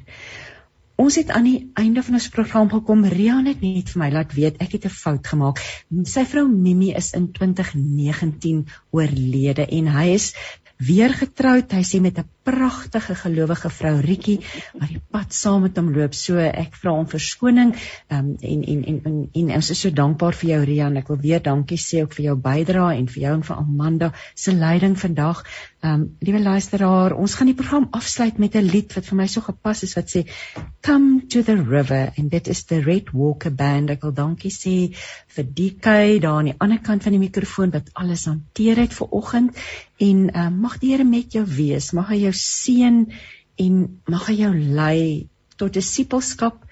Ons 0.99 1.15
het 1.15 1.29
aan 1.31 1.45
die 1.47 1.59
einde 1.79 2.01
van 2.03 2.17
ons 2.17 2.25
program 2.27 2.67
gekom. 2.67 3.05
Rian 3.07 3.45
het 3.47 3.61
net 3.63 3.87
vir 3.93 4.01
my 4.01 4.09
laat 4.11 4.33
weet 4.35 4.57
ek 4.59 4.73
het 4.75 4.85
'n 4.87 4.91
fout 4.91 5.27
gemaak. 5.31 5.61
Sy 6.03 6.25
vrou 6.27 6.47
Mimi 6.47 6.89
is 6.91 7.13
in 7.15 7.31
2019 7.31 8.65
oorlede 8.91 9.65
en 9.67 9.87
hy 9.87 10.07
is 10.15 10.33
weer 10.79 11.13
getroud. 11.13 11.71
Hy 11.75 11.83
sê 11.83 11.99
met 12.01 12.17
'n 12.17 12.27
pragtige 12.49 13.15
gelowige 13.15 13.69
vrou 13.69 13.95
Rietjie 14.01 14.37
wat 14.73 14.89
die 14.89 15.01
pad 15.11 15.33
saam 15.35 15.65
met 15.65 15.77
hom 15.77 15.91
loop. 15.93 16.15
So 16.17 16.41
ek 16.41 16.77
vra 16.81 16.95
hom 16.97 17.07
verskoning 17.09 17.73
um, 18.09 18.31
en, 18.41 18.63
en 18.73 18.83
en 18.91 18.99
en 19.05 19.17
en 19.41 19.51
ons 19.59 19.71
is 19.75 19.81
so 19.85 19.93
dankbaar 19.93 20.37
vir 20.41 20.49
jou 20.53 20.61
Rian. 20.69 20.97
Ek 21.01 21.11
wil 21.13 21.21
weer 21.21 21.43
dankie 21.45 21.79
sê 21.81 22.03
ook 22.03 22.15
vir 22.17 22.29
jou 22.29 22.37
bydrae 22.49 22.97
en 22.97 23.09
vir 23.11 23.23
jou 23.25 23.33
en 23.37 23.45
vir 23.49 23.61
Amanda 23.61 24.11
se 24.35 24.55
leiding 24.55 24.97
vandag. 24.99 25.43
Ehm 25.79 25.93
um, 25.93 26.05
liewe 26.19 26.41
luisteraar, 26.43 27.13
ons 27.15 27.33
gaan 27.39 27.47
die 27.47 27.55
program 27.55 27.87
afsluit 27.95 28.39
met 28.43 28.55
'n 28.55 28.65
lied 28.67 28.95
wat 28.95 29.05
vir 29.05 29.17
my 29.21 29.27
so 29.27 29.41
gepas 29.41 29.83
is 29.83 29.95
wat 29.95 30.09
sê 30.11 30.25
Come 30.81 31.27
to 31.29 31.43
the 31.43 31.55
river 31.55 32.11
and 32.17 32.31
that 32.31 32.47
is 32.47 32.63
the 32.65 32.81
Red 32.81 33.13
Walker 33.13 33.51
Band. 33.51 33.89
Ek 33.89 34.01
wil 34.01 34.13
dankie 34.13 34.51
sê 34.51 34.95
vir 35.35 35.45
DK 35.45 36.19
daar 36.19 36.39
aan 36.39 36.51
die 36.51 36.57
ander 36.59 36.81
kant 36.83 37.03
van 37.03 37.15
die 37.15 37.21
mikrofoon 37.21 37.71
wat 37.71 37.89
alles 37.93 38.25
hanteer 38.25 38.75
het 38.83 38.93
vir 38.93 39.07
oggend 39.11 39.55
en 39.99 40.19
um, 40.35 40.59
mag 40.59 40.79
die 40.79 40.89
Here 40.89 41.03
met 41.03 41.33
jou 41.35 41.43
wees. 41.45 41.91
Mag 41.93 42.09
hy 42.09 42.23
jou 42.23 42.33
seën 42.39 43.03
en 43.59 43.77
mag 44.07 44.29
hy 44.31 44.39
jou 44.39 44.53
lei 44.55 45.03
tot 45.59 45.75
disipelskap 45.75 46.63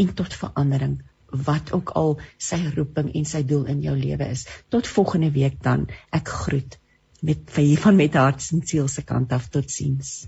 en 0.00 0.14
tot 0.18 0.36
verandering 0.36 0.98
wat 1.46 1.72
ook 1.74 1.90
al 1.98 2.16
sy 2.38 2.60
roeping 2.76 3.10
en 3.18 3.26
sy 3.26 3.42
doel 3.42 3.66
in 3.72 3.82
jou 3.82 3.94
lewe 3.98 4.28
is. 4.30 4.46
Tot 4.70 4.86
volgende 4.86 5.32
week 5.34 5.58
dan. 5.62 5.88
Ek 6.14 6.28
groet 6.28 6.78
met 7.24 7.50
van 7.82 7.96
met 7.96 8.14
hart 8.14 8.44
en 8.52 8.62
siel 8.62 8.88
se 8.88 9.02
kant 9.02 9.32
af. 9.32 9.48
Totsiens. 9.50 10.26